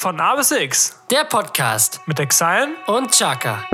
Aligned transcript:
Von 0.00 0.20
A 0.20 0.36
bis 0.36 0.52
X 0.52 0.94
Der 1.10 1.24
Podcast 1.24 2.00
mit 2.06 2.20
Exile. 2.20 2.68
und 2.86 3.10
Chaka. 3.10 3.64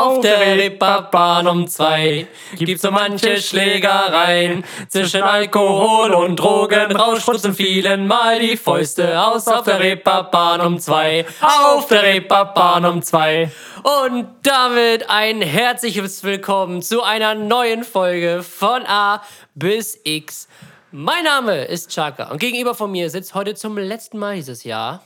Auf 0.00 0.20
der 0.22 0.40
Reeperbahn 0.40 1.46
um 1.46 1.68
zwei 1.68 2.26
gibt's 2.56 2.80
so 2.80 2.90
manche 2.90 3.36
Schlägereien 3.36 4.64
zwischen 4.88 5.22
Alkohol 5.22 6.14
und 6.14 6.36
Drogen. 6.36 6.96
Rauschputzen 6.96 7.52
vielen 7.52 8.06
Mal 8.06 8.38
die 8.38 8.56
Fäuste 8.56 9.22
aus 9.22 9.46
auf 9.46 9.64
der 9.64 9.78
Reeperbahn 9.78 10.62
um 10.62 10.78
zwei. 10.78 11.26
Auf 11.42 11.86
der 11.88 12.02
Reeperbahn 12.02 12.86
um 12.86 13.02
zwei. 13.02 13.50
Und 13.82 14.26
damit 14.42 15.10
ein 15.10 15.42
herzliches 15.42 16.24
Willkommen 16.24 16.80
zu 16.80 17.02
einer 17.02 17.34
neuen 17.34 17.84
Folge 17.84 18.42
von 18.42 18.86
A 18.86 19.22
bis 19.54 20.00
X. 20.04 20.48
Mein 20.92 21.24
Name 21.24 21.66
ist 21.66 21.90
Chaka 21.90 22.30
und 22.30 22.38
gegenüber 22.38 22.74
von 22.74 22.90
mir 22.90 23.10
sitzt 23.10 23.34
heute 23.34 23.54
zum 23.54 23.76
letzten 23.76 24.18
Mal 24.18 24.36
dieses 24.36 24.64
Jahr 24.64 25.02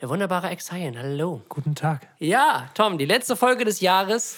der 0.00 0.08
wunderbare 0.08 0.50
Exile. 0.50 0.98
Hallo. 0.98 1.42
Guten 1.48 1.74
Tag. 1.74 2.08
Ja, 2.18 2.68
Tom, 2.74 2.98
die 2.98 3.06
letzte 3.06 3.36
Folge 3.36 3.64
des 3.64 3.80
Jahres. 3.80 4.36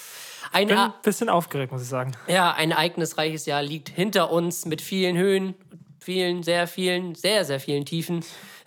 Ein, 0.52 0.68
Bin 0.68 0.78
ein 0.78 0.92
bisschen 1.02 1.28
aufgeregt, 1.28 1.72
muss 1.72 1.82
ich 1.82 1.88
sagen. 1.88 2.12
ja, 2.26 2.52
ein 2.52 2.70
ereignisreiches 2.70 3.46
Jahr 3.46 3.62
liegt 3.62 3.88
hinter 3.88 4.30
uns 4.30 4.64
mit 4.66 4.80
vielen 4.80 5.16
Höhen, 5.16 5.54
vielen, 6.00 6.42
sehr 6.42 6.66
vielen, 6.66 7.14
sehr, 7.14 7.44
sehr 7.44 7.60
vielen 7.60 7.84
Tiefen. 7.84 8.24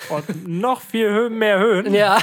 Und 0.09 0.47
noch 0.47 0.81
viel 0.81 1.09
Hö 1.09 1.29
mehr 1.29 1.59
Höhen. 1.59 1.93
Ja. 1.93 2.19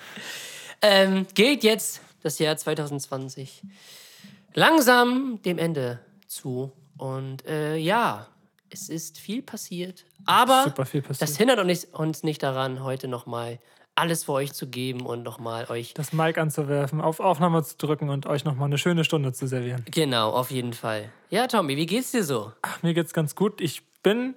ähm, 0.82 1.26
geht 1.34 1.64
jetzt 1.64 2.00
das 2.22 2.38
Jahr 2.38 2.56
2020 2.56 3.62
langsam 4.52 5.40
dem 5.42 5.58
Ende 5.58 6.00
zu. 6.26 6.72
Und 6.96 7.46
äh, 7.46 7.76
ja, 7.76 8.28
es 8.74 8.88
ist 8.88 9.18
viel 9.18 9.40
passiert. 9.40 10.04
Aber 10.26 10.64
viel 10.84 11.00
passiert. 11.00 11.22
das 11.22 11.36
hindert 11.36 11.58
uns 11.60 11.66
nicht, 11.66 11.94
uns 11.94 12.22
nicht 12.24 12.42
daran, 12.42 12.82
heute 12.82 13.08
nochmal 13.08 13.60
alles 13.94 14.24
für 14.24 14.32
euch 14.32 14.52
zu 14.52 14.66
geben 14.66 15.06
und 15.06 15.22
nochmal 15.22 15.66
euch 15.70 15.94
Das 15.94 16.12
Mic 16.12 16.38
anzuwerfen, 16.40 17.00
auf 17.00 17.20
Aufnahme 17.20 17.62
zu 17.62 17.76
drücken 17.76 18.10
und 18.10 18.26
euch 18.26 18.44
nochmal 18.44 18.66
eine 18.66 18.78
schöne 18.78 19.04
Stunde 19.04 19.32
zu 19.32 19.46
servieren. 19.46 19.84
Genau, 19.90 20.30
auf 20.30 20.50
jeden 20.50 20.72
Fall. 20.72 21.10
Ja, 21.30 21.46
Tommy, 21.46 21.76
wie 21.76 21.86
geht's 21.86 22.10
dir 22.10 22.24
so? 22.24 22.52
Ach, 22.62 22.82
mir 22.82 22.92
geht's 22.92 23.12
ganz 23.12 23.36
gut. 23.36 23.60
Ich 23.60 23.84
bin, 24.02 24.34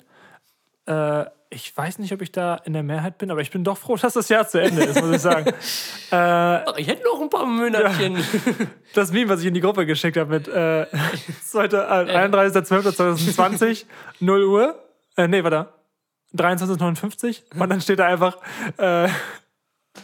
äh, 0.86 1.26
ich 1.50 1.76
weiß 1.76 2.00
nicht, 2.00 2.12
ob 2.14 2.22
ich 2.22 2.32
da 2.32 2.56
in 2.56 2.74
der 2.74 2.84
Mehrheit 2.84 3.18
bin, 3.18 3.32
aber 3.32 3.42
ich 3.42 3.52
bin 3.52 3.64
doch 3.64 3.78
froh, 3.78 3.96
dass 3.96 4.14
das 4.14 4.28
Jahr 4.30 4.48
zu 4.48 4.60
Ende 4.60 4.84
ist, 4.84 5.02
muss 5.02 5.16
ich 5.16 5.22
sagen. 5.22 5.48
äh, 6.12 6.82
ich 6.82 6.88
hätte 6.88 7.04
noch 7.04 7.22
ein 7.22 7.30
paar 7.30 7.46
Monatchen. 7.46 8.18
das 8.94 9.12
Meme, 9.12 9.30
was 9.30 9.42
ich 9.42 9.48
in 9.48 9.54
die 9.54 9.62
Gruppe 9.62 9.86
geschickt 9.86 10.18
habe 10.18 10.32
mit 10.32 10.48
äh, 10.48 10.86
heute, 11.54 11.78
äh, 11.78 12.28
31.12.2020, 12.28 13.86
0 14.20 14.44
Uhr. 14.46 14.84
Äh, 15.16 15.28
nee, 15.28 15.44
warte. 15.44 15.70
23.59 16.36 17.44
und 17.58 17.70
dann 17.70 17.80
steht 17.80 18.00
da 18.00 18.08
einfach, 18.08 18.38
äh, 18.78 19.08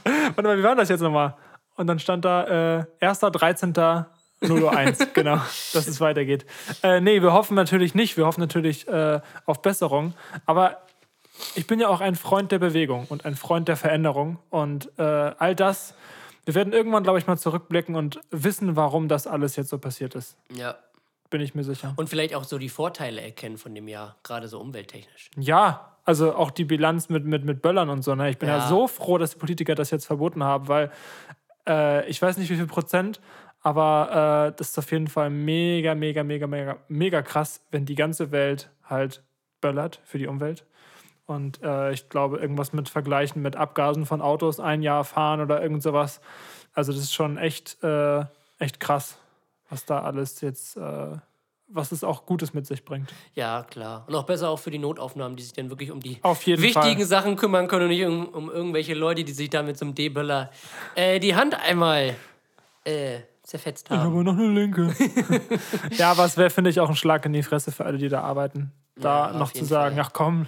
warte 0.04 0.42
mal, 0.42 0.58
wie 0.58 0.64
war 0.64 0.76
das 0.76 0.88
jetzt 0.88 1.02
nochmal? 1.02 1.36
Und 1.76 1.88
dann 1.88 2.00
stand 2.00 2.24
da 2.24 2.80
äh, 2.80 3.06
1.13. 3.06 4.06
0 4.48 4.62
Uhr 4.62 4.76
1, 4.76 5.14
genau, 5.14 5.38
dass 5.74 5.88
es 5.88 6.02
weitergeht. 6.02 6.46
Äh, 6.82 7.00
nee, 7.00 7.22
wir 7.22 7.32
hoffen 7.32 7.56
natürlich 7.56 7.96
nicht, 7.96 8.18
wir 8.18 8.26
hoffen 8.26 8.42
natürlich 8.42 8.88
äh, 8.90 9.22
auf 9.46 9.62
Besserung, 9.62 10.14
aber 10.46 10.84
ich 11.56 11.68
bin 11.68 11.80
ja 11.80 11.88
auch 11.88 12.02
ein 12.02 12.16
Freund 12.16 12.52
der 12.52 12.60
Bewegung 12.60 13.06
und 13.10 13.26
ein 13.26 13.36
Freund 13.36 13.68
der 13.68 13.78
Veränderung 13.78 14.40
und 14.50 14.92
äh, 14.98 15.04
all 15.04 15.56
das, 15.56 15.96
wir 16.46 16.56
werden 16.56 16.74
irgendwann, 16.74 17.04
glaube 17.04 17.20
ich, 17.20 17.28
mal 17.28 17.38
zurückblicken 17.38 17.96
und 17.96 18.20
wissen, 18.32 18.76
warum 18.76 19.08
das 19.08 19.28
alles 19.28 19.56
jetzt 19.56 19.70
so 19.70 19.78
passiert 19.78 20.16
ist. 20.16 20.38
ja. 20.50 20.76
Bin 21.30 21.42
ich 21.42 21.56
mir 21.56 21.64
sicher. 21.64 21.96
Und 21.96 22.10
vielleicht 22.10 22.36
auch 22.36 22.44
so 22.44 22.60
die 22.60 22.70
Vorteile 22.70 23.20
erkennen 23.20 23.58
von 23.58 23.74
dem 23.74 23.88
Jahr, 23.88 24.18
gerade 24.22 24.48
so 24.48 24.60
umwelttechnisch. 24.60 25.32
Ja, 25.36 25.94
also 26.06 26.36
auch 26.36 26.52
die 26.52 26.64
Bilanz 26.64 27.10
mit, 27.10 27.26
mit, 27.26 27.44
mit 27.44 27.64
Böllern 27.64 27.90
und 27.90 28.04
so. 28.04 28.14
Ne? 28.14 28.30
Ich 28.30 28.38
bin 28.38 28.50
ja. 28.50 28.58
Ja. 28.58 28.68
so 28.68 28.88
froh, 28.88 29.18
dass 29.18 29.32
die 29.32 29.40
Politiker 29.40 29.74
das 29.74 29.90
jetzt 29.90 30.06
verboten 30.06 30.44
haben, 30.44 30.68
weil 30.68 30.92
äh, 31.68 32.08
ich 32.08 32.22
weiß 32.22 32.38
nicht, 32.38 32.52
wie 32.52 32.56
viel 32.56 32.68
Prozent, 32.68 33.20
aber 33.62 34.52
äh, 34.52 34.56
das 34.56 34.70
ist 34.70 34.78
auf 34.78 34.92
jeden 34.92 35.08
Fall 35.08 35.32
mega, 35.32 35.96
mega, 35.96 36.24
mega, 36.24 36.46
mega, 36.46 36.78
mega 36.88 37.24
krass, 37.24 37.62
wenn 37.72 37.86
die 37.86 37.96
ganze 37.96 38.32
Welt 38.32 38.70
halt 38.84 39.24
böllert 39.60 40.02
für 40.04 40.20
die 40.20 40.28
Umwelt. 40.28 40.66
Und 41.26 41.62
äh, 41.64 41.92
ich 41.94 42.10
glaube, 42.10 42.38
irgendwas 42.38 42.74
mit 42.74 42.90
Vergleichen 42.90 43.42
mit 43.42 43.56
Abgasen 43.56 44.06
von 44.06 44.22
Autos 44.22 44.60
ein 44.60 44.82
Jahr 44.82 45.04
fahren 45.04 45.40
oder 45.42 45.62
irgend 45.62 45.82
sowas. 45.82 46.20
Also 46.74 46.92
das 46.92 47.02
ist 47.02 47.14
schon 47.14 47.38
echt, 47.38 47.82
äh, 47.84 48.26
echt 48.60 48.80
krass, 48.80 49.18
was 49.70 49.86
da 49.86 50.02
alles 50.02 50.42
jetzt, 50.42 50.76
äh, 50.76 51.16
was 51.68 51.92
es 51.92 52.04
auch 52.04 52.26
Gutes 52.26 52.54
mit 52.54 52.68
sich 52.68 52.84
bringt. 52.84 53.14
Ja, 53.36 53.64
klar. 53.64 54.04
Und 54.08 54.16
auch 54.16 54.26
besser 54.26 54.50
auch 54.50 54.60
für 54.60 54.70
die 54.70 54.80
Notaufnahmen, 54.80 55.38
die 55.38 55.44
sich 55.44 55.54
dann 55.54 55.70
wirklich 55.70 55.92
um 55.92 56.02
die 56.02 56.20
wichtigen 56.24 56.74
Fall. 56.74 57.06
Sachen 57.06 57.36
kümmern 57.36 57.68
können 57.68 57.84
und 57.84 57.90
nicht 57.90 58.06
um, 58.06 58.28
um 58.28 58.52
irgendwelche 58.52 58.94
Leute, 58.94 59.24
die 59.24 59.32
sich 59.32 59.50
da 59.50 59.64
mit 59.64 59.78
so 59.78 59.86
einem 59.86 59.96
D-Böller 59.96 60.52
äh, 60.96 61.20
die 61.20 61.36
Hand 61.36 61.56
einmal 61.56 62.16
äh, 62.84 63.20
zerfetzt 63.44 63.90
haben. 63.90 64.02
Aber 64.02 64.24
noch 64.24 64.38
eine 64.38 64.50
linke. 64.50 64.94
ja, 65.98 66.12
aber 66.12 66.26
es 66.26 66.38
wäre, 66.38 66.50
finde 66.50 66.70
ich, 66.70 66.80
auch 66.80 66.90
ein 66.90 66.96
Schlag 66.96 67.26
in 67.26 67.34
die 67.34 67.44
Fresse 67.44 67.72
für 67.72 67.86
alle, 67.86 67.98
die 67.98 68.10
da 68.10 68.22
arbeiten. 68.22 68.72
Da 68.96 69.32
Ja, 69.32 69.38
noch 69.38 69.52
zu 69.52 69.66
sagen, 69.66 69.96
Fall. 69.96 70.06
ach 70.06 70.14
komm, 70.14 70.48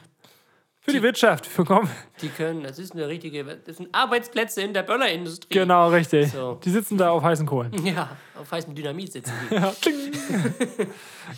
für 0.85 0.91
die 0.91 1.01
Wirtschaft, 1.01 1.47
für 1.47 1.66
komm. 1.66 1.90
Die 2.22 2.29
können, 2.29 2.63
das 2.63 2.78
ist 2.78 2.94
eine 2.94 3.07
richtige, 3.07 3.44
das 3.44 3.78
sind 3.78 3.90
Arbeitsplätze 3.91 4.62
in 4.62 4.73
der 4.73 4.84
Böllerindustrie. 4.84 5.53
Genau, 5.53 5.90
richtig. 5.90 6.31
So. 6.31 6.59
Die 6.63 6.69
sitzen 6.69 6.97
da 6.97 7.09
auf 7.09 7.23
heißen 7.23 7.46
Kohlen. 7.46 7.73
Ja, 7.85 8.09
auf 8.40 8.51
heißem 8.51 8.73
Dynamit 8.75 9.12
sitzen 9.12 9.34
die. 9.50 9.56
Ja, 9.56 9.74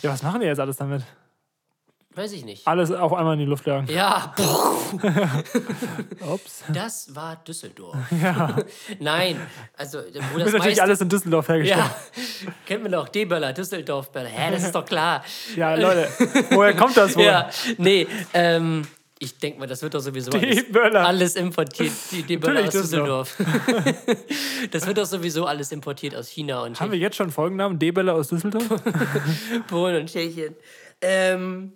ja, 0.02 0.10
was 0.12 0.22
machen 0.22 0.40
die 0.40 0.46
jetzt 0.46 0.60
alles 0.60 0.76
damit? 0.76 1.02
Weiß 2.14 2.32
ich 2.32 2.44
nicht. 2.44 2.66
Alles 2.66 2.90
auf 2.90 3.12
einmal 3.12 3.34
in 3.34 3.40
die 3.40 3.44
Luft 3.44 3.64
jagen. 3.66 3.86
Ja, 3.88 4.34
Ups. 6.28 6.64
das 6.68 7.14
war 7.14 7.36
Düsseldorf. 7.36 7.96
Ja. 8.10 8.56
Nein, 8.98 9.40
also 9.76 10.00
wo 10.00 10.38
das 10.38 10.46
Wird 10.46 10.54
natürlich 10.54 10.82
alles 10.82 11.00
in 11.00 11.08
Düsseldorf 11.08 11.48
hergestellt. 11.48 11.80
Ja, 11.80 12.52
kennen 12.66 12.82
wir 12.82 12.90
doch, 12.90 13.08
D-Böller, 13.08 13.52
Düsseldorf-Böller. 13.52 14.28
Hä, 14.30 14.50
das 14.50 14.64
ist 14.64 14.74
doch 14.74 14.84
klar. 14.84 15.22
Ja, 15.54 15.74
Leute, 15.76 16.08
woher 16.50 16.74
kommt 16.74 16.96
das 16.96 17.14
wohl? 17.16 17.22
Ja, 17.22 17.50
nee, 17.76 18.08
ähm, 18.34 18.84
ich 19.20 19.36
denke 19.38 19.58
mal, 19.58 19.66
das 19.66 19.82
wird 19.82 19.94
doch 19.94 20.00
sowieso 20.00 20.30
alles, 20.30 20.56
D-Böller. 20.66 21.06
alles 21.06 21.36
importiert. 21.36 21.92
Die 22.12 22.22
D-Böller 22.22 22.60
aus 22.60 22.66
Natürlich 22.66 22.90
Düsseldorf. 22.90 23.36
das 24.70 24.86
wird 24.86 24.98
doch 24.98 25.06
sowieso 25.06 25.46
alles 25.46 25.72
importiert 25.72 26.14
aus 26.14 26.28
China 26.28 26.62
und 26.62 26.78
Haben 26.80 26.92
wir 26.92 26.98
jetzt 26.98 27.16
schon 27.16 27.30
Folgennamen? 27.30 27.78
D-Bälle 27.78 28.12
aus 28.12 28.28
Düsseldorf? 28.28 28.64
Polen 29.68 30.02
und 30.02 30.06
Tschechien. 30.10 30.54
Ähm, 31.00 31.72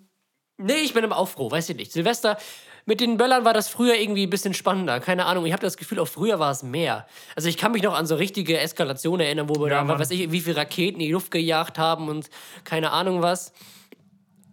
nee, 0.59 0.75
ich 0.85 0.95
bin 0.95 1.05
aber 1.05 1.17
auch 1.17 1.29
froh, 1.29 1.51
weiß 1.51 1.69
ich 1.71 1.77
nicht. 1.77 1.93
Silvester, 1.93 2.39
mit 2.85 3.01
den 3.01 3.17
Böllern 3.17 3.45
war 3.45 3.55
das 3.55 3.69
früher 3.69 3.95
irgendwie 3.95 4.27
ein 4.27 4.31
bisschen 4.31 4.55
spannender. 4.55 4.99
Keine 5.01 5.27
Ahnung, 5.27 5.47
ich 5.47 5.53
habe 5.53 5.63
das 5.63 5.77
Gefühl, 5.77 5.99
auch 6.01 6.09
früher 6.09 6.39
war 6.39 6.51
es 6.51 6.63
mehr. 6.63 7.07
Also 7.37 7.49
ich 7.49 7.57
kann 7.57 7.73
mich 7.73 7.83
noch 7.83 7.95
an 7.95 8.07
so 8.07 8.17
richtige 8.17 8.59
Eskalationen 8.59 9.25
erinnern, 9.25 9.49
wo 9.49 9.55
wir 9.61 9.69
Ja, 9.69 9.79
da, 9.79 9.85
Mann. 9.85 9.95
was 9.99 10.11
weiß 10.11 10.19
ich, 10.19 10.33
wie 10.33 10.41
viele 10.41 10.57
Raketen 10.57 11.01
in 11.01 11.07
die 11.07 11.13
Luft 11.13 11.31
gejagt 11.31 11.79
haben 11.79 12.09
und 12.09 12.29
keine 12.65 12.91
Ahnung 12.91 13.23
was. 13.23 13.53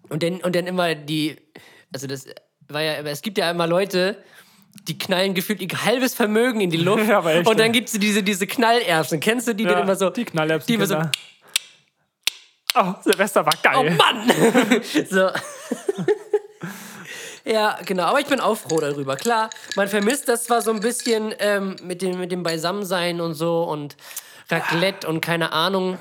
Und 0.09 0.21
dann, 0.23 0.37
und 0.41 0.55
dann 0.55 0.67
immer 0.67 0.93
die, 0.95 1.37
also 1.93 2.05
das 2.07 2.27
war 2.69 2.81
ja, 2.81 2.93
es 2.93 3.21
gibt 3.21 3.37
ja 3.37 3.49
immer 3.51 3.67
Leute, 3.67 4.17
die 4.87 4.97
knallen 4.97 5.33
gefühlt 5.33 5.61
ihr 5.61 5.85
halbes 5.85 6.13
Vermögen 6.13 6.61
in 6.61 6.69
die 6.69 6.77
Luft. 6.77 7.03
Ja, 7.07 7.17
aber 7.19 7.33
echt, 7.35 7.47
und 7.47 7.59
dann 7.59 7.71
gibt 7.71 7.89
es 7.89 7.99
diese, 7.99 8.23
diese 8.23 8.47
Knallerbsen. 8.47 9.19
Kennst 9.19 9.47
du 9.47 9.55
die 9.55 9.63
Ja, 9.63 9.71
dann 9.71 9.83
immer 9.83 9.95
so? 9.95 10.09
die 10.09 10.25
Knallerbsen. 10.25 10.67
Die 10.67 10.73
immer 10.75 10.85
so, 10.85 11.01
Oh, 12.75 12.93
Silvester 13.01 13.45
war 13.45 13.53
Oh 13.55 13.81
geil. 13.81 13.97
Mann! 13.97 14.31
so. 15.09 15.29
ja, 17.51 17.79
genau. 17.85 18.03
Aber 18.03 18.19
ich 18.19 18.27
bin 18.27 18.39
auch 18.39 18.55
froh 18.55 18.79
darüber. 18.79 19.15
Klar, 19.15 19.49
man 19.75 19.87
vermisst 19.87 20.29
das 20.29 20.43
zwar 20.43 20.61
so 20.61 20.71
ein 20.71 20.79
bisschen 20.79 21.33
ähm, 21.39 21.75
mit, 21.83 22.03
dem, 22.03 22.19
mit 22.19 22.31
dem 22.31 22.43
Beisammensein 22.43 23.21
und 23.21 23.33
so 23.33 23.63
und 23.63 23.97
Raclette 24.49 25.07
und 25.07 25.21
keine 25.21 25.51
Ahnung. 25.51 25.97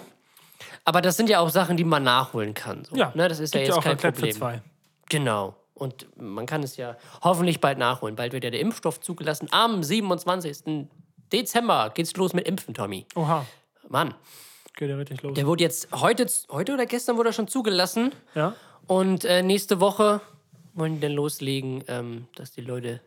Aber 0.84 1.00
das 1.00 1.16
sind 1.16 1.30
ja 1.30 1.40
auch 1.40 1.50
Sachen, 1.50 1.76
die 1.78 1.84
man 1.84 2.02
nachholen 2.02 2.52
kann. 2.52 2.84
So. 2.84 2.96
Ja, 2.96 3.12
ne, 3.14 3.28
das 3.28 3.40
ist 3.40 3.54
ja 3.54 3.60
jetzt 3.62 3.72
auch 3.72 3.82
kein 3.82 3.92
Raclette 3.98 4.38
Problem. 4.38 4.60
Genau. 5.08 5.56
Und 5.78 6.06
man 6.20 6.46
kann 6.46 6.62
es 6.62 6.76
ja 6.76 6.96
hoffentlich 7.22 7.60
bald 7.60 7.78
nachholen. 7.78 8.16
Bald 8.16 8.32
wird 8.32 8.44
ja 8.44 8.50
der 8.50 8.60
Impfstoff 8.60 9.00
zugelassen. 9.00 9.48
Am 9.52 9.82
27. 9.82 10.86
Dezember 11.32 11.90
geht's 11.94 12.14
los 12.16 12.32
mit 12.32 12.48
Impfen, 12.48 12.74
Tommy. 12.74 13.06
Oha, 13.14 13.46
Mann, 13.88 14.14
geht 14.76 14.88
ja 14.90 14.96
richtig 14.96 15.22
los. 15.22 15.34
der 15.34 15.46
wurde 15.46 15.62
jetzt 15.62 15.88
heute, 15.92 16.26
heute 16.50 16.74
oder 16.74 16.86
gestern 16.86 17.16
wurde 17.16 17.30
er 17.30 17.32
schon 17.32 17.48
zugelassen. 17.48 18.12
Ja? 18.34 18.54
Und 18.86 19.24
äh, 19.24 19.42
nächste 19.42 19.80
Woche 19.80 20.20
wollen 20.74 20.94
die 20.94 21.00
dann 21.00 21.12
loslegen, 21.12 21.84
ähm, 21.88 22.26
dass 22.34 22.52
die 22.52 22.60
Leute 22.62 23.00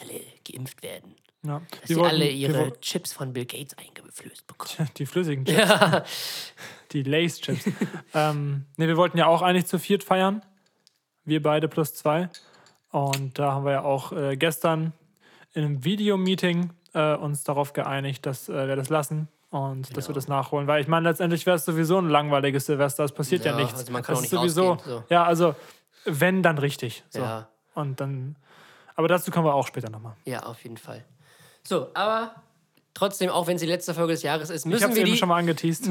alle 0.00 0.20
geimpft 0.50 0.82
werden. 0.82 1.14
ja. 1.44 1.60
Dass 1.70 1.80
Die 1.88 1.94
sie 1.94 2.00
alle 2.02 2.28
ihre 2.28 2.80
Chips 2.80 3.12
von 3.12 3.32
Bill 3.32 3.44
Gates 3.44 3.76
eingeflößt 3.76 4.46
bekommen. 4.46 4.88
Die 4.96 5.04
flüssigen 5.06 5.44
Chips. 5.46 6.02
Die 6.92 7.02
Lace-Chips. 7.02 7.64
ähm, 8.14 8.64
nee, 8.76 8.86
wir 8.88 8.96
wollten 8.96 9.18
ja 9.18 9.26
auch 9.26 9.42
eigentlich 9.42 9.66
zu 9.66 9.78
viert 9.78 10.02
feiern. 10.04 10.42
Wir 11.24 11.42
beide 11.42 11.68
plus 11.68 11.94
zwei. 11.94 12.28
Und 12.90 13.38
da 13.38 13.52
haben 13.52 13.64
wir 13.64 13.72
ja 13.72 13.82
auch 13.82 14.12
äh, 14.12 14.36
gestern 14.36 14.92
in 15.52 15.64
einem 15.64 15.84
Videomeeting 15.84 16.70
äh, 16.94 17.14
uns 17.14 17.44
darauf 17.44 17.72
geeinigt, 17.72 18.26
dass 18.26 18.48
äh, 18.48 18.66
wir 18.68 18.76
das 18.76 18.88
lassen 18.88 19.28
und 19.50 19.82
dass 19.96 20.06
Genau. 20.06 20.08
wir 20.08 20.14
das 20.14 20.28
nachholen. 20.28 20.66
Weil 20.66 20.80
ich 20.80 20.88
meine, 20.88 21.08
letztendlich 21.08 21.46
wäre 21.46 21.56
es 21.56 21.64
sowieso 21.64 21.98
ein 21.98 22.08
langweiliges 22.08 22.66
Silvester. 22.66 23.04
Es 23.04 23.12
passiert 23.12 23.44
ja, 23.44 23.52
Ja, 23.52 23.58
nichts. 23.58 23.78
also 23.78 23.92
man 23.92 24.02
kann 24.02 24.14
das 24.14 24.18
auch 24.18 24.22
nicht 24.22 24.30
sowieso, 24.30 24.72
rausgehen, 24.72 24.96
so. 24.98 25.04
Ja, 25.08 25.24
also 25.24 25.54
wenn, 26.04 26.42
dann 26.42 26.58
richtig. 26.58 27.04
So. 27.10 27.20
Ja. 27.20 27.48
Und 27.74 28.00
dann. 28.00 28.36
Aber 28.96 29.06
dazu 29.08 29.30
kommen 29.30 29.46
wir 29.46 29.54
auch 29.54 29.66
später 29.66 29.88
nochmal. 29.90 30.14
Ja, 30.24 30.40
auf 30.44 30.62
jeden 30.64 30.76
Fall. 30.76 31.04
So, 31.62 31.88
aber 31.94 32.34
trotzdem, 32.94 33.30
auch 33.30 33.46
wenn 33.46 33.56
es 33.56 33.60
die 33.60 33.66
letzte 33.66 33.94
Folge 33.94 34.12
des 34.12 34.22
Jahres 34.22 34.50
ist, 34.50 34.66
müssen 34.66 34.94
wir, 34.94 35.04
die, 35.04 35.20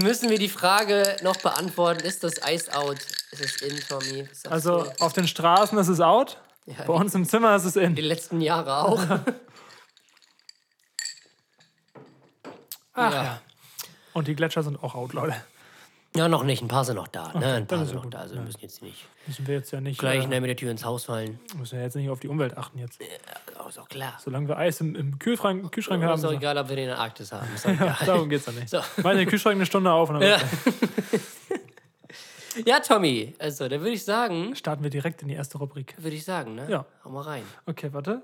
müssen 0.04 0.30
wir 0.30 0.38
die 0.40 0.50
Frage 0.50 1.16
noch 1.24 1.38
beantworten. 1.38 2.04
Ist 2.06 2.24
das 2.24 2.36
Iced 2.48 2.75
Out? 2.75 3.00
Ist 3.31 3.44
es 3.44 3.62
in, 3.62 3.80
Tommy? 3.88 4.28
Also 4.50 4.84
du? 4.84 4.92
auf 5.01 5.13
den 5.13 5.28
Straßen 5.28 5.78
ist 5.78 5.88
es 5.88 6.01
out. 6.01 6.38
Ja, 6.66 6.84
Bei 6.86 6.94
uns 6.94 7.16
im 7.16 7.25
Zimmer 7.25 7.56
ist 7.56 7.66
es 7.66 7.75
in. 7.75 7.96
die 7.96 8.01
letzten 8.01 8.42
Jahre 8.42 8.78
auch. 8.78 9.00
Ach 12.94 13.13
ja. 13.13 13.24
ja. 13.24 13.42
Und 14.13 14.28
die 14.28 14.36
Gletscher 14.36 14.63
sind 14.63 14.84
auch 14.84 14.95
out, 14.95 15.13
Leute. 15.13 15.36
Ja, 16.15 16.27
noch 16.27 16.44
nicht. 16.44 16.61
Ein 16.63 16.67
paar 16.67 16.83
sind 16.85 16.95
noch 16.95 17.07
da. 17.07 17.27
Ne? 17.33 17.33
Ein 17.33 17.67
paar 17.67 17.77
dann 17.77 17.81
ist 17.81 17.89
sind 17.89 17.89
ja 17.89 17.95
noch 17.97 18.03
gut. 18.03 18.13
da. 18.15 18.19
Also 18.19 18.35
wir 18.35 18.41
müssen 18.41 18.59
jetzt 18.61 18.81
nicht 18.81 19.06
Müssen 19.27 19.45
wir 19.47 19.56
jetzt 19.56 19.71
ja 19.71 19.79
nicht. 19.79 20.00
gleich 20.00 20.23
äh, 20.29 20.39
mit 20.39 20.50
der 20.50 20.56
Tür 20.57 20.71
ins 20.71 20.83
Haus 20.83 21.06
fallen. 21.06 21.39
müssen 21.56 21.77
wir 21.77 21.83
jetzt 21.83 21.95
nicht 21.95 22.09
auf 22.09 22.19
die 22.19 22.27
Umwelt 22.27 22.57
achten 22.57 22.79
jetzt. 22.79 23.00
Oh, 23.63 23.69
ist 23.69 23.77
auch 23.77 23.88
klar. 23.88 24.17
Solange 24.23 24.47
wir 24.47 24.57
Eis 24.57 24.81
im, 24.81 24.95
im 24.95 25.19
Kühlschrank, 25.19 25.71
Kühlschrank 25.71 26.03
haben. 26.03 26.15
ist 26.15 26.23
doch 26.23 26.33
egal, 26.33 26.57
ob 26.57 26.67
wir 26.67 26.75
den 26.75 26.85
in 26.85 26.89
der 26.89 27.00
Arktis 27.00 27.31
haben. 27.31 27.47
Ist 27.53 27.63
doch 27.65 27.69
egal. 27.71 27.95
Darum 28.06 28.27
geht's 28.27 28.47
ja 28.47 28.53
nicht. 28.53 28.69
So. 28.69 28.79
Mach 29.03 29.11
den 29.13 29.27
Kühlschrank 29.29 29.56
eine 29.56 29.65
Stunde 29.67 29.91
auf 29.91 30.09
und 30.09 30.19
dann 30.19 30.29
Ja. 30.29 30.38
ja, 32.65 32.79
Tommy. 32.79 33.35
Also, 33.39 33.67
da 33.67 33.79
würde 33.79 33.91
ich 33.91 34.03
sagen, 34.03 34.56
starten 34.56 34.83
wir 34.83 34.89
direkt 34.89 35.21
in 35.21 35.27
die 35.27 35.35
erste 35.35 35.57
Rubrik. 35.59 35.95
würde 36.00 36.15
ich 36.15 36.25
sagen, 36.25 36.56
ne? 36.56 36.69
Ja. 36.69 36.85
Hau 37.06 37.09
mal 37.09 37.21
rein. 37.21 37.44
Okay, 37.65 37.89
warte. 37.94 38.21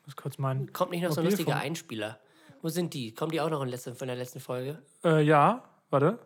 Ich 0.00 0.06
muss 0.06 0.16
kurz 0.16 0.38
meinen. 0.38 0.72
Kommt 0.72 0.90
nicht 0.90 1.02
noch 1.02 1.12
so 1.12 1.20
ein 1.20 1.26
lustiger 1.26 1.52
Mobilfunk- 1.52 1.64
Einspieler. 1.66 2.18
Wo 2.60 2.68
sind 2.68 2.92
die? 2.92 3.14
Kommen 3.14 3.30
die 3.30 3.40
auch 3.40 3.50
noch 3.50 3.62
in 3.62 3.68
letzter, 3.68 3.94
von 3.94 4.08
der 4.08 4.16
letzten 4.16 4.40
Folge? 4.40 4.78
Äh, 5.04 5.22
ja, 5.22 5.62
warte. 5.90 6.18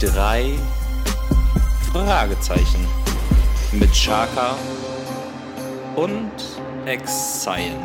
Drei 0.00 0.54
Fragezeichen 1.92 2.86
mit 3.72 3.92
Chaka 3.92 4.54
und 5.96 6.30
Exile. 6.86 7.76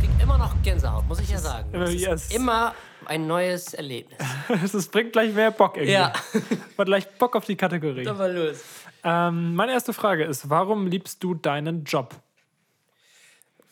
Krieg 0.00 0.10
immer 0.22 0.38
noch 0.38 0.54
Gänsehaut, 0.62 1.06
muss 1.08 1.20
ich 1.20 1.30
ja 1.30 1.38
sagen. 1.38 1.68
Immer 1.72 1.84
Das 1.84 1.92
wie 1.94 2.04
ist 2.06 2.30
es- 2.30 2.34
immer 2.34 2.74
ein 3.06 3.26
neues 3.26 3.74
Erlebnis. 3.74 4.18
Es 4.74 4.88
bringt 4.88 5.12
gleich 5.12 5.32
mehr 5.34 5.50
Bock 5.50 5.76
irgendwie. 5.76 5.92
Ja. 5.92 6.12
Hat 6.78 6.86
gleich 6.86 7.08
Bock 7.18 7.36
auf 7.36 7.44
die 7.44 7.56
Kategorie. 7.56 8.04
Dann 8.04 8.16
mal 8.18 8.32
los. 8.32 8.58
Ähm, 9.02 9.54
meine 9.54 9.72
erste 9.72 9.92
Frage 9.92 10.24
ist: 10.24 10.48
Warum 10.50 10.86
liebst 10.86 11.22
du 11.22 11.34
deinen 11.34 11.84
Job? 11.84 12.14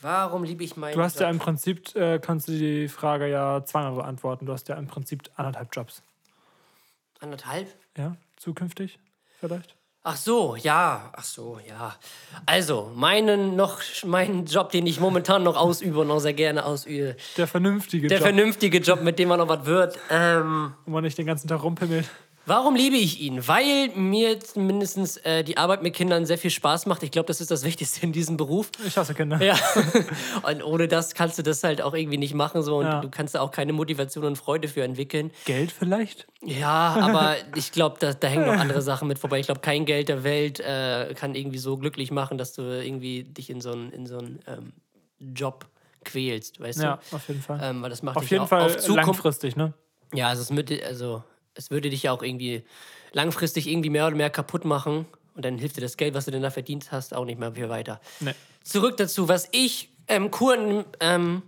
Warum 0.02 0.43
liebe 0.44 0.64
ich 0.64 0.76
meinen 0.76 0.94
Du 0.94 1.00
hast 1.02 1.20
ja 1.20 1.26
Job? 1.26 1.34
im 1.34 1.38
Prinzip, 1.38 1.94
äh, 1.96 2.19
kannst 2.19 2.49
du 2.49 2.52
die 2.52 2.88
Frage 2.88 3.28
ja 3.28 3.64
zweimal 3.64 3.94
beantworten. 3.94 4.46
Du 4.46 4.52
hast 4.52 4.69
ja 4.69 4.75
im 4.76 4.88
Prinzip 4.88 5.22
anderthalb 5.37 5.69
Jobs. 5.72 6.02
Anderthalb? 7.20 7.69
Ja, 7.96 8.16
zukünftig 8.37 8.99
vielleicht? 9.38 9.76
Ach 10.04 10.16
so, 10.16 10.56
ja. 10.56 11.10
Ach 11.12 11.22
so, 11.22 11.60
ja. 11.69 11.94
Also, 12.44 12.90
meinen 12.96 13.54
noch, 13.54 13.81
meinen 14.04 14.46
Job, 14.46 14.70
den 14.70 14.84
ich 14.88 14.99
momentan 14.99 15.44
noch 15.44 15.56
ausübe 15.56 16.00
und 16.00 16.10
auch 16.10 16.19
sehr 16.19 16.34
gerne 16.34 16.64
ausübe. 16.64 17.16
Der 17.37 17.46
vernünftige 17.46 18.08
Der 18.08 18.19
Job, 18.19 18.26
vernünftige 18.26 18.78
Job, 18.78 19.02
mit 19.02 19.20
dem 19.20 19.28
man 19.28 19.38
noch 19.38 19.46
was 19.49 19.64
wird. 19.64 19.96
Ähm, 20.10 20.75
wo 20.84 20.90
man 20.90 21.04
nicht 21.04 21.16
den 21.16 21.26
ganzen 21.26 21.46
Tag 21.46 21.62
rumpimmelt. 21.62 22.10
Warum 22.44 22.75
liebe 22.75 22.97
ich 22.97 23.21
ihn? 23.21 23.47
Weil 23.47 23.91
mir 23.94 24.37
mindestens 24.56 25.17
äh, 25.19 25.44
die 25.44 25.56
Arbeit 25.59 25.83
mit 25.83 25.94
Kindern 25.94 26.27
sehr 26.27 26.39
viel 26.39 26.50
Spaß 26.50 26.87
macht. 26.87 27.03
Ich 27.05 27.12
glaube, 27.12 27.27
das 27.27 27.41
ist 27.41 27.50
das 27.53 27.62
Wichtigste 27.62 28.05
in 28.05 28.12
diesem 28.12 28.37
Beruf. 28.37 28.71
Ich 28.85 28.97
hasse 28.97 29.15
Kinder. 29.15 29.41
Ja. 29.41 29.55
und 30.43 30.62
ohne 30.65 30.89
das 30.89 31.15
kannst 31.15 31.39
du 31.39 31.43
das 31.43 31.62
halt 31.62 31.81
auch 31.83 31.94
irgendwie 31.94 32.19
nicht 32.19 32.35
machen. 32.35 32.62
So. 32.62 32.79
Und 32.79 32.87
Ja. 32.87 33.00
du 33.00 33.09
kannst 33.11 33.37
da 33.37 33.41
auch 33.43 33.53
keine 33.53 33.73
Motivation 33.73 34.25
und 34.25 34.37
Freude 34.37 34.67
für 34.67 34.83
entwickeln. 34.83 35.31
Geld 35.44 35.71
vielleicht? 35.71 36.27
Ja, 36.43 36.97
aber 37.00 37.37
ich 37.55 37.71
glaube, 37.71 37.97
da, 38.00 38.12
da 38.12 38.27
hängen 38.27 38.47
noch 38.47 38.59
andere 38.61 38.83
Sachen 38.83 39.06
mit 39.06 39.21
vorbei. 39.21 39.38
Ich 39.38 39.47
glaube, 39.47 39.61
kein 39.61 39.85
Geld 39.85 40.09
der 40.09 40.25
Welt 40.25 40.59
äh, 40.59 41.15
kann 41.15 41.37
irgendwie 41.37 41.59
so 41.59 41.77
glücklich 41.77 42.11
machen, 42.11 42.38
dass 42.38 42.55
du 42.55 42.62
irgendwie 42.62 43.23
dich 43.23 43.50
in 43.50 43.61
so 43.61 43.71
einen 43.71 43.93
in 43.93 44.06
so 44.06 44.19
einen, 44.19 44.41
ähm, 44.49 44.73
Job 45.21 45.67
quälst, 46.05 46.59
weißt 46.59 46.83
Ja, 46.83 46.99
du? 47.11 47.17
auf 47.17 47.29
jeden 47.29 47.41
Fall. 47.43 47.61
Ähm, 47.62 47.83
weil 47.83 47.91
das 47.91 48.03
macht 48.03 48.17
auf 48.17 48.23
dich 48.25 48.33
jeden 48.33 48.43
auch 48.43 48.49
Fall 48.49 48.62
auf 48.62 48.77
Zukunft 48.79 49.06
langfristig, 49.06 49.55
ne? 49.55 49.73
ja, 50.12 50.27
also 50.27 50.43
es, 50.43 50.50
würde, 50.50 50.85
also 50.85 51.23
es 51.54 51.70
würde 51.70 51.90
dich 51.90 52.04
ja 52.04 52.12
auch 52.12 52.22
irgendwie 52.22 52.64
langfristig 53.12 53.69
irgendwie 53.69 53.90
mehr 53.90 54.06
oder 54.06 54.16
mehr 54.16 54.31
kaputt 54.31 54.64
machen. 54.64 55.06
Und 55.34 55.44
dann 55.44 55.58
hilft 55.58 55.76
dir 55.76 55.81
das 55.81 55.96
Geld, 55.96 56.14
was 56.14 56.26
du 56.26 56.31
denn 56.31 56.43
da 56.43 56.50
verdient 56.50 56.93
hast, 56.93 57.14
auch 57.14 57.25
nicht 57.25 57.38
mehr 57.38 57.52
viel 57.52 57.69
weiter. 57.69 58.00
Nee. 58.20 58.34
Zurück 58.62 58.96
dazu, 58.99 59.28
was 59.28 59.49
ich 59.52 59.88
ähm, 60.08 60.31
cool 60.40 60.54
an, 60.54 60.84
ähm, 61.00 61.43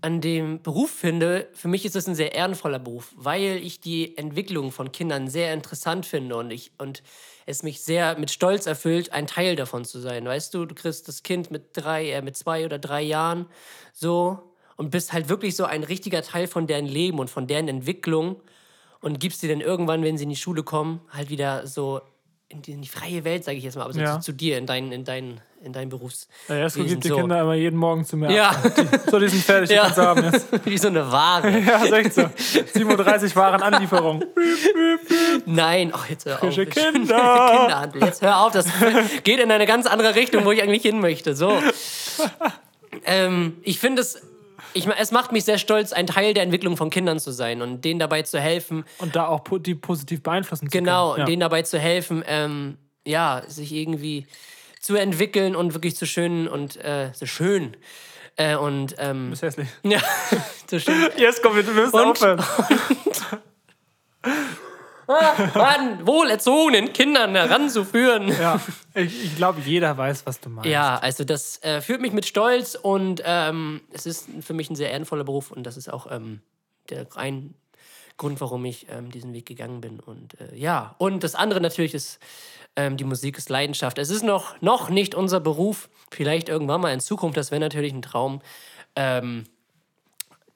an 0.00 0.20
dem 0.20 0.62
Beruf 0.62 0.90
finde, 0.90 1.48
für 1.52 1.68
mich 1.68 1.84
ist 1.84 1.96
es 1.96 2.06
ein 2.06 2.14
sehr 2.14 2.34
ehrenvoller 2.34 2.78
Beruf, 2.78 3.12
weil 3.16 3.56
ich 3.56 3.80
die 3.80 4.16
Entwicklung 4.16 4.72
von 4.72 4.92
Kindern 4.92 5.28
sehr 5.28 5.52
interessant 5.52 6.06
finde 6.06 6.36
und, 6.36 6.50
ich, 6.50 6.70
und 6.78 7.02
es 7.44 7.62
mich 7.62 7.80
sehr 7.80 8.18
mit 8.18 8.30
Stolz 8.30 8.66
erfüllt, 8.66 9.12
ein 9.12 9.26
Teil 9.26 9.56
davon 9.56 9.84
zu 9.84 10.00
sein. 10.00 10.24
Weißt 10.24 10.54
du, 10.54 10.64
du 10.64 10.74
kriegst 10.74 11.08
das 11.08 11.22
Kind 11.22 11.50
mit 11.50 11.70
drei, 11.72 12.10
äh, 12.10 12.22
mit 12.22 12.36
zwei 12.36 12.64
oder 12.64 12.78
drei 12.78 13.02
Jahren 13.02 13.46
so 13.92 14.54
und 14.76 14.90
bist 14.90 15.12
halt 15.12 15.28
wirklich 15.28 15.56
so 15.56 15.64
ein 15.64 15.82
richtiger 15.82 16.22
Teil 16.22 16.46
von 16.46 16.66
deren 16.66 16.86
Leben 16.86 17.18
und 17.18 17.30
von 17.30 17.46
deren 17.46 17.68
Entwicklung 17.68 18.40
und 19.06 19.20
gibst 19.20 19.40
sie 19.40 19.46
dann 19.48 19.60
irgendwann, 19.60 20.02
wenn 20.02 20.18
sie 20.18 20.24
in 20.24 20.30
die 20.30 20.36
Schule 20.36 20.64
kommen, 20.64 21.00
halt 21.12 21.30
wieder 21.30 21.64
so 21.68 22.00
in 22.48 22.60
die, 22.62 22.72
in 22.72 22.82
die 22.82 22.88
freie 22.88 23.22
Welt, 23.24 23.44
sage 23.44 23.56
ich 23.56 23.62
jetzt 23.64 23.76
mal, 23.76 23.84
aber 23.84 23.92
so 23.92 24.00
Ja. 24.00 24.14
zu, 24.20 24.32
zu 24.32 24.32
dir, 24.32 24.58
in 24.58 24.66
dein, 24.66 24.90
in 24.90 25.04
dein, 25.04 25.40
in 25.62 25.72
dein 25.72 25.88
Berufs. 25.88 26.26
Der 26.48 26.58
Jesko 26.58 26.82
gibt 26.84 27.04
die 27.04 27.08
so. 27.08 27.16
Kinder 27.16 27.40
immer 27.40 27.54
jeden 27.54 27.76
Morgen 27.78 28.04
zu 28.04 28.16
mir. 28.16 28.32
Ja. 28.32 28.50
So, 29.08 29.18
die 29.20 29.28
sind 29.28 29.42
fertig, 29.44 29.68
die 29.68 29.74
Ja. 29.76 29.82
kannst 29.82 29.98
haben 29.98 30.24
jetzt. 30.24 30.46
Wie 30.66 30.76
so 30.78 30.88
eine 30.88 31.10
Ware. 31.12 31.48
Ja, 31.66 31.84
echt 31.96 32.14
so. 32.14 32.22
7.30 32.22 33.30
Uhr 33.30 33.36
waren 33.36 33.62
Anlieferung. 33.62 34.24
Nein, 35.46 35.90
ach, 35.94 36.08
jetzt 36.10 36.26
hör 36.26 36.34
auf. 36.34 36.40
Frische 36.40 36.62
Ich- 36.64 36.70
Kinder. 36.70 37.50
Kinderhandel. 37.60 38.02
Jetzt 38.04 38.22
hör 38.22 38.40
auf, 38.40 38.52
das 38.52 38.66
geht 39.22 39.38
in 39.40 39.50
eine 39.52 39.66
ganz 39.66 39.86
andere 39.86 40.14
Richtung, 40.16 40.44
wo 40.44 40.50
ich 40.52 40.62
eigentlich 40.62 40.82
hin 40.82 41.00
möchte. 41.00 41.34
So. 41.36 41.56
Ähm, 43.04 43.56
ich 43.62 43.78
finde 43.78 44.02
es, 44.02 44.20
ich, 44.76 44.86
es 44.86 45.10
macht 45.10 45.32
mich 45.32 45.44
sehr 45.44 45.58
stolz, 45.58 45.92
ein 45.92 46.06
Teil 46.06 46.34
der 46.34 46.42
Entwicklung 46.44 46.76
von 46.76 46.90
Kindern 46.90 47.18
zu 47.18 47.30
sein 47.32 47.62
und 47.62 47.84
denen 47.84 47.98
dabei 47.98 48.22
zu 48.22 48.38
helfen, 48.38 48.84
Und 48.98 49.16
da 49.16 49.26
auch 49.26 49.42
po- 49.44 49.58
die 49.58 49.74
positiv 49.74 50.22
beeinflussen 50.22 50.70
zu 50.70 50.76
genau, 50.78 51.10
können. 51.12 51.20
Ja. 51.20 51.24
denen 51.26 51.40
dabei 51.40 51.62
zu 51.62 51.78
helfen, 51.78 52.22
ähm, 52.26 52.76
ja, 53.04 53.42
sich 53.48 53.72
irgendwie 53.72 54.26
zu 54.80 54.94
entwickeln 54.96 55.56
und 55.56 55.74
wirklich 55.74 55.96
zu 55.96 56.06
schön 56.06 56.46
und 56.48 56.76
äh, 56.76 57.10
so 57.14 57.26
schön. 57.26 57.76
Äh, 58.36 58.56
und 58.56 58.94
ähm, 58.98 59.32
ist 59.32 59.42
hässlich. 59.42 59.68
ja, 59.82 60.00
so 60.70 60.78
schön. 60.78 61.08
Jesko, 61.16 61.56
wir 61.56 61.62
müssen 61.64 61.94
Und- 61.94 62.04
aufhören. 62.10 62.44
Mann, 65.06 66.06
wohlerzogenen 66.06 66.92
Kindern 66.92 67.34
heranzuführen. 67.34 68.28
Ja, 68.28 68.60
ich, 68.94 69.24
ich 69.24 69.36
glaube, 69.36 69.60
jeder 69.64 69.96
weiß, 69.96 70.26
was 70.26 70.40
du 70.40 70.50
meinst. 70.50 70.68
Ja, 70.68 70.98
also 70.98 71.24
das 71.24 71.62
äh, 71.62 71.80
führt 71.80 72.00
mich 72.00 72.12
mit 72.12 72.26
Stolz 72.26 72.74
und 72.74 73.22
ähm, 73.24 73.80
es 73.92 74.06
ist 74.06 74.28
für 74.40 74.54
mich 74.54 74.70
ein 74.70 74.76
sehr 74.76 74.90
ehrenvoller 74.90 75.24
Beruf 75.24 75.50
und 75.50 75.64
das 75.64 75.76
ist 75.76 75.92
auch 75.92 76.10
ähm, 76.10 76.40
der 76.90 77.06
ein 77.16 77.54
Grund, 78.16 78.40
warum 78.40 78.64
ich 78.64 78.86
ähm, 78.90 79.10
diesen 79.10 79.32
Weg 79.34 79.46
gegangen 79.46 79.80
bin. 79.80 80.00
Und 80.00 80.40
äh, 80.40 80.54
ja, 80.56 80.94
und 80.98 81.22
das 81.22 81.34
andere 81.34 81.60
natürlich 81.60 81.94
ist, 81.94 82.18
ähm, 82.74 82.96
die 82.96 83.04
Musik 83.04 83.36
ist 83.38 83.50
Leidenschaft. 83.50 83.98
Es 83.98 84.10
ist 84.10 84.22
noch, 84.22 84.60
noch 84.62 84.88
nicht 84.88 85.14
unser 85.14 85.40
Beruf, 85.40 85.88
vielleicht 86.10 86.48
irgendwann 86.48 86.80
mal 86.80 86.92
in 86.92 87.00
Zukunft, 87.00 87.36
das 87.36 87.50
wäre 87.50 87.60
natürlich 87.60 87.92
ein 87.92 88.02
Traum. 88.02 88.40
Ähm, 88.94 89.44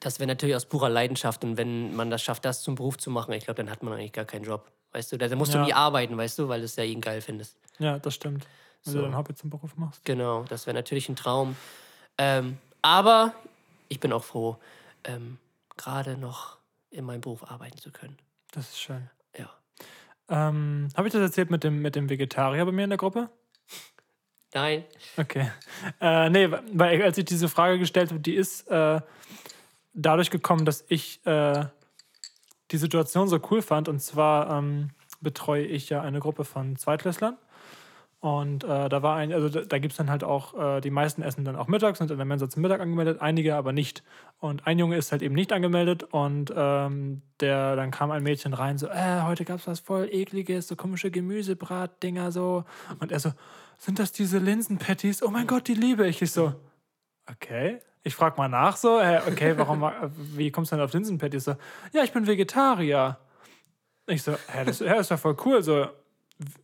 das 0.01 0.19
wäre 0.19 0.27
natürlich 0.27 0.57
aus 0.57 0.65
purer 0.67 0.89
Leidenschaft 0.89 1.45
und 1.45 1.57
wenn 1.57 1.95
man 1.95 2.11
das 2.11 2.23
schafft, 2.23 2.45
das 2.45 2.63
zum 2.63 2.75
Beruf 2.75 2.99
zu 2.99 3.11
machen, 3.11 3.33
ich 3.33 3.45
glaube, 3.45 3.63
dann 3.63 3.71
hat 3.71 3.83
man 3.83 3.93
eigentlich 3.95 4.13
gar 4.13 4.25
keinen 4.25 4.45
Job. 4.45 4.71
Weißt 4.93 5.13
du, 5.13 5.19
da 5.19 5.35
musst 5.37 5.53
Ja. 5.55 5.61
du 5.61 5.67
nie 5.67 5.73
arbeiten, 5.73 6.17
weißt 6.17 6.39
du, 6.39 6.49
weil 6.49 6.61
du 6.61 6.65
es 6.65 6.75
ja 6.77 6.85
ihn 6.85 7.01
geil 7.01 7.21
findest. 7.21 7.57
Ja, 7.79 7.99
das 7.99 8.15
stimmt. 8.15 8.47
Wenn 8.85 8.93
So. 8.93 8.99
du 9.01 9.05
dein 9.05 9.17
Hobby 9.17 9.35
zum 9.35 9.51
Beruf 9.51 9.77
machst. 9.77 10.05
Genau, 10.05 10.43
das 10.45 10.67
wäre 10.67 10.75
natürlich 10.75 11.09
ein 11.09 11.17
Traum. 11.17 11.55
Ähm, 12.19 12.59
aber 12.83 13.35
ich 13.89 14.01
bin 14.01 14.13
auch 14.13 14.25
froh, 14.25 14.57
ähm, 15.05 15.39
gerade 15.77 16.17
noch 16.17 16.57
in 16.91 17.05
meinem 17.05 17.21
Beruf 17.21 17.49
arbeiten 17.51 17.79
zu 17.79 17.91
können. 17.93 18.17
Das 18.53 18.71
ist 18.71 18.81
schön. 18.81 19.09
Ja. 19.39 19.51
Ähm, 20.29 20.89
Habe 20.97 21.09
ich 21.09 21.13
das 21.13 21.23
erzählt 21.23 21.51
mit 21.51 21.63
dem, 21.63 21.83
mit 21.83 21.95
dem 21.95 22.09
Vegetarier 22.09 22.65
bei 22.65 22.73
mir 22.73 22.85
in 22.85 22.91
der 22.91 22.99
Gruppe? 22.99 23.31
Nein. 24.53 24.85
Okay. 25.17 25.51
Äh, 26.01 26.29
nee, 26.31 26.51
weil 26.73 27.03
als 27.03 27.17
ich 27.19 27.25
diese 27.27 27.49
Frage 27.49 27.79
gestellt 27.79 28.11
habe, 28.11 28.21
die 28.21 28.35
ist 28.35 28.69
äh, 28.69 29.01
dadurch 29.93 30.31
gekommen, 30.31 30.65
dass 30.65 30.85
ich 30.89 31.25
äh, 31.27 31.65
die 32.71 32.77
Situation 32.77 33.29
so 33.29 33.41
cool 33.51 33.63
fand. 33.63 33.89
Und 33.89 34.01
zwar 34.01 34.59
ähm, 34.59 34.91
betreue 35.21 35.65
ich 35.65 35.89
ja 35.91 36.03
eine 36.03 36.21
Gruppe 36.21 36.45
von 36.45 36.77
Zweitklässlern. 36.77 37.37
Und 38.21 38.65
äh, 38.65 38.91
da 38.91 39.03
war 39.03 39.17
ein, 39.17 39.33
also 39.33 39.49
da, 39.49 39.63
da 39.63 39.79
gibt 39.79 39.93
es 39.93 39.97
dann 39.97 40.11
halt 40.11 40.25
auch, 40.25 40.77
äh, 40.77 40.81
die 40.83 40.91
meisten 40.91 41.23
essen 41.23 41.47
dann 41.47 41.57
auch 41.57 41.69
mittags, 41.69 41.99
sind 41.99 42.11
in 42.11 42.19
der 42.19 42.27
Mensa 42.27 42.51
zum 42.51 42.61
Mittag 42.61 42.81
angemeldet, 42.81 43.23
einige 43.23 43.57
aber 43.57 43.73
nicht. 43.73 44.03
Und 44.39 44.67
ein 44.67 44.79
Junge 44.79 44.97
ist 44.97 45.11
halt 45.11 45.23
eben 45.23 45.35
nicht 45.35 45.55
angemeldet 45.55 46.05
und 46.05 46.53
ähm, 46.55 47.23
der, 47.41 47.77
dann 47.77 47.91
kam 47.91 48.11
ein 48.11 48.23
Mädchen 48.23 48.53
rein, 48.53 48.77
so, 48.77 48.89
äh, 48.89 49.23
heute 49.23 49.47
gab 49.47 49.61
es 49.61 49.67
was 49.67 49.81
voll 49.81 50.07
ekliges, 50.13 50.69
so 50.69 50.77
komische 50.77 51.11
Gemüsebratdinger 51.11 52.31
so. 52.31 52.65
Und 52.99 53.11
er 53.11 53.21
so, 53.21 53.33
sind 53.79 53.99
das 53.99 54.13
diese 54.13 54.37
Linsenpatties? 54.37 55.23
Oh 55.23 55.31
mein 55.31 55.47
Gott, 55.47 55.67
die 55.67 55.75
liebe 55.75 56.07
ich. 56.07 56.21
Ich 56.21 56.33
so, 56.33 56.53
okay. 57.27 57.81
Ich 58.03 58.15
frag 58.15 58.39
mal 58.39 58.49
nach 58.49 58.77
so, 58.77 58.99
äh, 58.99 59.21
okay, 59.29 59.55
warum, 59.59 59.91
wie 60.17 60.51
kommst 60.51 60.73
du 60.73 60.77
denn 60.77 60.85
auf 60.85 60.93
Linsenpatties? 60.93 61.45
So, 61.45 61.57
ja, 61.93 62.03
ich 62.03 62.13
bin 62.13 62.27
Vegetarier. 62.27 63.19
Ich 64.07 64.23
so, 64.23 64.33
hä, 64.33 64.65
das 64.65 64.81
ja, 64.81 64.95
ist 64.95 65.11
ja 65.11 65.17
voll 65.19 65.37
cool. 65.45 65.63
So, 65.63 65.87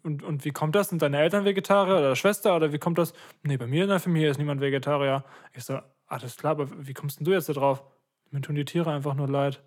und, 0.03 0.23
und 0.23 0.45
wie 0.47 0.51
kommt 0.53 0.75
das? 0.75 0.89
Sind 0.89 1.03
deine 1.03 1.19
Eltern 1.19 1.45
Vegetarier 1.45 1.99
oder 1.99 2.17
Schwester 2.17 2.57
oder 2.57 2.73
wie 2.73 2.79
kommt 2.79 2.97
das? 2.99 3.13
Nee, 3.43 3.59
bei 3.59 3.67
mir 3.67 3.83
in 3.85 3.91
der 3.91 4.01
Familie 4.01 4.31
ist 4.31 4.39
niemand 4.39 4.61
Vegetarier. 4.63 5.25
Ich 5.53 5.65
so, 5.65 5.79
alles 6.07 6.37
klar, 6.37 6.53
aber 6.53 6.69
wie 6.87 6.95
kommst 6.95 7.19
denn 7.19 7.27
du 7.27 7.33
jetzt 7.33 7.49
da 7.51 7.53
drauf? 7.53 7.83
Mir 8.31 8.41
tun 8.41 8.55
die 8.55 8.65
Tiere 8.65 8.91
einfach 8.91 9.15
nur 9.15 9.29
leid. 9.29 9.61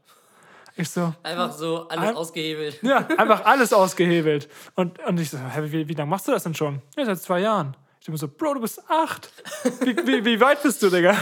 Ich 0.76 0.90
so, 0.90 1.14
Einfach 1.24 1.52
so 1.52 1.88
alles 1.90 2.10
Ein- 2.10 2.16
ausgehebelt. 2.16 2.82
ja, 2.82 3.06
einfach 3.18 3.46
alles 3.46 3.74
ausgehebelt. 3.74 4.50
Und, 4.76 4.98
und 5.06 5.20
ich 5.20 5.30
so, 5.30 5.38
hä, 5.38 5.62
wie, 5.72 5.88
wie 5.88 5.94
lange 5.94 6.10
machst 6.10 6.28
du 6.28 6.32
das 6.32 6.44
denn 6.44 6.56
schon? 6.56 6.82
Ja, 6.98 7.06
seit 7.06 7.20
zwei 7.20 7.42
Jahren. 7.42 7.76
Ich 8.00 8.06
denke 8.06 8.12
mir 8.14 8.18
so, 8.18 8.28
Bro, 8.30 8.56
du 8.56 8.62
bist 8.62 8.82
acht. 8.90 9.32
Wie, 9.82 9.96
wie, 10.08 10.26
wie 10.26 10.40
weit 10.40 10.64
bist 10.64 10.82
du, 10.82 10.90
Digga? 10.90 11.16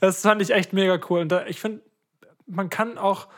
Das 0.00 0.22
fand 0.22 0.40
ich 0.40 0.50
echt 0.50 0.72
mega 0.72 0.98
cool. 1.10 1.20
Und 1.20 1.30
da, 1.30 1.46
ich 1.46 1.60
finde, 1.60 1.82
man 2.46 2.70
kann 2.70 2.96
auch 2.96 3.28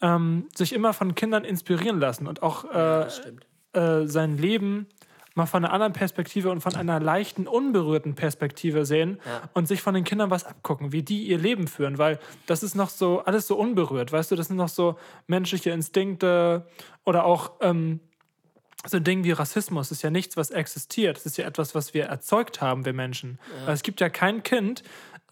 ähm, 0.00 0.48
sich 0.54 0.72
immer 0.72 0.92
von 0.92 1.14
Kindern 1.14 1.44
inspirieren 1.44 2.00
lassen 2.00 2.26
und 2.26 2.42
auch 2.42 2.64
äh, 2.72 3.08
stimmt. 3.10 3.46
äh, 3.72 4.06
sein 4.06 4.36
Leben 4.36 4.86
mal 5.34 5.46
von 5.46 5.64
einer 5.64 5.72
anderen 5.72 5.92
Perspektive 5.92 6.50
und 6.50 6.60
von 6.60 6.74
einer 6.74 6.98
leichten, 6.98 7.46
unberührten 7.46 8.16
Perspektive 8.16 8.84
sehen 8.84 9.20
Ja. 9.24 9.42
und 9.54 9.68
sich 9.68 9.80
von 9.80 9.94
den 9.94 10.02
Kindern 10.02 10.30
was 10.30 10.44
abgucken, 10.44 10.90
wie 10.90 11.04
die 11.04 11.28
ihr 11.28 11.38
Leben 11.38 11.68
führen, 11.68 11.96
weil 11.98 12.18
das 12.46 12.64
ist 12.64 12.74
noch 12.74 12.88
so, 12.90 13.20
alles 13.20 13.46
so 13.46 13.56
unberührt, 13.56 14.10
weißt 14.10 14.32
du, 14.32 14.34
das 14.36 14.48
sind 14.48 14.56
noch 14.56 14.68
so 14.68 14.98
menschliche 15.28 15.70
Instinkte 15.70 16.66
oder 17.04 17.24
auch 17.24 17.52
ähm, 17.60 18.00
so 18.86 18.98
ein 18.98 19.04
Ding 19.04 19.24
wie 19.24 19.32
Rassismus 19.32 19.90
ist 19.90 20.02
ja 20.02 20.10
nichts, 20.10 20.36
was 20.36 20.50
existiert. 20.50 21.16
Es 21.16 21.26
ist 21.26 21.36
ja 21.36 21.46
etwas, 21.46 21.74
was 21.74 21.94
wir 21.94 22.04
erzeugt 22.04 22.60
haben, 22.60 22.84
wir 22.84 22.92
Menschen. 22.92 23.38
Weil 23.64 23.74
es 23.74 23.82
gibt 23.82 24.00
ja 24.00 24.08
kein 24.08 24.42
Kind 24.42 24.82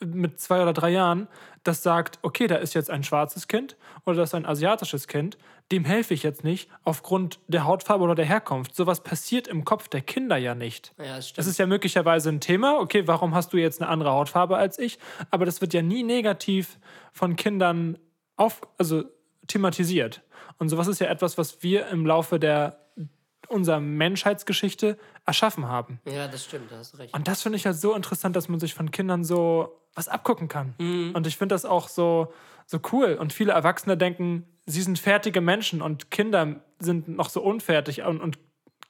mit 0.00 0.40
zwei 0.40 0.62
oder 0.62 0.72
drei 0.72 0.90
Jahren, 0.90 1.28
das 1.62 1.82
sagt, 1.82 2.18
okay, 2.22 2.46
da 2.46 2.56
ist 2.56 2.74
jetzt 2.74 2.90
ein 2.90 3.02
schwarzes 3.02 3.48
Kind 3.48 3.76
oder 4.04 4.18
das 4.18 4.30
ist 4.30 4.34
ein 4.34 4.46
asiatisches 4.46 5.08
Kind, 5.08 5.38
dem 5.72 5.84
helfe 5.84 6.14
ich 6.14 6.22
jetzt 6.22 6.44
nicht 6.44 6.68
aufgrund 6.84 7.40
der 7.48 7.64
Hautfarbe 7.64 8.04
oder 8.04 8.14
der 8.14 8.24
Herkunft. 8.24 8.76
Sowas 8.76 9.02
passiert 9.02 9.48
im 9.48 9.64
Kopf 9.64 9.88
der 9.88 10.00
Kinder 10.00 10.36
ja 10.36 10.54
nicht. 10.54 10.92
Ja, 10.98 11.16
das. 11.16 11.32
Das 11.32 11.46
ist 11.46 11.58
ja 11.58 11.66
möglicherweise 11.66 12.28
ein 12.28 12.40
Thema. 12.40 12.78
Okay, 12.78 13.06
warum 13.06 13.34
hast 13.34 13.52
du 13.52 13.56
jetzt 13.56 13.80
eine 13.80 13.90
andere 13.90 14.12
Hautfarbe 14.12 14.56
als 14.56 14.78
ich? 14.78 14.98
Aber 15.30 15.44
das 15.44 15.60
wird 15.60 15.74
ja 15.74 15.82
nie 15.82 16.02
negativ 16.02 16.78
von 17.12 17.34
Kindern 17.34 17.98
auf, 18.36 18.60
also 18.78 19.04
thematisiert. 19.48 20.22
Und 20.58 20.68
sowas 20.68 20.86
ist 20.86 21.00
ja 21.00 21.08
etwas, 21.08 21.36
was 21.36 21.62
wir 21.62 21.88
im 21.88 22.06
Laufe 22.06 22.38
der 22.38 22.86
unserer 23.49 23.81
Menschheitsgeschichte 23.81 24.99
erschaffen 25.25 25.69
haben. 25.69 26.00
ja, 26.05 26.26
das 26.28 26.45
stimmt, 26.45 26.71
da 26.73 26.78
hast 26.78 26.95
du 26.95 26.99
recht. 26.99 27.14
Und 27.14 27.28
das 27.28 27.43
finde 27.43 27.57
ich 27.57 27.66
halt 27.66 27.76
so 27.76 27.95
interessant, 27.95 28.35
dass 28.37 28.49
man 28.49 28.59
sich 28.61 28.75
von 28.75 28.90
Kindern 28.90 29.25
so 29.25 29.81
was 29.95 30.09
abgucken 30.09 30.49
kann. 30.49 30.75
Und 31.14 31.26
ich 31.26 31.37
finde 31.37 31.55
das 31.55 31.64
auch 31.64 31.88
so, 31.88 32.33
so 32.66 32.81
cool. 32.93 33.14
Und 33.19 33.33
viele 33.33 33.52
Erwachsene 33.52 33.97
denken, 33.97 34.45
sie 34.66 34.83
sind 34.83 34.99
fertige 34.99 35.40
Menschen 35.40 35.81
und 35.81 36.11
Kinder 36.11 36.57
sind 36.81 37.09
noch 37.09 37.31
so 37.31 37.40
unfertig. 37.43 38.02
Und, 38.02 38.21
und 38.21 38.38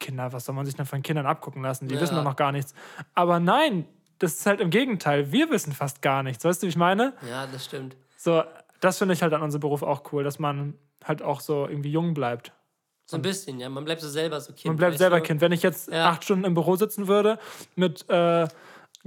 Kinder, 0.01 0.33
was 0.33 0.47
soll 0.47 0.55
man 0.55 0.67
sich 0.67 0.75
denn 0.75 0.87
von 0.87 1.03
Kindern 1.03 1.27
abgucken 1.27 1.63
lassen? 1.63 1.87
Die 1.89 1.95
Ja. 1.95 2.01
wissen 2.01 2.17
doch 2.17 2.25
noch 2.25 2.37
gar 2.37 2.51
nichts. 2.51 2.75
Aber 3.15 3.39
nein, 3.41 3.87
das 4.19 4.35
ist 4.35 4.47
halt 4.47 4.61
im 4.61 4.71
Gegenteil. 4.71 5.31
Wir 5.33 5.51
wissen 5.51 5.73
fast 5.73 6.03
gar 6.03 6.23
nichts. 6.23 6.45
Weißt 6.45 6.63
du, 6.63 6.67
wie 6.67 6.71
ich 6.71 6.77
meine? 6.77 7.13
Ja, 7.31 7.47
das 7.47 7.65
stimmt. 7.67 7.97
So, 8.17 8.43
das 8.81 8.99
finde 8.99 9.15
ich 9.15 9.23
halt 9.23 9.33
an 9.33 9.43
unserem 9.43 9.61
Beruf 9.61 9.83
auch 9.83 10.13
cool, 10.13 10.25
dass 10.25 10.39
man 10.39 10.75
halt 11.05 11.23
auch 11.23 11.41
so 11.41 11.69
irgendwie 11.69 11.91
jung 11.93 12.15
bleibt. 12.15 12.53
So 13.09 13.17
ein 13.17 13.23
bisschen, 13.23 13.61
ja. 13.61 13.69
Man 13.69 13.85
bleibt 13.85 14.01
so 14.01 14.09
selber 14.09 14.41
so 14.41 14.53
Kind. 14.53 14.67
Man 14.67 14.77
bleibt 14.77 14.99
selber? 14.99 15.21
Kind. 15.21 15.41
Wenn 15.41 15.53
ich 15.53 15.63
jetzt 15.63 15.89
Ja. 15.91 16.11
acht 16.11 16.25
Stunden 16.25 16.45
im 16.45 16.55
Büro 16.55 16.75
sitzen 16.77 17.07
würde 17.07 17.39
mit 17.77 18.05
äh, 18.11 18.49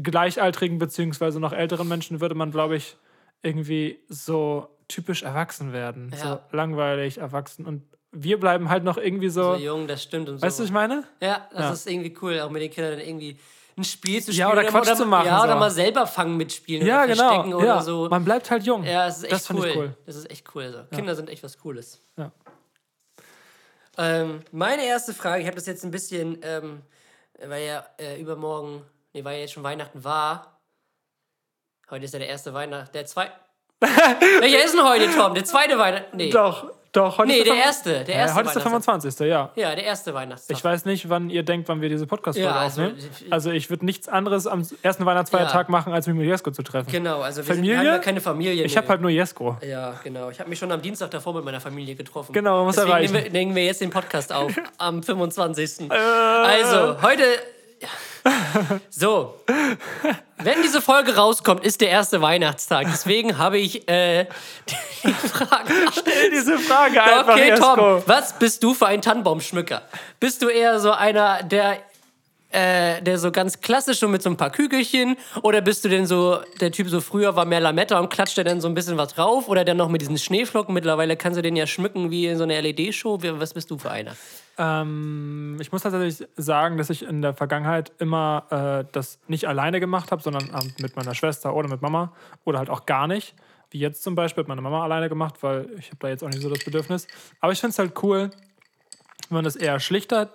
Gleichaltrigen 0.02 0.80
beziehungsweise 0.80 1.40
noch 1.40 1.52
älteren 1.52 1.88
Menschen, 1.88 2.22
würde 2.22 2.36
man, 2.36 2.52
glaube 2.52 2.78
ich, 2.78 2.96
irgendwie 3.42 4.00
so 4.08 4.70
typisch 4.88 5.24
erwachsen 5.24 5.74
werden. 5.74 6.12
Ja. 6.18 6.18
So 6.52 6.56
langweilig, 6.56 7.18
erwachsen. 7.18 7.66
Und 7.66 7.84
wir 8.12 8.40
bleiben 8.40 8.70
halt 8.70 8.84
noch 8.84 8.98
irgendwie 8.98 9.30
so. 9.30 9.56
So 9.56 9.60
jung, 9.60 9.88
das 9.88 10.02
stimmt. 10.02 10.30
Und 10.30 10.42
weißt 10.42 10.60
du, 10.60 10.64
was 10.64 10.70
ich 10.70 10.74
meine? 10.74 11.04
Ja, 11.22 11.48
das 11.52 11.60
Ja. 11.60 11.72
ist 11.74 11.88
irgendwie 11.90 12.16
cool, 12.22 12.40
auch 12.40 12.50
mit 12.50 12.62
den 12.62 12.72
Kindern 12.72 12.98
dann 12.98 13.08
irgendwie 13.08 13.38
ein 13.78 13.84
Spiel 13.84 14.22
zu 14.22 14.32
spielen. 14.32 14.48
Ja, 14.48 14.52
oder 14.52 14.64
Quatsch 14.64 14.88
oder, 14.88 14.96
zu 14.96 15.06
machen, 15.06 15.28
Ja, 15.28 15.44
oder 15.44 15.54
so. 15.54 15.60
mal 15.60 15.72
selber 15.72 16.08
fangen 16.08 16.38
mitspielen 16.38 16.86
Ja, 16.88 17.04
oder 17.04 17.08
genau. 17.14 17.28
verstecken 17.28 17.54
oder 17.54 17.66
ja. 17.66 17.82
so. 17.82 18.08
Man 18.10 18.26
bleibt 18.26 18.50
halt 18.50 18.64
jung. 18.64 18.84
Ja, 18.84 19.06
das 19.06 19.18
ist 19.20 19.24
echt 19.26 19.34
das 19.34 19.50
cool. 19.52 19.68
ich 19.68 19.76
cool. 19.76 19.94
Das 20.06 20.16
ist 20.16 20.32
echt 20.32 20.46
cool. 20.56 20.72
So. 20.90 20.96
Kinder 20.96 21.16
sind 21.16 21.30
echt 21.30 21.44
was 21.44 21.58
Cooles. 21.58 22.02
Ja. 22.18 22.32
Ähm, 24.00 24.40
meine 24.54 24.86
erste 24.86 25.14
Frage, 25.14 25.42
ich 25.42 25.48
habe 25.48 25.58
das 25.58 25.66
jetzt 25.66 25.84
ein 25.84 25.92
bisschen, 25.92 26.40
ähm, 26.42 26.82
weil 27.46 27.66
ja 27.66 27.86
äh, 28.00 28.20
übermorgen, 28.20 28.82
nee, 29.12 29.26
weil 29.26 29.36
ja 29.36 29.42
jetzt 29.42 29.54
schon 29.54 29.64
Weihnachten 29.64 30.06
war. 30.06 30.62
Heute 31.90 32.06
ist 32.06 32.14
ja 32.14 32.20
der 32.20 32.30
erste 32.30 32.54
Weihnachten, 32.54 32.94
der 32.94 33.06
zweite. 33.06 33.34
Welcher 33.82 34.64
ist 34.64 34.74
denn 34.74 34.88
heute, 34.88 35.10
Tom? 35.14 35.34
Der 35.34 35.44
zweite 35.44 35.78
Weihnachten? 35.78 36.16
Nee. 36.16 36.30
Doch, 36.30 36.72
doch. 36.92 37.18
Heute 37.18 37.28
Nee, 37.30 37.38
ist 37.38 37.46
der 37.48 37.54
Fünf- 37.54 37.66
erste. 37.66 37.90
Der 38.04 38.16
Ja, 38.16 38.22
erste 38.22 38.36
heute 38.36 38.48
ist 38.48 38.56
der 38.56 38.66
Weihnachtstag. 38.66 38.92
25. 38.92 39.20
Ja. 39.30 39.52
Ja, 39.56 39.76
der 39.76 39.84
erste 39.84 40.14
Weihnachtstag. 40.14 40.58
Ich 40.58 40.64
weiß 40.64 40.86
nicht, 40.86 41.10
wann 41.10 41.30
ihr 41.30 41.44
denkt, 41.44 41.68
wann 41.70 41.82
wir 41.82 41.90
diese 41.90 42.08
Podcast-Folge 42.08 42.50
Ja, 42.50 42.56
also, 42.60 42.82
aufnehmen. 42.84 43.10
Also, 43.30 43.52
ich 43.52 43.70
würde 43.70 43.86
nichts 43.86 44.08
anderes 44.08 44.48
am 44.48 44.68
ersten 44.82 45.06
Weihnachtsfeiertag 45.06 45.68
Ja. 45.68 45.72
machen, 45.72 45.94
als 45.94 46.08
mich 46.08 46.16
mit 46.16 46.26
Jesko 46.28 46.52
zu 46.52 46.64
treffen. 46.64 46.92
Genau, 46.92 47.22
also 47.22 47.38
wir 47.38 47.44
Familie? 47.56 47.76
Sind, 47.76 47.84
wir 47.84 47.90
haben 47.92 47.98
ja 47.98 48.04
keine 48.04 48.22
Familie. 48.22 48.64
Ich 48.64 48.72
nee. 48.74 48.78
habe 48.78 48.88
halt 48.90 49.02
nur 49.02 49.10
Jesko. 49.12 49.58
Ja, 49.66 49.94
genau. 50.04 50.30
Ich 50.30 50.40
habe 50.40 50.50
mich 50.50 50.58
schon 50.60 50.72
am 50.72 50.82
Dienstag 50.82 51.12
davor 51.12 51.34
mit 51.36 51.44
meiner 51.46 51.62
Familie 51.62 51.96
getroffen. 51.96 52.34
Genau, 52.34 52.66
muss 52.66 52.76
Deswegen 52.76 52.92
erreichen. 52.92 53.14
nehmen 53.14 53.24
wir, 53.26 53.32
nehmen 53.32 53.56
wir 53.56 53.66
jetzt 53.66 53.82
den 53.82 53.90
Podcast 53.90 54.34
auf 54.34 54.52
am 54.78 55.04
25. 55.04 55.90
Äh. 55.92 55.94
Also, 55.94 57.02
heute. 57.02 57.24
So. 58.90 59.36
Wenn 60.38 60.62
diese 60.62 60.82
Folge 60.82 61.16
rauskommt, 61.16 61.66
ist 61.66 61.82
der 61.82 61.90
erste 61.90 62.22
Weihnachtstag. 62.22 62.88
Deswegen 62.92 63.38
habe 63.38 63.58
ich 63.58 63.88
äh, 63.90 64.26
die 65.04 65.12
Frage. 65.14 65.74
Stell 65.92 66.30
diese 66.32 66.58
Frage 66.60 67.02
einfach, 67.02 67.34
Okay. 67.34 67.56
Tom, 67.56 68.04
was 68.06 68.38
bist 68.40 68.64
du 68.64 68.74
für 68.74 68.88
ein 68.88 69.02
Tannenbaumschmücker? 69.02 69.82
Bist 70.20 70.42
du 70.42 70.48
eher 70.48 70.80
so 70.80 70.92
einer, 70.92 71.44
der, 71.44 71.78
äh, 72.52 73.02
der 73.02 73.18
so 73.20 73.32
ganz 73.32 73.60
klassisch 73.62 74.00
so 74.00 74.08
mit 74.08 74.22
so 74.24 74.30
ein 74.30 74.38
paar 74.38 74.50
Kügelchen? 74.52 75.18
Oder 75.42 75.62
bist 75.62 75.84
du 75.86 75.90
denn 75.90 76.06
so, 76.06 76.40
der 76.62 76.72
Typ 76.72 76.88
so 76.90 77.02
früher 77.02 77.36
war 77.36 77.46
mehr 77.46 77.60
Lametta 77.60 78.00
und 78.00 78.10
klatscht 78.10 78.38
dir 78.38 78.44
dann 78.44 78.62
so 78.62 78.68
ein 78.68 78.74
bisschen 78.74 78.98
was 78.98 79.14
drauf? 79.16 79.48
Oder 79.50 79.66
dann 79.66 79.78
noch 79.78 79.90
mit 79.90 80.02
diesen 80.02 80.18
Schneeflocken? 80.18 80.74
Mittlerweile 80.74 81.18
kannst 81.18 81.38
du 81.38 81.42
den 81.42 81.56
ja 81.56 81.68
schmücken 81.68 82.12
wie 82.12 82.28
in 82.28 82.38
so 82.38 82.44
einer 82.44 82.62
LED-Show. 82.62 83.20
Was 83.22 83.54
bist 83.54 83.70
du 83.72 83.78
für 83.78 83.92
einer? 83.92 84.16
Ähm, 84.62 85.58
ich 85.62 85.72
muss 85.72 85.84
tatsächlich 85.84 86.28
sagen, 86.36 86.78
dass 86.78 86.90
ich 86.90 87.04
in 87.04 87.22
der 87.22 87.34
Vergangenheit 87.34 87.94
immer 87.98 88.84
äh, 88.86 88.92
das 88.92 89.18
nicht 89.28 89.48
alleine 89.48 89.80
gemacht 89.80 90.12
habe, 90.12 90.22
sondern 90.22 90.50
ähm, 90.54 90.74
mit 90.82 90.98
meiner 90.98 91.16
Schwester 91.16 91.56
oder 91.56 91.70
mit 91.70 91.82
Mama 91.82 92.12
oder 92.44 92.60
halt 92.60 92.70
auch 92.70 92.86
gar 92.86 93.08
nicht. 93.08 93.36
Wie 93.72 93.80
jetzt 93.80 94.04
zum 94.04 94.16
Beispiel 94.16 94.44
hat 94.44 94.50
meine 94.50 94.62
Mama 94.62 94.84
alleine 94.84 95.08
gemacht, 95.08 95.36
weil 95.42 95.70
ich 95.80 95.88
habe 95.88 95.98
da 96.00 96.10
jetzt 96.10 96.24
auch 96.26 96.28
nicht 96.28 96.42
so 96.42 96.50
das 96.50 96.66
Bedürfnis. 96.66 97.08
Aber 97.40 97.54
ich 97.54 97.60
finde 97.62 97.72
es 97.72 97.80
halt 97.80 98.04
cool, 98.04 98.32
wenn 99.30 99.36
man 99.36 99.46
das 99.46 99.56
eher 99.56 99.80
schlichter 99.80 100.30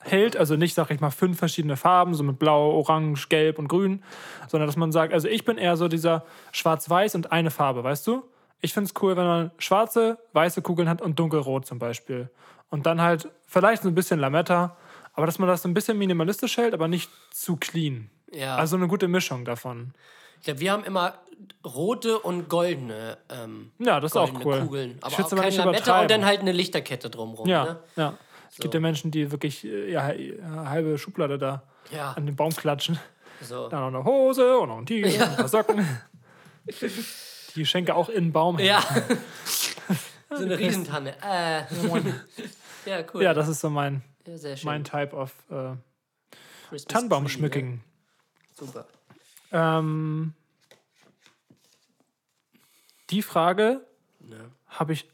hält, 0.00 0.36
also 0.36 0.56
nicht, 0.56 0.74
sag 0.74 0.90
ich 0.90 1.00
mal, 1.00 1.10
fünf 1.10 1.38
verschiedene 1.38 1.78
Farben, 1.78 2.12
so 2.12 2.22
mit 2.24 2.38
Blau, 2.38 2.72
Orange, 2.72 3.28
Gelb 3.30 3.58
und 3.58 3.68
Grün, 3.68 4.02
sondern 4.48 4.66
dass 4.66 4.76
man 4.76 4.92
sagt, 4.92 5.14
also 5.14 5.28
ich 5.28 5.46
bin 5.46 5.56
eher 5.56 5.78
so 5.78 5.88
dieser 5.88 6.26
Schwarz-Weiß 6.52 7.14
und 7.14 7.32
eine 7.32 7.50
Farbe, 7.50 7.82
weißt 7.82 8.06
du? 8.06 8.22
Ich 8.60 8.74
finde 8.74 8.90
es 8.94 9.02
cool, 9.02 9.16
wenn 9.16 9.24
man 9.24 9.50
schwarze, 9.58 10.18
weiße 10.32 10.60
Kugeln 10.60 10.88
hat 10.88 11.00
und 11.00 11.18
dunkelrot 11.18 11.66
zum 11.66 11.78
Beispiel. 11.78 12.30
Und 12.70 12.86
dann 12.86 13.00
halt 13.00 13.28
vielleicht 13.46 13.82
so 13.82 13.88
ein 13.88 13.94
bisschen 13.94 14.18
Lametta, 14.18 14.76
aber 15.14 15.26
dass 15.26 15.38
man 15.38 15.48
das 15.48 15.62
so 15.62 15.68
ein 15.68 15.74
bisschen 15.74 15.96
minimalistisch 15.98 16.56
hält, 16.56 16.74
aber 16.74 16.88
nicht 16.88 17.10
zu 17.30 17.56
clean. 17.56 18.10
Ja. 18.32 18.56
Also 18.56 18.76
eine 18.76 18.88
gute 18.88 19.08
Mischung 19.08 19.44
davon. 19.44 19.94
Ich 20.40 20.44
glaube, 20.44 20.60
wir 20.60 20.72
haben 20.72 20.84
immer 20.84 21.14
rote 21.64 22.18
und 22.18 22.48
goldene, 22.48 23.18
ähm, 23.30 23.70
Ja, 23.78 24.00
das 24.00 24.12
ist 24.12 24.16
auch 24.16 24.32
cool. 24.44 24.60
Kugeln. 24.60 24.98
Aber 25.00 25.12
ich 25.12 25.18
auch 25.24 25.30
will 25.30 25.38
kein 25.38 25.48
nicht 25.48 25.58
Lametta 25.58 26.00
und 26.02 26.10
dann 26.10 26.24
halt 26.24 26.40
eine 26.40 26.52
Lichterkette 26.52 27.08
drumrum. 27.10 27.48
Ja, 27.48 27.64
Ne? 27.64 27.76
ja. 27.96 28.14
Es 28.50 28.58
gibt 28.58 28.72
ja 28.74 28.80
Menschen, 28.80 29.10
die 29.10 29.30
wirklich 29.30 29.64
äh, 29.64 29.90
ja, 29.92 30.12
ja, 30.12 30.68
halbe 30.68 30.96
Schublade 30.98 31.36
da 31.38 31.62
Ja, 31.90 32.12
an 32.12 32.26
den 32.26 32.36
Baum 32.36 32.54
klatschen. 32.54 32.98
so. 33.42 33.68
Dann 33.68 33.80
noch 33.92 34.00
eine 34.00 34.04
Hose 34.04 34.58
und 34.58 34.68
noch 34.68 34.78
ein 34.78 34.86
T-Shirt 34.86 35.20
und 35.20 35.28
ein 35.30 35.36
paar 35.36 35.48
Socken. 35.48 35.86
Die 37.54 37.66
Schenke 37.66 37.94
auch 37.94 38.08
in 38.08 38.24
den 38.24 38.32
Baum 38.32 38.56
hängen. 38.58 38.68
Ja. 38.68 38.82
so 40.30 40.44
eine 40.44 40.58
Riesentanne. 40.58 41.14
Äh. 41.22 41.62
ja, 42.86 43.04
cool. 43.12 43.22
Ja, 43.22 43.34
das 43.34 43.48
ist 43.48 43.60
so 43.60 43.70
mein, 43.70 44.02
Ja, 44.26 44.54
mein 44.64 44.84
Type 44.84 45.14
of 45.14 45.32
äh, 45.50 46.76
Tannenbaumschmücking. 46.88 47.74
Ne? 47.74 47.80
Super. 48.54 48.86
Ähm, 49.52 50.34
die 53.10 53.22
Frage 53.22 53.86
Ja. 54.28 54.36
habe 54.68 54.92
ich. 54.92 55.08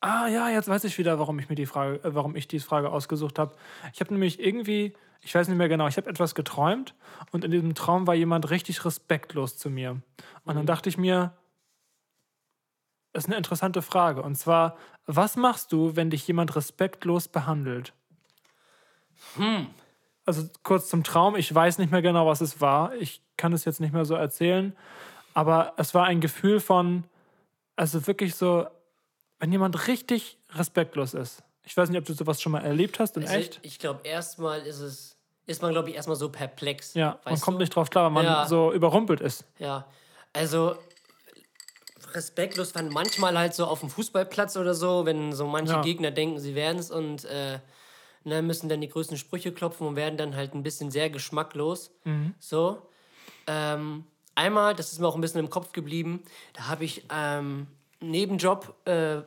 Ah 0.00 0.26
ja, 0.26 0.48
jetzt 0.48 0.68
weiß 0.68 0.82
ich 0.84 0.98
wieder, 0.98 1.20
warum 1.20 1.38
ich 1.38 1.48
mir 1.48 1.54
die 1.54 1.66
Frage, 1.66 1.96
äh, 2.04 2.14
warum 2.14 2.34
ich 2.36 2.48
die 2.48 2.60
Frage 2.60 2.90
ausgesucht 2.90 3.38
habe. 3.38 3.54
Ich 3.92 4.00
habe 4.00 4.12
nämlich 4.12 4.40
irgendwie 4.40 4.94
ich 5.22 5.34
weiß 5.34 5.48
nicht 5.48 5.56
mehr 5.56 5.68
genau, 5.68 5.86
ich 5.86 5.96
habe 5.96 6.10
etwas 6.10 6.34
geträumt 6.34 6.94
und 7.30 7.44
in 7.44 7.52
diesem 7.52 7.74
Traum 7.74 8.06
war 8.06 8.14
jemand 8.14 8.50
richtig 8.50 8.84
respektlos 8.84 9.56
zu 9.56 9.70
mir. 9.70 10.02
Und 10.44 10.56
dann 10.56 10.66
dachte 10.66 10.88
ich 10.88 10.98
mir, 10.98 11.32
ist 13.12 13.26
eine 13.26 13.36
interessante 13.36 13.82
Frage. 13.82 14.22
Und 14.22 14.36
zwar, 14.36 14.76
was 15.06 15.36
machst 15.36 15.72
du, 15.72 15.96
wenn 15.96 16.10
dich 16.10 16.26
jemand 16.26 16.54
respektlos 16.56 17.28
behandelt? 17.28 17.92
Also 20.24 20.48
kurz 20.62 20.88
zum 20.88 21.04
Traum, 21.04 21.36
ich 21.36 21.52
weiß 21.54 21.78
nicht 21.78 21.90
mehr 21.90 22.02
genau, 22.02 22.26
was 22.26 22.40
es 22.40 22.60
war. 22.60 22.94
Ich 22.96 23.22
kann 23.36 23.52
es 23.52 23.64
jetzt 23.64 23.80
nicht 23.80 23.92
mehr 23.92 24.04
so 24.04 24.14
erzählen. 24.14 24.76
Aber 25.34 25.72
es 25.76 25.94
war 25.94 26.04
ein 26.06 26.20
Gefühl 26.20 26.60
von, 26.60 27.04
also 27.76 28.06
wirklich 28.06 28.34
so, 28.34 28.66
wenn 29.38 29.50
jemand 29.50 29.86
richtig 29.88 30.38
respektlos 30.50 31.14
ist. 31.14 31.42
Ich 31.64 31.76
weiß 31.76 31.88
nicht, 31.88 31.98
ob 31.98 32.04
du 32.04 32.12
sowas 32.12 32.40
schon 32.42 32.52
mal 32.52 32.60
erlebt 32.64 32.98
hast, 32.98 33.16
in 33.16 33.22
Also 33.22 33.34
echt. 33.34 33.60
Ich 33.62 33.78
glaube, 33.78 34.00
erstmal 34.04 34.60
ist 34.60 34.80
es, 34.80 35.16
ist 35.46 35.62
man, 35.62 35.72
glaube 35.72 35.90
ich, 35.90 35.96
erstmal 35.96 36.16
so 36.16 36.28
perplex. 36.28 36.94
Ja, 36.94 37.18
man 37.24 37.40
kommt 37.40 37.56
du? 37.56 37.60
nicht 37.60 37.74
drauf 37.74 37.88
klar, 37.88 38.04
weil 38.04 38.10
man 38.10 38.24
Ja. 38.24 38.46
so 38.46 38.72
überrumpelt 38.72 39.20
ist. 39.20 39.44
Ja, 39.58 39.86
also 40.32 40.76
respektlos 42.14 42.72
fand 42.72 42.92
manchmal 42.92 43.36
halt 43.38 43.54
so 43.54 43.66
auf 43.66 43.80
dem 43.80 43.90
Fußballplatz 43.90 44.56
oder 44.56 44.74
so, 44.74 45.06
wenn 45.06 45.32
so 45.32 45.46
manche 45.46 45.74
Ja. 45.74 45.82
Gegner 45.82 46.10
denken, 46.10 46.38
sie 46.38 46.54
wären 46.54 46.78
es 46.78 46.90
und 46.90 47.24
äh, 47.24 47.58
ne, 48.24 48.42
müssen 48.42 48.68
dann 48.68 48.80
die 48.80 48.88
größten 48.88 49.16
Sprüche 49.16 49.52
klopfen 49.52 49.86
und 49.86 49.96
werden 49.96 50.16
dann 50.16 50.34
halt 50.36 50.54
ein 50.54 50.62
bisschen 50.62 50.90
sehr 50.90 51.10
geschmacklos. 51.10 51.90
Mhm. 52.04 52.34
So. 52.38 52.82
Ähm, 53.46 54.04
einmal, 54.34 54.74
das 54.74 54.92
ist 54.92 55.00
mir 55.00 55.06
auch 55.08 55.14
ein 55.14 55.20
bisschen 55.20 55.40
im 55.40 55.50
Kopf 55.50 55.72
geblieben, 55.72 56.22
da 56.52 56.68
habe 56.68 56.84
ich 56.84 57.04
ähm, 57.12 57.66
Nebenjob 58.00 58.74
äh, 58.86 59.22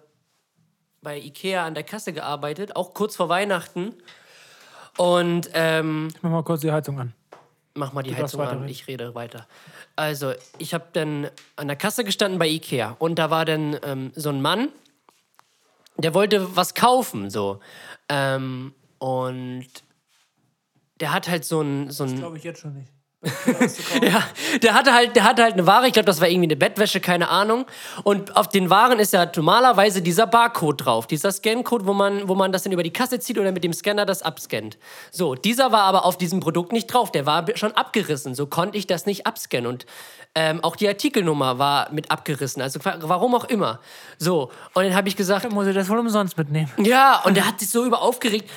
bei 1.01 1.19
Ikea 1.19 1.65
an 1.65 1.75
der 1.75 1.83
Kasse 1.83 2.13
gearbeitet, 2.13 2.75
auch 2.75 2.93
kurz 2.93 3.15
vor 3.15 3.29
Weihnachten. 3.29 3.93
Und 4.97 5.49
ähm, 5.53 6.09
Ich 6.15 6.23
mach 6.23 6.31
mal 6.31 6.43
kurz 6.43 6.61
die 6.61 6.71
Heizung 6.71 6.99
an. 6.99 7.13
Mach 7.73 7.91
mal 7.91 8.03
die 8.03 8.11
darfst 8.11 8.37
Heizung 8.37 8.41
an, 8.41 8.67
ich 8.69 8.87
rede 8.87 9.13
weiter. 9.15 9.47
Also, 9.95 10.33
ich 10.57 10.73
habe 10.73 10.85
dann 10.93 11.29
an 11.55 11.67
der 11.67 11.77
Kasse 11.77 12.03
gestanden 12.03 12.37
bei 12.37 12.47
Ikea 12.47 12.95
und 12.99 13.15
da 13.17 13.29
war 13.29 13.45
dann 13.45 13.79
ähm, 13.83 14.11
so 14.15 14.29
ein 14.29 14.41
Mann, 14.41 14.69
der 15.97 16.13
wollte 16.13 16.55
was 16.55 16.73
kaufen, 16.73 17.29
so. 17.29 17.59
Ähm, 18.09 18.73
und 18.99 19.67
der 20.99 21.13
hat 21.13 21.29
halt 21.29 21.45
so 21.45 21.61
ein, 21.61 21.91
so 21.91 22.03
ein 22.03 22.17
Glaube 22.17 22.37
ich 22.37 22.43
jetzt 22.43 22.59
schon 22.59 22.73
nicht. 22.73 22.91
ja, 24.01 24.23
der 24.61 24.73
hatte 24.73 24.93
halt, 24.93 25.15
der 25.15 25.23
hatte 25.23 25.43
halt 25.43 25.53
eine 25.53 25.65
Ware, 25.65 25.87
ich 25.87 25.93
glaube, 25.93 26.05
das 26.05 26.21
war 26.21 26.27
irgendwie 26.27 26.47
eine 26.47 26.55
Bettwäsche, 26.55 26.99
keine 26.99 27.29
Ahnung. 27.29 27.65
Und 28.03 28.35
auf 28.35 28.49
den 28.49 28.69
Waren 28.69 28.99
ist 28.99 29.13
ja 29.13 29.29
normalerweise 29.35 30.01
dieser 30.01 30.27
Barcode 30.27 30.85
drauf, 30.85 31.07
dieser 31.07 31.31
Scancode, 31.31 31.85
wo 31.85 31.93
man, 31.93 32.27
wo 32.27 32.35
man 32.35 32.51
das 32.51 32.63
dann 32.63 32.73
über 32.73 32.83
die 32.83 32.93
Kasse 32.93 33.19
zieht 33.19 33.37
oder 33.39 33.51
mit 33.51 33.63
dem 33.63 33.73
Scanner 33.73 34.05
das 34.05 34.21
abscannt. 34.21 34.77
So, 35.11 35.35
dieser 35.35 35.71
war 35.71 35.83
aber 35.83 36.05
auf 36.05 36.17
diesem 36.17 36.39
Produkt 36.39 36.71
nicht 36.71 36.87
drauf, 36.87 37.11
der 37.11 37.25
war 37.25 37.45
schon 37.55 37.71
abgerissen, 37.73 38.35
so 38.35 38.45
konnte 38.47 38.77
ich 38.77 38.87
das 38.87 39.05
nicht 39.05 39.25
abscannen. 39.25 39.67
Und 39.67 39.85
ähm, 40.35 40.63
auch 40.63 40.75
die 40.75 40.87
Artikelnummer 40.87 41.59
war 41.59 41.91
mit 41.91 42.11
abgerissen, 42.11 42.61
also 42.61 42.79
warum 42.83 43.35
auch 43.35 43.45
immer. 43.45 43.79
So, 44.17 44.51
und 44.73 44.83
dann 44.83 44.95
habe 44.95 45.07
ich 45.07 45.15
gesagt, 45.15 45.45
Dann 45.45 45.53
muss 45.53 45.67
ich 45.67 45.73
das 45.73 45.89
wohl 45.89 45.97
umsonst 45.97 46.37
mitnehmen. 46.37 46.69
ja, 46.77 47.21
und 47.23 47.35
der 47.37 47.47
hat 47.47 47.59
sich 47.59 47.69
so 47.69 47.85
über 47.85 48.01
aufgeregt, 48.01 48.49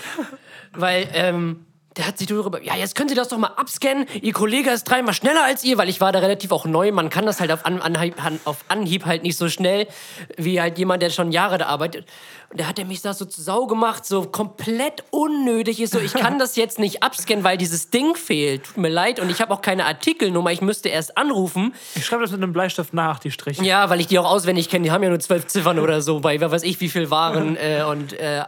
weil 0.73 1.09
ähm, 1.15 1.65
der 1.99 2.07
hat 2.07 2.17
sich 2.17 2.27
darüber, 2.29 2.63
ja, 2.63 2.77
jetzt 2.77 2.95
können 2.95 3.09
Sie 3.09 3.15
das 3.15 3.29
doch 3.29 3.39
mal 3.39 3.49
abscannen. 3.57 4.07
Ihr 4.23 4.33
Kollege 4.33 4.71
ist 4.71 4.85
dreimal 4.85 5.13
schneller 5.13 5.45
als 5.45 5.65
ihr, 5.65 5.77
weil 5.79 5.89
ich 5.89 6.01
war 6.01 6.13
da 6.13 6.21
relativ 6.21 6.53
auch 6.53 6.65
neu. 6.65 6.93
Man 6.93 7.11
kann 7.11 7.27
das 7.27 7.41
halt 7.41 7.51
auf, 7.53 7.67
An 7.67 7.83
Anhieb, 7.83 8.25
an- 8.25 8.41
auf 8.45 8.59
Anhieb 8.69 9.05
halt 9.05 9.25
nicht 9.25 9.37
so 9.37 9.49
schnell, 9.49 9.89
wie 10.37 10.61
halt 10.61 10.79
jemand, 10.79 11.03
der 11.03 11.11
schon 11.11 11.33
Jahre 11.33 11.59
da 11.59 11.67
arbeitet. 11.67 12.07
Und 12.51 12.61
da 12.61 12.67
hat 12.67 12.79
er 12.79 12.87
mich 12.87 13.03
da 13.03 13.13
so 13.13 13.25
zu 13.27 13.43
Sau 13.43 13.67
gemacht, 13.67 14.07
so 14.07 14.23
komplett 14.23 15.05
unnötig 15.11 15.81
ist 15.81 15.93
so, 15.93 15.99
ich 15.99 16.15
kann 16.15 16.39
das 16.39 16.57
jetzt 16.57 16.79
nicht 16.79 17.03
abscannen, 17.03 17.45
weil 17.45 17.59
dieses 17.59 17.91
Ding 17.91 18.15
fehlt. 18.15 18.65
Tut 18.65 18.77
mir 18.79 18.89
leid. 18.89 19.21
Und 19.21 19.29
ich 19.31 19.41
habe 19.43 19.53
auch 19.53 19.61
keine 19.61 19.85
Artikelnummer, 19.85 20.51
ich 20.53 20.63
müsste 20.63 20.89
erst 20.89 21.19
anrufen. 21.19 21.75
Ich 21.95 22.07
schreibe 22.07 22.23
das 22.23 22.31
mit 22.31 22.43
einem 22.43 22.53
Bleistift 22.55 22.95
nach, 22.95 23.19
die 23.19 23.31
Striche. 23.33 23.63
Ja, 23.65 23.91
weil 23.91 24.01
ich 24.01 24.07
die 24.07 24.19
auch 24.19 24.31
auswendig 24.31 24.71
kenne. 24.71 24.85
Die 24.85 24.93
haben 24.93 25.03
ja 25.03 25.11
nur 25.11 25.21
zwölf 25.21 25.47
Ziffern 25.47 25.79
oder 25.79 26.01
so 26.01 26.21
bei, 26.21 26.41
wer 26.41 26.51
weiß 26.51 26.63
ich, 26.63 26.81
wie 26.81 26.89
viel 26.89 27.11
Waren 27.11 27.57
äh, 27.57 27.83
und 27.87 28.13
äh, 28.15 28.45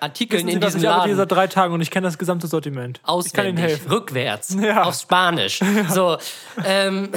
Artikeln 0.00 0.38
Wissen 0.46 0.48
Sie, 0.48 0.54
in 0.54 0.60
diesem 0.60 0.80
ich 0.80 0.84
Laden. 0.86 1.16
seit 1.16 1.30
drei 1.32 1.46
Tagen 1.46 1.74
und 1.74 1.80
ich 1.80 1.90
kenne 1.90 2.06
das 2.06 2.18
gesamte 2.18 2.46
Sortiment. 2.46 2.98
Ich 2.98 3.02
kann 3.04 3.14
Auswendig, 3.14 3.48
Ihnen 3.48 3.58
helfen. 3.68 3.90
rückwärts, 3.90 4.56
Ja. 4.60 4.82
auf 4.84 4.94
Spanisch. 4.94 5.60
So, 5.88 6.18
ähm, 6.64 7.10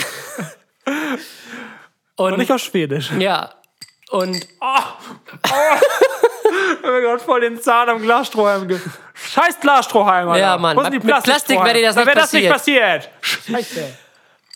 und, 2.16 2.34
Und 2.34 2.38
nicht 2.40 2.52
auf 2.52 2.62
Schwedisch. 2.62 3.12
ja, 3.18 3.52
und 4.12 4.36
Ich 4.38 4.50
habe 5.52 6.92
mir 6.92 7.02
gerade 7.02 7.20
voll 7.20 7.42
den 7.42 7.62
Zahn 7.62 7.90
am 7.90 8.02
Glasstrohhalm 8.02 8.68
ge... 8.68 8.80
Scheiß 9.14 9.60
Glasstrohhalm, 9.60 10.30
Alter. 10.30 10.40
Ja, 10.46 10.58
Mann. 10.58 10.76
Wo 10.78 10.82
sind 10.84 10.94
die 10.94 11.00
Mit 11.00 11.24
Plastik 11.24 11.58
wäre 11.64 11.74
dir 11.76 11.88
das 11.88 11.96
Da 11.96 12.02
nicht 12.02 12.08
wäre 12.08 12.20
das 12.20 12.34
nicht 12.34 12.50
passiert. 12.50 13.10
Scheiße. 13.22 13.98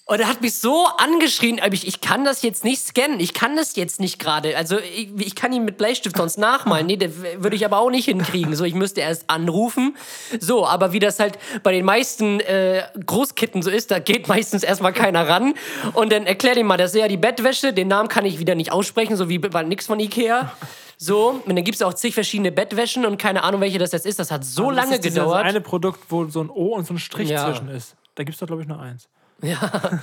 Und 0.06 0.20
er 0.20 0.28
hat 0.28 0.42
mich 0.42 0.56
so 0.60 0.86
angeschrien, 0.98 1.62
aber 1.62 1.74
ich, 1.74 1.88
ich 1.88 2.02
kann 2.02 2.26
das 2.26 2.42
jetzt 2.42 2.66
nicht 2.66 2.82
scannen. 2.86 3.22
Ich 3.22 3.34
kann 3.34 3.56
das 3.56 3.78
jetzt 3.78 4.02
nicht 4.02 4.20
gerade. 4.20 4.58
Also 4.58 4.78
ich, 4.78 5.10
ich 5.18 5.34
kann 5.34 5.54
ihn 5.54 5.64
mit 5.64 5.78
Bleistift 5.78 6.18
sonst 6.18 6.38
nachmalen. 6.38 6.88
Nee, 6.88 6.98
das 6.98 7.12
würde 7.38 7.56
ich 7.56 7.64
aber 7.64 7.78
auch 7.80 7.90
nicht 7.90 8.04
hinkriegen. 8.06 8.54
So, 8.54 8.66
ich 8.66 8.74
müsste 8.74 9.00
erst 9.00 9.30
anrufen. 9.30 9.96
So, 10.42 10.68
aber 10.68 10.92
wie 10.92 11.00
das 11.00 11.20
halt 11.20 11.40
bei 11.64 11.72
den 11.72 11.86
meisten 11.86 12.42
äh, 12.42 12.84
Großkitten 13.06 13.62
so 13.62 13.70
ist, 13.70 13.92
da 13.92 14.00
geht 14.00 14.28
meistens 14.28 14.64
erstmal 14.64 14.92
keiner 14.92 15.30
ran. 15.30 15.54
Und 15.94 16.12
dann 16.12 16.26
erklär 16.26 16.58
ihm 16.58 16.68
mal, 16.68 16.76
das 16.76 16.94
ist 16.94 17.00
ja 17.00 17.08
die 17.08 17.16
Bettwäsche. 17.16 17.72
Den 17.72 17.88
Namen 17.88 18.10
kann 18.10 18.26
ich 18.26 18.40
wieder 18.40 18.56
nicht 18.56 18.74
aussprechen, 18.74 19.16
so 19.16 19.30
wie 19.30 19.40
bei 19.40 19.64
nix 19.64 19.86
von 19.88 20.02
Ikea. 20.02 20.52
So, 20.98 21.42
und 21.46 21.56
dann 21.56 21.64
gibt 21.64 21.76
es 21.76 21.82
auch 21.82 21.94
zig 21.94 22.14
verschiedene 22.14 22.52
Bettwäschen 22.52 23.06
und 23.06 23.18
keine 23.18 23.44
Ahnung, 23.44 23.62
welche 23.62 23.80
das 23.80 23.94
jetzt 23.94 24.06
ist. 24.06 24.20
Das 24.20 24.32
hat 24.32 24.44
so 24.44 24.68
Das 24.70 24.76
lange 24.84 24.96
ist 24.96 25.06
dieses 25.06 25.18
gedauert. 25.20 25.46
eine 25.46 25.62
Produkt, 25.62 26.02
wo 26.10 26.26
so 26.28 26.42
ein 26.44 26.50
O 26.50 26.76
und 26.76 26.86
so 26.86 26.94
ein 26.94 27.00
Strich 27.00 27.30
Ja. 27.30 27.46
zwischen 27.46 27.70
ist. 27.70 27.96
Da 28.16 28.24
gibt 28.26 28.36
es 28.36 28.40
doch, 28.42 28.48
glaube 28.48 28.62
ich, 28.64 28.68
nur 28.68 28.80
eins. 28.82 29.08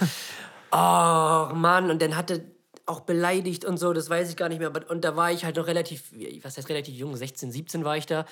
Oh 0.73 1.49
Mann, 1.55 1.91
und 1.91 2.01
dann 2.01 2.17
hatte 2.17 2.45
auch 2.87 3.01
beleidigt 3.01 3.65
und 3.65 3.77
so, 3.79 3.93
das 3.93 4.09
weiß 4.11 4.31
ich 4.31 4.37
gar 4.37 4.49
nicht 4.49 4.59
mehr. 4.59 4.69
aber- 4.69 4.89
Und 4.91 5.05
da 5.05 5.17
war 5.17 5.31
ich 5.33 5.45
halt 5.45 5.57
noch 5.57 5.67
relativ, 5.67 6.05
was 6.43 6.57
heißt 6.57 6.69
relativ 6.69 6.95
jung, 6.95 7.17
16, 7.17 7.51
17 7.51 7.85
war 7.85 7.97
ich 7.97 8.07
da. 8.07 8.25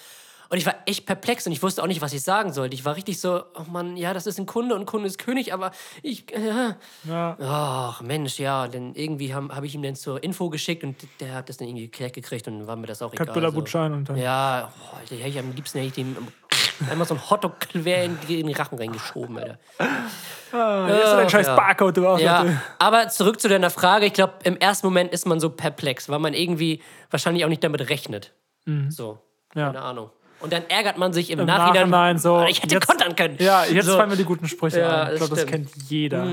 Und 0.51 0.57
ich 0.57 0.65
war 0.65 0.77
echt 0.87 1.05
perplex 1.05 1.47
und 1.47 1.53
ich 1.53 1.63
wusste 1.63 1.83
auch 1.83 1.87
nicht, 1.87 2.01
was 2.01 2.13
ich 2.15 2.23
sagen 2.23 2.53
sollte. 2.55 2.75
Ich 2.75 2.85
war 2.87 2.97
richtig 2.97 3.21
so, 3.21 3.43
oh 3.55 3.65
Mann, 3.71 3.97
ja, 3.99 4.15
das 4.15 4.27
ist 4.27 4.39
ein 4.39 4.47
Kunde 4.47 4.75
und 4.77 4.87
Kunde 4.87 5.07
ist 5.07 5.19
König, 5.19 5.53
aber 5.53 5.73
ich. 6.03 6.33
Äh, 6.35 6.75
Ja. 7.07 7.37
Ach 7.41 8.01
Mensch, 8.01 8.39
ja, 8.39 8.67
dann 8.67 8.95
irgendwie 8.95 9.35
habe 9.35 9.55
hab 9.55 9.63
ich 9.65 9.75
ihm 9.75 9.83
dann 9.83 9.95
zur 9.95 10.23
Info 10.23 10.49
geschickt 10.49 10.85
und 10.85 10.97
der 11.21 11.35
hat 11.35 11.49
das 11.51 11.59
dann 11.59 11.69
irgendwie 11.69 11.85
geklärt 11.87 12.15
gekriegt 12.15 12.49
und 12.49 12.61
dann 12.61 12.67
war 12.67 12.77
mir 12.77 12.87
das 12.87 13.03
auch 13.03 13.13
egal. 13.13 13.27
Katbilla-Gutschein 13.27 13.93
und 13.93 14.09
dann. 14.09 14.17
Ja, 14.17 14.73
oh, 14.93 14.97
Alter, 14.97 15.17
ich 15.17 15.39
am 15.39 15.53
liebsten 15.53 15.79
hätte 15.81 15.89
ich 15.89 15.95
dem 16.07 16.17
einmal 16.91 17.07
so 17.07 17.15
ein 17.15 17.31
Hotdog 17.31 17.61
quer 17.61 18.05
in, 18.05 18.19
in 18.29 18.47
den 18.47 18.55
Rachen 18.57 18.79
reingeschoben, 18.79 19.37
Alter. 19.39 19.59
Ah, 20.53 20.87
hier 20.87 20.97
ist 21.05 21.13
dein 21.13 21.27
Ach, 21.27 21.31
scheiß 21.31 21.47
ja. 21.49 21.57
Barcode. 21.57 21.97
Du 21.97 22.07
auch 22.07 22.19
Ja, 22.19 22.45
aber 22.79 23.09
zurück 23.09 23.41
zu 23.41 23.49
deiner 23.49 23.71
Frage. 23.71 24.07
Ich 24.07 24.13
glaube, 24.15 24.35
im 24.45 24.57
ersten 24.57 24.87
Moment 24.87 25.13
ist 25.13 25.27
man 25.27 25.41
so 25.41 25.51
perplex, 25.51 26.09
weil 26.09 26.19
man 26.21 26.33
irgendwie 26.35 26.81
wahrscheinlich 27.11 27.45
auch 27.45 27.49
nicht 27.49 27.63
damit 27.65 27.89
rechnet. 27.91 28.33
So, 28.89 29.19
Ja. 29.55 29.67
keine 29.67 29.83
Ahnung. 29.83 30.11
Und 30.41 30.53
dann 30.53 30.63
ärgert 30.69 30.99
man 30.99 31.13
sich 31.13 31.31
im, 31.31 31.41
Im 31.41 31.47
Nachhinein. 31.47 31.91
Nachhinein 31.91 32.19
so. 32.19 32.45
Ich 32.49 32.63
hätte 32.63 32.75
jetzt- 32.77 32.87
kontern 32.87 33.17
können. 33.17 33.37
Ja, 33.41 33.65
jetzt 33.65 33.87
so. 33.87 33.97
fallen 33.97 34.09
mir 34.11 34.17
die 34.17 34.25
guten 34.25 34.47
Sprüche 34.47 34.81
Ja, 34.81 35.03
ein. 35.05 35.13
Ich 35.15 35.19
glaube, 35.19 35.35
das. 35.35 35.45
Mhm. 35.47 35.51
kennt 35.51 35.69
jeder. 35.89 36.25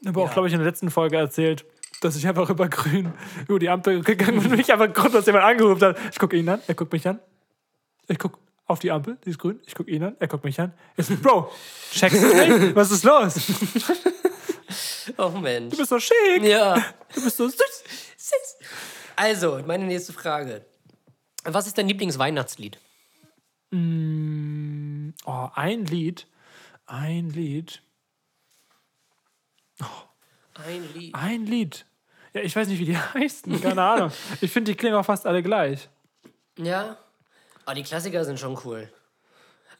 Ich 0.00 0.08
habe 0.08 0.20
auch, 0.22 0.30
glaube 0.32 0.48
ich, 0.48 0.52
in 0.54 0.58
der 0.60 0.68
letzten 0.68 0.90
Folge 0.90 1.16
erzählt, 1.16 1.64
dass 2.02 2.16
ich 2.16 2.28
einfach 2.28 2.50
über 2.50 2.68
grün, 2.68 3.14
über 3.48 3.58
die 3.58 3.70
Ampel 3.70 4.02
gegangen 4.02 4.40
bin 4.42 4.50
und 4.52 4.56
mich 4.58 4.70
einfach 4.72 4.92
grundlos 4.92 5.24
jemand 5.26 5.44
angerufen 5.44 5.82
hat. 5.82 5.96
Ich 6.12 6.18
gucke 6.18 6.36
ihn 6.36 6.48
an, 6.48 6.60
er 6.66 6.74
guckt 6.74 6.92
mich 6.92 7.08
an. 7.08 7.18
Ich 8.08 8.18
gucke 8.18 8.38
auf 8.66 8.78
die 8.78 8.90
Ampel, 8.90 9.18
die 9.24 9.30
ist 9.30 9.38
grün. 9.38 9.60
Ich 9.66 9.74
gucke 9.74 9.90
ihn 9.90 10.02
an, 10.02 10.16
er 10.18 10.28
guckt 10.28 10.44
mich 10.44 10.58
an. 10.60 10.72
Ich 10.96 11.06
so, 11.06 11.16
Bro, 11.16 11.50
checkst 11.92 12.22
du 12.22 12.26
mich? 12.28 12.74
Was 12.76 12.90
ist 12.90 13.04
los? 13.04 13.34
Oh 15.18 15.28
Mensch. 15.30 15.70
Du 15.72 15.76
bist 15.76 15.90
so 15.90 15.98
schick, 16.00 16.42
Ja. 16.42 16.74
du 17.14 17.22
bist 17.22 17.36
so 17.36 17.46
süß. 17.48 17.58
Süß. 18.16 18.56
Also, 19.16 19.60
meine 19.66 19.84
nächste 19.84 20.12
Frage. 20.12 20.64
Was 21.44 21.66
ist 21.66 21.76
dein 21.76 21.88
Lieblingsweihnachtslied? 21.88 22.78
Oh, 23.72 25.48
ein 25.54 25.84
Lied, 25.86 26.26
ein 26.86 27.28
Lied, 27.30 27.82
Ein 30.54 30.92
Lied. 30.94 31.14
ein 31.14 31.46
Lied. 31.46 31.86
Ja, 32.32 32.40
ich 32.42 32.54
weiß 32.54 32.68
nicht, 32.68 32.78
wie 32.78 32.84
die 32.86 32.96
heißen, 33.14 33.60
keine 33.60 33.82
Ahnung. 33.82 34.10
Ich 34.40 34.50
finde, 34.52 34.70
die 34.72 34.76
klingen 34.76 34.94
auch 34.96 35.04
fast 35.04 35.26
alle 35.26 35.42
gleich. 35.42 35.88
Ja. 36.56 36.96
Aber 37.64 37.74
die 37.74 37.82
Klassiker 37.82 38.24
sind 38.24 38.38
schon 38.38 38.58
cool. 38.64 38.88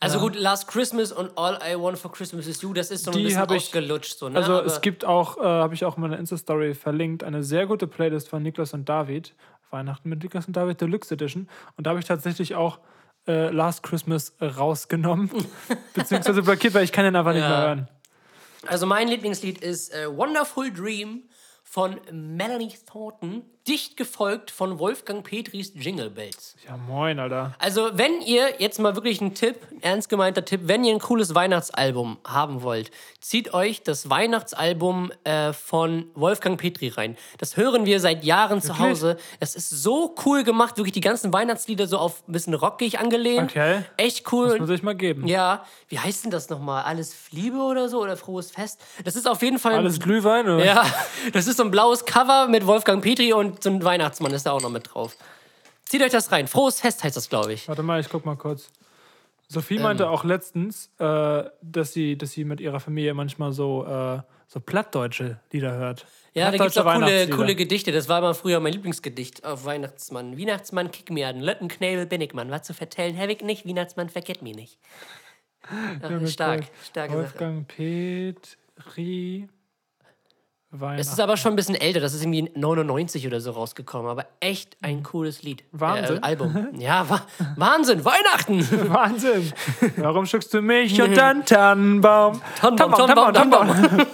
Also 0.01 0.19
gut, 0.19 0.35
Last 0.37 0.69
Christmas 0.69 1.13
und 1.13 1.31
All 1.39 1.59
I 1.67 1.79
Want 1.81 1.99
for 1.99 2.13
Christmas 2.13 2.47
is 2.47 2.61
You, 2.61 2.73
das 2.75 2.91
ist 2.91 3.05
so 3.05 3.11
ein 3.11 3.17
Die 3.17 3.25
bisschen 3.25 3.49
ausgelutscht. 3.49 4.19
So, 4.19 4.29
ne? 4.29 4.37
Also 4.37 4.59
Aber- 4.59 4.67
es 4.67 4.81
gibt 4.81 5.05
auch, 5.05 5.39
äh, 5.39 5.43
habe 5.43 5.75
ich 5.75 5.85
auch 5.85 5.97
in 5.97 6.03
meiner 6.03 6.19
Insta-Story 6.19 6.75
verlinkt, 6.75 7.25
eine 7.25 7.43
sehr 7.43 7.67
gute 7.67 7.87
Playlist 7.87 8.29
von 8.29 8.43
Niklas 8.43 8.75
und 8.75 8.89
David. 8.89 9.35
Weihnachten 9.71 10.09
mit 10.09 10.23
Niklas 10.23 10.47
und 10.47 10.57
David 10.57 10.81
Deluxe 10.81 11.15
Edition. 11.15 11.49
Und 11.77 11.87
da 11.87 11.91
habe 11.91 12.01
ich 12.01 12.07
tatsächlich 12.07 12.55
auch 12.55 12.79
äh, 13.27 13.49
Last 13.51 13.83
Christmas 13.83 14.35
rausgenommen. 14.41 15.31
beziehungsweise 15.95 16.43
blockiert, 16.43 16.75
weil 16.75 16.85
ich 16.85 16.93
kann 16.93 17.05
den 17.05 17.17
einfach 17.17 17.33
nicht 17.33 17.43
Ja. 17.43 17.49
mehr 17.49 17.61
hören. 17.61 17.89
Also 18.67 18.87
mein 18.87 19.09
Lieblingslied 19.09 19.59
ist 19.63 19.93
äh, 19.95 20.15
Wonderful 20.15 20.73
Dream 20.73 21.23
von 21.63 21.99
Melanie 22.13 22.73
Thornton. 22.91 23.43
Dicht 23.67 23.97
gefolgt 23.97 24.51
von 24.51 24.79
Wolfgang 24.79 25.25
Petris 25.25 25.73
Jingle 25.75 26.11
Bells. 26.11 26.55
Ja, 26.69 26.77
moin, 26.77 27.19
Alter. 27.19 27.55
Also, 27.59 27.89
wenn 27.95 28.21
ihr 28.21 28.61
jetzt 28.61 28.79
mal 28.79 28.95
wirklich 28.95 29.23
ein 29.23 29.35
Tipp, 29.35 29.57
ein 29.71 29.83
ernst 29.83 30.11
gemeinter 30.11 30.45
Tipp, 30.45 30.63
wenn 30.65 30.85
ihr 30.85 30.93
ein 30.93 30.99
cooles 31.01 31.35
Weihnachtsalbum 31.35 32.19
haben 32.27 32.63
wollt, 32.63 32.91
zieht 33.21 33.55
euch 33.55 33.83
das 33.83 34.11
Weihnachtsalbum 34.11 35.13
äh, 35.25 35.55
von 35.55 36.11
Wolfgang 36.15 36.61
Petri 36.61 36.89
rein. 36.89 37.17
Das 37.39 37.57
hören 37.57 37.87
wir 37.87 38.01
seit 38.01 38.23
Jahren 38.23 38.61
zu 38.61 38.79
Hause. 38.79 39.17
Das 39.41 39.57
ist 39.57 39.71
so 39.71 40.15
cool 40.27 40.45
gemacht, 40.45 40.77
wirklich 40.77 40.93
die 40.93 41.01
ganzen 41.01 41.33
Weihnachtslieder 41.33 41.87
so 41.87 41.97
auf 41.97 42.23
ein 42.29 42.33
bisschen 42.33 42.53
rockig 42.53 42.99
angelehnt. 42.99 43.51
Okay. 43.51 43.83
Echt 43.97 44.31
cool. 44.31 44.49
Muss 44.49 44.59
man 44.59 44.67
sich 44.69 44.83
mal 44.83 44.95
geben. 44.95 45.27
Ja, 45.27 45.65
wie 45.89 45.99
heißt 45.99 46.25
denn 46.25 46.31
das 46.31 46.51
nochmal? 46.51 46.85
Alles 46.85 47.15
Liebe 47.31 47.57
oder 47.57 47.89
so? 47.89 48.03
Oder 48.03 48.19
Frohes 48.19 48.51
Fest? 48.51 48.79
Das 49.05 49.17
ist 49.17 49.27
auf 49.27 49.41
jeden 49.41 49.59
Fall. 49.59 49.75
Alles 49.75 50.01
Glühwein, 50.01 50.47
oder? 50.47 50.65
ja, 50.65 50.85
das 51.33 51.47
ist 51.47 51.57
so 51.57 51.65
ein 51.65 51.71
blaues 51.71 52.05
Cover 52.05 52.49
mit 52.49 52.67
Wolfgang 52.67 53.03
Petri 53.03 53.33
und 53.33 53.54
so 53.63 53.71
ein 53.71 53.83
Weihnachtsmann 53.85 54.33
ist 54.33 54.47
da 54.47 54.53
auch 54.53 54.63
noch 54.63 54.71
mit 54.71 54.95
drauf. 54.95 55.17
Zieht 55.85 56.03
euch 56.03 56.11
das 56.13 56.33
rein. 56.33 56.49
Frohes 56.49 56.81
Fest 56.81 57.05
heißt 57.05 57.17
das, 57.17 57.29
glaube 57.29 57.53
ich. 57.53 57.69
Warte 57.69 57.83
mal, 57.83 58.01
ich 58.01 58.09
guck 58.09 58.25
mal 58.25 58.37
kurz. 58.37 58.71
Sophie 59.49 59.77
Ähm. 59.77 59.83
meinte 59.83 60.09
auch 60.09 60.25
letztens, 60.25 60.91
äh, 60.99 61.45
dass, 61.63 61.93
sie, 61.93 62.17
dass 62.17 62.33
sie 62.33 62.45
mit 62.45 62.61
ihrer 62.61 62.81
Familie 62.81 63.15
manchmal 63.15 63.53
so, 63.53 63.85
äh, 63.87 64.21
so 64.47 64.61
plattdeutsche 64.61 65.39
Lieder 65.53 65.73
hört. 65.73 66.07
Ja, 66.33 66.51
da 66.51 66.57
gibt 66.57 66.71
es 66.71 66.79
auch 66.79 66.93
coole, 66.95 67.29
coole 67.29 67.55
Gedichte. 67.55 67.93
Das 67.93 68.09
war 68.09 68.21
mal 68.21 68.35
früher 68.35 68.59
mein 68.59 68.73
Lieblingsgedicht 68.73 69.45
auf 69.45 69.65
Weihnachtsmann. 69.67 70.37
Weihnachtsmann, 70.39 70.91
kick 70.91 71.11
mir 71.11 71.29
an. 71.29 71.41
Löttenknäbel 71.41 72.07
bin 72.07 72.21
ich, 72.23 72.33
Mann. 72.33 72.51
Was 72.51 72.63
zu 72.63 72.75
vertellen, 72.75 73.17
hab 73.19 73.29
ich 73.29 73.43
nicht. 73.43 73.67
Weihnachtsmann, 73.69 74.09
vergett 74.09 74.43
mich 74.43 74.57
nicht. 74.57 74.79
Ja, 76.03 76.27
stark, 76.27 76.65
starke 76.85 77.15
Sache. 77.15 77.23
Wolfgang 77.23 77.67
Petri. 77.67 79.49
Weihnachten. 80.81 81.01
Es 81.01 81.09
ist 81.09 81.21
aber 81.21 81.37
schon 81.37 81.53
ein 81.53 81.57
bisschen 81.57 81.75
älter. 81.75 82.01
Das 82.01 82.15
ist 82.15 82.23
irgendwie 82.23 82.51
99 82.55 83.27
oder 83.27 83.41
so 83.41 83.53
rausgekommen. 83.53 84.11
Aber 84.11 84.27
echt 84.41 84.77
ein 84.83 85.03
cooles 85.03 85.43
Lied. 85.43 85.65
Wahnsinn. 85.73 86.17
Äh, 86.19 86.21
Album. 86.21 86.69
Ja, 86.79 87.09
wa 87.09 87.23
Wahnsinn. 87.57 88.05
Weihnachten. 88.05 88.61
Wahnsinn. 88.93 89.53
Warum 89.97 90.27
schuckst 90.27 90.53
du 90.53 90.61
mich 90.61 91.01
und 91.01 91.17
dann 91.17 91.45
Tannenbaum? 91.45 92.41
Tannenbaum, 92.61 92.93
Tannenbaum, 92.95 93.33
Tannenbaum. 93.33 94.07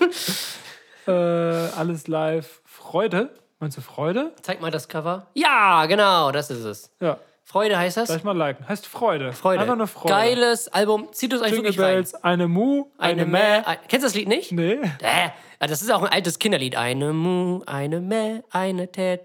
äh, 1.07 1.11
alles 1.13 2.07
live. 2.09 2.61
Freude? 2.65 3.31
Meinst 3.59 3.77
du 3.77 3.83
Freude? 3.83 4.33
Zeig 4.43 4.61
mal 4.61 4.71
das 4.71 4.89
Cover. 4.89 5.27
Ja, 5.35 5.87
genau. 5.87 6.31
Das 6.33 6.51
ist 6.51 6.65
es. 6.65 6.91
Ja. 7.01 7.19
Freude 7.51 7.77
heißt 7.77 7.97
das. 7.97 8.09
Gleich 8.09 8.23
mal 8.23 8.37
liken. 8.37 8.69
Heißt 8.69 8.87
Freude. 8.87 9.33
Freude. 9.33 9.63
Einfach 9.63 9.75
nur 9.75 9.89
Freude. 9.89 10.15
Geiles 10.15 10.69
Album. 10.69 11.09
Zieht 11.11 11.33
es 11.33 11.41
euch 11.41 11.49
Jingle 11.49 11.65
wirklich 11.65 11.81
rein. 11.81 11.95
Bells, 11.95 12.15
eine 12.15 12.47
Mu, 12.47 12.87
Eine 12.97 13.27
Mäh. 13.27 13.39
Ein, 13.65 13.77
kennst 13.89 14.05
du 14.05 14.07
das 14.09 14.15
Lied 14.15 14.29
nicht? 14.29 14.53
Nee. 14.53 14.75
Äh, 15.01 15.31
das 15.59 15.83
ist 15.83 15.91
auch 15.91 16.03
ein 16.03 16.09
altes 16.13 16.39
Kinderlied. 16.39 16.77
Eine 16.77 17.13
Mu, 17.13 17.63
eine 17.67 18.01
Mäh, 18.01 18.43
eine 18.53 18.87
Tä, 18.93 19.19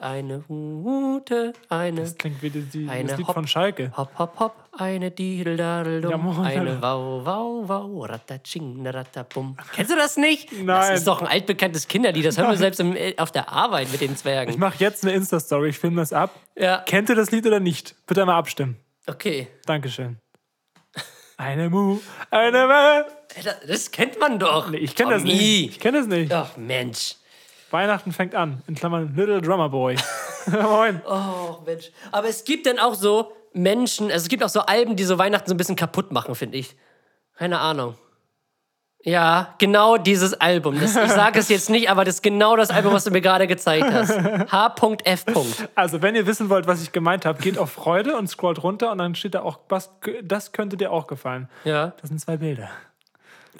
eine 0.00 0.44
Hute, 0.48 1.52
eine 1.68 2.00
Das 2.02 2.16
klingt 2.16 2.40
wie 2.42 2.50
die, 2.50 2.62
die, 2.62 2.88
Eine 2.88 3.08
das 3.08 3.18
Lied 3.18 3.26
Hopp- 3.26 3.34
von 3.34 3.48
Schalke. 3.48 3.92
Hopp, 3.96 4.10
hopp, 4.18 4.38
hopp, 4.38 4.54
eine 4.72 5.10
Dideldadel, 5.10 6.04
eine. 6.06 6.80
Wau, 6.82 7.24
Wau, 7.24 7.68
Wau, 7.68 8.04
Rattatsching, 8.04 8.86
Rattabum. 8.86 9.56
Kennst 9.74 9.90
du 9.92 9.96
das 9.96 10.16
nicht? 10.16 10.50
Das 10.52 10.58
Nein. 10.60 10.94
ist 10.94 11.06
doch 11.06 11.20
ein 11.20 11.26
altbekanntes 11.28 11.86
Kinderlied. 11.88 12.24
Das 12.24 12.38
hören 12.38 12.50
wir 12.50 12.56
selbst 12.56 12.80
im, 12.80 12.96
auf 13.18 13.30
der 13.32 13.50
Arbeit 13.50 13.92
mit 13.92 14.00
den 14.00 14.12
Ich 14.12 14.18
Zwergen. 14.18 14.58
mache 14.58 14.76
jetzt 14.78 15.04
eine 15.04 15.12
Insta-Story, 15.14 15.68
ich 15.70 15.78
filme 15.78 15.96
das 15.96 16.12
ab. 16.12 16.30
Ja, 16.56 16.78
Kennt 16.78 17.08
ihr 17.10 17.14
das 17.16 17.30
Lied 17.30 17.46
oder 17.46 17.60
nicht? 17.60 17.94
Bitte 18.06 18.22
einmal 18.22 18.36
abstimmen. 18.38 18.76
okay. 19.06 19.48
Dankeschön. 19.66 20.18
Eine 21.36 21.70
Mu, 21.70 21.98
eine. 22.30 22.58
Äh, 22.58 23.42
Das, 23.42 23.56
das 23.66 23.90
kennt 23.90 24.20
man 24.20 24.38
doch. 24.38 24.70
Nee, 24.70 24.76
ich 24.78 24.94
kenne 24.94 25.12
das 25.14 25.22
Tommy. 25.22 25.34
nicht. 25.34 25.70
Ich 25.70 25.80
kenne 25.80 25.98
das 25.98 26.06
nicht. 26.06 26.32
Ach, 26.32 26.56
Mensch. 26.56 27.16
Weihnachten 27.70 28.12
fängt 28.12 28.34
an. 28.34 28.62
In 28.68 28.74
Klammern 28.74 29.14
Little 29.16 29.40
Drummer 29.40 29.68
Boy. 29.70 29.96
Moin. 30.46 31.00
Oh, 31.06 31.56
Mensch. 31.66 31.90
Aber 32.12 32.28
es 32.28 32.44
gibt 32.44 32.66
dann 32.66 32.78
auch 32.78 32.94
so 32.94 33.32
Menschen, 33.54 34.06
also 34.06 34.22
es 34.22 34.28
gibt 34.28 34.42
auch 34.42 34.48
so 34.48 34.60
Alben, 34.60 34.96
die 34.96 35.04
so 35.04 35.18
Weihnachten 35.18 35.48
so 35.48 35.54
ein 35.54 35.58
bisschen 35.58 35.76
kaputt 35.76 36.12
machen, 36.12 36.34
finde 36.34 36.58
ich. 36.58 36.76
Keine 37.36 37.58
Ahnung. 37.58 37.96
Ja, 39.04 39.54
genau 39.58 39.96
dieses 39.96 40.34
Album. 40.34 40.78
Das, 40.78 40.94
ich 40.94 41.10
sage 41.10 41.40
es 41.40 41.48
jetzt 41.48 41.70
nicht, 41.70 41.90
aber 41.90 42.04
das 42.04 42.16
ist 42.16 42.22
genau 42.22 42.56
das 42.56 42.70
Album, 42.70 42.92
was 42.92 43.02
du 43.02 43.10
mir 43.10 43.20
gerade 43.20 43.48
gezeigt 43.48 43.92
hast. 43.92 44.10
H.F. 44.52 45.24
Also, 45.74 46.02
wenn 46.02 46.14
ihr 46.14 46.26
wissen 46.26 46.48
wollt, 46.48 46.68
was 46.68 46.82
ich 46.82 46.92
gemeint 46.92 47.24
habe, 47.24 47.42
geht 47.42 47.58
auf 47.58 47.72
Freude 47.72 48.16
und 48.16 48.28
scrollt 48.28 48.62
runter 48.62 48.92
und 48.92 48.98
dann 48.98 49.16
steht 49.16 49.34
da 49.34 49.42
auch, 49.42 49.58
was, 49.68 49.90
das 50.22 50.52
könnte 50.52 50.76
dir 50.76 50.92
auch 50.92 51.08
gefallen. 51.08 51.48
Ja. 51.64 51.94
Das 52.00 52.10
sind 52.10 52.20
zwei 52.20 52.36
Bilder. 52.36 52.68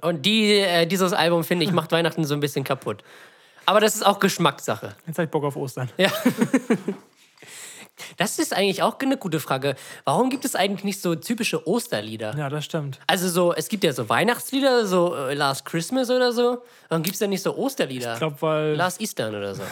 Und 0.00 0.24
die, 0.24 0.59
äh, 0.59 0.87
dieses 0.87 1.12
Album, 1.12 1.42
finde 1.42 1.64
ich, 1.64 1.72
macht 1.72 1.90
Weihnachten 1.90 2.24
so 2.24 2.35
ein 2.35 2.40
bisschen 2.40 2.62
kaputt. 2.62 3.02
Aber 3.66 3.81
das 3.81 3.96
ist 3.96 4.07
auch 4.07 4.20
Geschmackssache. 4.20 4.94
Jetzt 5.07 5.18
hab 5.18 5.24
ich 5.24 5.31
Bock 5.31 5.44
auf 5.44 5.57
Ostern. 5.57 5.88
Ja. 5.96 6.11
Das 8.17 8.38
ist 8.38 8.55
eigentlich 8.55 8.83
auch 8.83 8.99
eine 9.01 9.17
gute 9.17 9.41
Frage. 9.41 9.75
Warum 10.05 10.31
gibt 10.31 10.45
es 10.45 10.55
eigentlich 10.55 10.85
nicht 10.85 11.01
so 11.01 11.15
typische 11.15 11.67
Osterlieder? 11.67 12.35
Ja, 12.37 12.49
das 12.49 12.65
stimmt. 12.65 12.99
Also 13.07 13.29
so, 13.29 13.55
es 13.55 13.69
gibt 13.69 13.85
ja 13.85 13.93
so 13.93 14.09
Weihnachtslieder, 14.09 14.87
so 14.87 15.15
äh, 15.15 15.35
Last 15.35 15.65
Christmas 15.65 16.11
oder 16.11 16.33
so. 16.33 16.62
Dann 16.88 17.03
gibt 17.03 17.15
es 17.15 17.21
ja 17.21 17.27
nicht 17.27 17.43
so 17.43 17.57
Osterlieder. 17.57 18.15
Ich 18.15 18.19
glaube, 18.19 18.37
weil. 18.41 18.75
Last 18.75 19.01
Eastern 19.01 19.35
oder 19.35 19.55
so. 19.55 19.62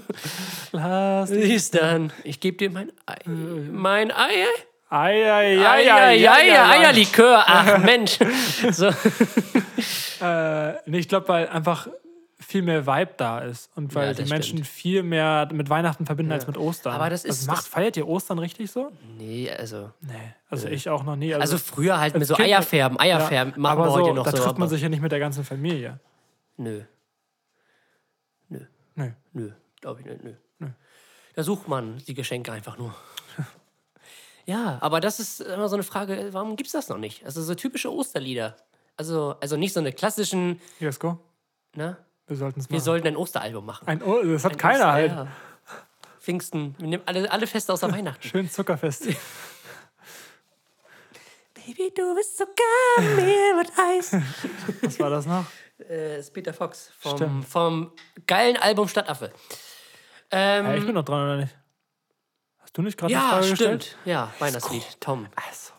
Last. 0.72 1.32
Eastern, 1.32 2.12
ich 2.24 2.40
gebe 2.40 2.56
dir 2.56 2.70
mein 2.70 2.92
Ei. 3.06 3.16
Mein 3.26 4.10
Ei. 4.10 4.46
Ei, 4.90 5.22
ei, 5.22 5.30
ei, 5.30 5.58
Ei, 5.58 5.64
ei, 5.66 5.90
ei, 5.90 6.26
ei, 6.26 6.28
ei, 6.28 6.50
ei, 6.50 6.80
Eierlikör. 6.80 7.44
Ach 7.46 7.78
Mensch. 7.78 8.18
So. 8.72 8.86
Äh, 10.20 10.72
nee, 10.86 10.98
ich 10.98 11.08
glaube, 11.08 11.28
weil 11.28 11.48
einfach 11.48 11.88
viel 12.48 12.62
mehr 12.62 12.86
Vibe 12.86 13.12
da 13.18 13.40
ist 13.40 13.70
und 13.76 13.94
weil 13.94 14.06
Ja, 14.08 14.14
die 14.14 14.24
Menschen 14.24 14.56
stimmt. 14.56 14.66
viel 14.66 15.02
mehr 15.02 15.50
mit 15.52 15.68
Weihnachten 15.68 16.06
verbinden 16.06 16.32
als 16.32 16.46
mit 16.46 16.56
Ostern. 16.56 16.94
Aber 16.94 17.10
das 17.10 17.26
Also 17.26 17.40
ist- 17.42 17.46
macht, 17.46 17.58
das- 17.58 17.66
feiert 17.68 17.94
ihr 17.98 18.08
Ostern 18.08 18.38
richtig 18.38 18.70
so? 18.70 18.90
Nee, 19.18 19.50
also. 19.50 19.92
Nee, 20.00 20.14
also 20.48 20.66
ich 20.68 20.88
auch 20.88 21.02
noch 21.04 21.16
nie. 21.16 21.34
Also 21.34 21.58
früher 21.58 22.00
halt 22.00 22.14
mit 22.16 22.26
so 22.26 22.36
Eierfärben. 22.38 22.98
Eierfärben 22.98 23.52
ja, 23.52 23.58
machen 23.60 23.78
aber 23.80 23.88
wir 23.88 23.92
so, 23.92 24.00
heute 24.02 24.14
noch 24.14 24.24
da 24.24 24.30
so. 24.30 24.38
trifft 24.42 24.56
man 24.56 24.66
sich 24.70 24.80
ja 24.80 24.88
nicht 24.88 25.02
mit 25.02 25.12
der 25.12 25.18
ganzen 25.18 25.44
Familie. 25.44 26.00
Nö. 26.56 26.84
Nö. 28.48 29.10
Nö, 29.34 29.50
glaube 29.82 30.00
ich 30.00 30.06
nicht. 30.06 30.24
Nö. 30.58 30.68
Da 31.34 31.42
sucht 31.42 31.68
man 31.68 31.98
die 32.08 32.14
Geschenke 32.14 32.50
einfach 32.50 32.78
nur. 32.78 32.94
ja, 34.46 34.78
aber 34.80 35.00
das 35.00 35.20
ist 35.20 35.40
immer 35.42 35.68
so 35.68 35.76
eine 35.76 35.82
Frage, 35.82 36.28
warum 36.32 36.56
gibt 36.56 36.68
es 36.68 36.72
das 36.72 36.88
noch 36.88 36.98
nicht? 36.98 37.24
Also 37.26 37.42
so 37.42 37.54
typische 37.54 37.92
Osterlieder. 37.92 38.56
Also, 38.96 39.36
also 39.40 39.56
nicht 39.58 39.74
so 39.74 39.80
eine 39.80 39.92
klassischen, 39.92 40.60
Jesko, 40.80 41.20
ne? 41.76 41.96
Wir 42.28 42.36
sollten 42.36 42.60
es 42.60 42.68
Wir 42.70 42.76
machen. 42.76 42.84
sollten 42.84 43.06
ein 43.08 43.16
Osteralbum 43.16 43.64
machen. 43.66 43.86
Ein 43.88 44.02
o 44.02 44.22
das 44.22 44.44
hat 44.44 44.52
Ein 44.52 44.58
keiner 44.58 44.74
Oster- 44.86 44.92
halt. 44.92 45.10
Ja. 45.12 45.26
Pfingsten, 46.20 46.74
wir 46.78 46.88
nehmen 46.88 47.02
alle, 47.06 47.30
alle 47.30 47.46
Feste 47.46 47.72
außer 47.72 47.90
Weihnachten. 47.96 48.22
Schön 48.28 48.50
Zuckerfest. 48.50 49.06
Baby, 51.54 51.92
du 51.94 52.14
bist 52.14 52.36
sogar 52.38 53.16
mir 53.16 53.56
mit 53.56 53.70
Eis. 53.78 54.12
Was 54.82 54.98
war 55.00 55.10
das 55.10 55.26
noch? 55.26 55.44
äh, 55.88 56.18
ist 56.18 56.32
Peter 56.32 56.52
Fox 56.54 56.90
vom, 56.98 57.16
Stimmt. 57.16 57.44
vom 57.46 57.92
geilen 58.26 58.56
Album 58.56 58.88
Stadtaffe. 58.88 59.32
Ähm, 60.30 60.66
Ja, 60.66 60.74
ich 60.74 60.84
bin 60.84 60.94
noch 60.94 61.04
dran, 61.04 61.22
oder 61.24 61.36
nicht? 61.36 61.54
Hast 62.58 62.76
du 62.76 62.82
nicht 62.82 62.98
gerade 62.98 63.14
eine 63.14 63.22
ja, 63.22 63.28
Frage 63.30 63.44
stimmt. 63.44 63.58
gestellt? 63.58 63.96
Ja, 64.04 64.32
Weihnachtslied. 64.38 65.00
Tom. 65.00 65.26
Also. 65.36 65.72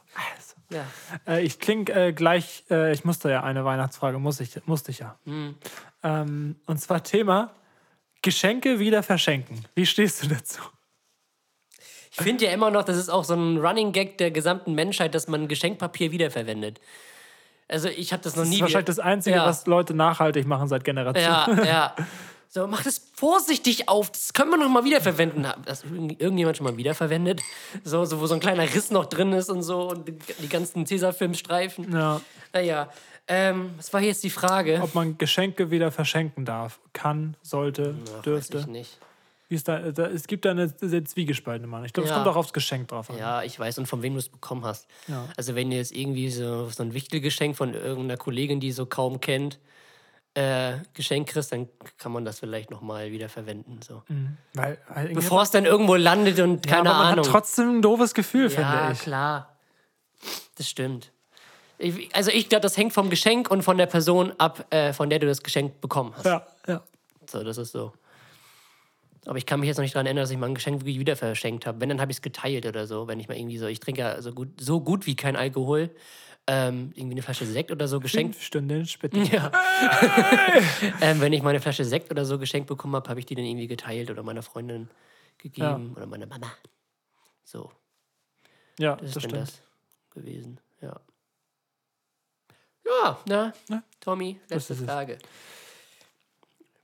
Ja. 0.69 0.85
Äh, 1.27 1.43
ich 1.43 1.59
klinge 1.59 1.91
äh, 1.91 2.13
gleich, 2.13 2.63
äh, 2.69 2.93
ich 2.93 3.03
musste 3.05 3.29
ja 3.29 3.43
eine 3.43 3.65
Weihnachtsfrage, 3.65 4.19
muss 4.19 4.39
ich, 4.39 4.65
musste 4.67 4.91
ich 4.91 4.99
ja. 4.99 5.17
Hm. 5.25 5.55
Ähm, 6.03 6.55
und 6.65 6.79
zwar 6.79 7.03
Thema 7.03 7.51
Geschenke 8.21 8.79
wieder 8.79 9.01
verschenken. 9.03 9.65
Wie 9.75 9.85
stehst 9.85 10.23
du 10.23 10.27
dazu? 10.27 10.61
Ich 12.11 12.17
finde 12.17 12.45
ja 12.45 12.51
immer 12.51 12.69
noch, 12.71 12.83
das 12.83 12.97
ist 12.97 13.09
auch 13.09 13.23
so 13.23 13.33
ein 13.33 13.57
Running 13.57 13.91
Gag 13.93 14.17
der 14.17 14.31
gesamten 14.31 14.73
Menschheit, 14.73 15.15
dass 15.15 15.27
man 15.27 15.47
Geschenkpapier 15.47 16.11
wiederverwendet. 16.11 16.81
Also 17.67 17.87
ich 17.87 18.11
habe 18.13 18.23
das 18.23 18.35
noch 18.35 18.41
Das 18.43 18.49
nie. 18.49 18.55
ist 18.55 18.61
wahrscheinlich 18.61 18.85
das 18.87 18.99
Einzige, 18.99 19.37
Ja. 19.37 19.45
was 19.45 19.65
Leute 19.67 19.93
nachhaltig 19.93 20.45
machen 20.47 20.67
seit 20.67 20.83
Generationen. 20.83 21.59
Ja, 21.59 21.65
ja. 21.65 21.95
So, 22.51 22.65
mach 22.65 22.81
das 22.83 22.99
vorsichtig 23.13 23.87
auf. 23.89 24.11
Das 24.11 24.33
können 24.33 24.49
wir 24.49 24.57
noch 24.57 24.69
mal 24.69 24.83
wiederverwenden. 24.83 25.45
Das 25.65 25.83
irgend- 25.83 26.19
irgendjemand 26.19 26.57
schon 26.57 26.63
mal 26.65 26.75
wiederverwendet? 26.77 27.41
So, 27.83 28.05
so, 28.05 28.19
wo 28.19 28.25
so 28.25 28.33
ein 28.33 28.39
kleiner 28.39 28.63
Riss 28.63 28.89
noch 28.89 29.05
drin 29.05 29.33
ist 29.33 29.49
und 29.51 29.61
so 29.61 29.87
und 29.89 30.07
die, 30.41 30.47
ganzen 30.49 30.83
Tesafilmstreifen. 30.85 31.91
Ja. 31.93 32.21
Naja, 32.51 32.89
ähm, 33.27 33.71
was 33.77 33.93
war 33.93 34.01
jetzt 34.01 34.23
die 34.23 34.31
Frage? 34.31 34.79
Ob 34.81 34.95
man 34.95 35.19
Geschenke 35.19 35.69
wieder 35.69 35.91
verschenken 35.91 36.43
darf. 36.43 36.79
Kann, 36.91 37.37
sollte, 37.43 37.93
Ach, 38.07 38.15
weiß 38.17 38.23
dürfte. 38.23 38.57
ich 38.57 38.65
nicht. 38.67 38.97
Wie 39.47 39.55
ist 39.55 39.67
da, 39.67 39.91
da, 39.91 40.07
es 40.07 40.25
gibt 40.25 40.45
da 40.45 40.51
eine 40.51 40.73
sehr 40.79 41.05
zwiegespaltene 41.05 41.67
Meinung. 41.67 41.85
Ich 41.85 41.93
glaube, 41.93 42.05
es 42.05 42.09
Ja. 42.11 42.15
kommt 42.17 42.27
auch 42.29 42.35
aufs 42.35 42.53
Geschenk 42.53 42.87
drauf 42.87 43.11
an. 43.11 43.17
Ja, 43.19 43.43
ich 43.43 43.59
weiß 43.59 43.77
und 43.77 43.85
von 43.85 44.01
wem 44.01 44.13
du 44.13 44.19
es 44.19 44.29
bekommen 44.29 44.65
hast. 44.65 44.87
Ja. 45.07 45.27
Also 45.37 45.53
wenn 45.53 45.69
du 45.69 45.75
jetzt 45.75 45.91
irgendwie 45.91 46.29
so, 46.31 46.67
so 46.69 46.81
ein 46.81 46.95
Wichtelgeschenk 46.95 47.55
von 47.55 47.75
irgendeiner 47.75 48.17
Kollegin, 48.17 48.59
die 48.59 48.71
so 48.71 48.87
kaum 48.87 49.21
kennt, 49.21 49.59
äh, 50.35 50.77
Geschenk 50.93 51.29
kriegst, 51.29 51.51
dann 51.51 51.67
kann 51.97 52.11
man 52.11 52.23
das 52.25 52.39
vielleicht 52.39 52.69
nochmal 52.71 53.11
wieder 53.11 53.29
verwenden. 53.29 53.79
So. 53.81 54.03
Weil, 54.53 54.77
weil 54.87 55.05
irgendwie- 55.05 55.13
Bevor 55.15 55.41
es 55.41 55.51
dann 55.51 55.65
irgendwo 55.65 55.95
landet 55.95 56.39
und 56.39 56.65
ja, 56.65 56.75
keine 56.77 56.89
aber 56.91 56.99
man 56.99 57.13
Ahnung. 57.13 57.25
hat 57.25 57.31
trotzdem 57.31 57.77
ein 57.77 57.81
doofes 57.81 58.13
Gefühl, 58.13 58.43
ja, 58.43 58.49
finde 58.49 58.93
ich. 58.93 58.99
klar. 58.99 59.57
Das 60.55 60.69
stimmt. 60.69 61.11
Ich, 61.77 62.13
also 62.15 62.29
ich 62.31 62.49
glaube, 62.49 62.61
das 62.61 62.75
hängt 62.77 62.93
vom 62.93 63.09
Geschenk 63.09 63.49
und 63.49 63.63
von 63.63 63.77
der 63.77 63.85
Person 63.85 64.33
ab, 64.37 64.65
äh, 64.69 64.91
von 64.93 65.09
der 65.09 65.19
du 65.19 65.27
das 65.27 65.41
Geschenk 65.43 65.79
bekommen 65.81 66.13
hast. 66.15 66.25
Ja, 66.25 66.45
ja. 66.67 66.83
So, 67.29 67.43
das 67.43 67.57
ist 67.57 67.71
so. 67.71 67.93
Aber 69.25 69.37
ich 69.37 69.45
kann 69.45 69.59
mich 69.59 69.67
jetzt 69.67 69.77
noch 69.77 69.83
nicht 69.83 69.95
daran 69.95 70.05
erinnern, 70.07 70.23
dass 70.23 70.31
ich 70.31 70.37
mal 70.37 70.47
ein 70.47 70.55
Geschenk 70.55 70.81
wirklich 70.81 70.99
wieder 70.99 71.15
verschenkt 71.15 71.65
habe. 71.65 71.79
Wenn, 71.81 71.89
dann 71.89 72.01
habe 72.01 72.11
ich 72.11 72.17
es 72.17 72.21
geteilt 72.21 72.65
oder 72.65 72.87
so. 72.87 73.07
Wenn 73.07 73.19
ich 73.19 73.27
mal 73.27 73.37
irgendwie 73.37 73.57
so, 73.57 73.67
ich 73.67 73.79
trinke 73.79 74.01
ja 74.01 74.21
so 74.21 74.31
gut, 74.33 74.49
so 74.59 74.79
gut 74.81 75.05
wie 75.05 75.15
kein 75.15 75.35
Alkohol. 75.35 75.89
Ähm, 76.51 76.93
irgendwie 76.95 77.13
eine 77.13 77.21
Flasche 77.21 77.45
Sekt 77.45 77.69
oder 77.71 77.87
so 77.87 77.99
geschenkt. 77.99 78.33
Fünf 78.35 78.45
Stunden 78.45 78.85
später. 78.87 79.17
Ja. 79.31 79.51
ähm, 81.01 81.21
wenn 81.21 81.31
ich 81.31 81.43
mal 81.43 81.51
eine 81.51 81.59
Flasche 81.59 81.85
Sekt 81.85 82.09
oder 82.09 82.25
so 82.25 82.39
geschenkt 82.39 82.67
bekommen 82.67 82.95
habe, 82.95 83.07
habe 83.07 83.19
ich 83.19 83.27
die 83.27 83.35
dann 83.35 83.45
irgendwie 83.45 83.67
geteilt 83.67 84.09
oder 84.09 84.23
meiner 84.23 84.41
Freundin 84.41 84.89
gegeben 85.37 85.93
oder 85.95 86.07
meiner 86.07 86.25
Mama. 86.25 86.51
So, 87.43 87.71
Ja, 88.79 88.95
das 88.95 89.13
das, 89.13 89.23
ist 89.23 89.31
dann 89.33 89.45
stimmt. 89.45 89.47
das 89.47 89.61
gewesen. 90.09 90.59
Ja. 90.81 90.99
Ja, 92.85 93.19
na, 93.27 93.53
Ja. 93.69 93.83
Tommy, 93.99 94.39
Das 94.47 94.69
letzte. 94.69 94.85
Frage. 94.85 95.17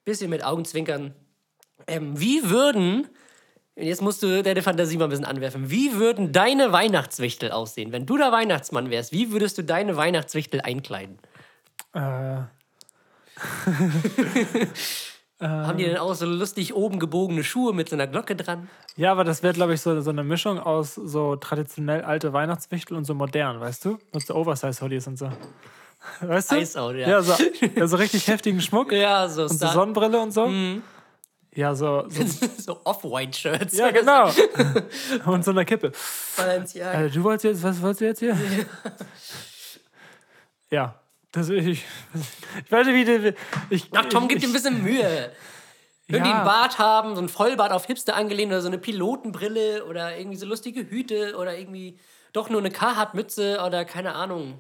Bisschen 0.04 0.30
mit 0.30 0.43
Augenzwinkern. 0.43 1.15
Ähm, 1.88 2.19
wie 2.19 2.49
würden, 2.49 3.08
jetzt 3.75 4.01
musst 4.01 4.23
du 4.23 4.41
deine 4.43 4.61
Fantasie 4.61 4.97
mal 4.97 5.05
ein 5.05 5.09
bisschen 5.09 5.25
anwerfen, 5.25 5.69
wie 5.69 5.93
würden 5.95 6.31
deine 6.31 6.71
Weihnachtswichtel 6.71 7.51
aussehen? 7.51 7.91
Wenn 7.91 8.05
du 8.05 8.17
der 8.17 8.31
Weihnachtsmann 8.31 8.89
wärst, 8.89 9.11
wie 9.11 9.31
würdest 9.31 9.57
du 9.57 9.63
deine 9.63 9.97
Weihnachtswichtel 9.97 10.61
einkleiden? 10.61 11.19
Äh, 11.93 11.99
Haben 15.41 15.77
die 15.77 15.83
denn 15.83 15.97
auch 15.97 16.13
so 16.13 16.25
lustig 16.25 16.73
oben 16.73 16.97
gebogene 16.97 17.43
Schuhe 17.43 17.73
mit 17.73 17.89
so 17.89 17.95
einer 17.95 18.07
Glocke 18.07 18.35
dran? 18.35 18.69
ja, 18.95 19.11
aber 19.11 19.25
das 19.25 19.43
wäre, 19.43 19.53
glaube 19.53 19.73
ich, 19.73 19.81
so, 19.81 19.99
so 19.99 20.09
eine 20.09 20.23
Mischung 20.23 20.59
aus 20.59 20.95
so 20.95 21.35
traditionell 21.35 22.01
alte 22.03 22.31
Weihnachtswichtel 22.31 22.95
und 22.95 23.03
so 23.03 23.13
modern, 23.13 23.59
weißt 23.59 23.83
du? 23.85 23.97
Mit 24.13 24.25
so 24.25 24.33
Oversize-Hoodies 24.35 25.07
und 25.07 25.17
so. 25.17 25.29
Weißt 26.21 26.51
du? 26.51 26.79
Out, 26.79 26.95
ja. 26.95 27.09
Ja, 27.09 27.21
so, 27.21 27.33
ja, 27.75 27.88
so 27.88 27.97
richtig 27.97 28.27
heftigen 28.27 28.61
Schmuck 28.61 28.91
Ja, 28.93 29.27
so, 29.27 29.43
und 29.43 29.59
so 29.59 29.67
Sonnenbrille 29.67 30.19
und 30.19 30.31
so. 30.31 30.47
Mhm. 30.47 30.83
Ja, 31.56 31.74
so, 31.74 32.06
so 32.10 32.24
so 32.58 32.82
Off-White-Shirts. 32.84 33.78
Ja, 33.78 33.91
genau. 33.91 34.30
Und 35.26 35.46
so 35.46 35.52
eine 35.52 35.65
Kippe. 35.65 35.91
Balenciaga. 36.38 37.04
Äh, 37.06 37.10
du 37.10 37.24
wolltest 37.24 37.46
jetzt, 37.46 37.63
was 37.63 37.82
wolltest 37.82 38.02
du 38.02 38.06
jetzt 38.06 38.20
hier? 38.20 38.38
Ja, 40.70 41.00
das 41.32 41.50
ich. 41.50 41.86
Ich 42.65 42.72
weiß 42.72 42.88
nicht, 42.88 42.96
wie 42.96 43.06
die, 43.06 43.34
ich. 43.70 43.89
Ach, 43.94 44.06
Tom, 44.06 44.28
gib 44.28 44.38
ich, 44.38 44.44
dir 44.44 44.50
ein 44.50 44.54
bisschen 44.54 44.84
Mühe. 44.84 45.32
Die 46.08 46.15
Ja. 46.15 46.24
einen 46.24 46.44
Bart 46.46 46.78
haben, 46.78 47.15
so 47.15 47.22
ein 47.22 47.30
Vollbart 47.30 47.72
auf 47.72 47.86
Hipster 47.86 48.15
angelehnt 48.15 48.52
oder 48.52 48.62
so 48.62 48.68
eine 48.68 48.78
Pilotenbrille 48.78 49.86
oder 49.86 50.18
irgendwie 50.18 50.38
so 50.38 50.46
lustige 50.46 50.89
Hüte 50.89 51.36
oder 51.36 51.58
irgendwie 51.58 51.98
doch 52.32 52.50
nur 52.50 52.60
eine 52.60 52.70
Carhartt-Mütze 52.70 53.60
oder 53.65 53.86
keine 53.86 54.13
Ahnung. 54.13 54.60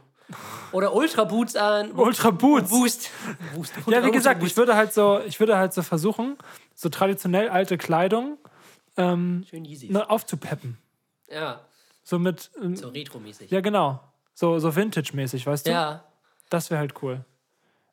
Oder 0.71 0.95
Ultra-Boots 0.95 1.55
an. 1.55 1.91
Ultra 1.91 2.31
Boots. 2.31 2.69
Boost. 2.69 3.11
Boost. 3.53 3.73
Ja, 3.85 4.03
wie 4.03 4.09
gesagt, 4.09 4.41
ich 4.43 4.57
würde 4.57 4.75
halt 4.75 4.91
so, 4.91 5.19
ich 5.27 5.39
würde 5.39 5.55
halt 5.55 5.71
so 5.71 5.83
versuchen, 5.83 6.35
so 6.75 6.89
traditionell 6.89 7.49
alte 7.49 7.77
Kleidung 7.77 8.37
Schön 8.97 9.65
easy. 9.65 9.89
ne, 9.91 10.09
aufzupeppen. 10.09 10.77
Ja, 11.29 11.65
So 12.03 12.19
mit. 12.19 12.51
ähm, 12.61 12.75
so 12.75 12.89
retro-mäßig. 12.89 13.49
Ja, 13.51 13.59
genau. 13.61 13.99
So, 14.33 14.59
so 14.59 14.75
Vintage-mäßig, 14.75 15.45
weißt 15.47 15.67
du? 15.67 15.71
Ja, 15.71 16.05
Das 16.49 16.69
wäre 16.69 16.79
halt 16.79 16.93
cool. 17.01 17.25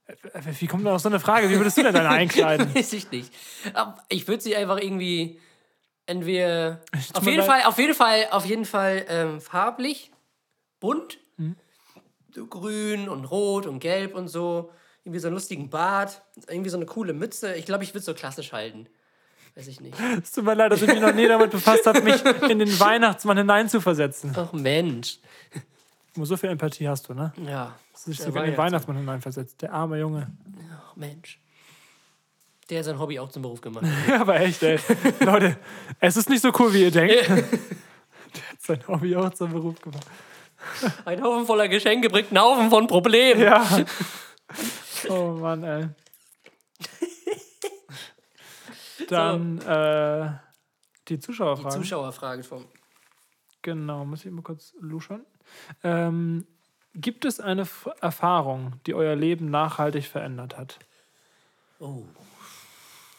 Äh, 0.06 0.42
Wie 0.60 0.66
kommt 0.66 0.84
denn 0.84 0.92
auf 0.92 1.00
so 1.00 1.08
eine 1.08 1.18
Frage? 1.20 1.48
Wie 1.50 1.56
würdest 1.56 1.76
du 1.78 1.82
denn 1.82 1.94
deine 1.94 2.08
einkleiden? 2.20 2.74
weiß 2.74 2.92
ich 2.92 3.10
nicht. 3.10 3.32
Aber 3.74 3.96
Ich 4.10 4.28
würde 4.28 4.42
sie 4.42 4.54
einfach 4.56 4.78
irgendwie 4.78 5.40
entweder 6.06 6.80
auf 7.14 7.24
jeden. 7.26 7.42
Fall, 7.42 7.62
auf 7.64 7.78
jeden 7.78 7.94
Fall, 7.94 8.26
auf 8.30 8.44
jeden 8.44 8.64
Fall 8.64 9.04
ähm, 9.08 9.40
farblich, 9.40 10.10
bunt, 10.80 11.18
Hm? 11.36 11.56
so 12.34 12.46
grün 12.46 13.08
und 13.08 13.24
rot 13.24 13.66
und 13.66 13.78
gelb 13.80 14.14
und 14.14 14.28
so. 14.28 14.70
Irgendwie 15.04 15.18
so 15.18 15.28
einen 15.28 15.34
lustigen 15.34 15.68
Bart, 15.68 16.22
irgendwie 16.48 16.70
so 16.70 16.76
eine 16.76 16.86
coole 16.86 17.12
Mütze. 17.12 17.54
Ich 17.54 17.66
glaube, 17.66 17.82
ich 17.84 17.92
würde 17.92 18.04
so 18.04 18.14
klassisch 18.14 18.52
halten. 18.52 18.86
Weiß 19.54 19.66
ich 19.66 19.80
nicht. 19.80 19.96
Es 20.22 20.32
tut 20.32 20.44
mir 20.44 20.54
leid, 20.54 20.72
dass 20.72 20.80
ich 20.80 20.88
mich 20.88 21.00
noch 21.00 21.12
nie 21.14 21.28
damit 21.28 21.50
befasst 21.50 21.86
habe, 21.86 22.00
mich 22.00 22.24
in 22.48 22.58
den 22.58 22.80
Weihnachtsmann 22.80 23.36
hineinzuversetzen. 23.36 24.32
Ach 24.36 24.52
Mensch. 24.52 25.18
So 26.16 26.36
viel 26.36 26.50
Empathie 26.50 26.88
hast 26.88 27.08
du, 27.08 27.14
ne? 27.14 27.32
Ja. 27.46 27.74
Dass 27.92 28.04
du 28.04 28.10
dich 28.10 28.20
sogar 28.20 28.44
in 28.44 28.52
den 28.52 28.58
Weihnachtsmann. 28.58 28.96
Weihnachtsmann 28.96 28.96
hineinversetzt. 28.98 29.62
Der 29.62 29.72
arme 29.72 29.98
Junge. 29.98 30.30
Ach 30.72 30.96
Mensch. 30.96 31.40
Der 32.70 32.78
hat 32.78 32.84
sein 32.86 32.98
Hobby 32.98 33.18
auch 33.18 33.30
zum 33.30 33.42
Beruf 33.42 33.60
gemacht. 33.60 33.84
Ja, 34.08 34.20
aber 34.20 34.40
echt, 34.40 34.62
ey. 34.62 34.78
Leute, 35.20 35.58
es 36.00 36.16
ist 36.16 36.30
nicht 36.30 36.42
so 36.42 36.52
cool, 36.58 36.72
wie 36.72 36.82
ihr 36.82 36.90
denkt. 36.90 37.28
Der 37.28 37.36
hat 37.36 38.62
sein 38.62 38.88
Hobby 38.88 39.16
auch 39.16 39.30
zum 39.34 39.52
Beruf 39.52 39.80
gemacht. 39.80 40.06
Ein 41.04 41.22
Haufen 41.22 41.44
voller 41.46 41.68
Geschenke 41.68 42.08
bringt 42.08 42.30
einen 42.30 42.40
Haufen 42.40 42.70
von 42.70 42.86
Problemen. 42.86 43.42
Ja. 43.42 43.66
Oh 45.08 45.32
Mann, 45.32 45.64
ey. 45.64 45.88
Dann 49.08 49.58
äh, 49.60 50.30
die 51.08 51.18
Zuschauerfragen. 51.18 51.82
Zuschauerfrage 51.82 52.42
vom. 52.42 52.66
Genau, 53.62 54.04
muss 54.04 54.24
ich 54.24 54.32
mal 54.32 54.42
kurz 54.42 54.74
luschern. 54.80 55.24
Ähm, 55.84 56.46
gibt 56.94 57.24
es 57.24 57.40
eine 57.40 57.62
F 57.62 57.88
Erfahrung, 58.00 58.74
die 58.86 58.94
euer 58.94 59.14
Leben 59.14 59.50
nachhaltig 59.50 60.06
verändert 60.06 60.56
hat? 60.56 60.78
Oh. 61.78 62.04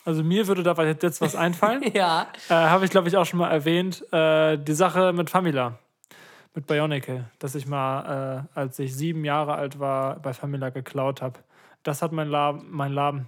Also 0.06 0.24
mir 0.24 0.48
würde 0.48 0.64
da 0.64 0.74
jetzt 0.84 1.22
was 1.22 1.36
einfallen. 1.36 1.82
Ja. 1.94 2.28
Äh, 2.50 2.54
Habe 2.54 2.86
ich, 2.86 2.92
glaube 2.92 3.08
ich, 3.08 3.16
auch 3.16 3.26
schon 3.26 3.40
mal 3.40 3.52
erwähnt. 3.52 4.04
Äh, 4.12 4.58
die 4.58 4.74
Sache 4.74 5.14
mit 5.14 5.30
Famila, 5.30 5.80
mit 6.54 6.68
Bionicle, 6.68 7.30
dass 7.40 7.56
ich 7.56 7.68
mal, 7.68 8.48
äh, 8.56 8.60
als 8.60 8.80
ich 8.80 8.96
sieben 8.96 9.24
Jahre 9.24 9.56
alt 9.56 9.80
war, 9.80 10.20
bei 10.20 10.34
Famila 10.34 10.70
geklaut 10.70 11.22
habe. 11.22 11.40
Das 11.84 12.02
hat 12.02 12.12
mein, 12.12 12.30
Lab, 12.30 12.64
mein, 12.70 12.94
Laben, 12.94 13.28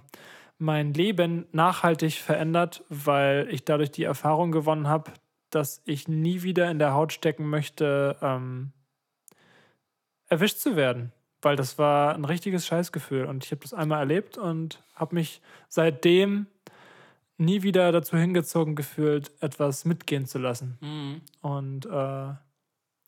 mein 0.58 0.94
Leben 0.94 1.46
nachhaltig 1.52 2.14
verändert, 2.14 2.84
weil 2.88 3.48
ich 3.50 3.64
dadurch 3.64 3.90
die 3.90 4.04
Erfahrung 4.04 4.52
gewonnen 4.52 4.88
habe, 4.88 5.12
dass 5.50 5.82
ich 5.84 6.08
nie 6.08 6.42
wieder 6.42 6.70
in 6.70 6.78
der 6.78 6.94
Haut 6.94 7.12
stecken 7.12 7.48
möchte, 7.48 8.16
ähm, 8.20 8.72
erwischt 10.28 10.58
zu 10.58 10.76
werden. 10.76 11.12
Weil 11.42 11.56
das 11.56 11.78
war 11.78 12.14
ein 12.14 12.24
richtiges 12.24 12.66
Scheißgefühl. 12.66 13.26
Und 13.26 13.44
ich 13.44 13.50
habe 13.52 13.60
das 13.60 13.74
einmal 13.74 14.00
erlebt 14.00 14.38
und 14.38 14.82
habe 14.94 15.14
mich 15.14 15.40
seitdem 15.68 16.46
nie 17.38 17.62
wieder 17.62 17.92
dazu 17.92 18.16
hingezogen 18.16 18.74
gefühlt, 18.74 19.30
etwas 19.40 19.84
mitgehen 19.84 20.26
zu 20.26 20.38
lassen. 20.38 20.78
Mhm. 20.80 21.20
Und 21.42 21.86
äh, 21.86 22.34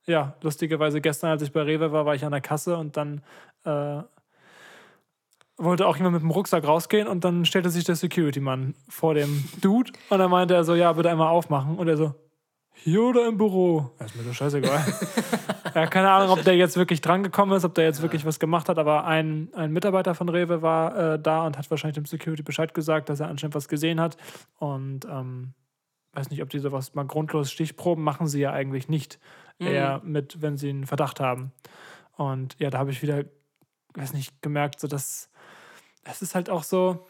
ja, 0.06 0.36
lustigerweise 0.42 1.00
gestern, 1.00 1.30
als 1.30 1.42
ich 1.42 1.52
bei 1.52 1.62
Rewe 1.62 1.92
war, 1.92 2.06
war 2.06 2.14
ich 2.14 2.24
an 2.24 2.32
der 2.32 2.40
Kasse 2.40 2.76
und 2.76 2.96
dann 2.96 3.22
äh, 3.64 4.02
wollte 5.58 5.86
auch 5.86 5.96
jemand 5.96 6.14
mit 6.14 6.22
dem 6.22 6.30
Rucksack 6.30 6.66
rausgehen 6.66 7.08
und 7.08 7.24
dann 7.24 7.44
stellte 7.44 7.68
sich 7.70 7.84
der 7.84 7.96
Security-Mann 7.96 8.74
vor 8.88 9.14
dem 9.14 9.44
Dude 9.60 9.92
und 10.08 10.18
dann 10.18 10.30
meinte 10.30 10.54
er 10.54 10.64
so, 10.64 10.74
ja, 10.74 10.92
bitte 10.92 11.10
einmal 11.10 11.28
aufmachen. 11.28 11.76
Und 11.76 11.88
er 11.88 11.96
so, 11.96 12.14
hier 12.72 13.02
oder 13.02 13.26
im 13.26 13.36
Büro? 13.36 13.90
Ja, 13.98 14.06
ist 14.06 14.16
mir 14.16 14.22
doch 14.22 14.34
scheißegal. 14.34 14.84
ja, 15.74 15.86
keine 15.86 16.10
Ahnung, 16.10 16.30
ob 16.30 16.44
der 16.44 16.56
jetzt 16.56 16.76
wirklich 16.76 17.00
drangekommen 17.00 17.56
ist, 17.56 17.64
ob 17.64 17.74
der 17.74 17.84
jetzt 17.84 18.02
wirklich 18.02 18.24
was 18.24 18.38
gemacht 18.38 18.68
hat, 18.68 18.78
aber 18.78 19.04
ein, 19.04 19.48
ein 19.52 19.72
Mitarbeiter 19.72 20.14
von 20.14 20.28
Rewe 20.28 20.62
war 20.62 21.14
äh, 21.14 21.18
da 21.18 21.44
und 21.44 21.58
hat 21.58 21.68
wahrscheinlich 21.70 21.96
dem 21.96 22.06
Security 22.06 22.44
Bescheid 22.44 22.72
gesagt, 22.74 23.08
dass 23.08 23.18
er 23.18 23.28
anscheinend 23.28 23.56
was 23.56 23.66
gesehen 23.66 24.00
hat. 24.00 24.16
Und 24.58 25.06
ähm, 25.06 25.54
weiß 26.12 26.30
nicht, 26.30 26.42
ob 26.42 26.50
die 26.50 26.60
sowas 26.60 26.94
mal 26.94 27.04
grundlos 27.04 27.50
Stichproben 27.50 28.04
machen 28.04 28.28
sie 28.28 28.40
ja 28.40 28.52
eigentlich 28.52 28.88
nicht. 28.88 29.18
Eher 29.60 30.00
mit, 30.04 30.40
wenn 30.40 30.56
sie 30.56 30.68
einen 30.68 30.86
Verdacht 30.86 31.18
haben. 31.18 31.50
Und 32.16 32.54
ja, 32.60 32.70
da 32.70 32.78
habe 32.78 32.92
ich 32.92 33.02
wieder, 33.02 33.24
weiß 33.94 34.12
nicht, 34.12 34.40
gemerkt, 34.40 34.78
so 34.78 34.86
dass 34.86 35.30
es 36.10 36.22
ist 36.22 36.34
halt 36.34 36.50
auch 36.50 36.62
so, 36.62 37.06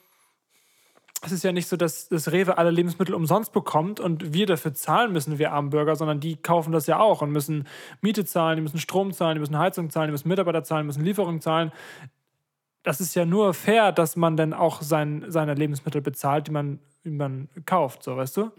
es 1.23 1.33
ist 1.33 1.43
ja 1.43 1.53
nicht 1.53 1.67
so, 1.67 1.77
dass 1.77 2.09
das 2.09 2.31
Rewe 2.31 2.59
alle 2.59 2.71
Lebensmittel 2.71 3.15
umsonst 3.15 3.53
bekommt 3.53 3.99
und 3.99 4.33
wir 4.33 4.47
dafür 4.47 4.75
zahlen 4.75 5.13
müssen, 5.13 5.39
wir 5.39 5.53
armen 5.53 5.71
Bürger, 5.71 5.97
sondern 5.97 6.21
die 6.21 6.37
kaufen 6.37 6.73
das 6.73 6.87
ja 6.87 6.99
auch 6.99 7.23
und 7.23 7.31
müssen 7.31 7.67
Miete 8.01 8.25
zahlen, 8.25 8.57
die 8.57 8.63
müssen 8.63 8.79
Strom 8.79 9.13
zahlen, 9.13 9.35
die 9.35 9.41
müssen 9.41 9.59
Heizung 9.59 9.91
zahlen, 9.91 10.09
die 10.09 10.13
müssen 10.13 10.29
Mitarbeiter 10.29 10.63
zahlen, 10.63 10.85
die 10.85 10.87
müssen 10.87 11.05
Lieferung 11.05 11.41
zahlen. 11.41 11.73
Das 12.85 13.01
ist 13.01 13.15
ja 13.15 13.25
nur 13.25 13.53
fair, 13.55 13.91
dass 13.91 14.17
man 14.17 14.37
dann 14.37 14.53
auch 14.53 14.81
sein, 14.83 15.25
seine 15.29 15.55
Lebensmittel 15.55 16.01
bezahlt, 16.01 16.47
die 16.47 16.53
man, 16.53 16.79
die 17.05 17.11
man 17.11 17.49
kauft, 17.67 18.05
so 18.05 18.17
weißt 18.17 18.37
du? 18.37 18.53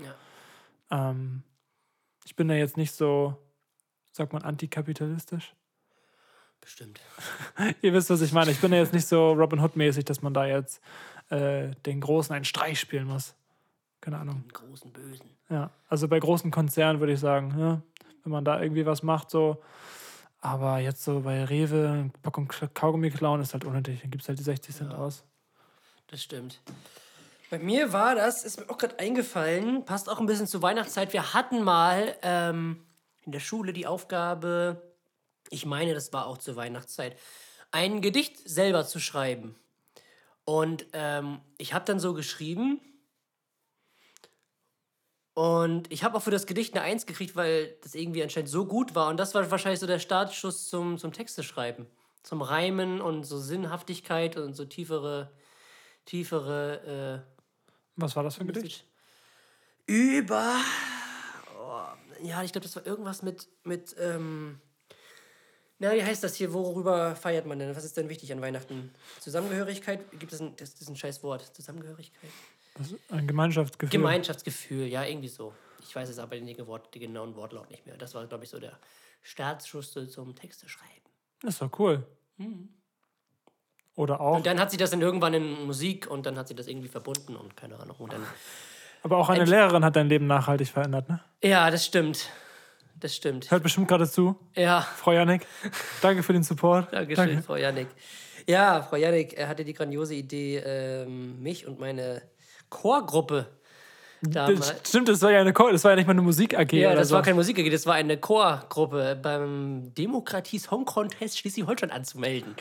Ja. 0.92 1.12
Ähm, 1.12 1.44
ich 2.26 2.36
bin 2.36 2.48
da 2.50 2.56
jetzt 2.56 2.76
nicht 2.76 2.94
so, 2.94 3.38
sagt 4.12 4.34
man, 4.34 4.44
antikapitalistisch. 4.44 5.54
Bestimmt. 6.62 7.00
Ihr 7.82 7.94
wisst, 7.94 8.10
was 8.10 8.22
ich 8.22 8.32
meine. 8.32 8.52
Ich 8.52 8.60
bin 8.60 8.72
ja 8.72 8.80
jetzt 8.80 8.94
nicht 8.94 9.08
so 9.08 9.32
Robin 9.32 9.60
Hood-mäßig, 9.60 10.06
dass 10.06 10.22
man 10.22 10.34
da 10.34 10.46
jetzt 10.46 10.82
äh, 11.30 11.72
den 11.86 12.02
Großen 12.02 12.34
einen 12.36 12.46
Streich 12.46 12.80
spielen 12.80 13.08
muss. 13.08 13.36
Keine 14.02 14.18
Ahnung. 14.18 14.44
Den 14.44 14.54
großen 14.54 14.92
Bösen. 14.92 15.30
Ja, 15.50 15.72
also 15.88 16.08
bei 16.08 16.20
großen 16.20 16.52
Konzernen 16.52 17.00
würde 17.00 17.14
ich 17.14 17.20
sagen, 17.20 17.56
ja, 17.58 17.82
wenn 18.24 18.32
man 18.32 18.46
da 18.46 18.62
irgendwie 18.62 18.86
was 18.86 19.04
macht, 19.04 19.30
so. 19.30 19.62
Aber 20.42 20.80
jetzt 20.80 21.04
so 21.04 21.22
bei 21.22 21.44
Rewe, 21.44 22.12
Packung 22.22 22.48
Kaugummi 22.74 23.12
klauen 23.12 23.42
ist 23.42 23.54
halt 23.54 23.66
unnötig. 23.66 24.02
Dann 24.02 24.12
gibt 24.12 24.24
es 24.24 24.30
halt 24.30 24.40
die 24.40 24.44
60 24.44 24.76
Cent 24.76 24.94
aus. 24.94 25.24
Das 26.08 26.24
stimmt. 26.24 26.62
Bei 27.50 27.60
mir 27.60 27.92
war 27.94 28.16
das, 28.16 28.46
ist 28.46 28.60
mir 28.60 28.70
auch 28.70 28.78
gerade 28.78 29.00
eingefallen, 29.00 29.84
passt 29.84 30.08
auch 30.08 30.20
ein 30.20 30.28
bisschen 30.28 30.48
zur 30.48 30.62
Weihnachtszeit. 30.62 31.14
Wir 31.14 31.34
hatten 31.34 31.64
mal 31.64 32.16
ähm, 32.22 32.86
in 33.26 33.32
der 33.32 33.40
Schule 33.40 33.74
die 33.74 33.88
Aufgabe, 33.88 34.82
ich 35.50 35.66
meine, 35.66 35.94
das 35.94 36.14
war 36.14 36.28
auch 36.28 36.38
zur 36.38 36.56
Weihnachtszeit, 36.56 37.18
ein 37.72 38.02
Gedicht 38.02 38.38
selber 38.48 38.86
zu 38.86 39.00
schreiben. 39.00 39.56
Und 40.46 40.88
ähm, 40.94 41.42
ich 41.58 41.74
habe 41.74 41.86
dann 41.86 42.00
so 42.00 42.14
geschrieben, 42.14 42.82
Und 45.40 45.90
ich 45.90 46.04
habe 46.04 46.18
auch 46.18 46.22
für 46.22 46.32
das 46.32 46.48
Gedicht 46.48 46.76
eine 46.76 46.84
Eins 46.84 47.06
gekriegt, 47.06 47.34
weil 47.38 47.78
das 47.82 47.96
irgendwie 47.96 48.22
anscheinend 48.22 48.50
so 48.50 48.66
gut 48.66 48.94
war. 48.94 49.08
Und 49.08 49.18
das 49.18 49.34
war 49.34 49.50
wahrscheinlich 49.50 49.80
so 49.80 49.88
der 49.88 50.00
Startschuss 50.00 50.68
zum, 50.68 50.98
zum 50.98 51.14
Texte 51.14 51.44
schreiben. 51.44 51.88
Zum 52.24 52.42
Reimen 52.42 53.00
und 53.00 53.24
so 53.24 53.38
Sinnhaftigkeit 53.38 54.36
und 54.36 54.54
so 54.54 54.66
tiefere, 54.66 55.32
tiefere 56.04 57.24
äh, 57.26 57.42
Was 57.96 58.18
war 58.18 58.24
das 58.24 58.36
für 58.36 58.42
ein 58.42 58.48
Gedicht? 58.48 58.86
über. 59.86 60.56
Oh, 61.58 61.84
ja, 62.22 62.44
ich 62.44 62.52
glaube, 62.52 62.66
das 62.66 62.76
war 62.76 62.86
irgendwas 62.86 63.24
mit. 63.24 63.48
mit 63.64 63.96
ähm, 63.98 64.60
na, 65.80 65.94
wie 65.94 66.04
heißt 66.04 66.24
das 66.24 66.36
hier? 66.36 66.54
Worüber 66.54 67.16
feiert 67.16 67.46
man 67.46 67.58
denn? 67.60 67.76
Was 67.76 67.84
ist 67.86 67.96
denn 67.98 68.10
wichtig 68.10 68.32
an 68.34 68.42
Weihnachten? 68.42 68.92
Zusammengehörigkeit? 69.20 70.12
Gibt 70.20 70.34
es 70.34 70.42
ein, 70.42 70.56
das 70.58 70.70
ist 70.74 70.90
ein 70.90 70.96
scheiß 70.96 71.24
Wort. 71.24 71.42
Zusammengehörigkeit? 71.56 72.30
Ist 72.80 72.96
ein 73.10 73.28
Gemeinschaftsgefühl. 73.28 73.92
Gemeinschaftsgefühl, 73.92 74.88
ja, 74.88 75.04
irgendwie 75.04 75.28
so. 75.28 75.54
Ich 75.82 75.96
weiß 75.96 76.10
jetzt 76.10 76.20
aber 76.20 76.36
den, 76.36 76.68
Wort, 76.68 76.94
den 76.94 77.02
genauen 77.02 77.36
Wortlaut 77.36 77.70
nicht 77.72 77.86
mehr. 77.86 77.98
Das 77.98 78.14
war, 78.14 78.26
glaube 78.28 78.44
ich, 78.44 78.50
so 78.50 78.60
der 78.60 78.78
Startschuss 79.22 79.94
zum 79.94 80.36
Texte 80.36 80.70
schreiben. 80.70 80.92
das 81.42 81.60
doch 81.60 81.78
cool. 81.80 82.06
Oder 83.96 84.22
auch. 84.22 84.38
Und 84.38 84.46
dann 84.46 84.60
hat 84.60 84.72
sie 84.72 84.78
das 84.78 84.92
dann 84.92 85.02
irgendwann 85.02 85.34
in 85.34 85.66
Musik 85.66 86.10
und 86.10 86.26
dann 86.26 86.38
hat 86.38 86.48
sie 86.48 86.56
das 86.56 86.68
irgendwie 86.68 86.88
verbunden 86.88 87.36
und 87.36 87.58
keine 87.58 87.78
Ahnung. 87.80 87.98
Und 87.98 88.14
dann, 88.14 88.24
Aber 89.04 89.18
auch 89.18 89.30
eine. 89.30 89.46
Lehrerin 89.46 89.84
hat 89.84 89.96
dein 89.96 90.08
Leben 90.08 90.28
nachhaltig 90.28 90.70
verändert, 90.70 91.10
ne? 91.10 91.22
ja, 91.44 91.70
das 91.70 91.86
stimmt. 91.86 92.30
Das 93.00 93.16
stimmt. 93.16 93.50
Hört 93.50 93.64
bestimmt 93.64 93.88
gerade 93.88 94.10
zu. 94.10 94.36
Ja, 94.56 94.82
Frau 94.82 95.12
Janik, 95.12 95.46
danke 96.02 96.24
für 96.24 96.34
den 96.34 96.44
Support. 96.44 96.88
Dankeschön, 96.92 97.42
Frau 97.44 97.56
Janik. 97.56 97.88
Ja, 98.48 98.82
Frau 98.82 98.98
Janik 98.98 99.40
hatte 99.40 99.64
die 99.64 99.74
grandiose 99.74 100.16
Idee, 100.16 100.58
ähm, 100.58 101.42
mich 101.42 101.66
und 101.68 101.80
meine 101.80 102.22
Chorgruppe 102.70 103.48
damals. 104.22 104.60
Das, 104.70 104.90
stimmt, 104.90 105.08
das 105.10 105.22
war 105.22 105.32
ja 105.32 105.42
eine 105.42 105.54
Chor, 105.54 105.72
das 105.72 105.84
war 105.84 105.92
ja 105.92 105.96
nicht 105.98 106.08
mal 106.08 106.12
eine 106.14 106.22
Musik-AG. 106.22 106.74
Ja, 106.74 106.90
oder 106.90 107.00
das 107.00 107.10
so. 107.10 107.16
war 107.16 107.22
keine 107.22 107.36
Musik, 107.36 107.72
das 107.72 107.86
war 107.86 107.96
eine 107.96 108.18
Chorgruppe 108.18 109.18
beim 109.22 109.94
Demokratie 109.96 110.60
Song 110.60 110.86
Contest 110.86 111.38
Schleswig-Holstein 111.40 111.92
anzumelden. 111.92 112.56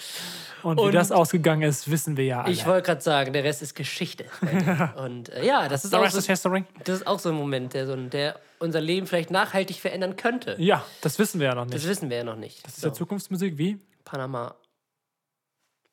Und 0.62 0.78
wie 0.78 0.82
und- 0.82 0.94
das 0.94 1.12
ausgegangen 1.12 1.62
ist, 1.62 1.90
wissen 1.90 2.16
wir 2.16 2.24
ja 2.24 2.42
alle. 2.42 2.52
Ich 2.52 2.66
wollte 2.66 2.86
gerade 2.86 3.00
sagen, 3.00 3.32
der 3.32 3.44
Rest 3.44 3.62
ist 3.62 3.74
Geschichte. 3.74 4.24
Und 4.96 5.28
äh, 5.30 5.44
ja, 5.46 5.68
das 5.68 5.84
ist, 5.84 5.90
The 5.90 5.96
auch 5.96 6.08
so, 6.10 6.18
is 6.18 6.26
history. 6.26 6.64
das 6.84 6.96
ist 7.00 7.06
auch 7.06 7.18
so 7.18 7.28
ein 7.30 7.34
Moment, 7.34 7.74
der, 7.74 7.86
so, 7.86 7.96
der 7.96 8.38
unser 8.58 8.80
Leben 8.80 9.06
vielleicht 9.06 9.30
nachhaltig 9.30 9.76
verändern 9.80 10.16
könnte. 10.16 10.56
Ja, 10.58 10.84
das 11.00 11.18
wissen 11.18 11.40
wir 11.40 11.48
ja 11.48 11.54
noch 11.54 11.64
nicht. 11.64 11.74
Das 11.76 11.86
wissen 11.86 12.10
wir 12.10 12.18
ja 12.18 12.24
noch 12.24 12.36
nicht. 12.36 12.64
Das 12.66 12.74
ist 12.74 12.80
so, 12.80 12.88
ja 12.88 12.92
Zukunftsmusik, 12.94 13.56
wie? 13.58 13.78
Panama. 14.04 14.54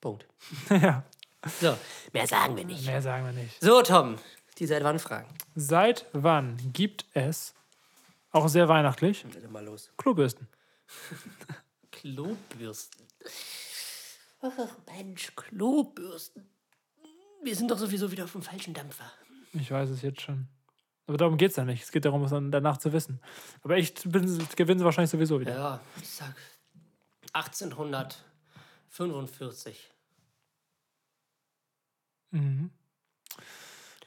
Punkt. 0.01 0.25
ja, 0.69 1.03
So, 1.61 1.75
mehr 2.13 2.27
sagen 2.27 2.55
wir 2.57 2.65
nicht. 2.65 2.85
mehr 2.85 3.01
sagen 3.01 3.25
wir 3.25 3.33
nicht. 3.33 3.61
So, 3.61 3.81
Tom, 3.81 4.15
die 4.57 4.65
seit 4.65 4.83
wann 4.83 4.99
fragen? 4.99 5.33
Seit 5.55 6.05
wann 6.13 6.57
gibt 6.73 7.05
es, 7.13 7.53
auch 8.31 8.47
sehr 8.47 8.67
weihnachtlich, 8.67 9.25
mal 9.49 9.63
los. 9.63 9.91
Klobürsten? 9.97 10.47
Klobürsten. 11.91 13.05
Ach, 14.41 14.51
Mensch, 14.87 15.31
Klobürsten. 15.35 16.49
Wir 17.43 17.55
sind 17.55 17.71
doch 17.71 17.77
sowieso 17.77 18.11
wieder 18.11 18.25
auf 18.25 18.31
dem 18.31 18.41
falschen 18.41 18.73
Dampfer. 18.73 19.11
Ich 19.53 19.71
weiß 19.71 19.89
es 19.89 20.01
jetzt 20.01 20.21
schon. 20.21 20.47
Aber 21.07 21.17
darum 21.17 21.37
geht 21.37 21.51
es 21.51 21.57
ja 21.57 21.65
nicht. 21.65 21.83
Es 21.83 21.91
geht 21.91 22.05
darum, 22.05 22.23
es 22.23 22.31
danach 22.31 22.77
zu 22.77 22.91
wissen. 22.91 23.21
Aber 23.61 23.77
ich 23.77 23.93
gewinne 23.95 24.83
wahrscheinlich 24.83 25.11
sowieso 25.11 25.39
wieder. 25.39 25.55
Ja, 25.55 25.79
ich 26.01 26.09
sag 26.09 26.35
1845. 27.33 29.91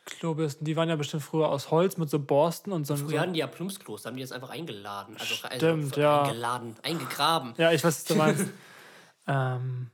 Klobürsten, 0.09 0.64
die 0.64 0.77
waren 0.77 0.88
ja 0.88 0.97
bestimmt 0.97 1.23
früher 1.23 1.49
aus 1.49 1.71
Holz 1.71 1.97
mit 1.97 2.11
so 2.11 2.18
Borsten 2.18 2.73
und 2.73 2.87
so. 2.87 2.97
Früher 2.97 3.09
so 3.09 3.21
hatten 3.21 3.33
die 3.35 3.40
ja 3.40 3.47
Plumpsklos, 3.47 4.03
da 4.03 4.09
haben 4.09 4.16
die 4.16 4.23
das 4.23 4.33
einfach 4.33 4.51
eingeladen. 4.51 5.16
Also, 5.18 5.35
Stimmt, 5.35 5.85
also 5.85 6.01
ja. 6.01 6.23
Eingeladen, 6.23 6.75
eingegraben. 6.83 7.55
ja, 7.57 7.73
ich 7.73 7.85
weiß, 7.85 7.97
was 7.97 8.05
du 8.05 8.14
meinst. 8.14 8.47
ähm, 9.27 9.90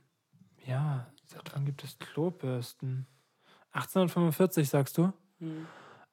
ja, 0.65 1.07
seit 1.25 1.53
wann 1.53 1.65
gibt 1.65 1.83
es 1.83 1.97
Klobürsten? 1.99 3.07
1845, 3.73 4.69
sagst 4.69 4.97
du? 4.97 5.11
Hm. 5.39 5.67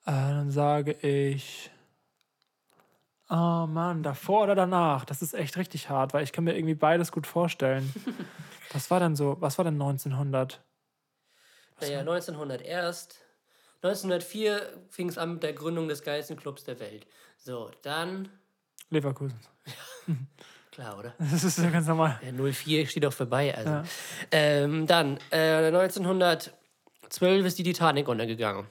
Äh, 0.04 0.10
dann 0.10 0.50
sage 0.50 0.92
ich. 0.92 1.70
Oh 3.30 3.66
Mann, 3.66 4.02
davor 4.02 4.42
oder 4.42 4.54
danach? 4.54 5.04
Das 5.06 5.22
ist 5.22 5.32
echt 5.32 5.56
richtig 5.56 5.88
hart, 5.88 6.12
weil 6.12 6.22
ich 6.22 6.32
kann 6.32 6.44
mir 6.44 6.54
irgendwie 6.54 6.74
beides 6.74 7.12
gut 7.12 7.26
vorstellen. 7.26 7.90
was 8.72 8.90
war 8.90 9.00
denn 9.00 9.16
so? 9.16 9.36
Was 9.40 9.56
war 9.56 9.64
denn 9.64 9.80
1900? 9.80 10.60
Naja, 11.80 12.00
1900 12.00 12.62
erst. 12.62 13.21
1904 13.82 14.62
fing 14.90 15.08
es 15.08 15.18
an 15.18 15.34
mit 15.34 15.42
der 15.42 15.52
Gründung 15.52 15.88
des 15.88 16.02
geilsten 16.02 16.36
Clubs 16.36 16.64
der 16.64 16.78
Welt. 16.78 17.06
So, 17.36 17.70
dann. 17.82 18.28
Leverkusen. 18.90 19.38
Klar, 20.70 20.98
oder? 20.98 21.14
Das 21.18 21.44
ist 21.44 21.58
ja 21.58 21.68
ganz 21.68 21.86
normal. 21.86 22.18
Ja, 22.24 22.32
04 22.32 22.86
steht 22.86 23.04
auch 23.04 23.12
vorbei. 23.12 23.54
Also. 23.54 23.70
Ja. 23.70 23.84
Ähm, 24.30 24.86
dann, 24.86 25.18
äh, 25.30 25.66
1912 25.66 26.52
ist 27.44 27.58
die 27.58 27.64
Titanic 27.64 28.08
untergegangen. 28.08 28.66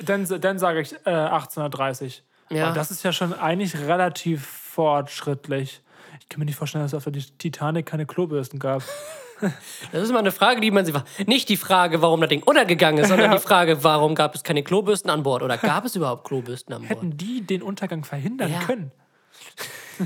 Dann, 0.00 0.40
dann 0.40 0.58
sage 0.58 0.80
ich 0.80 0.92
äh, 1.04 1.10
1830. 1.10 2.24
Ja. 2.50 2.66
Aber 2.66 2.74
das 2.74 2.90
ist 2.90 3.02
ja 3.02 3.12
schon 3.12 3.34
eigentlich 3.34 3.76
relativ 3.76 4.46
fortschrittlich. 4.46 5.82
Ich 6.20 6.28
kann 6.28 6.40
mir 6.40 6.46
nicht 6.46 6.56
vorstellen, 6.56 6.84
dass 6.84 6.92
es 6.92 6.96
auf 6.96 7.04
der 7.04 7.22
Titanic 7.38 7.86
keine 7.86 8.06
Klobürsten 8.06 8.58
gab. 8.58 8.82
Das 9.92 10.02
ist 10.02 10.12
mal 10.12 10.18
eine 10.20 10.32
Frage, 10.32 10.60
die 10.60 10.70
man 10.70 10.84
sich. 10.84 10.94
Nicht 11.26 11.48
die 11.48 11.56
Frage, 11.56 12.02
warum 12.02 12.20
das 12.20 12.28
Ding 12.30 12.42
untergegangen 12.42 13.02
ist, 13.02 13.08
sondern 13.08 13.30
die 13.32 13.38
Frage, 13.38 13.82
warum 13.84 14.14
gab 14.14 14.34
es 14.34 14.42
keine 14.42 14.62
Klobürsten 14.62 15.10
an 15.10 15.22
Bord? 15.22 15.42
Oder 15.42 15.58
gab 15.58 15.84
es 15.84 15.94
überhaupt 15.96 16.24
Klobürsten 16.26 16.74
an 16.74 16.82
Bord? 16.82 16.90
Hätten 16.90 17.16
die 17.16 17.42
den 17.46 17.62
Untergang 17.62 18.04
verhindern 18.04 18.50
Ja. 18.52 18.60
können? 18.60 18.92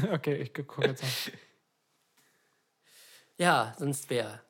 okay, 0.13 0.35
ich 0.37 0.53
gucke 0.55 0.87
jetzt 0.87 1.03
mal. 1.03 1.09
Ja, 3.39 3.75
sonst 3.79 4.11
wäre. 4.11 4.41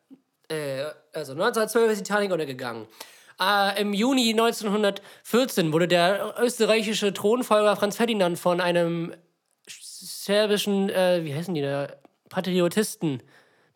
Äh, 0.48 0.84
also 1.12 1.32
1912 1.32 1.92
ist 1.92 1.98
die 2.00 2.04
Titanic 2.04 2.32
untergegangen. 2.32 2.86
Äh, 3.40 3.80
Im 3.80 3.92
Juni 3.94 4.30
1914 4.30 5.72
wurde 5.72 5.88
der 5.88 6.34
österreichische 6.40 7.12
Thronfolger 7.14 7.76
Franz 7.76 7.96
Ferdinand 7.96 8.38
von 8.38 8.60
einem 8.60 9.14
serbischen, 9.68 10.90
äh, 10.90 11.20
wie 11.24 11.34
heißen 11.34 11.54
die 11.54 11.62
da, 11.62 11.88
Patriotisten, 12.28 13.22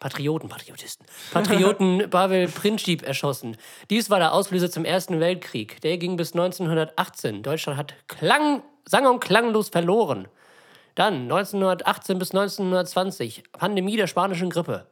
Patrioten, 0.04 0.48
Patriotisten, 0.50 1.06
Patrioten 1.32 2.10
Pavel 2.10 2.46
Princip 2.46 3.02
erschossen. 3.04 3.56
Dies 3.88 4.10
war 4.10 4.18
der 4.18 4.34
Auslöser 4.34 4.70
zum 4.70 4.84
Ersten 4.84 5.18
Weltkrieg. 5.18 5.80
Der 5.80 5.96
ging 5.96 6.18
bis 6.18 6.34
1918. 6.34 7.42
Deutschland 7.42 7.78
hat 7.78 7.94
klang, 8.06 8.62
sang- 8.84 9.06
und 9.06 9.20
klanglos 9.20 9.70
verloren. 9.70 10.28
Dann 10.94 11.22
1918 11.22 12.18
bis 12.18 12.32
1920, 12.32 13.44
Pandemie 13.52 13.96
der 13.96 14.06
spanischen 14.06 14.50
Grippe. 14.50 14.86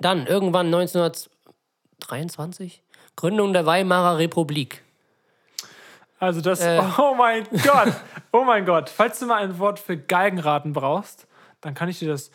Dann 0.00 0.26
irgendwann 0.26 0.66
1923, 0.66 2.82
Gründung 3.14 3.52
der 3.52 3.66
Weimarer 3.66 4.18
Republik. 4.18 4.82
Also 6.18 6.40
das, 6.40 6.60
Äh. 6.60 6.82
oh 6.98 7.14
mein 7.14 7.46
Gott, 7.62 7.92
oh 8.32 8.42
mein 8.42 8.66
Gott. 8.66 8.90
Falls 8.90 9.20
du 9.20 9.26
mal 9.26 9.44
ein 9.44 9.60
Wort 9.60 9.78
für 9.78 9.96
Geigenraten 9.96 10.72
brauchst, 10.72 11.28
dann 11.60 11.74
kann 11.74 11.88
ich 11.88 12.00
dir 12.00 12.08
das 12.08 12.32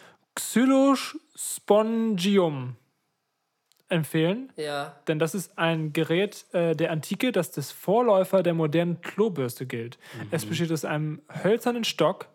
Xylospongium 1.36 2.76
empfehlen. 3.88 4.52
Ja. 4.56 4.96
Denn 5.08 5.20
das 5.20 5.36
ist 5.36 5.58
ein 5.60 5.94
Gerät 5.94 6.46
äh, 6.54 6.76
der 6.76 6.92
Antike, 6.92 7.32
das 7.32 7.52
des 7.52 7.72
Vorläufer 7.72 8.42
der 8.42 8.54
modernen 8.54 9.02
Klobürste 9.02 9.68
gilt. 9.68 10.00
Es 10.32 10.46
besteht 10.46 10.72
aus 10.72 10.86
einem 10.86 11.22
hölzernen 11.44 11.84
Stock, 11.84 12.28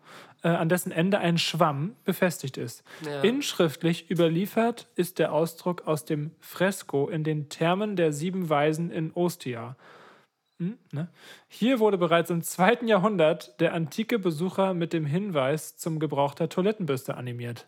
äh, 0.42 0.48
an 0.48 0.68
dessen 0.68 0.92
Ende 0.92 1.18
ein 1.18 1.38
Schwamm 1.38 1.96
befestigt 2.04 2.56
ist. 2.56 2.84
Ja. 3.04 3.22
Inschriftlich 3.22 4.10
überliefert 4.10 4.86
ist 4.94 5.18
der 5.18 5.32
Ausdruck 5.32 5.88
aus 5.88 6.04
dem 6.04 6.30
Fresko 6.38 7.08
in 7.08 7.24
den 7.24 7.48
Thermen 7.48 7.96
der 7.96 8.12
Sieben 8.12 8.48
Weisen 8.48 8.92
in 8.92 9.12
Ostia. 9.14 9.76
Hm, 10.58 10.78
ne? 10.92 11.08
Hier 11.48 11.80
wurde 11.80 11.98
bereits 11.98 12.30
im 12.30 12.42
zweiten 12.42 12.86
Jahrhundert 12.86 13.60
der 13.60 13.74
antike 13.74 14.20
Besucher 14.20 14.72
mit 14.72 14.92
dem 14.92 15.04
Hinweis 15.04 15.76
zum 15.76 15.98
Gebrauch 15.98 16.34
der 16.34 16.48
Toilettenbürste 16.48 17.16
animiert. 17.16 17.66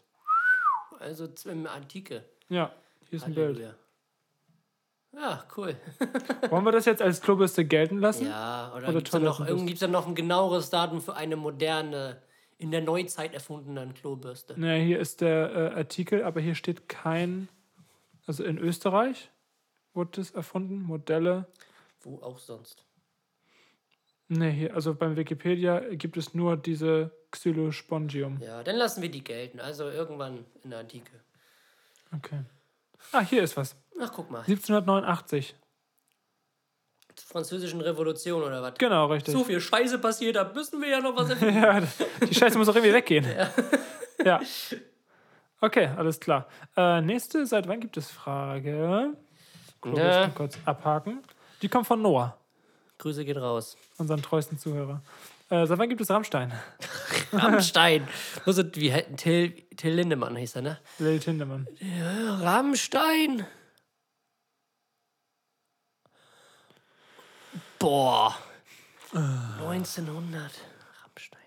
Also 1.02 1.28
im 1.50 1.66
Antike. 1.66 2.24
Ja, 2.48 2.72
hier 3.10 3.16
ist 3.16 3.24
ein 3.24 3.34
Bild. 3.34 3.74
Ja, 5.14 5.44
cool. 5.56 5.76
Wollen 6.50 6.64
wir 6.64 6.72
das 6.72 6.86
jetzt 6.86 7.02
als 7.02 7.20
Klobürste 7.20 7.64
gelten 7.64 7.98
lassen? 7.98 8.26
Ja, 8.26 8.72
oder, 8.74 8.88
Oder 8.88 9.00
da 9.02 9.46
irgendwie 9.46 9.66
gibt's 9.66 9.80
da 9.80 9.88
noch 9.88 10.06
ein 10.06 10.14
genaueres 10.14 10.70
Datum 10.70 11.02
für 11.02 11.14
eine 11.14 11.36
moderne, 11.36 12.22
in 12.56 12.70
der 12.70 12.80
Neuzeit 12.80 13.34
erfundene 13.34 13.92
Klobürste? 13.92 14.54
Ja, 14.58 14.74
hier 14.74 14.98
ist 14.98 15.20
der 15.20 15.54
äh, 15.54 15.78
Artikel, 15.78 16.22
aber 16.22 16.40
hier 16.40 16.54
steht 16.54 16.88
kein. 16.88 17.48
Also 18.26 18.44
in 18.44 18.56
Österreich 18.56 19.30
wurde 19.92 20.12
das 20.14 20.30
erfunden, 20.30 20.82
Modelle. 20.82 21.46
Wo 22.00 22.18
auch 22.22 22.38
sonst. 22.38 22.86
Ne, 24.34 24.48
hier, 24.50 24.74
also 24.74 24.94
beim 24.94 25.14
Wikipedia 25.16 25.80
gibt 25.94 26.16
es 26.16 26.32
nur 26.32 26.56
diese 26.56 27.10
Xylospongium. 27.32 28.40
Ja, 28.40 28.62
dann 28.62 28.76
lassen 28.76 29.02
wir 29.02 29.10
die 29.10 29.22
gelten. 29.22 29.60
Also 29.60 29.90
irgendwann 29.90 30.46
in 30.64 30.70
der 30.70 30.78
Antike. 30.78 31.12
Okay. 32.16 32.40
Ah, 33.12 33.20
hier 33.20 33.42
ist 33.42 33.56
was. 33.58 33.76
Ach, 34.00 34.10
guck 34.10 34.30
mal. 34.30 34.38
1789. 34.40 35.54
französischen 37.26 37.80
Revolution 37.82 38.42
oder 38.42 38.62
was? 38.62 38.74
Genau, 38.78 39.06
richtig. 39.06 39.34
So 39.34 39.44
viel 39.44 39.60
Scheiße 39.60 39.98
passiert, 39.98 40.36
da 40.36 40.50
müssen 40.54 40.80
wir 40.80 40.88
ja 40.88 41.00
noch 41.00 41.14
was 41.14 41.28
erfinden. 41.30 41.54
Ja, 41.62 41.82
die 42.26 42.34
Scheiße 42.34 42.56
muss 42.56 42.68
auch 42.68 42.74
irgendwie 42.74 42.94
weggehen. 42.94 43.26
Ja. 44.24 44.40
Okay, 45.60 45.88
alles 45.96 46.20
klar. 46.20 46.46
Äh, 46.76 47.00
nächste, 47.00 47.44
seit 47.44 47.66
wann 47.66 47.80
gibt 47.80 47.96
es 47.96 48.08
Frage? 48.08 49.16
Kurz, 49.80 49.98
Ja. 49.98 50.28
kurz 50.28 50.58
abhaken. 50.64 51.22
Die 51.60 51.68
kommt 51.68 51.88
von 51.88 52.00
Noah, 52.00 52.38
Grüße 53.02 53.24
gehen 53.24 53.36
raus. 53.36 53.76
unseren 53.98 54.22
treuesten 54.22 54.58
Zuhörer. 54.58 55.02
Äh, 55.50 55.66
seit 55.66 55.76
wann 55.76 55.88
gibt 55.88 56.00
es 56.00 56.08
Rammstein? 56.08 56.52
Rammstein. 57.32 58.06
Muss 58.46 58.58
es, 58.58 58.66
wie 58.74 58.92
Till, 59.16 59.50
Till 59.76 59.94
Lindemann 59.94 60.36
hieß 60.36 60.56
er, 60.56 60.62
ne? 60.62 60.78
Lil 61.00 61.18
Tindemann. 61.18 61.66
Rammstein. 62.40 63.44
Boah. 67.80 68.38
1900. 69.12 70.52
Rammstein. 71.02 71.40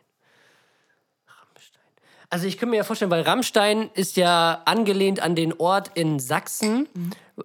Rammstein. 1.26 1.82
Also 2.30 2.48
ich 2.48 2.58
kann 2.58 2.70
mir 2.70 2.76
ja 2.76 2.84
vorstellen, 2.84 3.12
weil 3.12 3.22
Rammstein 3.22 3.90
ist 3.94 4.18
ja 4.18 4.62
angelehnt 4.66 5.22
an 5.22 5.36
den 5.36 5.54
Ort 5.54 5.92
in 5.96 6.20
Sachsen, 6.20 6.90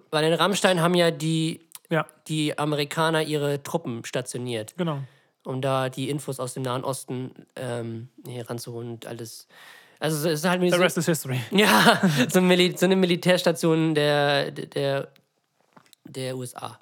weil 0.09 0.25
in 0.25 0.33
Rammstein 0.33 0.81
haben 0.81 0.95
ja 0.95 1.11
die, 1.11 1.70
Ja, 1.91 2.07
die 2.29 2.57
Amerikaner 2.57 3.21
ihre 3.21 3.61
Truppen 3.63 4.05
stationiert, 4.05 4.75
genau. 4.77 4.99
um 5.43 5.61
da 5.61 5.89
die 5.89 6.09
Infos 6.09 6.39
aus 6.39 6.53
dem 6.53 6.63
Nahen 6.63 6.85
Osten 6.85 7.31
ähm, 7.57 8.07
hier 8.25 8.49
ranzuholen 8.49 8.91
und 8.91 9.05
alles. 9.05 9.47
Also 9.99 10.29
es 10.29 10.39
ist 10.39 10.49
halt 10.49 10.61
The 10.61 10.79
rest 10.79 10.97
is 10.97 11.05
history. 11.05 11.41
ja, 11.51 12.01
so, 12.29 12.39
ein 12.39 12.47
Mili 12.47 12.73
so 12.75 12.85
eine 12.85 12.95
Militärstation 12.95 13.93
der, 13.93 14.51
der, 14.51 15.09
der 16.05 16.37
USA. 16.37 16.79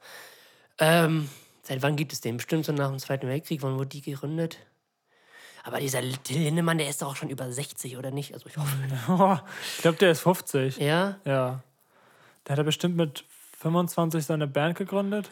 Ähm, 0.78 1.28
seit 1.64 1.82
wann 1.82 1.96
gibt 1.96 2.14
es 2.14 2.22
den? 2.22 2.38
Bestimmt 2.38 2.66
so 2.66 2.72
nach 2.72 2.90
dem 2.90 3.00
Zweiten 3.00 3.28
Weltkrieg. 3.28 3.64
Wann 3.64 3.80
wurde 3.80 3.90
die 3.90 4.02
gegründet? 4.02 4.60
Aber 5.64 5.80
dieser 5.80 6.02
Lindemann, 6.02 6.78
der 6.78 6.88
ist 6.88 7.02
doch 7.02 7.10
auch 7.10 7.16
schon 7.16 7.30
über 7.30 7.52
60, 7.52 7.98
oder 7.98 8.12
nicht? 8.12 8.34
Also 8.34 8.48
ich 8.48 8.58
hoffe. 8.58 8.78
Ich 9.76 9.82
glaube, 9.82 9.98
der 9.98 10.12
ist 10.12 10.22
50. 10.22 10.78
Ja? 10.78 11.20
Ja. 11.26 11.64
Der 12.46 12.54
hat 12.54 12.58
er 12.60 12.64
bestimmt 12.64 12.96
mit 12.96 13.26
25 13.60 14.26
seine 14.26 14.48
Band 14.48 14.78
gegründet. 14.78 15.30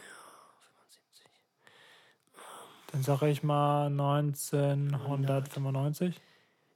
Dann 2.91 3.01
sage 3.03 3.29
ich 3.29 3.41
mal 3.41 3.85
1995. 3.87 6.19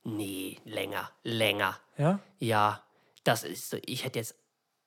Nee, 0.03 0.57
länger, 0.65 1.11
länger. 1.23 1.77
Ja? 1.97 2.19
Ja, 2.39 2.81
das 3.23 3.43
ist 3.43 3.69
so. 3.69 3.77
Ich 3.85 4.03
hätte 4.05 4.19
jetzt 4.19 4.35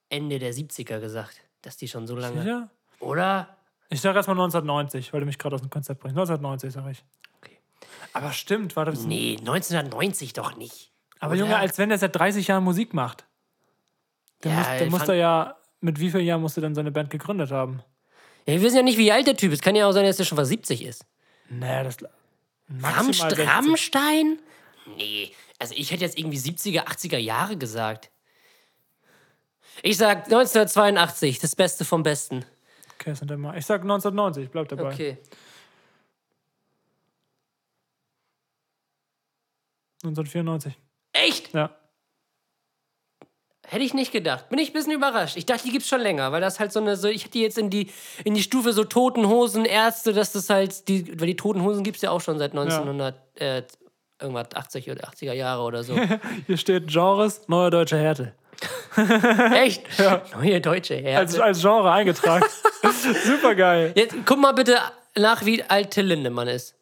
Ende 0.09 0.39
der 0.39 0.55
70er 0.55 1.01
gesagt, 1.01 1.43
dass 1.62 1.77
die 1.77 1.89
schon 1.89 2.07
so 2.07 2.15
lange. 2.17 2.41
Sicher? 2.43 2.71
Oder? 2.99 3.57
Ich 3.91 4.01
sage 4.01 4.17
erstmal 4.17 4.37
1990, 4.37 5.12
weil 5.12 5.21
du 5.21 5.27
mich 5.27 5.39
gerade 5.39 5.55
aus 5.57 5.61
dem 5.61 5.69
Konzept 5.71 6.01
bringst. 6.01 6.17
1990 6.17 6.73
sage 6.73 6.93
ich. 6.93 7.05
Okay. 7.37 7.59
Aber 8.15 8.33
stimmt, 8.33 8.75
war 8.77 8.87
das. 8.87 9.05
Nee, 9.05 9.37
1990 9.39 10.33
doch 10.33 10.57
nicht. 10.57 10.91
Aber? 11.21 11.35
Junge, 11.35 11.59
als 11.59 11.77
wenn 11.79 11.91
der 11.91 11.99
seit 11.99 12.17
30 12.17 12.49
Jahren 12.49 12.65
Musik 12.65 12.95
macht. 12.95 13.27
Der, 14.43 14.53
Ja, 14.53 14.59
muss, 14.59 14.67
der 14.67 14.91
muss 14.91 15.09
er 15.09 15.15
ja. 15.15 15.57
Mit 15.85 16.01
wie 16.01 16.11
vielen 16.11 16.24
Jahren 16.24 16.41
musste 16.41 16.62
dann 16.62 16.74
seine 16.74 16.91
Band 16.91 17.11
gegründet 17.11 17.51
haben? 17.51 17.82
Ja, 18.47 18.55
wir 18.55 18.62
wissen 18.62 18.76
ja 18.76 18.82
nicht, 18.82 18.97
wie 18.97 19.12
alt 19.12 19.26
der 19.26 19.37
Typ 19.37 19.53
ist. 19.53 19.61
Kann 19.61 19.76
ja 19.76 19.87
auch 19.87 19.93
sein, 19.93 20.07
dass 20.07 20.16
der 20.16 20.24
schon 20.24 20.39
fast 20.39 20.49
70 20.49 20.82
ist. 20.82 21.05
Nee, 21.51 21.85
das. 21.85 21.99
Rammst 22.03 23.20
Maximal 23.20 23.30
60. 23.30 23.49
Rammstein? 23.49 24.39
Nee, 24.97 25.30
also 25.59 25.74
ich 25.76 25.91
hätte 25.91 26.03
jetzt 26.03 26.18
irgendwie 26.18 26.39
70er, 26.39 26.87
80er 26.87 27.18
Jahre 27.18 27.59
gesagt. 27.59 28.11
Ich 29.82 29.99
sag 29.99 30.24
1982, 30.24 31.41
das 31.41 31.55
Beste 31.55 31.85
vom 31.85 32.03
Besten. 32.03 32.47
Okay, 32.95 33.11
das 33.11 33.18
sind 33.18 33.30
immer. 33.30 33.55
Ich 33.55 33.66
sag 33.66 33.82
1990, 33.82 34.51
bleib 34.51 34.68
dabei. 34.68 34.91
Okay. 34.91 35.18
1994. 40.03 40.78
Echt? 41.12 41.53
Ja. 41.53 41.76
Hätte 43.67 43.85
ich 43.85 43.95
nicht 43.95 44.12
gedacht. 44.12 44.49
Bin 44.51 44.59
ich 44.59 44.71
ein 44.71 44.73
bisschen 44.73 44.93
überrascht. 44.93 45.37
Ich 45.37 45.47
dachte, 45.47 45.65
die 45.65 45.73
gibt's 45.73 45.89
schon 45.89 46.01
länger, 46.01 46.33
weil 46.33 46.41
das 46.41 46.61
halt 46.61 46.73
so 46.73 46.81
eine, 46.81 46.97
so, 46.97 47.09
ich 47.09 47.23
hätte 47.23 47.33
die 47.33 47.43
jetzt 47.43 47.59
in 47.59 47.71
die, 47.71 47.91
in 48.25 48.35
die 48.35 48.43
Stufe 48.43 48.73
so 48.73 48.85
Toten 48.85 49.27
Hosen, 49.29 49.65
Ärzte, 49.65 50.12
dass 50.12 50.33
das 50.33 50.51
halt, 50.51 50.87
die, 50.89 51.19
weil 51.19 51.27
die 51.27 51.37
Toten 51.37 51.62
Hosen 51.62 51.83
gibt's 51.83 52.03
ja 52.03 52.11
auch 52.11 52.21
schon 52.21 52.39
seit 52.39 52.53
1900, 52.53 53.15
äh, 53.41 53.62
irgendwas 54.21 54.55
80 54.55 54.91
oder 54.91 55.09
80er 55.09 55.33
Jahre 55.33 55.62
oder 55.62 55.83
so. 55.83 55.99
Hier 56.47 56.57
steht 56.57 56.89
Genres, 56.89 57.49
neuer 57.49 57.71
deutscher 57.71 57.99
Härte. 57.99 58.35
Echt? 59.55 59.83
Neue 60.35 60.61
deutsche 60.61 60.95
Herzen. 61.03 61.41
Als, 61.41 61.41
als 61.41 61.61
Genre 61.61 61.91
eingetragen. 61.91 62.45
Super 63.25 63.55
geil. 63.55 63.93
Jetzt 63.97 64.15
guck 64.25 64.39
mal 64.39 64.53
bitte 64.53 64.79
nach, 65.17 65.45
wie 65.45 65.62
alt 65.62 65.91
Till 65.91 66.07
Lindemann 66.07 66.49
ist. 66.49 66.75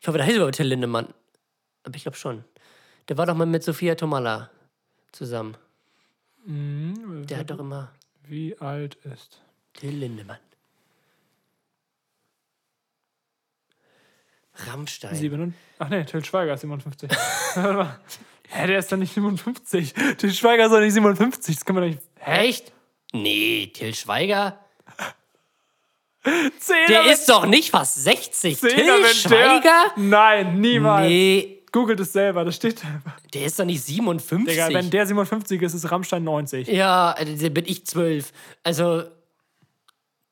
Ich 0.00 0.08
hoffe, 0.08 0.18
da 0.18 0.24
heißt 0.24 0.36
überhaupt 0.36 0.56
Till 0.56 0.66
Lindemann. 0.66 1.08
Aber 1.84 1.94
ich 1.96 2.02
glaube 2.02 2.16
schon. 2.16 2.44
Der 3.08 3.16
war 3.18 3.26
doch 3.26 3.34
mal 3.34 3.46
mit 3.46 3.62
Sophia 3.64 3.94
Tomala 3.94 4.50
zusammen. 5.12 5.56
Der 6.46 7.38
hat 7.38 7.50
doch 7.50 7.58
immer 7.58 7.92
Wie 8.24 8.56
alt 8.58 8.96
ist? 9.04 9.42
Till 9.74 9.90
Lindemann. 9.96 10.38
Rammstein. 14.66 15.14
Sieben 15.14 15.40
und, 15.40 15.54
ach 15.78 15.88
nee, 15.88 16.04
Till 16.04 16.24
Schweiger 16.24 16.54
ist 16.54 16.60
57. 16.60 17.10
Warte 17.54 17.72
mal. 17.74 18.00
Hä, 18.48 18.66
der 18.66 18.78
ist 18.78 18.90
doch 18.90 18.96
nicht 18.96 19.14
57. 19.14 19.94
Till 20.18 20.32
Schweiger 20.32 20.64
ist 20.66 20.72
doch 20.72 20.80
nicht 20.80 20.92
57. 20.94 21.54
Das 21.54 21.64
kann 21.64 21.76
man 21.76 21.84
doch 21.84 21.90
nicht. 21.90 22.02
Echt? 22.24 22.72
Nee, 23.12 23.70
Till 23.72 23.94
Schweiger. 23.94 24.58
Zehner, 26.58 26.86
Der 26.88 27.12
ist 27.12 27.28
doch 27.28 27.46
nicht 27.46 27.70
fast 27.70 28.02
60. 28.04 28.58
Zehner, 28.58 28.96
Till 28.96 29.06
Schweiger? 29.14 29.62
Der, 29.62 29.92
nein, 29.96 30.60
niemals. 30.60 31.08
Nee, 31.08 31.59
Googelt 31.72 32.00
es 32.00 32.12
selber, 32.12 32.44
das 32.44 32.56
steht 32.56 32.82
da 32.82 32.88
einfach. 32.88 33.20
der 33.32 33.44
ist 33.44 33.58
doch 33.58 33.64
nicht 33.64 33.82
57. 33.82 34.46
Digga, 34.46 34.68
wenn 34.72 34.90
der 34.90 35.06
57 35.06 35.62
ist, 35.62 35.74
ist 35.74 35.90
Rammstein 35.90 36.24
90. 36.24 36.66
Ja, 36.68 37.14
da 37.14 37.48
bin 37.48 37.64
ich 37.66 37.86
zwölf. 37.86 38.32
Also, 38.62 39.04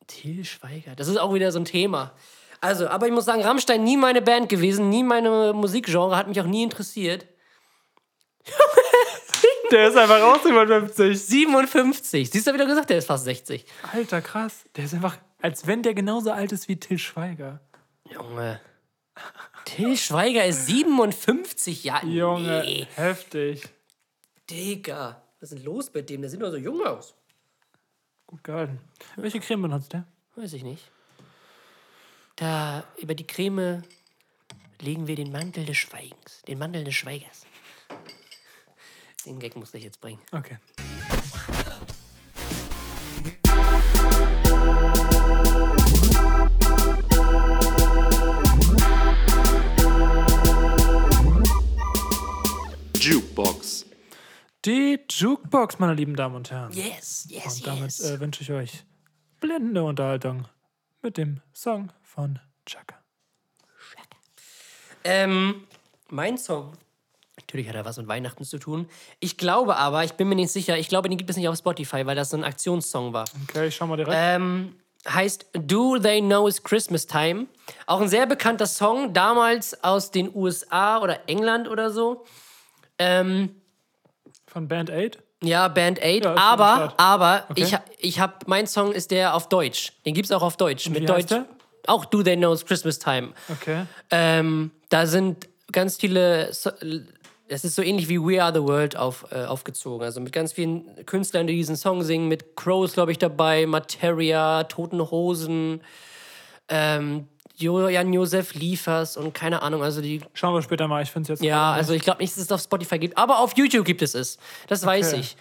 Till 0.07 0.43
Schweiger, 0.43 0.95
das 0.95 1.07
ist 1.07 1.17
auch 1.17 1.33
wieder 1.33 1.51
so 1.51 1.59
ein 1.59 1.65
Thema. 1.65 2.13
Also, 2.61 2.87
aber 2.87 3.07
ich 3.07 3.13
muss 3.13 3.25
sagen, 3.25 3.41
Rammstein 3.41 3.83
nie 3.83 3.95
meine 3.95 4.21
Band 4.21 4.49
gewesen, 4.49 4.89
nie 4.89 5.03
meine 5.03 5.53
Musikgenre, 5.53 6.15
hat 6.17 6.27
mich 6.27 6.41
auch 6.41 6.45
nie 6.45 6.63
interessiert. 6.63 7.25
Der 9.71 9.87
ist 9.87 9.97
einfach 9.97 10.21
auch 10.21 10.41
57. 10.41 11.21
57. 11.21 12.31
Siehst 12.31 12.47
du, 12.47 12.53
wie 12.53 12.57
du 12.57 12.65
gesagt, 12.65 12.89
der 12.89 12.97
ist 12.97 13.05
fast 13.05 13.25
60. 13.25 13.65
Alter, 13.93 14.21
krass. 14.21 14.63
Der 14.75 14.85
ist 14.85 14.95
einfach, 14.95 15.17
als 15.41 15.67
wenn 15.67 15.83
der 15.83 15.93
genauso 15.93 16.31
alt 16.31 16.51
ist 16.51 16.67
wie 16.67 16.77
Till 16.77 16.97
Schweiger. 16.97 17.59
Junge. 18.11 18.59
Till 19.65 19.95
Schweiger 19.97 20.45
ist 20.45 20.65
57 20.67 21.83
Jahre. 21.83 22.07
Junge, 22.07 22.61
Nee, 22.63 22.87
heftig. 22.95 23.63
Digga. 24.49 25.21
Was 25.39 25.51
ist 25.51 25.59
denn 25.59 25.65
los 25.65 25.93
mit 25.93 26.09
dem? 26.09 26.21
Der 26.21 26.29
sieht 26.29 26.41
doch 26.41 26.51
so 26.51 26.57
jung 26.57 26.85
aus. 26.85 27.13
Gut 28.27 28.43
gehalten. 28.43 28.79
Welche 29.15 29.39
Creme 29.39 29.63
benutzt 29.63 29.93
der? 29.93 30.05
Weiß 30.35 30.53
ich 30.53 30.63
nicht. 30.63 30.83
Da, 32.35 32.83
über 32.97 33.15
die 33.15 33.27
Creme 33.27 33.83
legen 34.81 35.07
wir 35.07 35.15
den 35.15 35.31
Mantel 35.31 35.65
des 35.65 35.77
Schweigens. 35.77 36.41
Den 36.47 36.57
Mantel 36.59 36.83
des 36.83 36.95
Schweigers. 36.95 37.45
Den 39.25 39.39
Gag 39.39 39.55
musste 39.55 39.77
ich 39.77 39.83
jetzt 39.83 39.99
bringen. 40.01 40.21
Okay. 40.31 40.57
Die 54.69 54.99
Jukebox, 55.09 55.79
meine 55.79 55.95
lieben 55.95 56.15
Damen 56.15 56.35
und 56.35 56.51
Herren. 56.51 56.71
Yes, 56.71 57.25
yes, 57.27 57.55
Und 57.55 57.65
damit 57.65 57.85
yes. 57.85 58.01
äh, 58.01 58.19
wünsche 58.19 58.43
ich 58.43 58.51
euch 58.51 58.85
blendende 59.39 59.83
Unterhaltung 59.83 60.47
mit 61.01 61.17
dem 61.17 61.41
Song 61.55 61.91
von 62.03 62.37
Chaka. 62.67 62.95
Ähm, 65.03 65.63
mein 66.09 66.37
Song. 66.37 66.73
Natürlich 67.37 67.67
hat 67.67 67.73
er 67.73 67.83
was 67.83 67.97
mit 67.97 68.07
Weihnachten 68.07 68.43
zu 68.43 68.59
tun. 68.59 68.87
Ich 69.19 69.37
glaube 69.37 69.75
aber, 69.75 70.03
ich 70.03 70.13
bin 70.13 70.29
mir 70.29 70.35
nicht 70.35 70.51
sicher, 70.51 70.77
ich 70.77 70.87
glaube, 70.87 71.09
den 71.09 71.17
gibt 71.17 71.31
es 71.31 71.35
nicht 71.35 71.49
auf 71.49 71.57
Spotify, 71.57 72.05
weil 72.05 72.15
das 72.15 72.29
so 72.29 72.37
ein 72.37 72.43
Aktionssong 72.43 73.11
war. 73.11 73.25
Okay, 73.49 73.69
ich 73.69 73.75
schau 73.75 73.87
mal 73.87 73.97
direkt. 73.97 74.15
Ähm, 74.15 74.75
heißt 75.11 75.47
Do 75.53 75.97
They 75.97 76.21
Know 76.21 76.47
It's 76.47 76.61
Christmas 76.61 77.07
Time. 77.07 77.47
Auch 77.87 78.01
ein 78.01 78.07
sehr 78.07 78.27
bekannter 78.27 78.67
Song, 78.67 79.15
damals 79.15 79.83
aus 79.83 80.11
den 80.11 80.29
USA 80.35 80.99
oder 80.99 81.27
England 81.27 81.67
oder 81.67 81.89
so. 81.89 82.23
Ähm, 82.99 83.58
Von 84.51 84.67
Band 84.67 84.91
8. 84.91 85.19
ja, 85.43 85.67
Band 85.67 85.99
8. 85.99 86.25
Ja, 86.25 86.35
aber, 86.35 86.93
aber, 86.97 87.45
Okay. 87.49 87.63
ich, 87.63 87.77
ich 87.99 88.19
hab, 88.19 88.47
mein 88.47 88.67
Song 88.67 88.91
ist 88.91 89.11
der 89.11 89.35
auf 89.35 89.47
Deutsch. 89.49 89.93
Den 90.05 90.13
gibt's 90.13 90.31
auch 90.31 90.41
auf 90.41 90.57
Deutsch. 90.57 90.89
Mit 90.89 91.01
wie 91.03 91.05
Deutsch. 91.05 91.17
heißt 91.17 91.31
der? 91.31 91.45
Auch 91.87 92.05
Do 92.05 92.23
They 92.23 92.35
Know 92.35 92.53
It's 92.53 92.65
Christmas 92.65 92.99
Time. 92.99 93.29
Okay. 93.49 93.85
Ähm, 94.11 94.71
da 94.89 95.05
sind 95.05 95.47
ganz 95.71 95.97
viele 95.97 96.51
es 97.49 97.63
ist 97.65 97.75
so 97.75 97.81
ähnlich 97.81 98.07
wie 98.09 98.19
We 98.19 98.41
Are 98.41 98.53
the 98.53 98.61
World 98.61 98.95
auf, 98.95 99.25
äh, 99.31 99.43
aufgezogen. 99.43 100.05
Also 100.05 100.21
mit 100.21 100.31
ganz 100.31 100.53
vielen 100.53 101.05
Künstlern, 101.05 101.47
die 101.47 101.55
diesen 101.55 101.75
Song 101.75 102.03
singen. 102.03 102.27
Mit 102.27 102.55
Crows, 102.55 102.93
glaube 102.93 103.11
ich, 103.11 103.17
dabei, 103.17 103.65
Materia, 103.65 104.63
Toten 104.65 105.01
Hosen, 105.01 105.81
ähm, 106.69 107.27
Jan 107.59 108.13
Josef 108.13 108.53
Liefers 108.53 109.17
und 109.17 109.33
keine 109.33 109.61
Ahnung. 109.61 109.83
Also 109.83 110.01
die 110.01 110.21
Schauen 110.33 110.53
wir 110.53 110.61
später 110.61 110.87
mal. 110.87 111.03
Ich 111.03 111.11
finde 111.11 111.33
es 111.33 111.39
jetzt. 111.39 111.45
ja, 111.47 111.71
also 111.73 111.93
ich 111.93 112.01
glaube 112.01 112.21
nicht, 112.21 112.33
dass 112.35 112.43
es 112.43 112.51
auf 112.51 112.61
Spotify 112.61 112.97
gibt, 112.99 113.17
aber 113.17 113.39
auf 113.39 113.57
YouTube 113.57 113.85
gibt 113.85 114.01
es 114.01 114.15
es. 114.15 114.37
Das 114.67 114.85
weiß 114.85 115.09
Okay. 115.13 115.19
ich. 115.21 115.37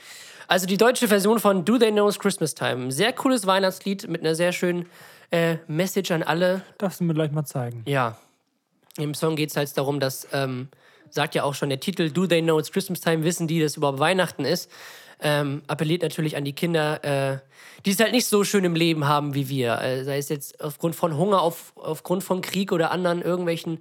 Also 0.49 0.67
die 0.67 0.77
deutsche 0.79 1.09
Version 1.09 1.39
von 1.41 1.65
Do 1.65 1.79
They 1.79 1.93
Know 1.93 2.09
It's 2.09 2.19
Christmas 2.19 2.55
Time. 2.55 2.87
Ein 2.87 2.91
Sehr 2.91 3.13
cooles 3.13 3.47
Weihnachtslied 3.47 4.09
mit 4.09 4.23
einer 4.23 4.35
sehr 4.35 4.53
schönen 4.53 4.87
äh, 5.31 5.57
Message 5.67 6.11
an 6.11 6.23
alle. 6.23 6.63
Darfst 6.79 7.01
du 7.01 7.05
mir 7.05 7.13
gleich 7.15 7.31
mal 7.33 7.45
zeigen. 7.45 7.83
Ja. 7.87 8.17
Im 8.97 9.15
Song 9.15 9.37
geht 9.37 9.51
es 9.51 9.57
halt 9.57 9.77
darum, 9.77 10.01
dass, 10.01 10.27
ähm, 10.33 10.69
sagt 11.11 11.35
ja 11.35 11.45
auch 11.45 11.55
schon 11.55 11.69
der 11.69 11.81
Titel, 11.81 12.11
Do 12.11 12.27
They 12.27 12.41
Know 12.43 12.59
It's 12.59 12.73
Christmas 12.73 13.01
Time, 13.03 13.25
wissen 13.25 13.47
die, 13.47 13.61
dass 13.61 13.77
überhaupt 13.77 13.99
Weihnachten 14.01 14.45
ist. 14.45 14.71
Ähm, 15.21 15.63
appelliert 15.67 16.03
natürlich 16.03 16.37
an 16.37 16.45
die 16.45 16.53
Kinder, 16.53 17.05
äh, 17.05 17.39
die 17.85 17.91
es 17.91 17.99
halt 17.99 18.13
nicht 18.13 18.27
so 18.27 18.45
schön 18.45 18.65
im 18.65 18.77
Leben 18.77 19.07
haben 19.07 19.35
wie 19.35 19.49
wir. 19.49 19.81
Äh, 19.81 20.05
sei 20.05 20.19
es 20.19 20.29
jetzt 20.29 20.61
aufgrund 20.63 20.95
von 20.95 21.17
Hunger, 21.17 21.43
auf, 21.43 21.73
aufgrund 21.77 22.23
von 22.23 22.41
Krieg 22.41 22.71
oder 22.71 22.91
anderen 22.93 23.23
irgendwelchen 23.23 23.81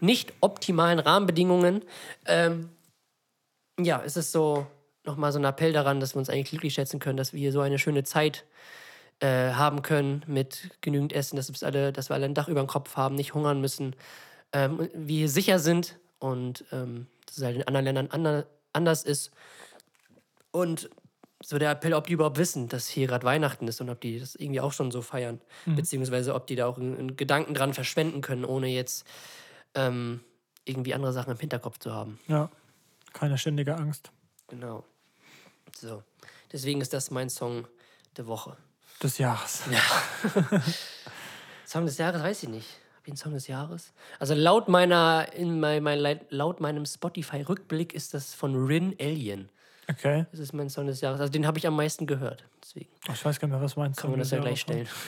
nicht 0.00 0.32
optimalen 0.40 0.98
Rahmenbedingungen. 0.98 1.82
Ähm, 2.26 2.70
ja, 3.78 4.02
es 4.04 4.16
ist 4.16 4.32
so 4.32 4.66
nochmal 5.04 5.32
so 5.32 5.38
ein 5.38 5.44
Appell 5.44 5.72
daran, 5.72 6.00
dass 6.00 6.14
wir 6.14 6.18
uns 6.18 6.30
eigentlich 6.30 6.50
glücklich 6.50 6.74
schätzen 6.74 7.00
können, 7.00 7.16
dass 7.16 7.32
wir 7.32 7.40
hier 7.40 7.52
so 7.52 7.60
eine 7.60 7.78
schöne 7.78 8.04
Zeit 8.04 8.44
äh, 9.20 9.52
haben 9.52 9.82
können 9.82 10.22
mit 10.26 10.70
genügend 10.80 11.12
Essen, 11.12 11.36
dass, 11.36 11.48
wir 11.48 11.66
alle, 11.66 11.92
dass 11.92 12.10
wir 12.10 12.14
alle 12.14 12.26
ein 12.26 12.34
Dach 12.34 12.48
über 12.48 12.60
dem 12.60 12.66
Kopf 12.66 12.96
haben, 12.96 13.14
nicht 13.14 13.34
hungern 13.34 13.60
müssen, 13.60 13.96
ähm, 14.52 14.88
wir 14.94 15.28
sicher 15.28 15.58
sind 15.58 15.98
und 16.18 16.64
ähm, 16.72 17.06
dass 17.26 17.38
es 17.38 17.44
halt 17.44 17.56
in 17.56 17.66
anderen 17.66 17.84
Ländern 17.84 18.08
ander, 18.10 18.46
anders 18.72 19.02
ist. 19.02 19.30
Und 20.58 20.90
so 21.40 21.56
der 21.56 21.70
Appell, 21.70 21.94
ob 21.94 22.08
die 22.08 22.14
überhaupt 22.14 22.36
wissen, 22.36 22.68
dass 22.68 22.88
hier 22.88 23.06
gerade 23.06 23.24
Weihnachten 23.24 23.68
ist 23.68 23.80
und 23.80 23.88
ob 23.90 24.00
die 24.00 24.18
das 24.18 24.34
irgendwie 24.34 24.60
auch 24.60 24.72
schon 24.72 24.90
so 24.90 25.02
feiern, 25.02 25.40
beziehungsweise 25.66 26.34
ob 26.34 26.48
die 26.48 26.56
da 26.56 26.66
auch 26.66 26.78
einen, 26.78 26.98
einen 26.98 27.16
Gedanken 27.16 27.54
dran 27.54 27.74
verschwenden 27.74 28.22
können, 28.22 28.44
ohne 28.44 28.66
jetzt 28.66 29.06
ähm, 29.74 30.20
irgendwie 30.64 30.94
andere 30.94 31.12
Sachen 31.12 31.30
im 31.30 31.38
Hinterkopf 31.38 31.78
zu 31.78 31.92
haben. 31.92 32.18
Ja. 32.26 32.50
Keine 33.12 33.38
ständige 33.38 33.76
Angst. 33.76 34.10
Genau. 34.48 34.82
So. 35.76 36.02
Deswegen 36.52 36.80
ist 36.80 36.92
das 36.92 37.12
mein 37.12 37.30
Song 37.30 37.68
der 38.16 38.26
Woche. 38.26 38.56
Des 39.00 39.18
Jahres. 39.18 39.62
Song 41.66 41.86
des 41.86 41.98
Jahres 41.98 42.20
weiß 42.20 42.42
ich 42.42 42.48
nicht. 42.48 42.68
Hab 42.96 43.04
ich 43.04 43.10
einen 43.10 43.16
Song 43.16 43.32
des 43.32 43.46
Jahres? 43.46 43.92
Also 44.18 44.34
laut 44.34 44.66
meiner, 44.66 45.32
in 45.34 45.60
mein, 45.60 45.84
mein, 45.84 46.20
laut 46.30 46.58
meinem 46.58 46.84
Spotify-Rückblick 46.84 47.94
ist 47.94 48.12
das 48.12 48.34
von 48.34 48.56
Rin 48.56 48.96
Alien. 48.98 49.50
Okay. 49.90 50.26
Das 50.30 50.40
ist 50.40 50.52
mein 50.52 50.68
Song 50.68 50.86
des 50.86 51.00
Jahres. 51.00 51.20
Also 51.20 51.32
den 51.32 51.46
habe 51.46 51.58
ich 51.58 51.66
am 51.66 51.74
meisten 51.74 52.06
gehört. 52.06 52.44
Deswegen 52.62 52.88
Ich 53.12 53.24
weiß 53.24 53.40
gar 53.40 53.48
nicht 53.48 53.54
mehr, 53.54 53.62
was 53.64 53.76
meinst 53.76 54.00
kann 54.00 54.10
man 54.10 54.18
das 54.18 54.30
ja 54.30 54.38
gleich 54.40 54.60
stellen. 54.60 54.88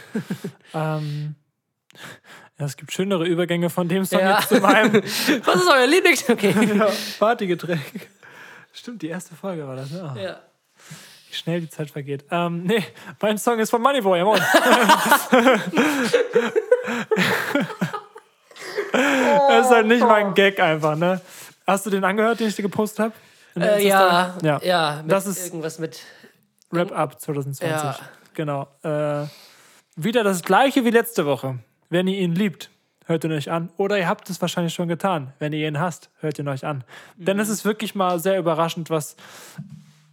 Ähm, 0.75 1.35
ja, 2.59 2.67
es 2.67 2.77
gibt 2.77 2.93
schönere 2.93 3.27
Übergänge 3.27 3.69
von 3.69 3.89
dem 3.89 4.05
Song 4.05 4.21
Ja. 4.21 4.39
jetzt 4.39 4.49
zu 4.49 4.61
meinem 4.61 4.95
Was 5.03 5.57
ist 5.57 5.69
euer 5.69 5.87
Lieblings? 5.89 6.29
Okay. 6.31 6.55
ja, 6.79 6.89
Partygetränk. 7.19 8.09
Stimmt, 8.73 9.03
die 9.03 9.09
erste 9.09 9.35
Folge 9.35 9.67
war 9.67 9.75
das. 9.77 9.91
Ja. 9.91 10.15
Ja. 10.17 10.41
Wie 11.29 11.35
schnell 11.35 11.61
die 11.61 11.69
Zeit 11.69 11.91
vergeht. 11.91 12.25
Ähm, 12.31 12.63
nee, 12.65 12.85
mein 13.21 13.37
Song 13.39 13.59
ist 13.59 13.71
von 13.71 13.83
Moneyboy, 13.83 14.19
jawohl. 14.19 14.39
das 18.93 19.67
ist 19.67 19.73
halt 19.73 19.87
nicht 19.87 20.01
mein 20.01 20.35
Gag 20.35 20.61
einfach, 20.61 20.97
ne? 20.97 21.21
Hast 21.67 21.87
du 21.87 21.91
den 21.91 22.05
angehört, 22.05 22.41
den 22.41 22.49
ich 22.49 22.57
dir 22.57 22.63
gepostet 22.63 23.01
habe? 23.07 23.15
Äh, 23.57 23.87
ja, 23.87 24.37
ja, 24.43 24.61
Ja. 24.63 25.03
Das 25.07 25.27
ist- 25.27 25.47
irgendwas 25.47 25.79
mit. 25.79 26.01
Wrap 26.71 26.93
Up 26.93 27.21
2020. 27.21 27.69
Ja. 27.69 27.99
Genau. 28.35 28.69
Äh, 28.83 29.27
wieder 29.97 30.23
das 30.23 30.43
gleiche 30.43 30.85
wie 30.85 30.91
letzte 30.91 31.27
Woche. 31.27 31.59
Wenn 31.89 32.07
ihr 32.07 32.19
ihn 32.21 32.35
liebt, 32.35 32.71
hört 33.07 33.25
ihn 33.25 33.33
euch 33.33 33.51
an. 33.51 33.71
Oder 33.77 33.99
ihr 33.99 34.07
habt 34.09 34.31
es 34.31 34.41
wahrscheinlich 34.41 34.73
schon 34.73 34.87
getan. 34.87 35.33
Wenn 35.41 35.53
ihr 35.53 35.67
ihn 35.67 35.81
hasst, 35.81 36.11
hört 36.21 36.39
ihn 36.39 36.47
euch 36.47 36.65
an. 36.65 36.85
Denn 37.17 37.41
es 37.41 37.49
ist 37.49 37.65
wirklich 37.65 37.97
mal 37.97 38.21
sehr 38.21 38.39
überraschend, 38.39 38.89
was, 38.89 39.17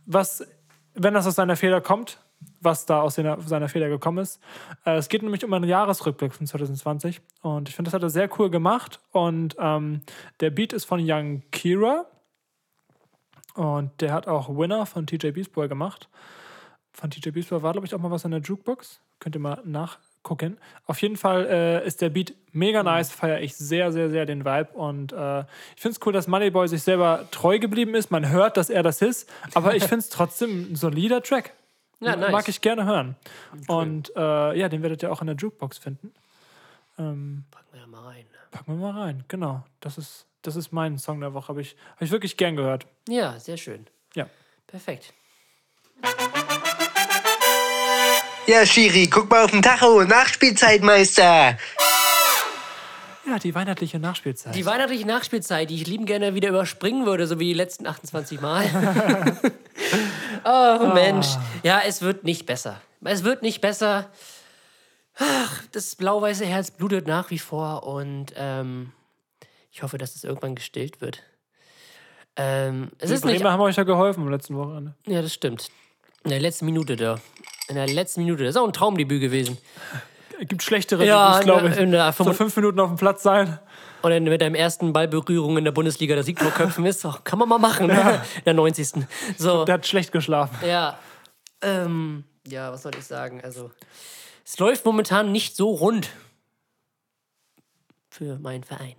was, 0.07 0.47
wenn 0.95 1.13
das 1.13 1.27
aus 1.27 1.35
seiner 1.35 1.55
Feder 1.55 1.79
kommt, 1.79 2.17
was 2.59 2.88
da 2.88 3.01
aus 3.01 3.15
seiner, 3.15 3.39
seiner 3.41 3.69
Feder 3.69 3.88
gekommen 3.88 4.17
ist. 4.17 4.39
Äh, 4.83 4.95
es 4.97 5.09
geht 5.09 5.21
nämlich 5.21 5.45
um 5.45 5.53
einen 5.53 5.69
Jahresrückblick 5.69 6.33
von 6.33 6.47
2020. 6.47 7.21
Und 7.43 7.69
ich 7.69 7.75
finde, 7.75 7.89
das 7.91 7.93
hat 7.95 8.01
er 8.01 8.09
sehr 8.09 8.29
cool 8.39 8.49
gemacht. 8.49 8.99
Und 9.11 9.55
ähm, 9.59 10.01
der 10.39 10.49
Beat 10.49 10.73
ist 10.73 10.85
von 10.85 10.99
Young 11.03 11.43
Kira. 11.51 12.05
Und 13.58 13.91
der 14.01 14.14
hat 14.14 14.28
auch 14.28 14.49
Winner 14.49 14.86
von 14.86 15.08
TJ 15.08 15.32
Beast 15.32 15.51
Boy 15.51 15.68
gemacht 15.68 16.08
von 16.97 17.12
TJ 17.12 17.30
Beast 17.30 17.49
Boy 17.49 17.62
war, 17.62 17.74
glaube 17.74 17.86
ich, 17.86 17.93
auch 17.93 17.99
mal 17.99 18.10
was 18.10 18.26
in 18.26 18.32
der 18.32 18.39
Jukebox. 18.39 18.99
Könnt 19.20 19.36
ihr 19.36 19.39
mal 19.39 19.62
nachgucken. 19.64 20.58
Auf 20.86 20.99
jeden 21.01 21.16
Fall 21.16 21.45
äh, 21.45 21.86
ist 21.86 22.01
der 22.01 22.10
Beat 22.10 22.34
mega 22.53 22.82
nice, 22.82 23.12
feiere 23.12 23.39
ich 23.41 23.55
sehr, 23.55 23.91
sehr, 23.91 24.10
sehr 24.10 24.26
den 24.26 24.45
Vibe. 24.45 24.70
Und 24.74 25.14
äh, 25.14 25.41
ich 25.76 25.82
finde 25.82 25.97
es 25.99 26.05
cool, 26.05 26.14
dass 26.14 26.28
Moneyboy 26.28 26.68
sich 26.68 26.82
selber 26.82 27.28
treu 27.30 27.60
geblieben 27.60 27.93
ist. 27.93 28.10
Man 28.10 28.30
hört, 28.30 28.58
dass 28.58 28.72
er 28.72 28.82
das 28.82 29.03
ist, 29.03 29.30
aber 29.53 29.76
ich 29.76 29.84
finde 29.84 29.99
es 29.99 30.10
trotzdem 30.10 30.72
ein 30.72 30.76
solider 30.76 31.22
Track. 31.22 31.53
Ja, 31.99 32.16
nice. 32.16 32.32
Mag 32.32 32.47
ich 32.47 32.62
gerne 32.62 32.86
hören. 32.86 33.16
Und 33.68 34.16
äh, 34.16 34.55
ja, 34.55 34.70
den 34.70 34.84
werdet 34.84 35.01
ihr 35.01 35.12
auch 35.12 35.22
in 35.22 35.26
der 35.26 35.36
Jukebox 35.36 35.80
finden. 35.80 36.14
Packen 36.95 37.43
wir 37.72 37.88
mal 37.88 38.03
rein. 38.03 38.26
Packen 38.51 38.80
wir 38.80 38.93
mal 38.93 39.01
rein. 39.01 39.24
Genau. 39.30 39.64
Das 39.80 39.97
ist, 39.97 40.28
das 40.48 40.56
ist 40.56 40.72
mein 40.72 40.98
Song 40.98 41.20
der 41.20 41.34
Woche. 41.34 41.50
Habe 41.50 41.62
ich, 41.62 41.76
hab 41.95 42.02
ich 42.02 42.12
wirklich 42.12 42.38
gern 42.38 42.56
gehört. 42.56 42.88
Ja, 43.10 43.38
sehr 43.38 43.58
schön. 43.58 43.86
Ja. 44.16 44.28
Perfekt. 44.66 45.14
Ja, 48.48 48.66
Schiri, 48.66 49.08
guck 49.08 49.30
mal 49.30 49.43
auf 49.43 49.52
den 49.52 49.62
Tacho. 49.62 50.06
Nachspielzeitmeister. 50.06 51.58
Ja, 53.28 53.39
die 53.43 53.54
weihnachtliche 53.54 54.00
Nachspielzeit. 54.00 54.56
Die 54.56 54.66
weihnachtliche 54.66 55.06
Nachspielzeit, 55.06 55.70
die 55.70 55.76
ich 55.76 55.86
lieben 55.86 56.06
gerne 56.06 56.34
wieder 56.34 56.48
überspringen 56.48 57.06
würde, 57.06 57.28
so 57.28 57.39
wie 57.39 57.48
die 57.48 57.54
letzten 57.54 57.86
28 57.86 58.39
Mal. 58.39 58.64
oh, 60.45 60.93
Mensch. 60.93 61.28
Ja, 61.64 61.82
es 61.86 62.02
wird 62.02 62.24
nicht 62.24 62.45
besser. 62.45 62.82
Es 63.04 63.26
wird 63.26 63.41
nicht 63.41 63.60
besser. 63.60 64.10
Ach, 65.20 65.64
das 65.74 65.98
blau-weiße 65.98 66.45
Herz 66.45 66.72
blutet 66.72 67.06
nach 67.06 67.32
wie 67.32 67.39
vor 67.39 67.84
und 67.86 68.34
ähm, 68.38 68.93
ich 69.78 69.84
hoffe, 69.84 69.99
dass 69.99 70.15
es 70.15 70.23
irgendwann 70.23 70.55
gestillt 70.55 71.01
wird. 71.01 71.21
Ähm, 72.36 72.89
es 72.97 73.09
die 73.09 73.13
ist 73.13 73.25
nicht. 73.25 73.38
Bremer 73.38 73.51
haben 73.51 73.61
euch 73.61 73.75
ja 73.75 73.84
geholfen 73.84 74.23
am 74.23 74.32
letzten 74.32 74.57
Wochenende. 74.57 74.95
Ja, 75.05 75.21
das 75.21 75.32
stimmt. 75.32 75.69
In 76.23 76.32
der 76.32 76.39
letzten 76.39 76.65
Minute 76.65 76.95
da. 76.95 77.19
In 77.67 77.75
der 77.75 77.86
letzten 77.86 78.21
Minute. 78.23 78.43
Das 78.43 78.55
ist 78.55 78.57
auch 78.59 78.65
ein 78.65 78.73
Traumdebüt 78.73 79.21
gewesen. 79.21 79.59
gibt 80.39 80.63
schlechtere 80.63 81.05
Ja, 81.05 81.41
glaube 81.41 81.69
ich. 81.69 81.78
in 81.78 81.91
der 81.91 82.07
so 82.07 82.23
25 82.23 82.38
fünf 82.38 82.55
Minuten 82.55 82.80
auf 82.80 82.89
dem 82.89 82.97
Platz 82.97 83.21
sein. 83.21 83.59
Und 84.01 84.09
dann 84.09 84.23
mit 84.23 84.41
deinem 84.41 84.55
ersten 84.55 84.93
Ballberührung 84.93 85.59
in 85.59 85.63
der 85.63 85.71
Bundesliga 85.71 86.15
das 86.15 86.25
Siegtor 86.25 86.49
köpfen 86.49 86.84
ist, 86.88 87.05
oh, 87.05 87.13
kann 87.23 87.38
man 87.38 87.47
mal 87.47 87.59
machen, 87.59 87.86
ne? 87.86 88.23
In 88.38 88.43
der 88.45 88.55
90. 88.55 89.05
So, 89.38 89.63
Der 89.63 89.75
hat 89.75 89.86
schlecht 89.86 90.11
geschlafen. 90.11 90.57
ja. 90.67 90.97
Ähm, 91.61 92.23
ja, 92.47 92.71
was 92.71 92.82
soll 92.82 92.93
ich 92.97 93.05
sagen? 93.05 93.41
Also, 93.43 93.69
es 94.43 94.57
läuft 94.57 94.86
momentan 94.86 95.32
nicht 95.32 95.55
so 95.55 95.69
rund 95.69 96.09
für 98.09 98.39
meinen 98.39 98.63
Verein. 98.63 98.95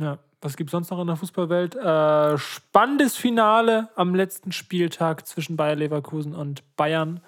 Ja. 0.00 0.18
Was 0.40 0.56
gibt 0.56 0.70
sonst 0.70 0.90
noch 0.90 1.00
in 1.00 1.06
der 1.06 1.16
Fußballwelt? 1.16 1.76
Äh, 1.76 2.38
spannendes 2.38 3.16
Finale 3.16 3.90
am 3.94 4.14
letzten 4.14 4.52
Spieltag 4.52 5.26
zwischen 5.26 5.56
Bayer 5.56 5.76
Leverkusen 5.76 6.34
und 6.34 6.62
Bayern. 6.76 7.20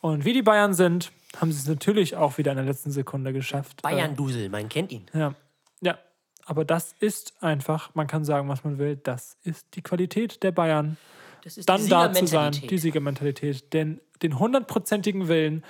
Und 0.00 0.24
wie 0.24 0.32
die 0.32 0.42
Bayern 0.42 0.72
sind, 0.72 1.10
haben 1.40 1.50
sie 1.50 1.58
es 1.58 1.66
natürlich 1.66 2.14
auch 2.14 2.38
wieder 2.38 2.52
in 2.52 2.58
der 2.58 2.66
letzten 2.66 2.92
Sekunde 2.92 3.32
geschafft. 3.32 3.82
Bayern-Dusel, 3.82 4.48
man 4.50 4.68
kennt 4.68 4.92
ihn. 4.92 5.06
Äh, 5.12 5.18
ja. 5.18 5.34
ja. 5.80 5.98
Aber 6.46 6.64
das 6.64 6.94
ist 7.00 7.34
einfach, 7.42 7.92
man 7.94 8.06
kann 8.06 8.24
sagen, 8.24 8.48
was 8.48 8.62
man 8.62 8.78
will, 8.78 8.96
das 8.96 9.36
ist 9.42 9.66
die 9.74 9.82
Qualität 9.82 10.42
der 10.44 10.52
Bayern. 10.52 10.96
Das 11.42 11.58
ist 11.58 11.68
dann 11.68 11.82
die 11.82 11.88
da 11.88 12.12
zu 12.12 12.26
sein, 12.26 12.52
die 12.52 12.78
Siegermentalität, 12.78 13.72
den, 13.72 14.00
den 14.22 14.38
hundertprozentigen 14.38 15.26
Willen, 15.26 15.64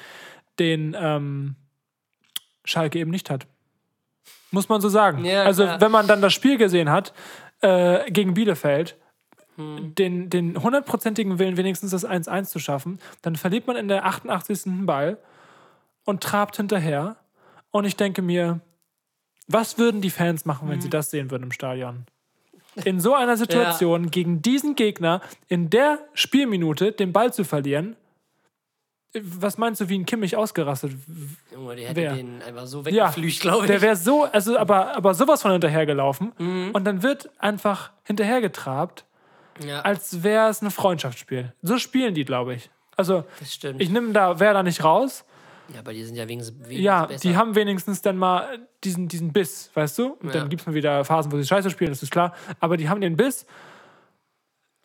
den 0.58 0.94
ähm, 0.98 1.56
Schalke 2.64 2.98
eben 2.98 3.10
nicht 3.10 3.30
hat. 3.30 3.46
Muss 4.54 4.68
man 4.68 4.80
so 4.80 4.88
sagen. 4.88 5.24
Ja, 5.24 5.42
also, 5.42 5.64
klar. 5.64 5.80
wenn 5.80 5.90
man 5.90 6.06
dann 6.06 6.22
das 6.22 6.32
Spiel 6.32 6.56
gesehen 6.56 6.90
hat 6.90 7.12
äh, 7.60 8.10
gegen 8.10 8.34
Bielefeld, 8.34 8.96
Hm. 9.56 9.94
den, 9.94 10.30
den 10.30 10.60
hundertprozentigen 10.60 11.38
Willen, 11.38 11.56
wenigstens 11.56 11.92
das 11.92 12.04
1-1 12.04 12.46
zu 12.46 12.58
schaffen, 12.58 12.98
dann 13.22 13.36
verliert 13.36 13.68
man 13.68 13.76
in 13.76 13.86
der 13.86 14.04
88. 14.04 14.66
einen 14.66 14.84
Ball 14.86 15.16
und 16.04 16.22
trabt 16.24 16.56
hinterher. 16.56 17.14
Und 17.70 17.84
ich 17.84 17.94
denke 17.96 18.20
mir, 18.20 18.58
was 19.46 19.78
würden 19.78 20.00
die 20.00 20.10
Fans 20.10 20.44
machen, 20.44 20.62
Hm. 20.66 20.72
wenn 20.72 20.80
sie 20.80 20.90
das 20.90 21.10
sehen 21.10 21.30
würden 21.30 21.44
im 21.44 21.52
Stadion? 21.52 22.06
In 22.84 22.98
so 22.98 23.14
einer 23.14 23.36
Situation 23.44 24.10
gegen 24.10 24.42
diesen 24.42 24.74
Gegner 24.74 25.20
in 25.46 25.70
der 25.70 26.00
Spielminute 26.14 26.90
den 26.90 27.12
Ball 27.12 27.32
zu 27.32 27.44
verlieren, 27.44 27.94
was 29.22 29.58
meinst 29.58 29.80
du, 29.80 29.88
wie 29.88 29.98
ein 29.98 30.06
Kimmich 30.06 30.36
ausgerastet? 30.36 30.92
Junge, 31.52 31.76
der 31.76 31.88
hätte 31.88 32.00
Wer? 32.00 32.14
den 32.16 32.42
einfach 32.42 32.66
so 32.66 32.82
Ja, 32.82 33.04
weggeflücht, 33.06 33.40
glaube 33.40 33.64
ich. 33.64 33.70
der 33.70 33.80
wäre 33.80 33.96
so, 33.96 34.24
also 34.24 34.58
aber, 34.58 34.96
aber 34.96 35.14
sowas 35.14 35.42
von 35.42 35.52
hinterhergelaufen 35.52 36.32
Mhm. 36.38 36.70
und 36.72 36.84
dann 36.84 37.02
wird 37.02 37.30
einfach 37.38 37.92
hinterhergetrabt 38.02 39.04
Ja. 39.64 39.80
als 39.82 40.22
wäre 40.24 40.48
es 40.48 40.62
ein 40.62 40.70
Freundschaftsspiel. 40.70 41.52
So 41.62 41.78
spielen 41.78 42.14
die, 42.14 42.24
glaube 42.24 42.54
ich. 42.54 42.70
Also, 42.96 43.24
Das 43.38 43.52
stimmt. 43.54 43.80
ich 43.80 43.88
nehme 43.90 44.12
da 44.12 44.38
Werder 44.40 44.62
nicht 44.62 44.82
raus. 44.82 45.24
ja, 45.72 45.80
aber 45.80 45.92
die 45.92 46.04
sind 46.04 46.16
ja 46.16 46.26
wenigstens, 46.28 46.56
wenigstens 46.58 46.84
Ja, 46.84 47.06
besser. 47.06 47.20
die 47.28 47.36
haben 47.36 47.54
wenigstens 47.54 48.02
dann 48.02 48.16
mal 48.18 48.58
diesen, 48.84 49.08
diesen 49.08 49.32
Biss, 49.32 49.70
weißt 49.74 49.98
du? 49.98 50.12
Und 50.20 50.26
Ja. 50.34 50.40
dann 50.40 50.48
gibt 50.48 50.60
es 50.62 50.66
mal 50.66 50.74
wieder 50.74 51.04
Phasen, 51.04 51.30
wo 51.32 51.36
sie 51.36 51.46
scheiße 51.46 51.70
spielen, 51.70 51.90
das 51.90 52.02
ist 52.02 52.10
klar. 52.10 52.34
Aber 52.60 52.76
die 52.76 52.88
haben 52.88 53.00
den 53.00 53.16
Biss. 53.16 53.46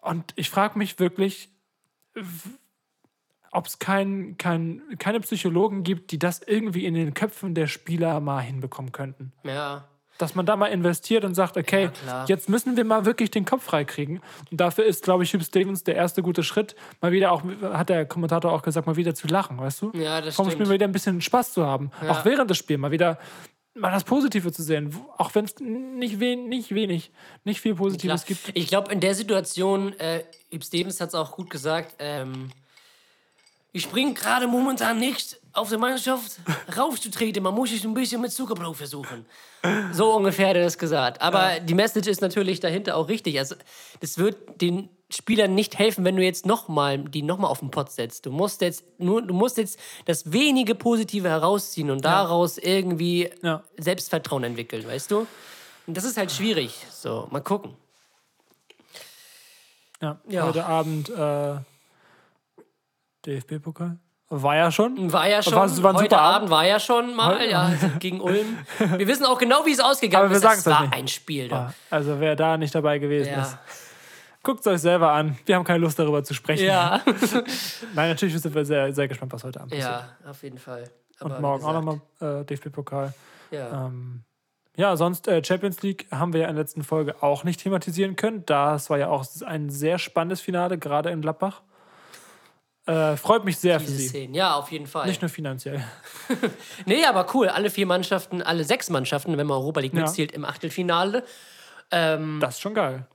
Und 0.01 0.31
ich 0.35 0.49
frage 0.49 0.77
mich 0.77 0.97
wirklich, 0.99 1.49
ob 3.51 3.67
es 3.67 3.79
kein, 3.79 4.35
kein, 4.37 4.81
keine 4.99 5.19
Psychologen 5.21 5.83
gibt, 5.83 6.11
die 6.11 6.19
das 6.19 6.41
irgendwie 6.45 6.85
in 6.85 6.93
den 6.93 7.13
Köpfen 7.13 7.55
der 7.55 7.67
Spieler 7.67 8.19
mal 8.19 8.41
hinbekommen 8.41 8.91
könnten. 8.91 9.31
Ja. 9.43 9.85
Dass 10.17 10.35
man 10.35 10.45
da 10.45 10.57
mal 10.57 10.67
investiert 10.67 11.23
und 11.23 11.33
sagt, 11.33 11.55
okay, 11.55 11.91
Ja, 12.05 12.25
jetzt 12.27 12.49
müssen 12.49 12.75
wir 12.75 12.83
mal 12.83 13.05
wirklich 13.05 13.31
den 13.31 13.45
Kopf 13.45 13.63
freikriegen. 13.63 14.19
Und 14.51 14.59
dafür 14.59 14.85
ist, 14.85 15.03
glaube 15.03 15.23
ich, 15.23 15.33
Hugh 15.33 15.43
Stevens 15.43 15.85
der 15.85 15.95
erste 15.95 16.21
gute 16.21 16.43
Schritt, 16.43 16.75
mal 16.99 17.13
wieder 17.13 17.31
auch, 17.31 17.41
hat 17.61 17.87
der 17.89 18.05
Kommentator 18.05 18.51
auch 18.51 18.61
gesagt, 18.61 18.85
mal 18.85 18.97
wieder 18.97 19.15
zu 19.15 19.27
lachen, 19.27 19.57
weißt 19.57 19.81
du? 19.81 19.91
Ja, 19.93 20.19
das 20.19 20.35
Vom 20.35 20.45
stimmt. 20.45 20.53
Spiel 20.53 20.67
mal 20.67 20.73
wieder 20.73 20.87
ein 20.87 20.91
bisschen 20.91 21.21
Spaß 21.21 21.53
zu 21.53 21.65
haben. 21.65 21.91
Ja. 22.03 22.11
Auch 22.11 22.25
während 22.25 22.49
des 22.49 22.57
Spiels 22.57 22.79
mal 22.79 22.91
wieder 22.91 23.17
mal 23.75 23.91
das 23.91 24.03
Positive 24.03 24.51
zu 24.51 24.61
sehen. 24.61 24.95
Auch 25.17 25.33
wenn 25.35 25.45
es 25.45 25.55
nicht, 25.59 26.19
wen, 26.19 26.49
nicht 26.49 26.73
wenig, 26.73 27.11
nicht 27.45 27.61
viel 27.61 27.75
Positives 27.75 28.25
Klar. 28.25 28.37
gibt. 28.43 28.57
Ich 28.57 28.67
glaube, 28.67 28.91
in 28.91 28.99
der 28.99 29.15
Situation, 29.15 29.97
äh, 29.99 30.23
Stevens 30.61 30.99
hat 30.99 31.09
es 31.09 31.15
auch 31.15 31.31
gut 31.31 31.49
gesagt, 31.49 31.95
ähm, 31.99 32.49
ich 33.71 33.83
springe 33.83 34.13
gerade 34.13 34.47
momentan 34.47 34.97
nicht 34.99 35.39
auf 35.53 35.69
der 35.69 35.77
Mannschaft 35.77 36.39
raufzutreten. 36.77 37.43
Man 37.43 37.53
muss 37.53 37.71
es 37.71 37.83
ein 37.83 37.93
bisschen 37.93 38.21
mit 38.21 38.31
Zuckerbrot 38.31 38.75
versuchen. 38.75 39.25
So 39.91 40.13
ungefähr 40.15 40.49
hat 40.49 40.55
er 40.55 40.63
das 40.63 40.77
gesagt. 40.77 41.21
Aber 41.21 41.59
die 41.59 41.73
Message 41.73 42.07
ist 42.07 42.21
natürlich 42.21 42.59
dahinter 42.59 42.95
auch 42.95 43.09
richtig. 43.09 43.37
Also, 43.37 43.55
das 43.99 44.17
wird 44.17 44.61
den 44.61 44.89
Spielern 45.11 45.55
nicht 45.55 45.77
helfen, 45.77 46.05
wenn 46.05 46.15
du 46.15 46.23
jetzt 46.23 46.45
nochmal 46.45 46.99
die 46.99 47.23
nochmal 47.23 47.49
auf 47.49 47.59
den 47.59 47.71
Pott 47.71 47.91
setzt. 47.91 48.25
Du 48.25 48.31
musst 48.31 48.61
jetzt 48.61 48.83
nur, 48.99 49.21
du 49.21 49.33
musst 49.33 49.57
jetzt 49.57 49.79
das 50.05 50.31
wenige 50.31 50.75
Positive 50.75 51.27
herausziehen 51.27 51.89
und 51.89 52.05
daraus 52.05 52.57
irgendwie 52.57 53.29
Ja. 53.41 53.63
Selbstvertrauen 53.77 54.43
entwickeln, 54.43 54.87
weißt 54.87 55.11
du? 55.11 55.27
Und 55.87 55.97
das 55.97 56.03
ist 56.03 56.17
halt 56.17 56.31
schwierig. 56.31 56.85
So, 56.91 57.27
mal 57.31 57.41
gucken. 57.41 57.73
Ja. 60.01 60.19
Ja. 60.27 60.45
Heute 60.45 60.65
Abend 60.65 61.09
äh, 61.09 61.55
DFB-Pokal. 63.35 63.97
War 64.31 64.55
ja 64.55 64.71
schon. 64.71 65.11
War 65.11 65.27
ja 65.27 65.41
schon. 65.41 65.53
War- 65.55 65.83
war 65.83 65.93
heute 65.95 66.17
Abend 66.19 66.35
Abend. 66.35 66.49
war 66.51 66.65
ja 66.67 66.79
schon 66.79 67.15
mal, 67.15 67.35
Heute- 67.39 67.49
ja, 67.49 67.71
gegen 67.99 68.21
Ulm. 68.21 68.59
Wir 68.97 69.07
wissen 69.07 69.25
auch 69.25 69.39
genau, 69.39 69.65
wie 69.65 69.71
es 69.71 69.79
ausgegangen 69.79 70.25
Aber 70.25 70.29
wir 70.41 70.49
ist. 70.49 70.59
Es 70.59 70.65
war 70.67 70.81
nicht. 70.83 70.93
ein 70.93 71.07
Spiel. 71.07 71.47
Da. 71.47 71.73
Also 71.89 72.19
wer 72.19 72.35
da 72.35 72.55
nicht 72.57 72.75
dabei 72.75 72.99
gewesen 72.99 73.29
ist, 73.33 73.53
Ja. 73.53 73.59
guckt 74.43 74.59
es 74.61 74.67
euch 74.67 74.81
selber 74.81 75.11
an. 75.13 75.35
Wir 75.47 75.55
haben 75.55 75.63
keine 75.63 75.79
Lust 75.79 75.97
darüber 75.97 76.23
zu 76.23 76.35
sprechen. 76.35 76.65
Ja. 76.67 77.01
Nein, 77.95 78.09
natürlich 78.09 78.39
sind 78.39 78.53
wir 78.53 78.65
sehr, 78.65 78.93
sehr 78.93 79.07
gespannt, 79.07 79.33
was 79.33 79.43
heute 79.43 79.59
Abend 79.61 79.71
passiert. 79.73 79.89
ja, 80.23 80.29
auf 80.29 80.43
jeden 80.43 80.59
Fall. 80.59 80.83
Aber 81.19 81.35
Und 81.35 81.41
morgen 81.41 81.65
auch 81.65 81.73
nochmal 81.73 82.01
äh, 82.21 82.45
DFB-Pokal. 82.45 83.13
Ja. 83.51 83.87
Ähm, 83.87 84.21
ja, 84.77 84.95
sonst 84.95 85.27
äh, 85.27 85.43
Champions 85.43 85.81
League 85.81 86.05
haben 86.11 86.33
wir 86.33 86.41
ja 86.41 86.47
in 86.47 86.55
der 86.55 86.63
letzten 86.63 86.83
Folge 86.83 87.21
auch 87.23 87.43
nicht 87.43 87.61
thematisieren 87.61 88.15
können. 88.15 88.45
Das 88.45 88.89
war 88.91 88.97
ja 88.99 89.07
auch 89.09 89.25
ein 89.45 89.69
sehr 89.71 89.97
spannendes 89.97 90.39
Finale, 90.39 90.77
gerade 90.77 91.09
in 91.09 91.21
Gladbach. 91.21 91.63
Äh, 92.89 93.17
freut 93.17 93.45
mich 93.45 93.57
sehr 93.57 93.79
für 93.79 93.85
diese 93.85 93.97
sie. 93.99 94.07
Szenen. 94.07 94.33
Ja, 94.33 94.55
auf 94.55 94.71
jeden 94.71 94.87
Fall. 94.87 95.07
Nicht 95.07 95.21
nur 95.21 95.29
finanziell. 95.29 95.83
Nee, 96.85 97.05
aber 97.05 97.27
cool. 97.35 97.47
Alle 97.49 97.69
vier 97.69 97.85
Mannschaften, 97.85 98.41
alle 98.41 98.63
sechs 98.63 98.89
Mannschaften, 98.89 99.37
wenn 99.37 99.45
man 99.47 99.57
Europa 99.57 99.79
League 99.81 99.93
Ja. 99.93 100.01
mitzählt, 100.01 100.31
im 100.31 100.43
Achtelfinale. 100.45 101.23
Ähm, 101.91 102.39
Das 102.41 102.55
ist 102.55 102.61
schon 102.61 102.73
geil. 102.73 103.05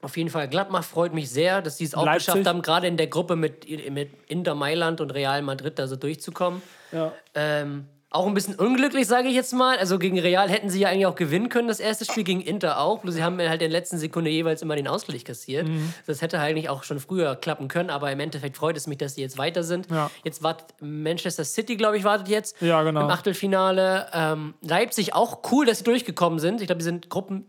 Auf 0.00 0.16
jeden 0.16 0.30
Fall. 0.30 0.48
Gladbach 0.48 0.82
freut 0.84 1.14
mich 1.14 1.30
sehr, 1.30 1.62
dass 1.62 1.78
sie 1.78 1.84
es 1.84 1.94
auch 1.94 2.04
Leipzig. 2.04 2.26
geschafft 2.26 2.46
haben, 2.46 2.60
gerade 2.62 2.86
in 2.88 2.96
der 2.96 3.06
Gruppe 3.06 3.36
mit, 3.36 3.68
mit 3.90 4.10
Inter 4.28 4.54
Mailand 4.56 5.00
und 5.00 5.12
Real 5.12 5.42
Madrid 5.42 5.78
da 5.78 5.86
so 5.86 5.94
durchzukommen. 5.96 6.60
Ja. 6.90 7.12
Ähm, 7.34 7.86
auch 8.14 8.26
ein 8.26 8.34
bisschen 8.34 8.54
unglücklich, 8.54 9.06
sage 9.06 9.28
ich 9.28 9.34
jetzt 9.34 9.52
mal. 9.52 9.78
Also 9.78 9.98
gegen 9.98 10.18
Real 10.18 10.48
hätten 10.48 10.70
sie 10.70 10.80
ja 10.80 10.88
eigentlich 10.88 11.06
auch 11.06 11.14
gewinnen 11.14 11.48
können, 11.48 11.68
das 11.68 11.80
erste 11.80 12.04
Spiel 12.04 12.24
gegen 12.24 12.40
Inter 12.40 12.78
auch. 12.80 13.00
Bloß 13.00 13.14
sie 13.14 13.22
haben 13.24 13.38
halt 13.38 13.52
in 13.52 13.58
der 13.58 13.68
letzten 13.68 13.98
Sekunde 13.98 14.30
jeweils 14.30 14.62
immer 14.62 14.76
den 14.76 14.88
Ausgleich 14.88 15.24
kassiert. 15.24 15.66
Mhm. 15.68 15.92
Das 16.06 16.22
hätte 16.22 16.38
eigentlich 16.38 16.68
auch 16.68 16.82
schon 16.82 17.00
früher 17.00 17.36
klappen 17.36 17.68
können, 17.68 17.90
aber 17.90 18.12
im 18.12 18.20
Endeffekt 18.20 18.56
freut 18.56 18.76
es 18.76 18.86
mich, 18.86 18.98
dass 18.98 19.14
sie 19.14 19.20
jetzt 19.22 19.38
weiter 19.38 19.62
sind. 19.62 19.90
Ja. 19.90 20.10
Jetzt 20.24 20.42
wartet 20.42 20.66
Manchester 20.80 21.44
City, 21.44 21.76
glaube 21.76 21.96
ich, 21.96 22.04
wartet 22.04 22.28
jetzt 22.28 22.60
Ja, 22.60 22.82
genau. 22.82 23.00
im 23.02 23.10
Achtelfinale. 23.10 24.06
Ähm, 24.12 24.54
Leipzig 24.62 25.14
auch 25.14 25.40
cool, 25.50 25.66
dass 25.66 25.78
sie 25.78 25.84
durchgekommen 25.84 26.38
sind. 26.38 26.60
Ich 26.60 26.66
glaube, 26.66 26.78
die 26.78 26.84
sind 26.84 27.08
Gruppen 27.10 27.46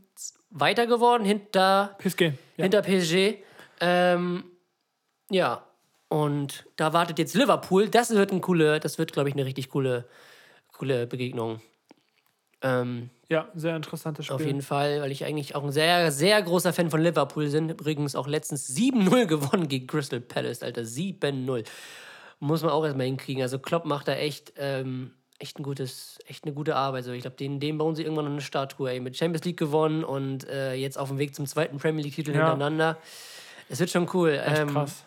weiter 0.50 0.88
geworden 0.88 1.26
hinter 1.26 1.96
PSG. 1.98 2.22
Ja. 2.22 2.64
hinter 2.64 2.82
PSG. 2.84 3.36
Ähm, 3.82 4.44
ja, 5.30 5.64
und 6.10 6.66
da 6.76 6.94
wartet 6.94 7.18
jetzt 7.18 7.34
Liverpool. 7.34 7.90
Das 7.90 8.12
wird 8.12 8.32
ein 8.32 8.40
coole, 8.42 8.80
das 8.80 9.00
wird, 9.00 9.14
glaube 9.14 9.30
ich, 9.30 9.36
eine 9.36 9.46
richtig 9.46 9.70
coole, 9.72 10.06
coole 10.84 11.08
Begegnung. 11.08 11.62
Ähm, 12.62 13.10
ja, 13.30 13.48
sehr 13.56 13.76
interessantes 13.76 14.26
Spiel. 14.26 14.36
auf 14.36 14.46
jeden 14.46 14.62
Fall, 14.62 15.02
weil 15.02 15.12
ich 15.12 15.26
eigentlich 15.26 15.56
auch 15.56 15.64
ein 15.64 15.72
sehr, 15.72 16.12
sehr 16.12 16.42
großer 16.42 16.72
Fan 16.74 16.90
von 16.90 17.02
Liverpool 17.02 17.50
bin. 17.50 17.70
Übrigens 17.70 18.16
auch 18.16 18.28
letztens 18.28 18.70
7-0 18.76 19.26
gewonnen 19.28 19.68
gegen 19.68 19.88
Crystal 19.88 20.20
Palace, 20.22 20.62
Alter. 20.64 20.82
7-0. 20.82 21.66
Muss 22.40 22.62
man 22.62 22.72
auch 22.72 22.84
erstmal 22.84 23.06
hinkriegen. 23.06 23.42
Also 23.42 23.60
Klopp 23.60 23.86
macht 23.86 24.08
da 24.10 24.14
echt, 24.16 24.54
ähm, 24.58 25.12
echt, 25.40 25.58
ein 25.60 25.64
gutes, 25.64 26.20
echt 26.28 26.44
eine 26.46 26.54
gute 26.54 26.76
Arbeit. 26.76 27.04
Also 27.04 27.12
ich 27.14 27.22
glaube, 27.22 27.38
den, 27.38 27.60
den 27.60 27.78
bauen 27.78 27.96
sie 27.96 28.04
irgendwann 28.04 28.26
noch 28.26 28.32
eine 28.32 28.42
Statue. 28.42 28.90
Ey. 28.92 29.00
Mit 29.00 29.18
Champions 29.18 29.46
League 29.46 29.58
gewonnen 29.58 30.04
und 30.04 30.48
äh, 30.50 30.74
jetzt 30.74 30.98
auf 30.98 31.08
dem 31.10 31.18
Weg 31.18 31.34
zum 31.36 31.46
zweiten 31.46 31.78
Premier 31.78 32.04
League-Titel 32.04 32.32
Ja. 32.32 32.38
hintereinander. 32.50 32.98
Es 33.70 33.80
wird 33.80 33.90
schon 33.90 34.10
cool. 34.14 34.32
Echt 34.46 34.60
Ähm, 34.60 34.68
krass. 34.70 35.04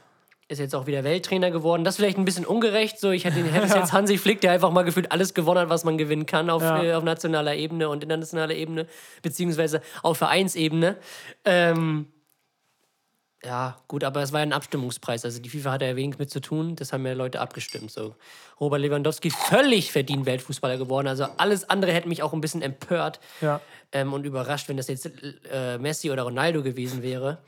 Ist 0.49 0.59
jetzt 0.61 0.75
auch 0.77 0.87
wieder 0.87 1.03
Welttrainer 1.03 1.51
geworden. 1.51 1.83
Das 1.83 1.95
ist 1.95 1.99
vielleicht 1.99 2.19
ein 2.19 2.25
bisschen 2.25 2.47
ungerecht. 2.47 3.01
So, 3.01 3.11
ich 3.11 3.25
hätte, 3.25 3.43
hätte 3.43 3.67
es 3.67 3.75
jetzt 3.75 3.93
Hansi 3.95 4.17
Flick, 4.17 4.41
der 4.41 4.53
einfach 4.53 4.71
mal 4.71 4.83
gefühlt 4.83 5.11
alles 5.11 5.35
gewonnen 5.35 5.61
hat, 5.61 5.69
was 5.69 5.83
man 5.85 5.99
gewinnen 5.99 6.27
kann 6.27 6.51
auf, 6.51 6.63
Ja. 6.63 6.83
äh, 6.83 6.95
auf 6.95 7.03
nationaler 7.03 7.55
Ebene 7.57 7.89
und 7.89 8.03
internationaler 8.05 8.55
Ebene, 8.55 8.87
beziehungsweise 9.23 9.81
auf 10.03 10.19
Vereinsebene. 10.19 10.97
Ähm, 11.45 12.07
ja, 13.45 13.77
gut, 13.87 14.03
aber 14.03 14.23
es 14.23 14.33
war 14.33 14.41
ja 14.41 14.47
ein 14.47 14.53
Abstimmungspreis. 14.53 15.25
Also 15.25 15.41
die 15.41 15.49
FIFA 15.49 15.73
hatte 15.73 15.85
ja 15.85 15.95
wenig 15.95 16.19
mit 16.19 16.31
zu 16.31 16.41
tun. 16.41 16.75
Das 16.75 16.93
haben 16.93 17.07
ja 17.07 17.13
Leute 17.13 17.41
abgestimmt. 17.41 17.91
So. 17.93 18.15
Robert 18.61 18.81
Lewandowski 18.81 19.31
völlig 19.31 19.93
verdient 19.93 20.27
Weltfußballer 20.27 20.79
geworden. 20.79 21.07
Also 21.07 21.27
alles 21.37 21.69
andere 21.69 21.93
hätte 21.93 22.09
mich 22.09 22.23
auch 22.23 22.33
ein 22.33 22.41
bisschen 22.41 22.63
empört 22.63 23.21
Ja. 23.41 23.61
ähm, 23.93 24.13
und 24.13 24.25
überrascht, 24.25 24.69
wenn 24.69 24.77
das 24.77 24.89
jetzt 24.89 25.11
äh, 25.53 25.79
Messi 25.79 26.11
oder 26.11 26.23
Ronaldo 26.23 26.63
gewesen 26.63 27.03
wäre. 27.03 27.39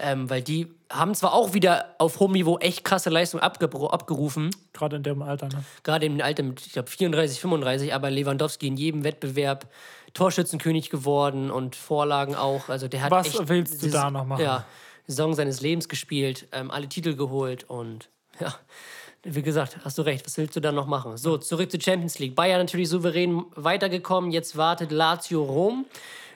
Ähm, 0.00 0.30
weil 0.30 0.42
die 0.42 0.68
haben 0.90 1.14
zwar 1.14 1.34
auch 1.34 1.52
wieder 1.54 1.94
auf 1.98 2.20
hohem 2.20 2.32
Niveau 2.32 2.58
echt 2.58 2.84
krasse 2.84 3.10
Leistung 3.10 3.40
abgerufen, 3.40 4.50
Gerade 4.72 4.96
in 4.96 5.02
dem 5.02 5.22
Alter. 5.22 5.48
Ne? 5.48 5.64
gerade 5.82 6.06
im 6.06 6.20
Alter 6.20 6.42
mit, 6.42 6.64
ich 6.64 6.72
glaube, 6.72 6.88
34, 6.88 7.40
35, 7.40 7.92
aber 7.92 8.10
Lewandowski 8.10 8.68
in 8.68 8.76
jedem 8.76 9.04
Wettbewerb 9.04 9.66
Torschützenkönig 10.14 10.90
geworden 10.90 11.50
und 11.50 11.76
Vorlagen 11.76 12.34
auch. 12.34 12.68
Also 12.68 12.88
der 12.88 13.02
hat 13.02 13.10
Was 13.10 13.26
echt 13.26 13.48
willst 13.48 13.82
du 13.82 13.90
da 13.90 14.10
noch 14.10 14.24
machen? 14.24 14.42
Ja, 14.42 14.64
Saison 15.06 15.34
seines 15.34 15.60
Lebens 15.60 15.88
gespielt, 15.88 16.48
ähm, 16.52 16.70
alle 16.70 16.88
Titel 16.88 17.14
geholt 17.14 17.64
und 17.64 18.08
ja, 18.40 18.54
wie 19.24 19.42
gesagt, 19.42 19.78
hast 19.84 19.98
du 19.98 20.02
recht, 20.02 20.24
was 20.26 20.36
willst 20.38 20.56
du 20.56 20.60
da 20.60 20.72
noch 20.72 20.86
machen? 20.86 21.16
So, 21.16 21.38
zurück 21.38 21.70
zur 21.70 21.80
Champions 21.80 22.18
League. 22.18 22.34
Bayern 22.34 22.60
natürlich 22.60 22.88
souverän 22.88 23.44
weitergekommen, 23.54 24.30
jetzt 24.30 24.56
wartet 24.56 24.92
Lazio 24.92 25.42
Rom, 25.42 25.86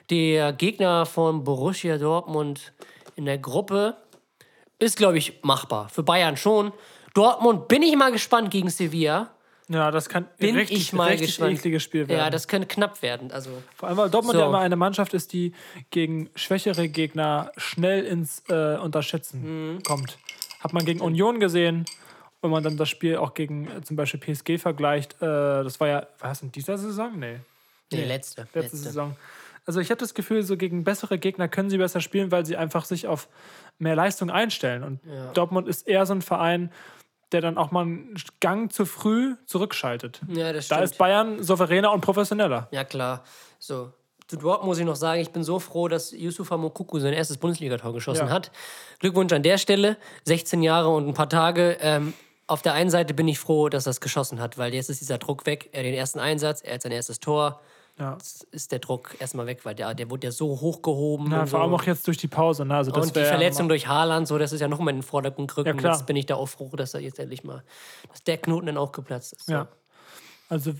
der 0.09 0.53
Gegner 0.53 1.05
von 1.05 1.43
Borussia 1.43 1.97
Dortmund 1.97 2.73
in 3.15 3.25
der 3.25 3.37
Gruppe. 3.37 3.95
Ist, 4.79 4.97
glaube 4.97 5.17
ich, 5.17 5.39
machbar. 5.43 5.89
Für 5.89 6.03
Bayern 6.03 6.35
schon. 6.37 6.73
Dortmund 7.13 7.67
bin 7.67 7.81
ich 7.83 7.95
mal 7.95 8.11
gespannt 8.11 8.51
gegen 8.51 8.69
Sevilla. 8.69 9.29
Ja, 9.69 9.91
das 9.91 10.09
kann 10.09 10.27
Bin 10.39 10.55
richtig, 10.57 10.77
ich 10.77 10.93
mal 10.93 11.09
richtig 11.09 11.27
gespannt. 11.27 11.57
ekliges 11.57 11.83
Spiel 11.83 12.07
werden. 12.09 12.19
Ja, 12.19 12.29
das 12.29 12.47
könnte 12.49 12.67
knapp 12.67 13.01
werden. 13.01 13.31
Also, 13.31 13.49
Vor 13.77 13.87
allem, 13.87 13.97
weil 13.97 14.09
Dortmund 14.09 14.35
So. 14.35 14.41
ja 14.41 14.47
immer 14.49 14.59
eine 14.59 14.75
Mannschaft 14.75 15.13
ist, 15.13 15.31
die 15.31 15.53
gegen 15.89 16.29
schwächere 16.35 16.89
Gegner 16.89 17.51
schnell 17.55 18.03
ins 18.03 18.43
äh, 18.49 18.75
Unterschätzen 18.77 19.75
Mhm. 19.75 19.83
kommt. 19.83 20.17
Hat 20.59 20.73
man 20.73 20.83
gegen 20.85 20.99
Union 20.99 21.39
gesehen, 21.39 21.85
wenn 22.41 22.51
man 22.51 22.61
dann 22.61 22.75
das 22.75 22.89
Spiel 22.89 23.15
auch 23.17 23.33
gegen 23.33 23.67
äh, 23.67 23.81
zum 23.83 23.95
Beispiel 23.95 24.19
PSG 24.19 24.57
vergleicht. 24.59 25.13
Äh, 25.21 25.25
das 25.63 25.79
war 25.79 25.87
ja, 25.87 26.07
war 26.19 26.29
das 26.29 26.41
in 26.41 26.51
dieser 26.51 26.77
Saison? 26.77 27.17
Nee. 27.17 27.39
nee, 27.91 28.03
letzte. 28.03 28.41
Letzte, 28.41 28.59
letzte. 28.59 28.77
Saison. 28.77 29.15
Also 29.65 29.79
ich 29.79 29.89
habe 29.91 29.99
das 29.99 30.13
Gefühl, 30.13 30.43
so 30.43 30.57
gegen 30.57 30.83
bessere 30.83 31.17
Gegner 31.17 31.47
können 31.47 31.69
sie 31.69 31.77
besser 31.77 32.01
spielen, 32.01 32.31
weil 32.31 32.45
sie 32.45 32.57
einfach 32.57 32.85
sich 32.85 33.07
auf 33.07 33.29
mehr 33.79 33.95
Leistung 33.95 34.29
einstellen. 34.29 34.83
Und 34.83 34.99
Dortmund 35.33 35.67
ist 35.67 35.87
eher 35.87 36.05
so 36.05 36.13
ein 36.13 36.21
Verein, 36.21 36.71
der 37.31 37.41
dann 37.41 37.57
auch 37.57 37.71
mal 37.71 37.81
einen 37.81 38.13
Gang 38.41 38.71
zu 38.71 38.85
früh 38.85 39.35
zurückschaltet. 39.45 40.21
Ja, 40.27 40.51
das 40.53 40.67
Da 40.67 40.75
stimmt. 40.75 40.91
ist 40.91 40.97
Bayern 40.97 41.41
souveräner 41.43 41.91
und 41.91 42.01
professioneller. 42.01 42.67
Ja, 42.71 42.83
klar. 42.83 43.23
So. 43.57 43.91
Zu 44.27 44.37
Dortmund 44.37 44.67
muss 44.67 44.79
ich 44.79 44.85
noch 44.85 44.95
sagen, 44.95 45.21
ich 45.21 45.31
bin 45.31 45.43
so 45.43 45.59
froh, 45.59 45.87
dass 45.87 46.11
Yusufa 46.11 46.57
Mokuku 46.57 46.99
sein 46.99 47.13
erstes 47.13 47.37
Bundesligator 47.37 47.91
geschossen 47.93 48.27
Ja. 48.27 48.33
hat. 48.33 48.51
Glückwunsch 48.99 49.33
an 49.33 49.43
der 49.43 49.57
Stelle. 49.57 49.97
16 50.25 50.61
Jahre 50.61 50.89
und 50.89 51.07
ein 51.07 51.13
paar 51.13 51.29
Tage. 51.29 51.77
Ähm, 51.81 52.13
auf 52.47 52.61
der 52.61 52.73
einen 52.73 52.89
Seite 52.89 53.13
bin 53.13 53.27
ich 53.27 53.39
froh, 53.39 53.69
dass 53.69 53.87
er 53.87 53.91
es 53.91 54.01
geschossen 54.01 54.39
hat, 54.39 54.57
weil 54.57 54.73
jetzt 54.73 54.89
ist 54.89 55.01
dieser 55.01 55.17
Druck 55.17 55.45
weg. 55.45 55.69
Er 55.71 55.79
hat 55.79 55.85
den 55.85 55.93
ersten 55.93 56.19
Einsatz, 56.19 56.61
er 56.61 56.75
hat 56.75 56.81
sein 56.81 56.91
erstes 56.91 57.19
Tor. 57.19 57.61
Ja. 57.99 58.17
ist 58.51 58.71
der 58.71 58.79
Druck 58.79 59.15
erstmal 59.19 59.45
weg, 59.45 59.65
weil 59.65 59.75
der, 59.75 59.93
der 59.93 60.09
wurde 60.09 60.27
ja 60.27 60.31
so 60.31 60.47
hochgehoben. 60.59 61.31
Ja, 61.31 61.39
vor 61.39 61.47
so. 61.47 61.57
allem 61.59 61.73
auch 61.75 61.83
jetzt 61.83 62.07
durch 62.07 62.17
die 62.17 62.27
Pause. 62.27 62.65
Ne? 62.65 62.75
Also 62.75 62.91
das 62.91 63.05
und 63.07 63.15
die 63.15 63.19
ja 63.19 63.25
Verletzung 63.25 63.65
nochmal- 63.65 63.77
durch 63.77 63.87
Haaland, 63.87 64.27
so, 64.27 64.37
das 64.39 64.51
ist 64.51 64.61
ja 64.61 64.67
noch 64.67 64.79
mal 64.79 64.89
in 64.91 64.97
den 64.97 65.03
Vordergrund 65.03 65.53
gerückt. 65.53 65.81
Ja, 65.81 65.91
jetzt 65.91 66.05
bin 66.07 66.15
ich 66.15 66.25
da 66.25 66.35
auch 66.35 66.47
froh, 66.47 66.69
dass 66.75 66.93
er 66.95 67.01
jetzt 67.01 67.19
endlich 67.19 67.43
mal, 67.43 67.63
dass 68.09 68.23
der 68.23 68.37
Knoten 68.37 68.65
dann 68.65 68.77
auch 68.77 68.91
geplatzt 68.91 69.33
ist. 69.33 69.47
Ja. 69.47 69.67
Also, 70.49 70.73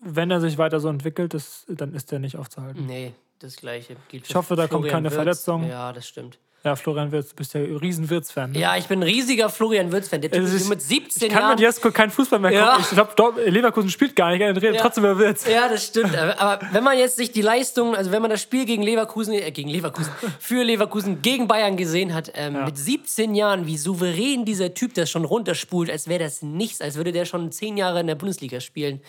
wenn 0.00 0.30
er 0.30 0.40
sich 0.40 0.56
weiter 0.58 0.80
so 0.80 0.88
entwickelt, 0.88 1.34
das, 1.34 1.64
dann 1.68 1.94
ist 1.94 2.12
er 2.12 2.18
nicht 2.18 2.36
aufzuhalten. 2.36 2.86
Nee, 2.86 3.12
das 3.40 3.56
Gleiche 3.56 3.96
gilt 4.08 4.26
für 4.26 4.30
Ich 4.30 4.36
hoffe, 4.36 4.56
da 4.56 4.62
kommt 4.66 4.84
Florian 4.84 4.90
keine 4.90 5.04
Wirtz. 5.10 5.14
Verletzung. 5.14 5.68
Ja, 5.68 5.92
das 5.92 6.06
stimmt. 6.08 6.38
Ja, 6.64 6.76
Florian 6.76 7.12
Wirtz, 7.12 7.28
du 7.28 7.36
bist 7.36 7.52
ja 7.52 7.60
ein 7.60 7.76
riesen 7.76 8.08
Wirtz-Fan. 8.08 8.52
Ne? 8.52 8.58
Ja, 8.58 8.74
ich 8.78 8.86
bin 8.86 9.00
ein 9.00 9.02
riesiger 9.02 9.50
Florian 9.50 9.92
Wirtz-Fan. 9.92 10.22
Der 10.22 10.30
Typ 10.30 10.44
ist- 10.44 10.66
mit 10.68 10.80
17 10.80 11.26
Ich 11.26 11.32
kann 11.32 11.42
Jahren. 11.42 11.50
mit 11.50 11.60
Jesko 11.60 11.90
kein 11.90 12.10
Fußball 12.10 12.38
mehr 12.38 12.52
Ja. 12.52 12.78
Ich 12.80 12.88
glaube, 13.14 13.42
Leverkusen 13.42 13.90
spielt 13.90 14.16
gar 14.16 14.30
nicht, 14.30 14.40
er 14.40 14.48
redet 14.56 14.76
Ja. 14.76 14.80
trotzdem 14.80 15.04
über 15.04 15.18
Wirtz. 15.18 15.46
Ja, 15.46 15.68
das 15.68 15.84
stimmt. 15.84 16.16
Aber 16.16 16.60
wenn 16.72 16.82
man 16.82 16.96
jetzt 16.98 17.16
sich 17.16 17.32
die 17.32 17.42
Leistung, 17.42 17.94
also 17.94 18.10
wenn 18.12 18.22
man 18.22 18.30
das 18.30 18.40
Spiel 18.40 18.64
gegen 18.64 18.82
Leverkusen, 18.82 19.34
äh, 19.34 19.50
gegen 19.50 19.68
Leverkusen, 19.68 20.10
für 20.40 20.64
Leverkusen 20.64 21.20
gegen 21.20 21.46
Bayern 21.48 21.76
gesehen 21.76 22.14
hat, 22.14 22.32
ähm, 22.34 22.64
mit 22.64 22.78
17 22.78 23.34
Jahren, 23.34 23.66
wie 23.66 23.76
souverän 23.76 24.46
dieser 24.46 24.72
Typ 24.72 24.94
das 24.94 25.10
schon 25.10 25.26
runterspult, 25.26 25.90
als 25.90 26.08
wäre 26.08 26.24
das 26.24 26.40
nichts, 26.40 26.80
als 26.80 26.94
würde 26.96 27.12
der 27.12 27.26
schon 27.26 27.52
10 27.52 27.76
Jahre 27.76 28.00
in 28.00 28.06
der 28.06 28.14
Bundesliga 28.14 28.60
spielen. 28.60 29.02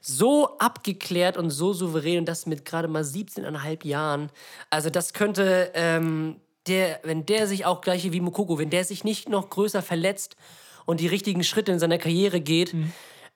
So 0.00 0.58
abgeklärt 0.58 1.36
und 1.36 1.50
so 1.50 1.72
souverän 1.74 2.20
und 2.20 2.24
das 2.26 2.46
mit 2.46 2.64
gerade 2.64 2.88
mal 2.88 3.04
17,5 3.04 3.84
Jahren. 3.86 4.30
Also 4.70 4.88
das 4.90 5.12
könnte, 5.14 5.70
ähm, 5.74 6.36
der, 6.66 7.00
wenn 7.02 7.26
der 7.26 7.46
sich 7.46 7.66
auch 7.66 7.80
gleich 7.80 8.10
wie 8.10 8.20
Mukoko, 8.20 8.58
wenn 8.58 8.70
der 8.70 8.84
sich 8.84 9.04
nicht 9.04 9.28
noch 9.28 9.50
größer 9.50 9.82
verletzt 9.82 10.36
und 10.86 11.00
die 11.00 11.06
richtigen 11.06 11.44
Schritte 11.44 11.72
in 11.72 11.78
seiner 11.78 11.98
Karriere 11.98 12.40
geht, 12.40 12.72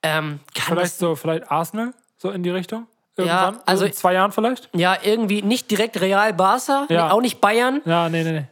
ähm, 0.03 0.41
kann 0.55 0.65
Vielleicht 0.77 0.83
das 0.93 0.99
so, 0.99 1.15
vielleicht 1.17 1.51
Arsenal, 1.51 1.93
so 2.17 2.31
in 2.31 2.43
die 2.43 2.51
Richtung. 2.51 2.87
Ja, 3.19 3.25
Irgendwann. 3.49 3.63
also- 3.67 3.85
in 3.85 3.93
zwei 3.93 4.13
Jahren 4.15 4.31
vielleicht. 4.33 4.69
Ja, 4.75 4.97
irgendwie 5.03 5.43
nicht 5.43 5.71
direkt 5.71 6.01
Real 6.01 6.33
Barca, 6.33 6.87
Ja. 6.89 7.07
nee, 7.07 7.13
auch 7.13 7.21
nicht 7.21 7.41
Bayern. 7.41 7.83
Ja, 7.85 8.09
nee, 8.09 8.23
nee, 8.23 8.33
nee. 8.33 8.45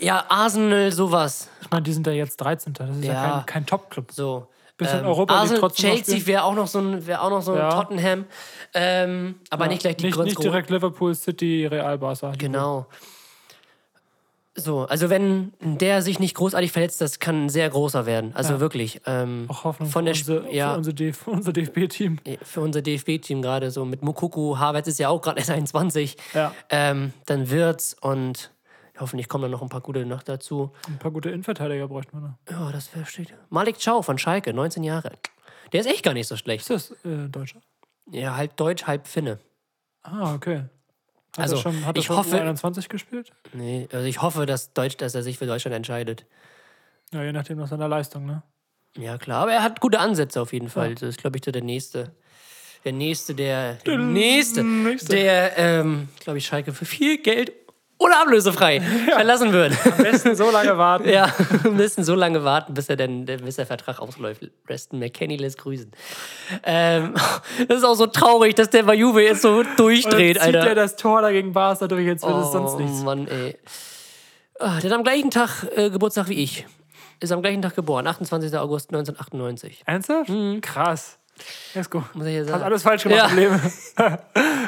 Ja, 0.00 0.24
Arsenal, 0.28 0.92
sowas. 0.92 1.48
Ich 1.62 1.70
meine, 1.70 1.82
die 1.82 1.92
sind 1.92 2.06
ja 2.06 2.12
jetzt 2.12 2.36
13. 2.36 2.72
Das 2.74 2.90
ist 2.90 3.04
ja, 3.04 3.12
Ja. 3.12 3.30
kein, 3.30 3.46
kein 3.46 3.66
Top-Club. 3.66 4.12
So. 4.12 4.48
Bisschen 4.76 5.00
Ähm, 5.00 5.06
Europa 5.06 5.34
Arsenal, 5.34 5.60
trotzdem 5.60 5.90
noch 5.90 5.96
Chelsea 5.96 6.26
wäre 6.26 6.44
auch 6.44 6.54
noch 6.54 6.66
so 6.66 6.78
ein, 6.80 7.06
wär 7.06 7.22
auch 7.22 7.30
noch 7.30 7.42
so 7.42 7.52
ein 7.52 7.58
Ja. 7.58 7.70
Tottenham. 7.70 8.26
Ähm, 8.74 9.36
aber 9.50 9.66
nicht 9.68 9.80
gleich 9.82 9.96
die 9.96 10.06
nicht, 10.06 10.18
nicht 10.18 10.42
direkt 10.42 10.70
Liverpool, 10.70 11.14
City, 11.14 11.66
Real, 11.66 11.98
Barca. 11.98 12.32
Genau. 12.36 12.86
So, 14.54 14.80
also 14.80 15.08
wenn 15.08 15.52
der 15.60 16.02
sich 16.02 16.18
nicht 16.18 16.34
großartig 16.34 16.72
verletzt, 16.72 17.00
das 17.00 17.18
kann 17.18 17.46
ein 17.46 17.48
sehr 17.48 17.70
großer 17.70 18.04
werden. 18.04 18.32
Also 18.34 18.60
wirklich. 18.60 19.00
Ähm, 19.06 19.46
Auch 19.48 19.64
Hoffnung 19.64 19.88
von 19.88 20.04
der 20.04 20.14
für, 20.14 20.40
unser, 20.40 20.52
ja. 20.52 20.72
für, 20.72 20.76
unser, 20.78 20.92
DF 20.92 21.26
unser 21.26 21.52
DFB-Team. 21.54 22.18
für 22.42 22.60
unser 22.60 22.82
DFB-Team 22.82 23.40
gerade 23.40 23.70
so 23.70 23.86
mit 23.86 24.02
Mukuku, 24.02 24.58
Havertz 24.58 24.88
ist 24.88 24.98
ja 24.98 25.08
auch 25.08 25.22
gerade 25.22 25.38
erst 25.38 25.50
21. 25.50 26.16
Ja. 26.34 26.54
Ähm, 26.68 27.14
dann 27.24 27.48
wird's 27.48 27.96
und 28.00 28.52
hoffentlich 28.98 29.28
kommen 29.28 29.42
dann 29.42 29.52
noch 29.52 29.62
ein 29.62 29.70
paar 29.70 29.80
gute 29.80 30.04
noch 30.04 30.22
dazu. 30.22 30.72
Ein 30.86 30.98
paar 30.98 31.12
gute 31.12 31.30
Innenverteidiger 31.30 31.88
bräuchten 31.88 32.12
wir 32.12 32.20
noch. 32.20 32.34
Ja, 32.50 32.70
das 32.72 32.88
versteht. 32.88 33.34
Malik 33.48 33.76
Chow 33.82 34.04
von 34.04 34.18
Schalke, 34.18 34.52
19 34.52 34.84
Jahre. 34.84 35.12
Der 35.72 35.80
ist 35.80 35.86
echt 35.86 36.02
gar 36.02 36.12
nicht 36.12 36.28
so 36.28 36.36
schlecht. 36.36 36.68
Ist 36.68 36.90
das 36.90 37.04
äh, 37.06 37.28
Deutscher? 37.30 37.60
Ja, 38.10 38.36
halb 38.36 38.56
Deutsch, 38.58 38.84
halb 38.84 39.06
Finne. 39.06 39.38
Ah, 40.02 40.34
okay. 40.34 40.64
Hat 41.36 41.44
Also, 41.44 41.56
er 41.56 41.62
schon, 41.62 41.86
hat 41.86 41.96
er 41.96 42.00
ich 42.00 42.06
schon 42.06 42.16
hoffe- 42.16 42.40
21 42.40 42.88
gespielt? 42.88 43.30
Nee, 43.52 43.88
also 43.92 44.06
ich 44.06 44.20
hoffe, 44.20 44.44
dass, 44.46 44.72
Deutsch, 44.74 44.96
dass 44.98 45.14
er 45.14 45.22
sich 45.22 45.38
für 45.38 45.46
Deutschland 45.46 45.74
entscheidet. 45.74 46.26
Ja, 47.12 47.22
je 47.22 47.32
nachdem 47.32 47.58
nach 47.58 47.68
seiner 47.68 47.88
Leistung, 47.88 48.26
ne? 48.26 48.42
Ja, 48.98 49.16
klar. 49.18 49.42
Aber 49.42 49.52
er 49.52 49.62
hat 49.62 49.80
gute 49.80 49.98
Ansätze 50.00 50.40
auf 50.40 50.52
jeden 50.52 50.68
Fall. 50.68 50.94
Das 50.94 51.02
ist, 51.02 51.18
glaube 51.20 51.38
ich, 51.38 51.44
so 51.44 51.50
der 51.50 51.62
nächste. 51.62 52.14
Der 52.84 52.92
nächste, 52.92 53.34
der. 53.34 53.74
Der 53.86 53.96
nächste, 53.96 54.62
nächste. 54.64 55.14
der, 55.16 55.56
ähm, 55.56 56.08
glaube 56.20 56.38
ich, 56.38 56.46
Schalke 56.46 56.72
für 56.74 56.84
viel 56.84 57.18
Geld 57.22 57.52
oder 58.02 58.20
ablösefrei 58.22 58.80
verlassen 58.80 59.52
wird. 59.52 59.74
Am 59.86 59.96
besten 60.02 60.34
so 60.36 60.50
lange 60.50 60.76
warten. 60.78 61.08
ja, 61.08 61.32
wir 61.62 61.70
müssen 61.70 62.04
so 62.04 62.14
lange 62.14 62.44
warten, 62.44 62.74
bis 62.74 62.88
er 62.88 62.96
denn, 62.96 63.24
bis 63.24 63.56
der 63.56 63.66
Vertrag 63.66 64.00
ausläuft. 64.00 64.42
Reston 64.68 64.98
McKenny 64.98 65.36
lässt 65.36 65.58
grüßen. 65.58 65.90
Ähm, 66.64 67.14
das 67.68 67.78
ist 67.78 67.84
auch 67.84 67.94
so 67.94 68.06
traurig, 68.06 68.54
dass 68.54 68.70
der 68.70 68.82
bei 68.84 68.94
Juve 68.94 69.22
jetzt 69.22 69.42
so 69.42 69.62
durchdreht, 69.76 70.36
Dann 70.36 70.44
zieht 70.46 70.56
Alter. 70.56 70.68
er 70.70 70.74
das 70.74 70.96
Tor 70.96 71.22
dagegen 71.22 71.52
Barca 71.52 71.86
durch, 71.88 72.06
jetzt 72.06 72.24
wird 72.26 72.36
es 72.36 72.52
sonst 72.52 72.74
Oh 72.74 72.78
nichts. 72.80 73.02
Mann, 73.02 73.26
ey. 73.28 73.56
Ah, 74.58 74.78
der 74.80 74.90
hat 74.90 74.98
am 74.98 75.04
gleichen 75.04 75.30
Tag 75.30 75.66
äh, 75.76 75.90
Geburtstag 75.90 76.28
wie 76.28 76.42
ich. 76.42 76.66
Ist 77.20 77.32
am 77.32 77.40
gleichen 77.42 77.62
Tag 77.62 77.74
geboren, 77.76 78.06
28. 78.06 78.56
August 78.58 78.90
1998. 78.90 79.82
Ernsthaft? 79.86 80.30
Krass. 80.60 81.18
Mhm. 81.74 82.04
Muss 82.14 82.26
ich 82.26 82.32
hier 82.32 82.40
Hast 82.42 82.48
sagen. 82.50 82.62
alles 82.64 82.82
falsch 82.82 83.02
gemacht 83.04 83.18
Ja. 83.18 83.26
im 83.28 83.36
Leben. 83.36 83.60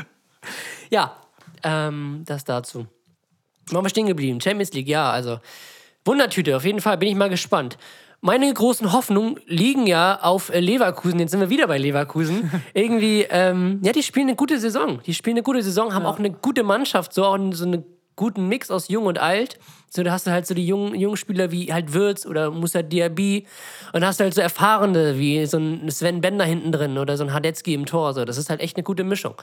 Ja, 0.91 1.17
ähm, 1.63 2.23
das 2.27 2.45
dazu. 2.45 2.87
Waren 3.71 3.85
wir 3.85 3.89
stehen 3.89 4.07
geblieben? 4.07 4.41
Champions 4.41 4.73
League, 4.73 4.89
ja, 4.89 5.11
also. 5.11 5.39
Wundertüte, 6.05 6.57
auf 6.57 6.65
jeden 6.65 6.81
Fall, 6.81 6.99
bin 6.99 7.09
ich 7.09 7.15
mal 7.15 7.31
gespannt. 7.31 7.79
Meine 8.21 8.53
großen 8.53 8.93
Hoffnungen 8.93 9.39
liegen 9.47 9.87
ja 9.87 10.19
auf 10.23 10.49
äh, 10.49 10.61
Leverkusen. 10.61 11.19
Jetzt 11.19 11.33
sind 11.33 11.41
wir 11.41 11.51
wieder 11.51 11.67
bei 11.67 11.77
Leverkusen. 11.77 12.51
Irgendwie, 12.75 13.27
ähm, 13.29 13.81
ja, 13.83 13.93
die 13.93 14.03
spielen 14.03 14.29
eine 14.29 14.37
gute 14.37 14.59
Saison. 14.59 15.01
Die 15.05 15.13
spielen 15.13 15.37
eine 15.37 15.43
gute 15.43 15.63
Saison, 15.63 15.93
haben 15.93 16.07
auch 16.07 16.19
eine 16.19 16.31
gute 16.31 16.63
Mannschaft, 16.63 17.13
so, 17.13 17.25
auch 17.25 17.39
so 17.53 17.65
einen 17.65 17.85
guten 18.17 18.49
Mix 18.49 18.71
aus 18.71 18.89
Jung 18.89 19.07
und 19.07 19.19
Alt. 19.19 19.59
So, 19.91 20.03
da 20.03 20.13
hast 20.13 20.27
du 20.27 20.31
halt 20.31 20.47
so 20.47 20.55
die 20.55 20.67
jungen, 20.67 20.95
jungen 20.95 21.17
Spieler 21.17 21.53
wie 21.53 21.73
halt 21.73 21.93
Würz 21.93 22.27
oder 22.27 22.51
Musa 22.51 22.83
Diaby. 22.83 23.47
Und 23.93 24.05
hast 24.05 24.21
du 24.21 24.25
halt 24.25 24.35
so 24.35 24.41
Erfahrene 24.41 25.19
wie 25.19 25.45
so 25.47 25.59
ein 25.59 25.91
Sven 25.91 26.21
Bender 26.21 26.45
hinten 26.45 26.73
drin 26.73 26.99
oder 26.99 27.17
so 27.17 27.25
ein 27.25 27.33
Hadetzky 27.33 27.75
im 27.75 27.87
Tor. 27.87 28.15
So. 28.15 28.25
Das 28.25 28.39
ist 28.39 28.51
halt 28.51 28.61
echt 28.61 28.77
eine 28.77 28.85
gute 28.85 29.05
Mischung. 29.05 29.35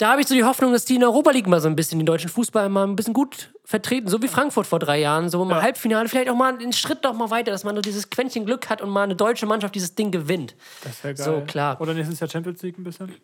Da 0.00 0.12
habe 0.12 0.22
ich 0.22 0.28
so 0.28 0.34
die 0.34 0.44
Hoffnung, 0.44 0.72
dass 0.72 0.86
die 0.86 0.94
in 0.94 1.00
der 1.00 1.10
Europa 1.10 1.30
League 1.30 1.46
mal 1.46 1.60
so 1.60 1.68
ein 1.68 1.76
bisschen 1.76 1.98
den 1.98 2.06
deutschen 2.06 2.30
Fußball 2.30 2.70
mal 2.70 2.86
ein 2.86 2.96
bisschen 2.96 3.12
gut 3.12 3.52
vertreten, 3.66 4.08
so 4.08 4.22
wie 4.22 4.28
Frankfurt 4.28 4.66
vor 4.66 4.78
drei 4.78 4.98
Jahren, 4.98 5.28
so 5.28 5.44
mal 5.44 5.60
Halbfinale, 5.60 6.08
vielleicht 6.08 6.30
auch 6.30 6.34
mal 6.34 6.54
einen 6.54 6.72
Schritt 6.72 7.04
noch 7.04 7.12
mal 7.12 7.28
weiter, 7.28 7.50
dass 7.50 7.64
man 7.64 7.76
so 7.76 7.82
dieses 7.82 8.08
Quäntchen 8.08 8.46
Glück 8.46 8.70
hat 8.70 8.80
und 8.80 8.88
mal 8.88 9.02
eine 9.02 9.14
deutsche 9.14 9.44
Mannschaft 9.44 9.74
dieses 9.74 9.94
Ding 9.96 10.10
gewinnt. 10.10 10.56
Das 10.82 11.04
wäre 11.04 11.12
geil. 11.12 11.26
So, 11.26 11.42
klar. 11.46 11.78
Oder 11.82 11.92
nächstes 11.92 12.18
Jahr 12.18 12.30
Champions 12.30 12.62
League 12.62 12.78
ein 12.78 12.84
bisschen. 12.84 13.14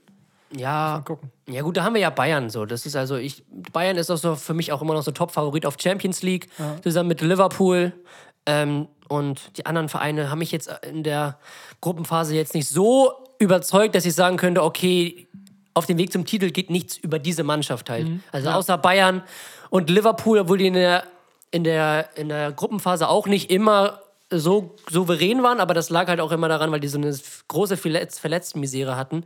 Ja, 0.55 1.01
gucken. 1.03 1.33
ja 1.49 1.63
gut, 1.63 1.79
da 1.79 1.83
haben 1.83 1.95
wir 1.95 2.03
ja 2.03 2.11
Bayern 2.11 2.51
so. 2.51 2.67
Das 2.67 2.85
ist 2.85 2.95
also 2.95 3.17
ich 3.17 3.43
Bayern 3.73 3.97
ist 3.97 4.11
auch 4.11 4.19
so 4.19 4.37
für 4.37 4.53
mich 4.53 4.71
auch 4.71 4.83
immer 4.83 4.93
noch 4.93 5.03
so 5.03 5.13
Top-Favorit 5.13 5.65
auf 5.65 5.77
Champions 5.81 6.23
League 6.23 6.51
zusammen 6.83 7.09
mit 7.09 7.23
Liverpool. 7.23 7.95
Ähm, 8.45 8.89
und 9.09 9.57
die 9.57 9.65
anderen 9.65 9.89
Vereine 9.89 10.31
haben 10.31 10.41
mich 10.41 10.53
jetzt 10.53 10.71
in 10.87 11.03
der 11.05 11.39
Gruppenphase 11.81 12.35
jetzt 12.35 12.53
nicht 12.53 12.69
so 12.69 13.13
überzeugt, 13.39 13.95
dass 13.95 14.05
ich 14.05 14.15
sagen 14.15 14.37
könnte, 14.37 14.63
okay, 14.63 15.26
auf 15.77 15.85
dem 15.85 15.99
Weg 15.99 16.11
zum 16.11 16.25
Titel 16.25 16.51
geht 16.51 16.71
nichts 16.71 16.97
über 16.97 17.19
diese 17.19 17.45
Mannschaft 17.45 17.91
halt. 17.91 18.09
Also 18.33 18.49
außer 18.49 18.79
Bayern 18.79 19.23
und 19.69 19.91
Liverpool, 19.91 20.39
obwohl 20.39 20.57
die 20.57 20.69
in 20.69 20.75
der, 20.75 21.05
in 21.51 21.65
der, 21.65 22.17
in 22.17 22.31
der 22.31 22.53
Gruppenphase 22.53 23.09
auch 23.09 23.27
nicht 23.27 23.51
immer 23.51 24.01
so 24.31 24.75
souverän 24.91 25.43
waren, 25.43 25.61
aber 25.61 25.75
das 25.75 25.91
lag 25.91 26.09
halt 26.09 26.21
auch 26.21 26.33
immer 26.33 26.49
daran, 26.49 26.73
weil 26.73 26.81
die 26.81 26.89
so 26.89 26.99
eine 26.99 27.15
große 27.49 27.77
Verletz 27.77 28.19
Verletztenmisere 28.19 28.97
hatten. 28.97 29.25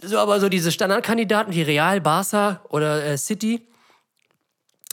So, 0.00 0.18
aber 0.18 0.38
so 0.38 0.48
diese 0.48 0.70
Standardkandidaten 0.70 1.52
wie 1.52 1.62
Real, 1.62 2.00
Barca 2.00 2.60
oder 2.68 3.04
äh, 3.04 3.18
City 3.18 3.66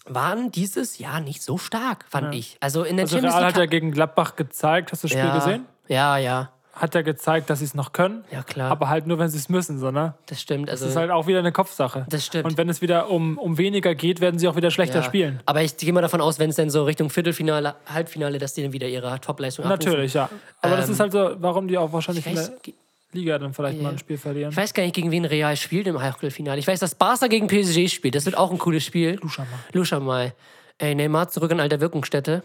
waren 0.06 0.52
dieses 0.52 0.98
Jahr 0.98 1.22
nicht 1.22 1.44
so 1.44 1.60
stark, 1.60 2.06
fand 2.10 2.34
ich. 2.34 2.58
Also 2.60 2.84
in 2.84 2.98
der 2.98 3.04
Also 3.04 3.18
Champions 3.18 3.36
Real 3.36 3.46
League 3.46 3.56
hat 3.56 3.60
ja 3.60 3.66
gegen 3.68 3.92
Gladbach 3.92 4.36
gezeigt, 4.36 4.92
hast 4.92 5.04
du 5.04 5.08
das 5.08 5.12
Spiel 5.12 5.26
ja, 5.26 5.36
gesehen? 5.36 5.66
Ja, 5.88 6.18
ja, 6.18 6.53
Hat 6.74 6.96
ja 6.96 7.04
gezeigt, 7.04 7.52
dass 7.52 7.60
sie 7.60 7.66
es 7.66 7.76
noch 7.76 7.94
können. 7.94 8.24
Ja, 8.32 8.42
klar. 8.42 8.72
Aber 8.72 8.90
halt 8.90 9.06
nur, 9.06 9.20
wenn 9.20 9.30
sie 9.30 9.38
es 9.38 9.48
müssen, 9.48 9.78
so, 9.80 9.92
ne? 9.92 10.16
das 10.26 10.42
stimmt. 10.42 10.72
Also, 10.72 10.86
Das 10.86 10.92
ist 10.92 10.98
halt 10.98 11.12
auch 11.12 11.28
wieder 11.28 11.38
eine 11.38 11.52
Kopfsache. 11.52 12.06
Das 12.10 12.26
stimmt. 12.26 12.46
Und 12.46 12.58
wenn 12.58 12.68
es 12.68 12.82
wieder 12.82 13.12
um, 13.12 13.38
um 13.38 13.60
weniger 13.60 13.94
geht, 13.94 14.22
werden 14.22 14.40
sie 14.40 14.48
auch 14.48 14.56
wieder 14.56 14.72
schlechter 14.72 14.98
ja. 15.00 15.04
spielen. 15.04 15.40
Aber 15.46 15.62
ich 15.62 15.78
gehe 15.78 15.94
mal 15.94 16.02
davon 16.02 16.20
aus, 16.20 16.40
wenn 16.40 16.50
es 16.50 16.56
dann 16.56 16.72
so 16.72 16.84
Richtung 16.84 17.12
Viertelfinale, 17.12 17.76
Halbfinale, 17.86 18.40
dass 18.40 18.56
die 18.56 18.64
dann 18.64 18.74
wieder 18.74 18.88
ihre 18.88 19.20
Topleistung 19.22 19.66
abrufen. 19.66 19.86
Natürlich, 19.92 20.16
ja. 20.16 20.30
Aber 20.62 20.78
das 20.78 20.88
Ähm, 20.88 20.94
ist 20.94 21.00
halt 21.00 21.12
so, 21.12 21.36
warum 21.38 21.68
die 21.68 21.78
auch 21.78 21.94
wahrscheinlich 21.94 22.26
Ich 22.26 22.32
in 22.32 22.38
weiß, 22.40 22.52
der 22.66 22.74
Liga 23.14 23.38
dann 23.38 23.54
vielleicht 23.54 23.80
mal 23.80 23.92
ein 23.92 24.00
Spiel 24.00 24.18
verlieren. 24.18 24.50
ich 24.50 24.58
weiß 24.58 24.74
gar 24.74 24.82
nicht, 24.82 24.96
gegen 24.96 25.12
wen 25.12 25.26
Real 25.26 25.56
spielt 25.56 25.86
im 25.86 25.98
Achtelfinale. 25.98 26.58
Ich 26.58 26.66
weiß, 26.66 26.80
dass 26.80 26.96
Barca 26.96 27.28
gegen 27.28 27.46
PSG 27.46 27.88
spielt. 27.88 28.16
Das 28.16 28.26
wird 28.26 28.36
auch 28.36 28.50
ein 28.50 28.58
cooles 28.58 28.84
Spiel. 28.84 29.20
Luschammer. 29.22 29.48
Luschau 29.74 30.00
mal. 30.00 30.34
Ey, 30.80 30.96
Neymar 30.96 31.30
zurück 31.30 31.52
in 31.52 31.60
alter 31.60 31.80
Wirkungsstätte. 31.80 32.42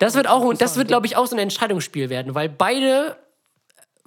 Das 0.00 0.16
wird 0.16 0.28
auch, 0.28 0.52
das 0.54 0.76
wird, 0.76 0.88
glaube 0.88 1.06
ich, 1.06 1.16
auch 1.16 1.26
so 1.26 1.36
ein 1.36 1.38
Entscheidungsspiel 1.38 2.10
werden, 2.10 2.34
weil 2.34 2.48
beide 2.48 3.16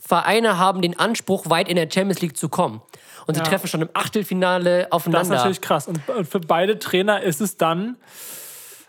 Vereine 0.05 0.57
haben 0.57 0.81
den 0.81 0.99
Anspruch, 0.99 1.49
weit 1.49 1.69
in 1.69 1.75
der 1.77 1.89
Champions 1.89 2.19
League 2.21 2.35
zu 2.35 2.49
kommen. 2.49 2.81
Und 3.25 3.35
sie 3.35 3.39
Ja. 3.39 3.45
treffen 3.47 3.67
schon 3.67 3.81
im 3.81 3.89
Achtelfinale 3.93 4.79
Das 4.79 4.85
ist 4.87 4.91
aufeinander. 4.91 5.35
natürlich 5.35 5.61
krass. 5.61 5.87
Und 5.87 6.01
und 6.09 6.27
für 6.27 6.41
beide 6.41 6.77
Trainer 6.77 7.21
ist 7.21 7.39
es 7.39 7.55
dann, 7.57 7.95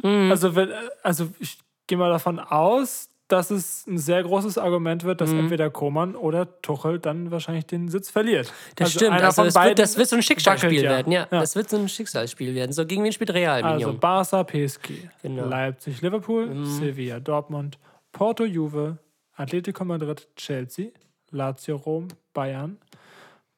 Mhm. 0.03 0.31
also, 0.31 0.57
wenn, 0.57 0.71
also 1.03 1.29
ich 1.39 1.59
gehe 1.87 1.97
mal 1.97 2.11
davon 2.11 2.41
aus, 2.41 3.11
dass 3.29 3.51
es 3.51 3.87
ein 3.87 3.97
sehr 3.97 4.23
großes 4.23 4.59
Argument 4.59 5.03
wird, 5.05 5.21
dass 5.21 5.31
entweder 5.33 5.71
Koman 5.71 6.15
oder 6.15 6.61
Tuchel 6.61 6.99
dann 6.99 7.31
wahrscheinlich 7.31 7.65
den 7.67 7.89
Sitz 7.89 8.11
verliert. 8.11 8.53
das 8.77 8.87
also 8.89 8.99
stimmt. 8.99 9.23
Also 9.23 9.45
das, 9.45 9.55
wird, 9.55 9.79
das 9.79 9.97
wird 9.97 10.09
so 10.09 10.17
ein 10.17 10.23
Schicksalsspiel 10.23 10.83
ja. 10.85 10.91
werden. 10.91 11.11
Ja, 11.13 11.21
Ja. 11.31 11.41
das 11.41 11.57
wird 11.57 11.71
so 11.71 11.77
ein 11.79 11.89
Schicksalsspiel 11.89 12.55
werden. 12.55 12.73
So, 12.73 12.85
gegen 12.85 13.03
wen 13.03 13.13
spielt 13.13 13.33
Real, 13.33 13.63
Also 13.63 13.77
Mignon? 13.87 13.99
Barca, 14.01 14.45
PSG, 14.45 15.09
Genau. 15.23 15.47
Leipzig, 15.47 16.03
Liverpool, 16.03 16.51
Sevilla, 16.67 17.19
Dortmund, 17.21 17.79
Porto, 18.13 18.45
Juve, 18.45 18.99
Atletico 19.37 19.85
Madrid, 19.85 20.29
Chelsea, 20.37 20.89
Lazio, 21.35 21.77
Rom, 21.77 22.09
Bayern, 22.33 22.79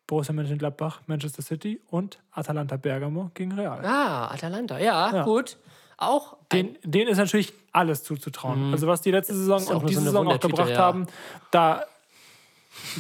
Borussia 0.07 0.33
Mönchengladbach, 0.35 1.01
Manchester 1.07 1.43
City 1.43 1.81
und 1.91 2.18
Atalanta 2.33 2.77
Bergamo 2.77 3.31
gegen 3.35 3.53
Real. 3.53 3.85
Ah, 3.85 4.29
Atalanta, 4.33 4.79
ja, 4.79 5.14
Ja. 5.14 5.24
gut. 5.24 5.57
Auch 5.99 6.37
Den, 6.53 6.77
denen 6.85 7.09
ist 7.09 7.16
natürlich 7.18 7.53
alles 7.72 8.05
zuzutrauen. 8.05 8.70
Also 8.72 8.87
was 8.87 9.01
die 9.01 9.11
letzte 9.11 9.35
Saison 9.35 9.62
Mhm. 9.62 9.68
Und 9.77 9.89
diese 9.89 10.01
so 10.01 10.07
Saison 10.07 10.29
auch 10.29 10.41
gebracht 10.41 10.70
ja. 10.70 10.79
haben, 10.79 11.07
da. 11.51 11.85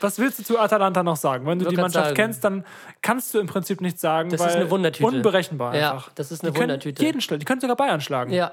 Was 0.00 0.18
willst 0.18 0.38
du 0.38 0.42
zu 0.44 0.58
Atalanta 0.58 1.02
noch 1.02 1.16
sagen? 1.16 1.46
Wenn 1.46 1.58
du 1.58 1.64
die 1.70 1.76
Mannschaft 1.76 2.06
sagen. 2.08 2.16
kennst, 2.16 2.44
dann 2.44 2.66
kannst 3.00 3.32
du 3.32 3.38
im 3.38 3.46
Prinzip 3.46 3.80
nichts 3.80 4.02
sagen, 4.02 4.28
Das 4.28 4.40
weil 4.40 4.48
ist 4.50 4.56
eine 4.56 4.70
Wundertüte. 4.70 5.06
unberechenbar 5.08 5.74
Ja, 5.74 5.92
einfach. 5.94 6.10
das 6.14 6.30
ist 6.30 6.42
eine 6.44 6.52
die 6.52 6.60
Wundertüte. 6.60 7.02
Jeden 7.02 7.22
schlagen. 7.22 7.40
Die 7.40 7.46
können 7.46 7.62
sogar 7.62 7.76
Bayern 7.76 8.02
schlagen. 8.02 8.30
Ja, 8.30 8.52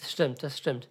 das 0.00 0.10
stimmt, 0.12 0.42
das 0.42 0.56
stimmt. 0.56 0.88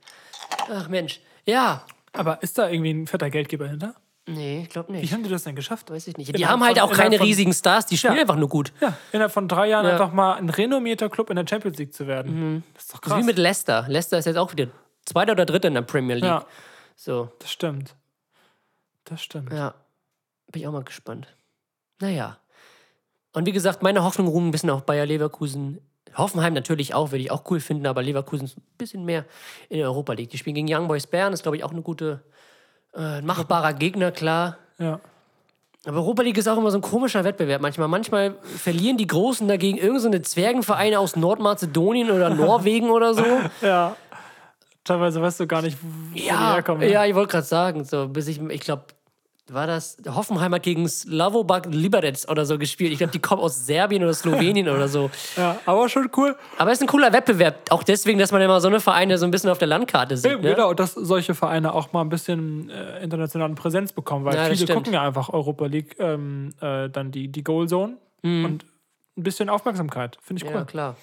Ach 0.71 0.87
Mensch, 0.87 1.19
ja. 1.45 1.83
Aber 2.13 2.41
ist 2.43 2.57
da 2.57 2.69
irgendwie 2.69 2.91
ein 2.91 3.07
fetter 3.07 3.29
Geldgeber 3.29 3.67
hinter? 3.67 3.95
Nee, 4.27 4.61
ich 4.63 4.69
glaube 4.69 4.93
Wie 4.93 4.97
nicht. 4.97 5.11
haben 5.13 5.23
die 5.23 5.29
das 5.29 5.43
denn 5.43 5.55
geschafft? 5.55 5.89
Weiß 5.89 6.05
ich 6.07 6.15
nicht. 6.17 6.27
Die 6.29 6.35
Innerhalb 6.35 6.59
haben 6.59 6.65
halt 6.67 6.77
von- 6.79 6.89
auch 6.89 6.93
keine 6.95 7.17
von- 7.17 7.25
riesigen 7.25 7.51
Stars, 7.53 7.87
die 7.87 7.97
spielen 7.97 8.15
Ja. 8.15 8.21
einfach 8.21 8.35
nur 8.35 8.49
gut. 8.49 8.71
Ja, 8.79 8.95
innerhalb 9.11 9.31
von 9.31 9.47
drei 9.47 9.69
Jahren 9.69 9.85
Ja. 9.85 9.93
einfach 9.93 10.11
mal 10.13 10.35
ein 10.35 10.49
renommierter 10.49 11.09
Club 11.09 11.29
in 11.31 11.35
der 11.35 11.45
Champions 11.49 11.77
League 11.77 11.93
zu 11.93 12.05
werden. 12.05 12.63
Das 12.75 12.83
ist 12.83 12.93
doch 12.93 12.99
Das 12.99 13.07
ist 13.07 13.11
krass. 13.13 13.21
wie 13.23 13.25
mit 13.25 13.37
Leicester. 13.39 13.85
Leicester 13.87 14.19
ist 14.19 14.25
jetzt 14.25 14.37
auch 14.37 14.51
wieder 14.51 14.67
Zweiter 15.05 15.31
oder 15.31 15.45
Dritter 15.45 15.69
in 15.69 15.73
der 15.73 15.81
Premier 15.81 16.15
League. 16.15 16.25
ja, 16.25 16.45
So, 16.95 17.31
das 17.39 17.51
stimmt. 17.51 17.95
Das 19.05 19.21
stimmt. 19.21 19.51
ja. 19.51 19.73
Bin 20.51 20.61
ich 20.61 20.67
auch 20.67 20.73
mal 20.73 20.83
gespannt. 20.83 21.27
Naja. 21.99 22.37
Und 23.33 23.45
wie 23.47 23.51
gesagt, 23.51 23.81
meine 23.83 24.03
Hoffnung 24.03 24.27
ruhen 24.27 24.47
ein 24.47 24.51
bisschen 24.51 24.69
auf 24.69 24.85
Bayer 24.85 25.05
Leverkusen. 25.05 25.79
Hoffenheim 26.19 26.53
natürlich 26.53 26.93
auch, 26.93 27.11
würde 27.11 27.23
ich 27.23 27.31
auch 27.31 27.43
cool 27.49 27.59
finden, 27.59 27.87
aber 27.87 28.03
Leverkusen 28.03 28.45
ist 28.45 28.57
ein 28.57 28.63
bisschen 28.77 29.05
mehr 29.05 29.25
in 29.69 29.77
der 29.77 29.87
Europa 29.87 30.13
League. 30.13 30.29
Die 30.29 30.37
spielen 30.37 30.55
gegen 30.55 30.73
Young 30.73 30.87
Boys 30.87 31.07
Bern, 31.07 31.33
ist 31.33 31.43
glaube 31.43 31.57
ich 31.57 31.63
auch 31.63 31.71
eine 31.71 31.81
gute, 31.81 32.21
äh, 32.95 33.21
machbarer 33.21 33.73
Gegner, 33.73 34.11
klar. 34.11 34.57
Ja. 34.77 34.99
Aber 35.85 35.97
Europa 35.97 36.23
League 36.23 36.37
ist 36.37 36.47
auch 36.47 36.57
immer 36.57 36.71
so 36.71 36.77
ein 36.77 36.81
komischer 36.81 37.23
Wettbewerb 37.23 37.61
manchmal. 37.61 37.87
Manchmal 37.87 38.35
verlieren 38.43 38.97
die 38.97 39.07
Großen 39.07 39.47
dagegen 39.47 39.77
irgendeine 39.77 40.17
so 40.17 40.23
Zwergenvereine 40.23 40.99
aus 40.99 41.15
Nordmazedonien 41.15 42.11
oder 42.11 42.29
Norwegen 42.29 42.89
oder 42.89 43.13
so. 43.13 43.23
ja. 43.61 43.95
Teilweise 44.83 45.21
weißt 45.21 45.39
du 45.39 45.47
gar 45.47 45.61
nicht, 45.61 45.77
wo 45.81 45.87
die 46.15 46.25
Ja, 46.25 46.53
herkommen. 46.55 46.81
ne? 46.81 46.91
ja, 46.91 47.05
ich 47.05 47.15
wollte 47.15 47.31
gerade 47.31 47.45
sagen, 47.45 47.83
so 47.85 48.07
bis 48.07 48.27
ich, 48.27 48.41
ich 48.41 48.61
glaube, 48.61 48.83
war 49.53 49.67
das 49.67 49.97
Hoffenheim 50.07 50.53
hat 50.53 50.63
gegen 50.63 50.87
Slavobak 50.87 51.67
Liberec 51.69 52.25
oder 52.29 52.45
so 52.45 52.57
gespielt. 52.57 52.91
Ich 52.91 52.97
glaube, 52.99 53.11
die 53.11 53.19
kommen 53.19 53.41
aus 53.41 53.65
Serbien 53.65 54.03
oder 54.03 54.13
Slowenien 54.13 54.69
oder 54.69 54.87
so. 54.87 55.09
ja. 55.37 55.59
Aber 55.65 55.87
schon 55.89 56.09
cool. 56.17 56.35
Aber 56.57 56.71
es 56.71 56.77
ist 56.79 56.83
ein 56.83 56.87
cooler 56.87 57.11
Wettbewerb, 57.13 57.55
auch 57.71 57.83
deswegen, 57.83 58.19
dass 58.19 58.31
man 58.31 58.41
immer 58.41 58.59
so 58.61 58.67
eine 58.67 58.79
Vereine 58.79 59.17
so 59.17 59.25
ein 59.25 59.31
bisschen 59.31 59.49
auf 59.49 59.57
der 59.57 59.67
Landkarte 59.67 60.17
sieht. 60.17 60.31
Eben, 60.31 60.41
Ne? 60.43 60.55
Genau, 60.55 60.73
dass 60.73 60.93
solche 60.93 61.33
Vereine 61.35 61.73
auch 61.73 61.93
mal 61.93 62.01
ein 62.01 62.09
bisschen 62.09 62.69
äh, 62.69 63.03
internationalen 63.03 63.55
Präsenz 63.55 63.93
bekommen, 63.93 64.25
weil 64.25 64.35
Ja, 64.35 64.43
viele 64.45 64.55
stimmt. 64.57 64.71
gucken 64.73 64.93
ja 64.93 65.01
einfach 65.03 65.29
Europa 65.29 65.65
League, 65.65 65.95
ähm, 65.99 66.53
äh, 66.61 66.89
dann 66.89 67.11
die, 67.11 67.27
die 67.27 67.43
Goal 67.43 67.67
Zone 67.67 67.97
und 68.23 68.65
ein 69.17 69.23
bisschen 69.23 69.49
Aufmerksamkeit. 69.49 70.17
Finde 70.21 70.43
ich 70.43 70.49
Mhm. 70.49 70.53
Ja, 70.55 70.59
cool. 70.61 70.65
klar. 70.67 70.95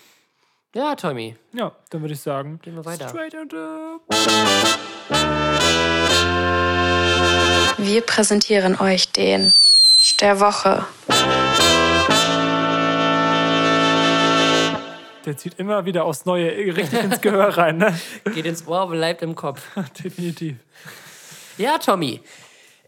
Ja, 0.74 0.94
Tommy, 0.94 1.36
Ja, 1.52 1.72
dann 1.90 2.02
würde 2.02 2.12
ich 2.14 2.20
sagen, 2.20 2.58
gehen 2.62 2.74
wir 2.74 2.84
weiter. 2.84 3.08
straight 3.08 3.32
into 3.34 3.56
Wir 7.78 8.00
präsentieren 8.00 8.78
euch 8.80 9.12
den 9.12 9.52
der 10.20 10.40
Woche. 10.40 10.84
Der 15.24 15.36
zieht 15.36 15.54
immer 15.58 15.84
wieder 15.84 16.04
aufs 16.04 16.24
Neue 16.24 16.48
richtig 16.76 17.02
ins 17.02 17.20
Gehör 17.20 17.56
rein, 17.58 17.78
ne? 17.78 17.98
Geht 18.34 18.46
ins 18.46 18.66
Ohr, 18.66 18.88
bleibt 18.88 19.22
im 19.22 19.34
Kopf. 19.34 19.62
Definitiv. 20.04 20.56
Ja, 21.58 21.78
Tommy. 21.78 22.20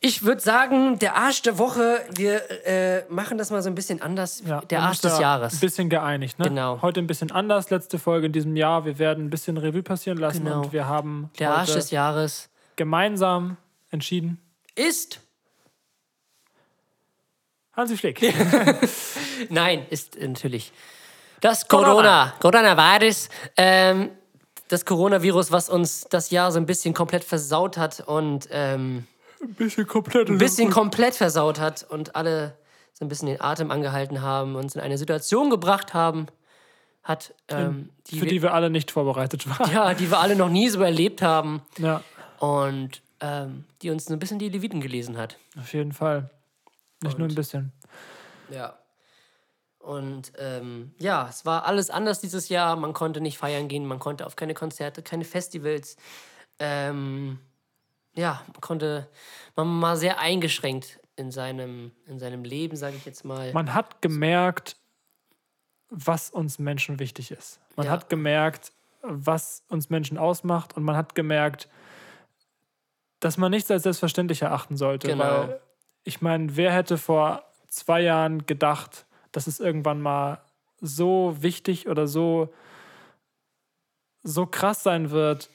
Ich 0.01 0.23
würde 0.23 0.41
sagen, 0.41 1.01
der 1.01 1.17
Arsch 1.17 1.43
der 1.43 1.59
Woche, 1.59 2.01
wir 2.15 2.41
äh, 2.65 3.03
machen 3.09 3.37
das 3.37 3.51
mal 3.51 3.61
so 3.63 3.69
ein 3.69 3.75
bisschen 3.75 4.01
anders. 4.01 4.43
Ja, 4.47 4.61
der 4.61 4.71
wir 4.71 4.79
haben 4.83 4.89
Arsch 4.91 5.01
des 5.01 5.15
Ein 5.15 5.21
Jahres. 5.21 5.59
bisschen 5.59 5.89
geeinigt, 5.91 6.39
ne? 6.39 6.45
Genau. 6.45 6.81
Heute 6.83 7.01
ein 7.01 7.09
bisschen 7.09 7.33
anders, 7.33 7.71
letzte 7.71 7.99
Folge 7.99 8.27
in 8.27 8.33
diesem 8.33 8.55
Jahr. 8.55 8.85
Wir 8.85 9.01
werden 9.01 9.25
ein 9.27 9.31
bisschen 9.31 9.57
Revue 9.57 9.83
passieren 9.83 10.19
lassen 10.19 10.45
Genau. 10.45 10.61
und 10.63 10.73
wir 10.73 10.87
haben 10.87 11.31
Der 11.41 11.53
Arsch 11.53 11.73
des 11.73 11.91
Jahres 11.91 12.49
gemeinsam 12.77 13.57
entschieden. 13.91 14.41
Ist. 14.79 15.21
Hansi 17.73 17.97
Flick. 17.97 18.21
Nein, 19.51 19.87
ist 19.91 20.17
äh, 20.17 20.27
natürlich. 20.27 20.73
Das 21.41 21.69
Corona. 21.69 22.35
Corona. 22.41 22.75
Coronavirus. 22.75 23.29
Ähm, 23.57 24.11
das 24.69 24.85
Coronavirus, 24.85 25.53
was 25.53 25.69
uns 25.69 26.07
das 26.11 26.31
Jahr 26.31 26.53
so 26.53 26.59
ein 26.59 26.67
bisschen 26.67 26.95
komplett 26.95 27.25
versaut 27.25 27.79
hat 27.79 28.01
und 28.01 28.49
ähm, 28.51 29.07
ein 29.41 29.55
bisschen 29.55 29.87
komplett. 29.87 30.29
ein 30.29 30.39
bisschen 30.39 30.71
komplett 30.71 31.15
versaut 31.15 31.59
hat 31.61 31.87
und 31.89 32.17
alle 32.17 32.57
so 32.93 33.05
ein 33.05 33.09
bisschen 33.09 33.29
den 33.29 33.41
Atem 33.41 33.71
angehalten 33.71 34.23
haben, 34.23 34.57
uns 34.57 34.75
in 34.75 34.81
eine 34.81 34.99
Situation 34.99 35.51
gebracht 35.51 35.95
haben, 35.95 36.27
hat, 37.03 37.33
ähm, 37.49 37.91
die, 38.09 38.19
für 38.19 38.25
wir, 38.25 38.29
die 38.29 38.43
wir 38.43 38.53
alle 38.53 38.71
nicht 38.71 38.91
vorbereitet 38.91 39.49
waren. 39.49 39.73
ja, 39.73 39.95
die 39.95 40.11
wir 40.11 40.19
alle 40.19 40.37
noch 40.37 40.51
nie 40.51 40.69
so 40.69 40.83
erlebt 40.83 41.23
haben 41.23 41.63
Ja, 41.79 42.03
und 42.41 43.01
ähm, 43.21 43.65
die 43.83 43.91
uns 43.91 44.05
so 44.07 44.13
ein 44.13 44.19
bisschen 44.19 44.39
die 44.39 44.49
Leviten 44.49 44.81
gelesen 44.81 45.17
hat. 45.17 45.39
auf 45.59 45.73
jeden 45.73 45.93
Fall. 45.93 46.31
Nicht 47.03 47.19
nur 47.19 47.29
ein 47.29 47.35
bisschen. 47.35 47.73
Ja. 48.51 48.77
Und 49.79 50.33
ähm, 50.39 50.93
ja, 50.99 51.29
es 51.29 51.47
war 51.47 51.65
alles 51.65 51.91
anders 51.91 52.21
dieses 52.21 52.49
Jahr. 52.49 52.77
Man 52.77 52.93
konnte 52.93 53.21
nicht 53.21 53.39
feiern 53.39 53.69
gehen, 53.69 53.87
man 53.87 53.99
konnte 54.01 54.27
auf 54.27 54.37
keine 54.37 54.55
Konzerte, 54.55 55.03
keine 55.03 55.25
Festivals. 55.25 55.97
Ähm, 56.59 57.39
ja, 58.15 58.43
man 58.53 58.61
konnte, 58.61 59.09
man 59.55 59.81
war 59.81 59.97
sehr 59.97 60.19
eingeschränkt 60.19 60.99
in 61.15 61.31
seinem, 61.31 61.93
in 62.07 62.19
seinem 62.19 62.45
Leben, 62.45 62.77
sage 62.77 62.97
ich 62.97 63.05
jetzt 63.05 63.25
mal. 63.25 63.53
Man 63.53 63.73
hat 63.75 64.03
gemerkt, 64.03 64.77
was 65.91 66.31
uns 66.31 66.59
Menschen 66.59 66.99
wichtig 66.99 67.31
ist. 67.31 67.61
Man 67.77 67.87
Ja. 67.87 67.93
hat 67.93 68.09
gemerkt, 68.09 68.73
was 69.03 69.63
uns 69.69 69.89
Menschen 69.89 70.19
ausmacht 70.19 70.77
und 70.77 70.83
man 70.83 70.97
hat 70.97 71.15
gemerkt, 71.15 71.69
dass 73.21 73.37
man 73.39 73.51
nichts 73.51 73.71
als 73.71 73.83
selbstverständlich 73.83 74.43
erachten 74.43 74.77
sollte. 74.77 75.09
Genau. 75.09 75.25
Weil 75.25 75.61
ich 76.05 76.21
meine, 76.23 76.57
wer 76.57 76.73
hätte 76.73 76.99
vor 76.99 77.43
zwei 77.69 78.01
Jahren 78.01 78.47
gedacht, 78.47 79.07
dass 79.33 79.47
es 79.47 79.61
irgendwann 79.61 80.01
mal 80.01 80.41
so 80.81 81.37
wichtig 81.41 81.89
oder 81.89 82.07
so, 82.07 82.49
so 84.23 84.47
krass 84.47 84.83
sein 84.83 85.11
wird, 85.11 85.51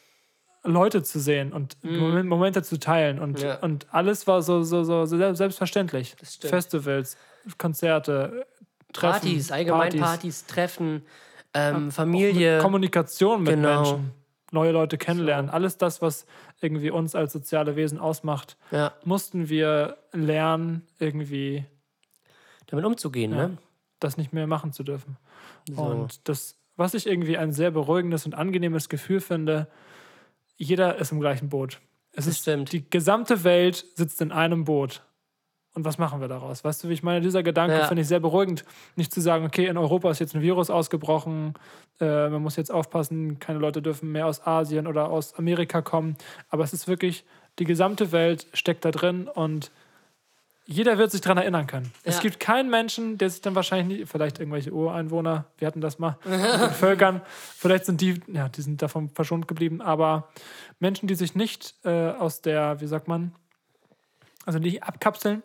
Leute 0.63 1.03
zu 1.03 1.19
sehen 1.19 1.51
und 1.51 1.77
Momen- 1.83 2.27
Momente 2.27 2.63
zu 2.63 2.79
teilen. 2.79 3.19
Und, 3.19 3.39
Mhm. 3.39 3.45
Ja. 3.45 3.59
und 3.59 3.87
alles 3.93 4.27
war 4.27 4.41
so, 4.41 4.63
so, 4.63 4.83
so 4.83 5.05
selbstverständlich. 5.05 6.15
Festivals, 6.41 7.17
Konzerte, 7.57 8.45
Treffen, 8.93 9.11
Partys, 9.21 9.51
allgemein 9.51 9.99
Partys, 9.99 10.45
Treffen, 10.45 11.05
ähm, 11.53 11.91
Familie. 11.91 12.59
Kommunikation 12.59 13.43
mit 13.43 13.55
Genau. 13.55 13.75
Menschen, 13.81 14.11
neue 14.53 14.71
Leute 14.71 14.97
kennenlernen, 14.97 15.49
alles 15.49 15.77
das, 15.77 16.01
was 16.01 16.25
irgendwie 16.61 16.91
uns 16.91 17.15
als 17.15 17.33
soziale 17.33 17.75
Wesen 17.75 17.99
ausmacht, 17.99 18.57
ja, 18.71 18.93
mussten 19.03 19.49
wir 19.49 19.97
lernen, 20.11 20.87
irgendwie 20.99 21.65
damit 22.67 22.85
umzugehen, 22.85 23.31
ne? 23.31 23.57
das 23.99 24.17
nicht 24.17 24.33
mehr 24.33 24.47
machen 24.47 24.73
zu 24.73 24.83
dürfen. 24.83 25.17
So. 25.69 25.81
Und 25.81 26.27
das, 26.27 26.57
was 26.75 26.93
ich 26.93 27.07
irgendwie 27.07 27.37
ein 27.37 27.51
sehr 27.51 27.71
beruhigendes 27.71 28.25
und 28.25 28.35
angenehmes 28.35 28.89
Gefühl 28.89 29.19
finde, 29.19 29.67
jeder 30.55 30.97
ist 30.97 31.11
im 31.11 31.19
gleichen 31.19 31.49
Boot. 31.49 31.79
Es 32.11 32.25
Das 32.25 32.27
ist, 32.27 32.41
stimmt. 32.41 32.71
Die 32.71 32.89
gesamte 32.89 33.43
Welt 33.43 33.85
sitzt 33.95 34.21
in 34.21 34.31
einem 34.31 34.65
Boot. 34.65 35.03
Und 35.75 35.85
was 35.85 35.97
machen 35.97 36.21
wir 36.21 36.27
daraus? 36.27 36.63
Weißt 36.63 36.83
du, 36.83 36.89
wie 36.89 36.93
ich 36.93 37.01
meine? 37.01 37.21
Dieser 37.21 37.41
Gedanke 37.41 37.77
Ja. 37.77 37.85
finde 37.85 38.01
ich 38.03 38.07
sehr 38.07 38.19
beruhigend. 38.19 38.63
Nicht 38.95 39.11
zu 39.13 39.21
sagen, 39.21 39.43
okay, 39.45 39.65
in 39.65 39.77
Europa 39.77 40.11
ist 40.11 40.19
jetzt 40.19 40.35
ein 40.35 40.41
Virus 40.41 40.69
ausgebrochen, 40.69 41.55
äh, 41.99 42.29
man 42.29 42.41
muss 42.43 42.55
jetzt 42.57 42.71
aufpassen, 42.71 43.39
keine 43.39 43.57
Leute 43.59 43.81
dürfen 43.81 44.11
mehr 44.11 44.27
aus 44.27 44.45
Asien 44.45 44.85
oder 44.85 45.09
aus 45.09 45.33
Amerika 45.35 45.81
kommen. 45.81 46.15
Aber 46.49 46.63
es 46.63 46.73
ist 46.73 46.87
wirklich, 46.87 47.25
die 47.59 47.65
gesamte 47.65 48.11
Welt 48.11 48.45
steckt 48.53 48.85
da 48.85 48.91
drin 48.91 49.27
und 49.27 49.71
jeder 50.65 50.97
wird 50.97 51.11
sich 51.11 51.21
daran 51.21 51.39
erinnern 51.39 51.67
können. 51.67 51.91
Es 52.03 52.15
Ja. 52.17 52.21
gibt 52.21 52.39
keinen 52.39 52.69
Menschen, 52.69 53.17
der 53.17 53.29
sich 53.29 53.41
dann 53.41 53.53
wahrscheinlich 53.55 53.99
nicht, 53.99 54.09
vielleicht 54.11 54.39
irgendwelche 54.39 54.71
Ureinwohner, 54.71 55.45
wir 55.57 55.67
hatten 55.67 55.81
das 55.81 55.99
mal 55.99 56.17
Völkern, 56.79 57.21
vielleicht 57.57 57.85
sind 57.85 57.99
die, 57.99 58.21
ja, 58.27 58.47
die 58.47 58.61
sind 58.61 58.81
davon 58.81 59.09
verschont 59.09 59.47
geblieben, 59.47 59.81
aber 59.81 60.29
Menschen, 60.79 61.07
die 61.07 61.15
sich 61.15 61.35
nicht 61.35 61.73
äh, 61.83 62.11
aus 62.11 62.41
der, 62.41 62.79
wie 62.79 62.87
sagt 62.87 63.07
man, 63.07 63.33
also 64.45 64.59
nicht 64.59 64.83
abkapseln, 64.83 65.43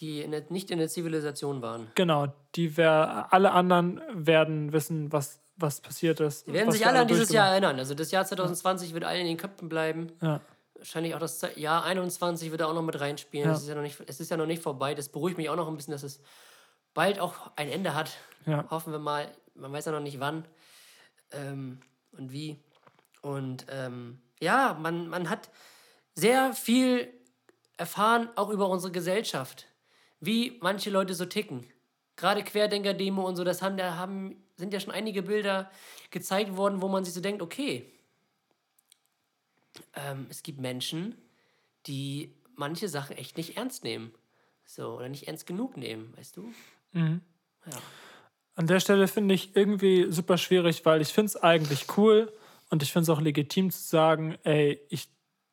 Die 0.00 0.22
in 0.22 0.30
der, 0.30 0.44
nicht 0.48 0.70
in 0.70 0.78
der 0.78 0.88
Zivilisation 0.88 1.62
waren. 1.62 1.90
genau, 1.94 2.28
die 2.54 2.76
wär, 2.76 3.26
alle 3.30 3.52
anderen 3.52 4.00
werden 4.12 4.72
wissen, 4.72 5.12
was, 5.12 5.40
was 5.56 5.80
passiert 5.80 6.20
ist. 6.20 6.46
Die 6.46 6.52
werden 6.52 6.70
sich 6.70 6.86
alle 6.86 7.00
an 7.00 7.08
dieses 7.08 7.30
Jahr 7.30 7.48
erinnern. 7.50 7.78
Also 7.78 7.94
das 7.94 8.10
Jahr 8.10 8.24
2020 8.24 8.94
wird 8.94 9.04
allen 9.04 9.22
in 9.22 9.26
den 9.26 9.36
Köpfen 9.36 9.68
bleiben. 9.68 10.12
Ja. 10.20 10.40
Wahrscheinlich 10.74 11.14
auch 11.16 11.18
das 11.18 11.44
Jahr 11.56 11.84
21 11.84 12.52
wird 12.52 12.60
da 12.60 12.66
auch 12.66 12.74
noch 12.74 12.82
mit 12.82 13.00
reinspielen. 13.00 13.48
Ja. 13.48 13.54
Es, 13.54 13.62
ist 13.62 13.68
ja 13.68 13.74
noch 13.74 13.82
nicht, 13.82 14.00
es 14.06 14.20
ist 14.20 14.30
ja 14.30 14.36
noch 14.36 14.46
nicht 14.46 14.62
vorbei. 14.62 14.94
Das 14.94 15.08
beruhigt 15.08 15.36
mich 15.36 15.50
auch 15.50 15.56
noch 15.56 15.66
ein 15.66 15.76
bisschen, 15.76 15.92
dass 15.92 16.04
es 16.04 16.20
bald 16.94 17.18
auch 17.18 17.50
ein 17.56 17.68
Ende 17.68 17.94
hat. 17.94 18.16
Ja. 18.46 18.64
Hoffen 18.70 18.92
wir 18.92 19.00
mal. 19.00 19.28
Man 19.54 19.72
weiß 19.72 19.86
ja 19.86 19.92
noch 19.92 20.00
nicht 20.00 20.20
wann 20.20 20.44
ähm, 21.32 21.80
und 22.12 22.32
wie. 22.32 22.62
Und 23.22 23.66
ähm, 23.70 24.20
ja, 24.40 24.76
man, 24.80 25.08
man 25.08 25.28
hat 25.28 25.50
sehr 26.14 26.52
viel 26.54 27.12
erfahren, 27.76 28.28
auch 28.36 28.50
über 28.50 28.68
unsere 28.68 28.92
Gesellschaft. 28.92 29.66
Wie 30.20 30.58
manche 30.60 30.90
Leute 30.90 31.14
so 31.14 31.24
ticken. 31.24 31.64
Gerade 32.16 32.42
Querdenker-Demo 32.42 33.26
und 33.26 33.36
so, 33.36 33.44
das 33.44 33.62
haben, 33.62 33.76
da 33.76 33.96
haben, 33.96 34.36
sind 34.56 34.72
ja 34.72 34.80
schon 34.80 34.92
einige 34.92 35.22
Bilder 35.22 35.70
gezeigt 36.10 36.56
worden, 36.56 36.82
wo 36.82 36.88
man 36.88 37.04
sich 37.04 37.14
so 37.14 37.20
denkt, 37.20 37.42
okay, 37.42 37.86
ähm, 39.94 40.26
es 40.28 40.42
gibt 40.42 40.58
Menschen, 40.60 41.16
die 41.86 42.34
manche 42.56 42.88
Sachen 42.88 43.16
echt 43.16 43.36
nicht 43.36 43.56
ernst 43.56 43.84
nehmen. 43.84 44.12
So, 44.66 44.96
oder 44.96 45.08
nicht 45.08 45.28
ernst 45.28 45.46
genug 45.46 45.76
nehmen, 45.76 46.12
weißt 46.16 46.36
du? 46.36 46.52
Ja. 47.66 47.78
An 48.54 48.66
der 48.66 48.80
Stelle 48.80 49.08
finde 49.08 49.34
ich 49.34 49.56
irgendwie 49.56 50.10
super 50.10 50.36
schwierig, 50.36 50.84
weil 50.84 51.00
ich 51.00 51.08
finde 51.08 51.26
es 51.26 51.36
eigentlich 51.36 51.86
cool 51.96 52.32
und 52.70 52.82
ich 52.82 52.92
finde 52.92 53.04
es 53.04 53.16
auch 53.16 53.20
legitim 53.20 53.70
zu 53.70 53.80
sagen, 53.80 54.36
ey, 54.42 54.80
ich 54.90 55.08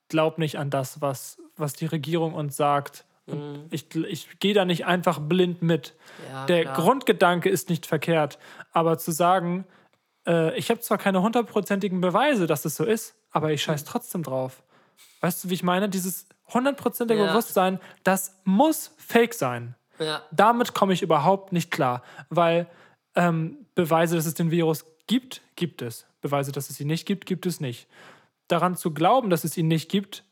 glaube 0.09 0.41
nicht 0.41 0.57
an 0.57 0.69
das, 0.69 1.01
was, 1.01 1.37
was 1.55 1.73
die 1.73 1.85
Regierung 1.85 2.33
uns 2.33 2.57
sagt. 2.57 3.05
Und 3.27 3.67
Ich, 3.71 3.93
ich 3.95 4.39
gehe 4.39 4.53
da 4.53 4.65
nicht 4.65 4.85
einfach 4.85 5.19
blind 5.19 5.61
mit. 5.61 5.95
Ja, 6.29 6.45
der 6.45 6.63
klar. 6.63 6.75
Grundgedanke 6.75 7.49
ist 7.49 7.69
nicht 7.69 7.85
verkehrt, 7.85 8.37
aber 8.71 8.97
zu 8.97 9.11
sagen, 9.11 9.65
äh, 10.27 10.57
ich 10.57 10.69
habe 10.69 10.79
zwar 10.79 10.97
keine 10.97 11.21
hundertprozentigen 11.21 12.01
Beweise, 12.01 12.47
dass 12.47 12.65
es 12.65 12.75
so 12.75 12.83
ist, 12.83 13.15
aber 13.31 13.51
ich 13.51 13.63
scheiß 13.63 13.83
trotzdem 13.83 14.23
drauf. 14.23 14.63
Weißt 15.21 15.43
du, 15.43 15.49
wie 15.49 15.55
ich 15.55 15.63
meine? 15.63 15.89
Dieses 15.89 16.27
hundertprozentige 16.53 17.19
Ja. 17.21 17.27
Bewusstsein, 17.31 17.79
das 18.03 18.35
muss 18.43 18.93
fake 18.97 19.33
sein 19.33 19.75
Ja, 19.99 20.21
damit 20.31 20.73
komme 20.73 20.93
ich 20.93 21.01
überhaupt 21.01 21.51
nicht 21.51 21.71
klar, 21.71 22.03
weil 22.29 22.67
ähm, 23.15 23.65
Beweise, 23.75 24.15
dass 24.15 24.25
es 24.25 24.35
den 24.35 24.51
Virus 24.51 24.85
gibt, 25.07 25.41
gibt 25.55 25.81
es. 25.81 26.05
Beweise, 26.21 26.51
dass 26.51 26.69
es 26.69 26.79
ihn 26.79 26.87
nicht 26.87 27.05
gibt, 27.05 27.25
gibt 27.25 27.45
es 27.45 27.59
nicht. 27.59 27.87
Daran 28.47 28.75
zu 28.75 28.93
glauben, 28.93 29.29
dass 29.29 29.43
es 29.43 29.57
ihn 29.57 29.67
nicht 29.67 29.89
gibt, 29.89 30.23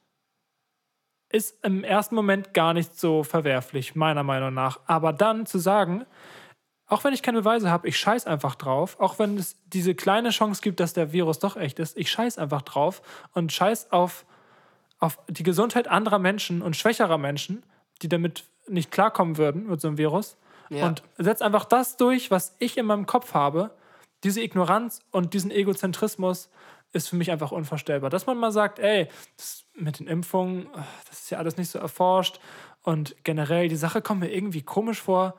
ist 1.34 1.65
im 1.65 1.84
ersten 1.84 2.13
Moment 2.13 2.53
gar 2.53 2.73
nicht 2.73 2.97
so 2.97 3.23
verwerflich, 3.23 3.95
meiner 3.95 4.23
Meinung 4.23 4.53
nach. 4.53 4.79
Aber 4.86 5.11
dann 5.11 5.47
zu 5.47 5.57
sagen, 5.57 6.05
auch 6.86 7.03
wenn 7.03 7.13
ich 7.13 7.23
keine 7.23 7.39
Beweise 7.39 7.71
habe, 7.71 7.88
ich 7.88 7.97
scheiß 7.97 8.27
einfach 8.27 8.53
drauf, 8.53 8.99
auch 8.99 9.17
wenn 9.17 9.38
es 9.38 9.57
diese 9.65 9.95
kleine 9.95 10.29
Chance 10.29 10.61
gibt, 10.61 10.79
dass 10.79 10.93
der 10.93 11.11
Virus 11.11 11.39
doch 11.39 11.57
echt 11.57 11.79
ist, 11.79 11.97
ich 11.97 12.11
scheiß 12.11 12.38
einfach 12.38 12.61
drauf 12.61 13.01
und 13.34 13.51
scheiß 13.51 13.91
auf, 13.91 14.25
auf 14.99 15.17
die 15.27 15.41
Gesundheit 15.41 15.88
anderer 15.88 16.19
Menschen 16.19 16.61
und 16.61 16.75
schwächerer 16.75 17.17
Menschen, 17.17 17.63
die 18.03 18.09
damit 18.09 18.43
nicht 18.67 18.91
klarkommen 18.91 19.38
würden 19.38 19.65
mit 19.67 19.81
so 19.81 19.88
einem 19.88 19.97
Virus. 19.97 20.38
Ja. 20.69 20.86
Und 20.86 21.01
setz 21.17 21.41
einfach 21.41 21.65
das 21.65 21.97
durch, 21.97 22.29
was 22.29 22.55
ich 22.59 22.77
in 22.77 22.86
meinem 22.86 23.07
Kopf 23.07 23.34
habe. 23.34 23.71
Diese 24.23 24.41
Ignoranz 24.41 24.99
und 25.09 25.34
diesen 25.34 25.49
Egozentrismus 25.49 26.49
ist 26.93 27.09
für 27.09 27.15
mich 27.15 27.31
einfach 27.31 27.51
unvorstellbar. 27.51 28.09
Dass 28.09 28.25
man 28.25 28.37
mal 28.37 28.51
sagt, 28.51 28.79
ey, 28.79 29.07
das 29.35 29.65
mit 29.75 29.99
den 29.99 30.07
Impfungen, 30.07 30.67
das 31.09 31.21
ist 31.21 31.29
ja 31.31 31.39
alles 31.39 31.57
nicht 31.57 31.69
so 31.69 31.79
erforscht 31.79 32.39
und 32.83 33.15
generell 33.23 33.67
die 33.67 33.75
Sache 33.75 34.01
kommt 34.01 34.21
mir 34.21 34.31
irgendwie 34.31 34.61
komisch 34.61 35.01
vor. 35.01 35.35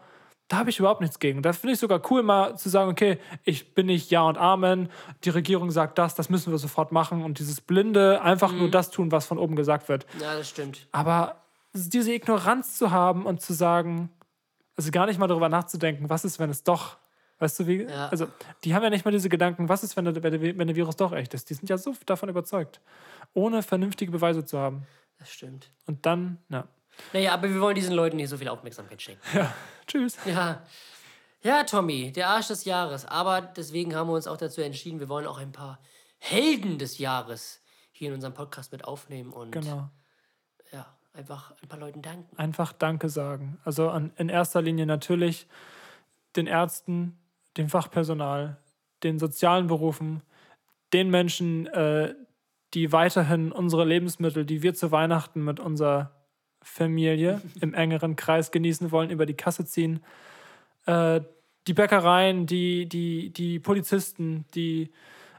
Da 0.49 0.59
habe 0.59 0.69
ich 0.69 0.79
überhaupt 0.79 1.01
nichts 1.01 1.19
gegen. 1.21 1.41
Da 1.41 1.55
finde 1.55 1.73
ich 1.73 1.79
sogar 1.79 2.03
cool, 2.11 2.23
mal 2.23 2.59
zu 2.59 2.69
sagen, 2.69 2.91
okay, 2.91 3.19
ich 3.45 3.75
bin 3.75 3.87
nicht 3.87 4.11
Ja 4.11 4.23
und 4.23 4.37
Amen, 4.37 4.91
die 5.25 5.31
Regierung 5.31 5.71
sagt 5.71 5.97
das, 5.97 6.15
das 6.15 6.29
müssen 6.29 6.53
wir 6.53 6.59
sofort 6.59 6.93
machen 6.93 7.25
und 7.25 7.39
dieses 7.39 7.61
Blinde 7.63 8.21
einfach 8.21 8.53
nur 8.53 8.71
das 8.71 8.91
tun, 8.91 9.11
was 9.11 9.27
von 9.27 9.39
oben 9.39 9.57
gesagt 9.57 9.89
wird. 9.89 10.07
ja, 10.21 10.37
das 10.37 10.51
stimmt. 10.51 10.87
Aber 10.93 11.37
diese 11.73 12.13
Ignoranz 12.13 12.77
zu 12.77 12.91
haben 12.91 13.25
und 13.25 13.41
zu 13.41 13.55
sagen, 13.55 14.11
also 14.77 14.91
gar 14.91 15.07
nicht 15.07 15.19
mal 15.19 15.29
darüber 15.29 15.49
nachzudenken, 15.49 16.11
was 16.11 16.25
ist, 16.25 16.39
wenn 16.39 16.51
es 16.51 16.63
doch, 16.63 16.99
weißt 17.39 17.61
du, 17.61 17.67
wie, 17.67 17.83
Ja. 17.83 18.09
also 18.09 18.27
die 18.65 18.75
haben 18.75 18.83
ja 18.83 18.91
nicht 18.91 19.05
mal 19.05 19.11
diese 19.11 19.29
Gedanken, 19.29 19.69
was 19.69 19.83
ist, 19.85 19.97
wenn 19.97 20.05
der, 20.05 20.23
wenn 20.23 20.67
der 20.67 20.77
Virus 20.77 20.97
doch 20.97 21.13
echt 21.13 21.35
ist. 21.35 21.51
Die 21.51 21.55
sind 21.55 21.69
ja 21.69 21.79
so 21.79 21.95
davon 22.07 22.29
überzeugt, 22.29 22.81
ohne 23.33 23.63
vernünftige 23.63 24.13
Beweise 24.13 24.45
zu 24.45 24.59
haben. 24.59 24.87
Das 25.19 25.31
stimmt. 25.31 25.71
Und 25.87 26.05
dann, 26.07 26.39
ja, 26.49 26.67
Naja, 27.13 27.33
aber 27.35 27.49
wir 27.49 27.61
wollen 27.61 27.75
diesen 27.75 27.95
Leuten 27.95 28.17
nicht 28.17 28.29
so 28.29 28.37
viel 28.39 28.49
Aufmerksamkeit 28.49 29.01
schenken. 29.03 29.23
tschüss. 29.87 30.17
Ja. 30.27 30.63
Ja, 31.43 31.65
Tommy, 31.65 32.11
der 32.11 32.29
Arsch 32.31 32.49
des 32.49 32.65
Jahres. 32.65 33.05
Aber 33.05 33.43
deswegen 33.43 33.95
haben 33.95 34.09
wir 34.09 34.15
uns 34.15 34.27
auch 34.27 34.39
dazu 34.39 34.63
entschieden, 34.63 34.99
wir 35.01 35.09
wollen 35.11 35.27
auch 35.27 35.39
ein 35.39 35.53
paar 35.53 35.79
Helden 36.19 36.79
des 36.79 36.97
Jahres 36.99 37.61
hier 37.93 38.09
in 38.09 38.15
unserem 38.15 38.33
Podcast 38.33 38.73
mit 38.73 38.85
aufnehmen 38.87 39.31
und 39.33 39.51
Genau. 39.53 39.91
ja, 40.73 40.87
einfach 41.13 41.53
ein 41.63 41.69
paar 41.69 41.79
Leuten 41.79 42.01
danken. 42.01 42.35
Einfach 42.39 42.73
Danke 42.73 43.09
sagen. 43.11 43.59
Also 43.65 43.91
an, 43.91 44.13
in 44.17 44.31
erster 44.31 44.63
Linie 44.63 44.87
natürlich 44.87 45.47
den 46.35 46.47
Ärzten, 46.47 47.19
dem 47.57 47.69
Fachpersonal, 47.69 48.59
den 49.03 49.19
sozialen 49.19 49.67
Berufen, 49.67 50.23
den 50.93 51.11
Menschen, 51.11 51.67
äh, 51.67 52.15
die 52.75 52.93
weiterhin 52.93 53.53
unsere 53.53 53.85
Lebensmittel, 53.85 54.45
die 54.45 54.63
wir 54.63 54.75
zu 54.75 54.91
Weihnachten 54.91 55.45
mit 55.45 55.61
unserer 55.61 56.13
Familie 56.63 57.41
im 57.61 57.75
engeren 57.75 58.17
Kreis 58.17 58.51
genießen 58.51 58.91
wollen, 58.91 59.11
über 59.11 59.27
die 59.27 59.35
Kasse 59.35 59.65
ziehen. 59.65 60.03
Äh, 60.87 61.21
die 61.67 61.75
Bäckereien, 61.75 62.47
die, 62.47 62.87
die, 62.87 63.31
die 63.31 63.59
Polizisten, 63.59 64.45
die 64.55 64.91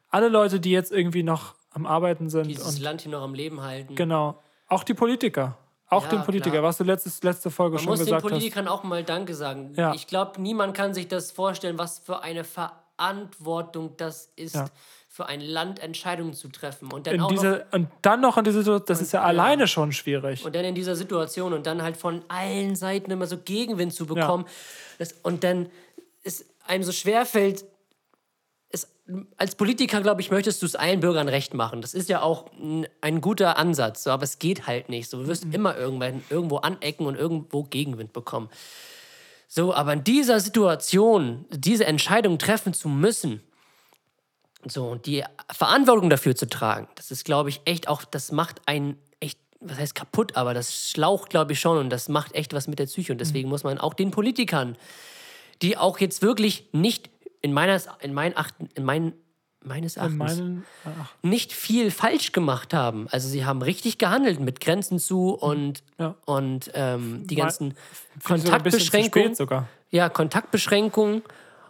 alle 0.10 0.30
Leute, 0.30 0.60
die 0.60 0.72
jetzt 0.72 0.92
irgendwie 0.92 1.24
noch 1.24 1.56
am 1.70 1.86
Arbeiten 1.86 2.30
sind. 2.30 2.48
Dieses 2.48 2.78
und 2.78 2.82
Land 2.82 3.02
hier 3.02 3.12
noch 3.12 3.22
am 3.22 3.34
Leben 3.34 3.62
halten. 3.62 3.96
Genau. 3.96 4.42
Auch 4.68 4.84
die 4.84 4.94
Politiker. 4.94 5.58
Auch 5.88 6.04
Ja, 6.06 6.10
den 6.10 6.24
Politiker, 6.24 6.52
klar. 6.58 6.64
was 6.64 6.78
du 6.78 6.84
letztes, 6.84 7.22
letzte 7.24 7.52
Folge 7.52 7.76
Man 7.76 7.84
schon 7.84 7.92
muss 7.92 8.00
den 8.00 8.06
gesagt 8.06 8.24
hast. 8.24 8.30
Politikern 8.32 8.68
auch 8.68 8.84
mal 8.84 9.04
Danke 9.04 9.36
sagen. 9.36 9.74
Ja. 9.76 9.94
Ich 9.94 10.08
glaube, 10.08 10.42
niemand 10.42 10.76
kann 10.76 10.94
sich 10.94 11.08
das 11.08 11.32
vorstellen, 11.32 11.78
was 11.78 12.00
für 12.00 12.24
eine 12.24 12.44
Verantwortung 12.44 13.96
das 13.98 14.32
ist, 14.36 14.56
Ja. 14.56 14.66
für 15.08 15.28
ein 15.28 15.42
Land 15.42 15.80
Entscheidungen 15.80 16.34
zu 16.34 16.50
treffen. 16.50 16.92
Und 16.92 17.08
dann 17.08 17.16
In 17.16 17.22
auch 17.22 17.30
noch 17.32 17.38
diese, 17.38 17.66
und 17.72 17.88
dann 18.02 18.20
noch 18.22 18.38
in 18.38 18.44
diese 18.46 18.60
Situation, 18.60 18.86
das 18.88 19.02
ist 19.02 19.14
ja 19.14 19.22
alleine 19.22 19.68
schon 19.68 19.92
schwierig. 19.92 20.44
Und 20.44 20.56
dann 20.56 20.66
in 20.66 20.76
dieser 20.76 20.96
Situation 20.96 21.54
und 21.54 21.66
dann 21.68 21.82
halt 21.84 21.98
von 21.98 22.24
allen 22.28 22.76
Seiten 22.76 23.12
immer 23.12 23.28
so 23.28 23.38
Gegenwind 23.38 23.94
zu 23.94 24.06
bekommen. 24.06 24.46
Das, 24.98 25.14
und 25.24 25.44
dann 25.44 25.70
ist 26.24 26.46
einem 26.68 26.84
so 26.84 26.92
schwerfällt, 26.92 27.64
als 29.38 29.56
Politiker, 29.56 30.02
glaube 30.02 30.22
ich, 30.22 30.32
möchtest 30.32 30.62
du 30.62 30.66
es 30.66 30.76
allen 30.76 31.00
Bürgern 31.00 31.30
recht 31.30 31.54
machen. 31.54 31.82
Das 31.82 31.94
ist 31.94 32.10
ja 32.10 32.22
auch 32.22 32.50
ein, 33.02 33.22
guter 33.22 33.58
Ansatz, 33.58 34.04
so, 34.04 34.10
aber 34.10 34.24
es 34.24 34.40
geht 34.40 34.66
halt 34.66 34.90
nicht. 34.90 35.10
So, 35.10 35.22
du 35.22 35.28
wirst 35.28 35.46
immer 35.52 35.78
irgendwann 35.78 36.24
irgendwo 36.30 36.58
anecken 36.58 37.06
und 37.06 37.16
irgendwo 37.16 37.64
Gegenwind 37.64 38.14
bekommen. 38.14 38.50
So, 39.48 39.74
aber 39.74 39.94
in 39.94 40.04
dieser 40.04 40.40
Situation, 40.40 41.46
diese 41.52 41.86
Entscheidung 41.86 42.40
treffen 42.40 42.74
zu 42.74 42.90
müssen, 42.90 43.42
so, 44.68 44.88
und 44.88 45.06
die 45.06 45.24
Verantwortung 45.52 46.10
dafür 46.10 46.36
zu 46.36 46.50
tragen, 46.50 46.88
das 46.96 47.12
ist, 47.12 47.24
glaube 47.24 47.50
ich, 47.50 47.62
echt 47.66 47.88
auch, 47.88 48.04
das 48.04 48.32
macht 48.32 48.62
einen 48.66 48.98
echt, 49.20 49.38
was 49.60 49.78
heißt 49.78 49.94
kaputt, 49.94 50.36
aber 50.36 50.56
das 50.56 50.90
schlaucht, 50.90 51.30
glaube 51.30 51.54
ich, 51.54 51.60
schon 51.60 51.78
und 51.78 51.92
das 51.92 52.10
macht 52.10 52.34
echt 52.34 52.54
was 52.54 52.68
mit 52.68 52.80
der 52.80 52.88
Psyche. 52.88 53.12
Und 53.12 53.20
deswegen 53.20 53.50
muss 53.50 53.64
man 53.64 53.78
auch 53.78 53.94
den 53.94 54.10
Politikern, 54.10 54.76
die 55.62 55.78
auch 55.78 56.00
jetzt 56.00 56.24
wirklich 56.24 56.68
nicht 56.72 57.12
in 57.42 57.54
meiner, 57.54 57.80
in 58.02 58.14
meinen 58.14 58.36
Achten, 58.38 58.70
in 58.76 58.84
meinen, 58.84 59.14
meines 59.64 59.96
In 59.96 60.02
Erachtens 60.02 60.20
meinen, 60.20 60.66
ach, 60.86 61.12
nicht 61.22 61.54
viel 61.54 61.92
falsch 61.92 62.32
gemacht 62.32 62.74
haben. 62.74 63.08
Also 63.12 63.28
sie 63.28 63.46
haben 63.46 63.62
richtig 63.62 63.98
gehandelt 63.98 64.40
mit 64.40 64.60
Grenzen 64.60 65.00
zu 65.00 65.30
und, 65.32 65.84
Ja. 65.98 66.16
und 66.26 66.72
ähm, 66.74 67.26
die 67.28 67.36
ganzen 67.36 67.76
Kontaktbeschränkungen. 68.24 69.36
Ja, 69.92 70.10
Kontaktbeschränkungen 70.10 71.24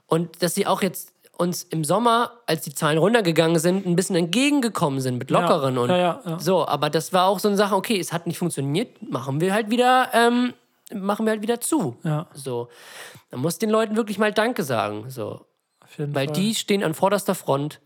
und 0.08 0.42
dass 0.42 0.56
sie 0.56 0.68
auch 0.68 0.82
jetzt 0.82 1.12
uns 1.38 1.64
im 1.64 1.84
Sommer, 1.84 2.32
als 2.46 2.62
die 2.62 2.74
Zahlen 2.74 2.98
runtergegangen 2.98 3.60
sind, 3.60 3.86
ein 3.86 3.96
bisschen 3.96 4.16
entgegengekommen 4.16 5.02
sind 5.02 5.18
mit 5.18 5.30
lockeren 5.30 5.78
und 5.78 5.90
ja, 5.90 5.98
ja, 5.98 6.22
ja. 6.26 6.40
so. 6.40 6.66
Aber 6.66 6.90
das 6.90 7.12
war 7.12 7.26
auch 7.28 7.40
so 7.40 7.50
eine 7.50 7.58
Sache. 7.58 7.76
Okay, 7.76 8.00
es 8.00 8.14
hat 8.14 8.26
nicht 8.26 8.38
funktioniert, 8.38 9.02
machen 9.02 9.42
wir 9.42 9.54
halt 9.54 9.70
wieder, 9.70 10.10
ähm, 10.14 10.54
machen 10.94 11.26
wir 11.26 11.32
halt 11.32 11.42
wieder 11.42 11.60
zu. 11.60 11.98
So, 12.34 12.70
man 13.32 13.42
muss 13.42 13.60
den 13.60 13.70
Leuten 13.70 13.98
wirklich 13.98 14.18
mal 14.18 14.32
Danke 14.32 14.64
sagen. 14.64 15.10
So, 15.10 15.46
weil 15.98 16.26
Fall. 16.28 16.36
die 16.36 16.56
stehen 16.56 16.84
an 16.84 16.94
vorderster 16.94 17.36
Front, 17.36 17.82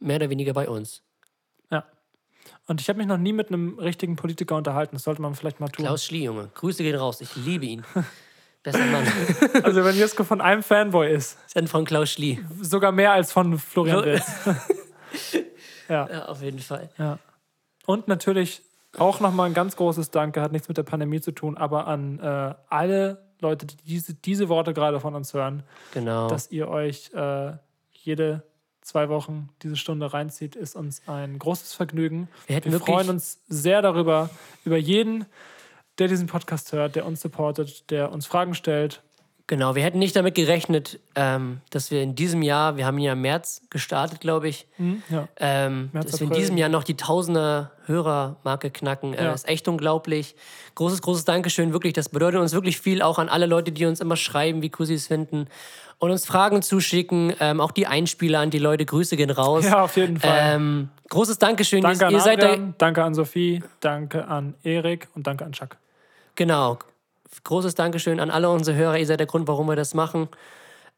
mehr 0.00 0.16
oder 0.16 0.30
weniger 0.30 0.52
bei 0.52 0.68
uns. 0.68 1.02
Ja. 1.70 1.84
Und 2.66 2.80
ich 2.80 2.88
habe 2.88 2.98
mich 2.98 3.06
noch 3.06 3.18
nie 3.18 3.32
mit 3.32 3.48
einem 3.48 3.78
richtigen 3.78 4.16
Politiker 4.16 4.56
unterhalten. 4.56 4.96
Das 4.96 5.04
sollte 5.04 5.22
man 5.22 5.34
vielleicht 5.34 5.60
mal 5.60 5.68
tun. 5.68 5.84
Klaus 5.84 6.04
Schlie, 6.04 6.24
Junge, 6.24 6.50
Grüße 6.54 6.82
gehen 6.82 6.96
raus. 6.96 7.20
Ich 7.20 7.34
liebe 7.36 7.66
ihn. 7.66 7.84
Bester 8.62 8.86
Mann. 8.86 9.06
Also 9.62 9.84
wenn 9.84 9.94
Jesko 9.94 10.24
von 10.24 10.40
einem 10.40 10.62
Fanboy 10.62 11.12
ist, 11.12 11.36
Dann 11.52 11.66
von 11.68 11.84
Klaus 11.84 12.10
Schlie. 12.10 12.38
sogar 12.62 12.92
mehr 12.92 13.12
als 13.12 13.30
von 13.30 13.58
Florian 13.58 13.98
Flo- 13.98 14.04
Wilz. 14.06 14.24
Ja, 15.88 16.26
auf 16.26 16.42
jeden 16.42 16.58
Fall. 16.60 16.88
Ja. 16.98 17.18
Und 17.86 18.08
natürlich 18.08 18.62
auch 18.96 19.20
nochmal 19.20 19.48
ein 19.50 19.54
ganz 19.54 19.76
großes 19.76 20.10
Danke, 20.10 20.40
hat 20.40 20.52
nichts 20.52 20.68
mit 20.68 20.78
der 20.78 20.82
Pandemie 20.82 21.20
zu 21.20 21.32
tun, 21.32 21.56
aber 21.58 21.86
an 21.86 22.18
äh, 22.20 22.54
alle 22.70 23.23
Leute, 23.40 23.66
die 23.66 23.76
diese, 23.76 24.14
diese 24.14 24.48
Worte 24.48 24.74
gerade 24.74 25.00
von 25.00 25.14
uns 25.14 25.34
hören, 25.34 25.62
Genau. 25.92 26.28
dass 26.28 26.50
ihr 26.50 26.68
euch 26.68 27.10
äh, 27.14 27.52
jede 27.92 28.42
zwei 28.80 29.08
Wochen 29.08 29.48
diese 29.62 29.76
Stunde 29.76 30.12
reinzieht, 30.12 30.56
ist 30.56 30.76
uns 30.76 31.02
ein 31.06 31.38
großes 31.38 31.72
Vergnügen. 31.72 32.28
Wir 32.46 32.62
Wir 32.64 32.80
freuen 32.80 33.08
uns 33.08 33.40
sehr 33.48 33.80
darüber, 33.82 34.28
über 34.64 34.76
jeden, 34.76 35.24
der 35.98 36.08
diesen 36.08 36.26
Podcast 36.26 36.72
hört, 36.72 36.96
der 36.96 37.06
uns 37.06 37.20
supportet, 37.22 37.90
der 37.90 38.12
uns 38.12 38.26
Fragen 38.26 38.54
stellt, 38.54 39.02
Genau, 39.46 39.74
wir 39.74 39.82
hätten 39.82 39.98
nicht 39.98 40.16
damit 40.16 40.34
gerechnet, 40.34 40.98
ähm, 41.14 41.60
dass 41.68 41.90
wir 41.90 42.00
in 42.02 42.14
diesem 42.14 42.40
Jahr, 42.40 42.78
wir 42.78 42.86
haben 42.86 42.96
ja 42.96 43.12
im 43.12 43.20
März 43.20 43.60
gestartet, 43.68 44.20
glaube 44.20 44.48
ich, 44.48 44.66
ja. 45.10 45.28
ähm, 45.38 45.90
März, 45.92 46.12
dass 46.12 46.20
wir 46.20 46.28
in 46.28 46.32
diesem 46.32 46.56
Jahr 46.56 46.70
noch 46.70 46.82
die 46.82 46.96
Tausender 46.96 47.72
Hörermarke 47.84 48.70
knacken. 48.70 49.12
Äh, 49.12 49.24
Ja. 49.24 49.32
Ist 49.34 49.46
echt 49.46 49.68
unglaublich. 49.68 50.34
Großes, 50.76 51.02
großes 51.02 51.26
Dankeschön, 51.26 51.74
wirklich. 51.74 51.92
Das 51.92 52.08
bedeutet 52.08 52.40
uns 52.40 52.54
wirklich 52.54 52.80
viel, 52.80 53.02
auch 53.02 53.18
an 53.18 53.28
alle 53.28 53.44
Leute, 53.44 53.70
die 53.70 53.84
uns 53.84 54.00
immer 54.00 54.16
schreiben, 54.16 54.62
wie 54.62 54.72
cool 54.78 54.86
sie 54.86 54.94
es 54.94 55.08
finden 55.08 55.46
und 55.98 56.10
uns 56.10 56.26
Fragen 56.26 56.62
zuschicken. 56.62 57.34
Ähm, 57.40 57.60
auch 57.60 57.72
die 57.72 57.86
Einspieler 57.86 58.40
an 58.40 58.50
die 58.50 58.58
Leute, 58.58 58.86
Grüße 58.86 59.16
gehen 59.16 59.30
raus. 59.30 59.64
Ja, 59.64 59.82
auf 59.82 59.96
jeden 59.96 60.18
Fall. 60.18 60.54
Ähm, 60.54 60.88
großes 61.10 61.38
Dankeschön. 61.38 61.82
danke 61.82 62.04
ihr, 62.04 62.06
an 62.08 62.12
ihr 62.14 62.20
seid 62.20 62.42
da, 62.42 62.48
Adrian, 62.48 62.74
danke 62.78 63.04
an 63.04 63.14
Sophie, 63.14 63.62
danke 63.80 64.26
an 64.26 64.54
Erik 64.62 65.08
und 65.14 65.26
danke 65.26 65.44
an 65.44 65.52
Chuck. 65.52 65.76
Genau. 66.34 66.78
Großes 67.44 67.74
Dankeschön 67.74 68.20
an 68.20 68.30
alle 68.30 68.50
unsere 68.50 68.76
Hörer. 68.76 68.98
Ihr 68.98 69.06
seid 69.06 69.20
der 69.20 69.26
Grund, 69.26 69.48
warum 69.48 69.68
wir 69.68 69.76
das 69.76 69.94
machen. 69.94 70.28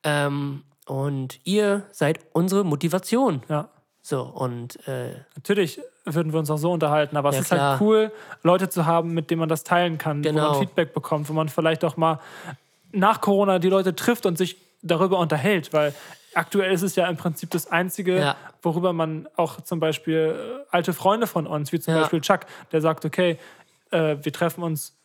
Ähm, 0.05 0.63
und 0.87 1.41
ihr 1.45 1.83
seid 1.93 2.21
unsere 2.33 2.65
Motivation. 2.65 3.43
Ja. 3.49 3.69
So, 4.03 4.23
und 4.23 4.87
äh, 4.87 5.15
Natürlich 5.35 5.81
würden 6.05 6.33
wir 6.33 6.39
uns 6.39 6.49
auch 6.51 6.59
so 6.59 6.71
unterhalten, 6.71 7.17
aber 7.17 7.31
Ja, 7.33 7.39
es 7.39 7.43
ist 7.47 7.49
klar. 7.51 7.73
halt 7.73 7.81
cool, 7.81 8.13
Leute 8.45 8.69
zu 8.69 8.87
haben, 8.87 9.13
mit 9.15 9.31
denen 9.31 9.41
man 9.41 9.49
das 9.49 9.65
teilen 9.65 9.99
kann, 9.99 10.19
wo 10.25 10.29
Genau. 10.29 10.51
man 10.53 10.59
Feedback 10.61 10.95
bekommt, 10.95 11.29
wo 11.29 11.33
man 11.33 11.49
vielleicht 11.49 11.85
auch 11.85 11.97
mal 11.97 12.21
nach 12.93 13.21
Corona 13.21 13.59
die 13.59 13.69
Leute 13.69 13.97
trifft 13.97 14.25
und 14.27 14.39
sich 14.39 14.57
darüber 14.83 15.19
unterhält, 15.19 15.73
weil 15.73 15.93
aktuell 16.35 16.73
ist 16.73 16.83
es 16.83 16.95
ja 16.95 17.09
im 17.09 17.17
Prinzip 17.17 17.51
das 17.51 17.67
Einzige, 17.73 18.21
Ja. 18.21 18.37
worüber 18.63 18.93
man 18.93 19.27
auch 19.35 19.61
zum 19.63 19.81
Beispiel 19.81 20.37
äh, 20.39 20.65
alte 20.71 20.93
Freunde 20.93 21.27
von 21.27 21.49
uns, 21.49 21.73
wie 21.73 21.81
zum 21.81 21.95
Ja. 21.95 22.03
Beispiel 22.03 22.21
Chuck, 22.21 22.41
der 22.71 22.81
sagt, 22.81 23.05
okay, 23.05 23.39
äh, 23.91 24.17
wir 24.23 24.33
treffen 24.33 24.63
uns 24.63 24.96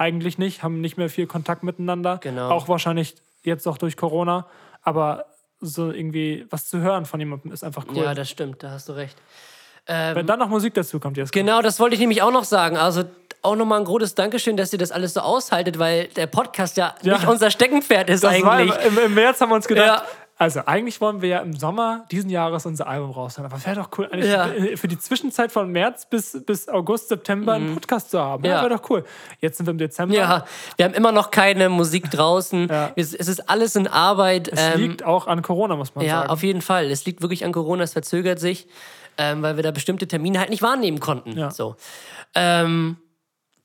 eigentlich 0.00 0.38
nicht, 0.38 0.62
haben 0.62 0.80
nicht 0.80 0.96
mehr 0.96 1.10
viel 1.10 1.26
Kontakt 1.26 1.62
miteinander, 1.62 2.18
Genau. 2.22 2.48
auch 2.50 2.68
wahrscheinlich 2.68 3.14
jetzt 3.44 3.68
auch 3.68 3.78
durch 3.78 3.96
Corona, 3.96 4.46
aber 4.82 5.26
so 5.60 5.90
irgendwie 5.92 6.46
was 6.50 6.66
zu 6.68 6.78
hören 6.80 7.04
von 7.04 7.20
jemandem 7.20 7.52
ist 7.52 7.62
einfach 7.62 7.84
cool. 7.90 8.02
ja, 8.04 8.14
das 8.14 8.30
stimmt, 8.30 8.62
da 8.62 8.70
hast 8.70 8.88
du 8.88 8.92
recht. 8.94 9.16
Ähm, 9.86 10.14
Wenn 10.16 10.26
dann 10.26 10.38
noch 10.38 10.48
Musik 10.48 10.74
dazu 10.74 10.98
kommt, 11.00 11.16
jetzt 11.16 11.32
Genau, 11.32 11.60
das 11.62 11.78
wollte 11.80 11.94
ich 11.94 12.00
nämlich 12.00 12.22
auch 12.22 12.30
noch 12.32 12.44
sagen. 12.44 12.76
Also 12.76 13.04
auch 13.42 13.56
nochmal 13.56 13.78
ein 13.80 13.84
großes 13.86 14.14
Dankeschön, 14.14 14.56
dass 14.56 14.72
ihr 14.72 14.78
das 14.78 14.92
alles 14.92 15.14
so 15.14 15.20
aushaltet, 15.20 15.78
weil 15.78 16.08
der 16.08 16.26
Podcast 16.26 16.76
ja, 16.76 16.94
Ja. 17.02 17.14
nicht 17.14 17.26
unser 17.26 17.50
Steckenpferd 17.50 18.08
ist 18.10 18.22
Das 18.24 18.42
war 18.42 18.52
eigentlich. 18.52 18.76
im, 18.84 18.98
im 18.98 19.14
März 19.14 19.40
haben 19.40 19.48
wir 19.50 19.54
uns 19.56 19.66
gedacht, 19.66 20.02
Ja. 20.02 20.19
Also 20.40 20.62
eigentlich 20.64 21.00
wollen 21.02 21.20
wir 21.20 21.28
ja 21.28 21.38
im 21.40 21.54
Sommer 21.54 22.06
diesen 22.10 22.30
Jahres 22.30 22.64
unser 22.64 22.86
Album 22.86 23.10
raushauen. 23.10 23.44
Aber 23.46 23.58
es 23.58 23.66
wäre 23.66 23.76
doch 23.76 23.90
cool, 23.98 24.08
eigentlich 24.10 24.30
Ja. 24.32 24.48
für 24.76 24.88
die 24.88 24.98
Zwischenzeit 24.98 25.52
von 25.52 25.70
März 25.70 26.06
bis, 26.08 26.42
bis 26.46 26.68
August, 26.68 27.08
September 27.10 27.52
einen 27.52 27.74
Podcast 27.74 28.10
zu 28.10 28.18
haben. 28.18 28.42
Ja, 28.44 28.50
Mhm. 28.52 28.56
Ja. 28.56 28.62
wäre 28.70 28.78
doch 28.80 28.90
cool. 28.90 29.04
Jetzt 29.40 29.58
sind 29.58 29.66
wir 29.66 29.72
im 29.72 29.78
Dezember. 29.78 30.14
Ja, 30.14 30.46
wir 30.76 30.86
haben 30.86 30.94
immer 30.94 31.12
noch 31.12 31.30
keine 31.30 31.68
Musik 31.68 32.10
draußen. 32.10 32.68
Ja. 32.70 32.90
Es, 32.96 33.12
es 33.14 33.28
ist 33.28 33.50
alles 33.50 33.76
in 33.76 33.86
Arbeit. 33.86 34.48
Es 34.48 34.58
Ähm, 34.58 34.80
liegt 34.80 35.04
auch 35.04 35.26
an 35.26 35.42
Corona, 35.42 35.76
muss 35.76 35.94
man 35.94 36.04
Ja, 36.06 36.20
sagen. 36.20 36.30
auf 36.30 36.42
jeden 36.42 36.62
Fall. 36.62 36.86
Es 36.90 37.04
liegt 37.04 37.20
wirklich 37.20 37.44
an 37.44 37.52
Corona, 37.52 37.82
es 37.84 37.92
verzögert 37.92 38.40
sich, 38.40 38.66
ähm, 39.18 39.42
weil 39.42 39.56
wir 39.56 39.62
da 39.62 39.70
bestimmte 39.72 40.08
Termine 40.08 40.38
halt 40.38 40.48
nicht 40.50 40.62
wahrnehmen 40.62 41.00
konnten. 41.00 41.36
Ja. 41.38 41.50
So. 41.50 41.76
Ähm, 42.34 42.96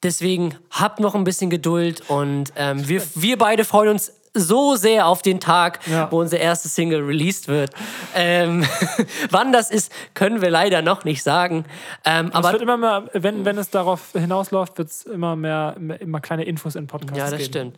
deswegen 0.03 0.55
habt 0.71 0.99
noch 0.99 1.15
ein 1.15 1.23
bisschen 1.23 1.49
Geduld 1.49 2.03
und 2.09 2.51
ähm, 2.57 2.88
wir, 2.88 3.01
wir 3.15 3.38
beide 3.38 3.63
freuen 3.63 3.89
uns 3.89 4.11
so 4.36 4.75
sehr 4.75 5.07
auf 5.07 5.21
den 5.21 5.39
Tag, 5.39 5.79
Ja. 5.88 6.11
wo 6.11 6.19
unsere 6.19 6.41
erste 6.41 6.67
Single 6.69 7.01
released 7.01 7.47
wird. 7.47 7.71
Ähm, 8.13 8.65
wann 9.31 9.51
das 9.51 9.71
ist, 9.71 9.91
können 10.13 10.41
wir 10.41 10.49
leider 10.49 10.81
noch 10.81 11.03
nicht 11.05 11.23
sagen. 11.23 11.65
Ähm, 12.03 12.29
Aber 12.33 12.49
es 12.49 12.53
wird 12.53 12.61
immer 12.63 12.77
mehr, 12.77 13.05
wenn, 13.13 13.45
wenn 13.45 13.57
es 13.57 13.69
darauf 13.69 14.11
hinausläuft, 14.13 14.77
wird 14.77 14.89
es 14.89 15.03
immer 15.03 15.36
mehr, 15.36 15.75
immer 15.99 16.19
kleine 16.19 16.43
Infos 16.43 16.75
in 16.75 16.88
Podcasts 16.88 17.17
Ja, 17.17 17.25
das 17.29 17.38
geben. 17.39 17.45
stimmt. 17.49 17.77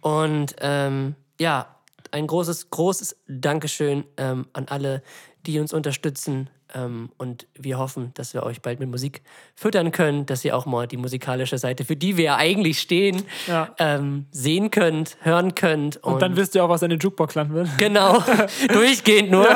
Und 0.00 0.56
ähm, 0.60 1.14
ja, 1.38 1.66
ein 2.10 2.26
großes, 2.26 2.70
großes 2.70 3.16
Dankeschön 3.28 4.04
ähm, 4.16 4.46
an 4.54 4.66
alle, 4.68 5.02
die 5.48 5.58
uns 5.58 5.72
unterstützen. 5.72 6.50
Ähm, 6.74 7.08
und 7.16 7.46
wir 7.54 7.78
hoffen, 7.78 8.12
dass 8.14 8.34
wir 8.34 8.42
euch 8.42 8.60
bald 8.60 8.78
mit 8.78 8.90
Musik 8.90 9.22
füttern 9.54 9.90
können, 9.90 10.26
dass 10.26 10.44
ihr 10.44 10.54
auch 10.54 10.66
mal 10.66 10.86
die 10.86 10.98
musikalische 10.98 11.56
Seite, 11.56 11.86
für 11.86 11.96
die 11.96 12.18
wir 12.18 12.24
ja 12.24 12.36
eigentlich 12.36 12.78
stehen, 12.80 13.22
Ja. 13.46 13.74
ähm, 13.78 14.26
sehen 14.30 14.70
könnt, 14.70 15.16
hören 15.22 15.54
könnt. 15.54 15.96
Und, 15.96 16.12
Und 16.14 16.22
dann 16.22 16.36
wisst 16.36 16.54
ihr 16.54 16.62
auch, 16.62 16.68
was 16.68 16.82
in 16.82 16.90
den 16.90 16.98
Jukebox 16.98 17.34
landen 17.34 17.54
wird. 17.54 17.68
Genau, 17.78 18.22
durchgehend 18.68 19.30
nur. 19.30 19.48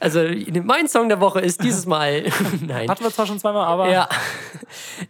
Also 0.00 0.20
mein 0.64 0.88
Song 0.88 1.10
der 1.10 1.20
Woche 1.20 1.40
ist 1.40 1.62
dieses 1.62 1.84
Mal. 1.84 2.24
Nein. 2.66 2.88
Hatten 2.88 3.04
wir 3.04 3.10
zwar 3.10 3.26
schon 3.26 3.38
zweimal, 3.38 3.66
aber 3.66 3.90
Ja. 3.90 4.08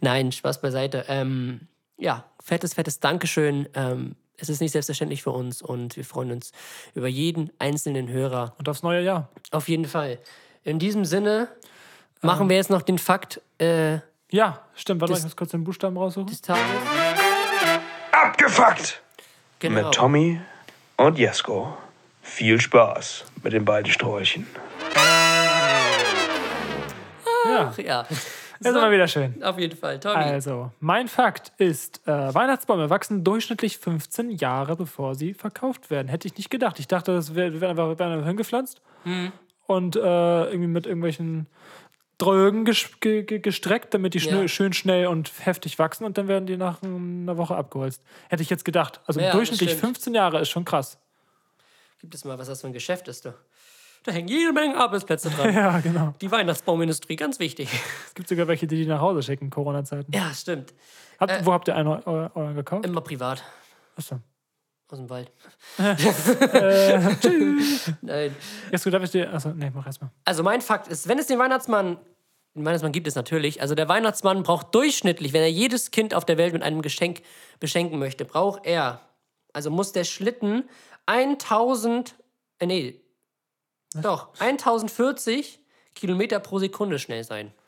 Nein, 0.01 0.33
Spaß 0.33 0.61
beiseite. 0.61 1.05
Ähm, 1.07 1.61
ja, 1.97 2.25
fettes, 2.43 2.75
fettes 2.75 2.99
Dankeschön. 2.99 3.69
Ähm, 4.41 4.43
es 4.43 4.49
ist 4.49 4.61
nicht 4.61 4.73
selbstverständlich 4.73 5.23
für 5.23 5.31
uns 5.31 5.63
und 5.63 5.97
wir 5.97 6.05
freuen 6.05 6.33
uns 6.33 6.53
über 6.95 7.09
jeden 7.09 7.51
einzelnen 7.59 8.09
Hörer. 8.09 8.55
und 8.59 8.69
aufs 8.69 8.83
neue 8.83 9.03
Jahr. 9.03 9.29
Auf 9.51 9.69
jeden 9.69 9.85
Fall. 9.85 10.19
In 10.65 10.79
diesem 10.79 11.05
Sinne 11.05 11.49
machen 12.23 12.49
wir 12.49 12.57
jetzt 12.57 12.71
noch 12.71 12.83
den 12.83 12.99
Fakt 12.99 13.41
äh, 13.59 13.99
Ja, 14.31 14.61
stimmt. 14.75 15.01
Warte 15.01 15.13
mal, 15.13 15.19
ich 15.19 15.25
muss 15.25 15.37
kurz 15.37 15.51
den 15.51 15.65
Buchstaben 15.65 15.97
raussuchen. 15.97 16.27
des 16.29 16.41
Tages. 16.43 16.63
Abgefuckt! 18.13 19.03
Genau. 19.59 19.87
Mit 19.87 19.95
Tommy 19.95 20.41
und 20.97 21.19
Jesko. 21.19 21.77
Viel 22.23 22.61
Spaß 22.61 23.25
mit 23.43 23.53
den 23.53 23.65
beiden 23.65 23.91
Sträuchen. 23.93 24.47
Ja, 27.45 27.75
Ja, 27.79 28.07
ist 28.61 28.67
immer 28.77 28.91
wieder 28.91 29.09
schön. 29.09 29.43
auf 29.43 29.59
jeden 29.59 29.77
Fall. 29.77 29.99
Tommy. 30.01 30.17
Also, 30.17 30.71
mein 30.81 31.09
Fakt 31.09 31.53
ist, 31.59 32.07
äh, 32.07 32.35
Weihnachtsbäume 32.35 32.91
wachsen 32.91 33.25
durchschnittlich 33.25 33.79
15 33.79 34.31
Jahre, 34.31 34.77
bevor 34.77 35.15
sie 35.15 35.35
verkauft 35.35 35.91
werden. 35.91 36.09
Hätte 36.09 36.29
ich 36.29 36.37
nicht 36.37 36.51
gedacht. 36.51 36.79
Ich 36.79 36.89
dachte, 36.89 37.15
das 37.15 37.35
wär- 37.35 37.61
werden 37.61 37.79
einfach, 37.79 37.99
werden 37.99 38.13
einfach 38.13 38.27
hingepflanzt 38.29 38.81
Hm. 39.05 39.33
und 39.67 39.97
äh, 39.97 40.01
irgendwie 40.01 40.67
mit 40.69 40.87
irgendwelchen 40.87 41.47
Drögen 42.19 42.67
ges 42.67 43.01
ge 43.01 43.23
ge 43.23 43.39
gestreckt, 43.39 43.95
damit 43.95 44.13
die 44.13 44.19
Ja. 44.19 44.47
schön 44.47 44.75
schnell 44.75 45.07
und 45.07 45.33
heftig 45.47 45.79
wachsen 45.79 46.05
und 46.05 46.19
dann 46.19 46.29
werden 46.29 46.45
die 46.47 46.59
nach 46.59 46.83
einer 46.83 47.39
Woche 47.39 47.57
abgeholzt. 47.57 48.03
Hätte 48.29 48.43
ich 48.43 48.51
jetzt 48.51 48.67
gedacht. 48.67 49.01
Also 49.07 49.21
Ja, 49.21 49.27
das 49.29 49.37
durchschnittlich 49.37 49.71
stimmt. 49.71 49.85
15 49.97 50.15
Jahre 50.15 50.39
ist 50.41 50.51
schon 50.51 50.67
krass. 50.67 50.99
Gibt 51.99 52.15
es 52.15 52.25
mal, 52.27 52.39
was 52.39 52.49
das 52.49 52.61
für 52.61 52.67
ein 52.67 52.75
Geschäft 52.75 53.09
ist, 53.09 53.25
du? 53.25 53.33
Da 54.05 54.13
hängen 54.13 54.29
jede 54.29 54.53
Menge 54.53 54.77
Arbeitsplätze 54.77 55.29
dran. 55.31 55.53
Ja, 55.55 55.79
genau. 55.81 56.15
Die 56.21 56.31
Weihnachtsbaumindustrie, 56.31 57.17
ganz 57.17 57.39
wichtig. 57.39 57.69
Es 58.07 58.15
gibt 58.15 58.29
sogar 58.29 58.49
welche, 58.49 58.67
die 58.67 58.77
die 58.77 58.87
nach 58.87 59.01
Hause 59.01 59.23
schicken, 59.23 59.51
Corona-Zeiten. 59.51 60.11
Ja, 60.13 60.33
stimmt. 60.33 60.73
Habt, 61.19 61.33
Äh, 61.33 61.45
wo 61.45 61.53
habt 61.53 61.69
ihr 61.69 61.77
einen 61.77 61.89
eu- 61.89 62.01
eu- 62.07 62.31
euren 62.35 62.55
gekauft? 62.55 62.87
Immer 62.87 63.03
privat. 63.03 63.43
Achso. 63.97 64.21
Aus 64.89 64.99
dem 64.99 65.09
Wald. 65.11 65.31
Äh, 65.79 65.95
tschüss. 67.21 67.93
Nein. 68.01 68.35
Jetzt 68.73 68.85
gut, 68.85 68.93
darf 68.95 69.03
ich 69.05 69.11
dir. 69.11 69.33
Achso, 69.33 69.51
nee, 69.51 69.71
mach 69.73 69.87
erstmal. 69.87 70.11
Also 70.25 70.43
mein 70.43 70.61
Fakt 70.63 70.89
ist, 70.89 71.07
wenn 71.07 71.19
es 71.19 71.27
den 71.27 71.39
Weihnachtsmann, 71.39 71.99
den 72.55 72.65
Weihnachtsmann 72.65 72.91
gibt 72.93 73.07
es 73.07 73.15
natürlich, 73.15 73.61
also 73.63 73.75
der 73.77 73.89
Weihnachtsmann 73.89 74.43
braucht 74.43 74.75
durchschnittlich, 74.75 75.33
wenn 75.33 75.43
er 75.43 75.51
jedes 75.51 75.91
Kind 75.93 76.15
auf 76.15 76.25
der 76.25 76.39
Welt 76.39 76.53
mit 76.55 76.63
einem 76.63 76.83
Geschenk 76.83 77.23
beschenken 77.61 77.99
möchte, 78.01 78.25
braucht 78.25 78.67
er, 78.67 79.01
also 79.53 79.71
muss 79.71 79.93
der 79.93 80.05
Schlitten 80.05 80.65
1000, 81.07 82.17
äh, 82.59 82.67
nee, 82.67 83.01
doch, 83.95 84.29
1040 84.39 85.59
Kilometer 85.95 86.41
pro 86.41 86.59
Sekunde 86.59 86.99
schnell 86.99 87.25
sein. 87.25 87.53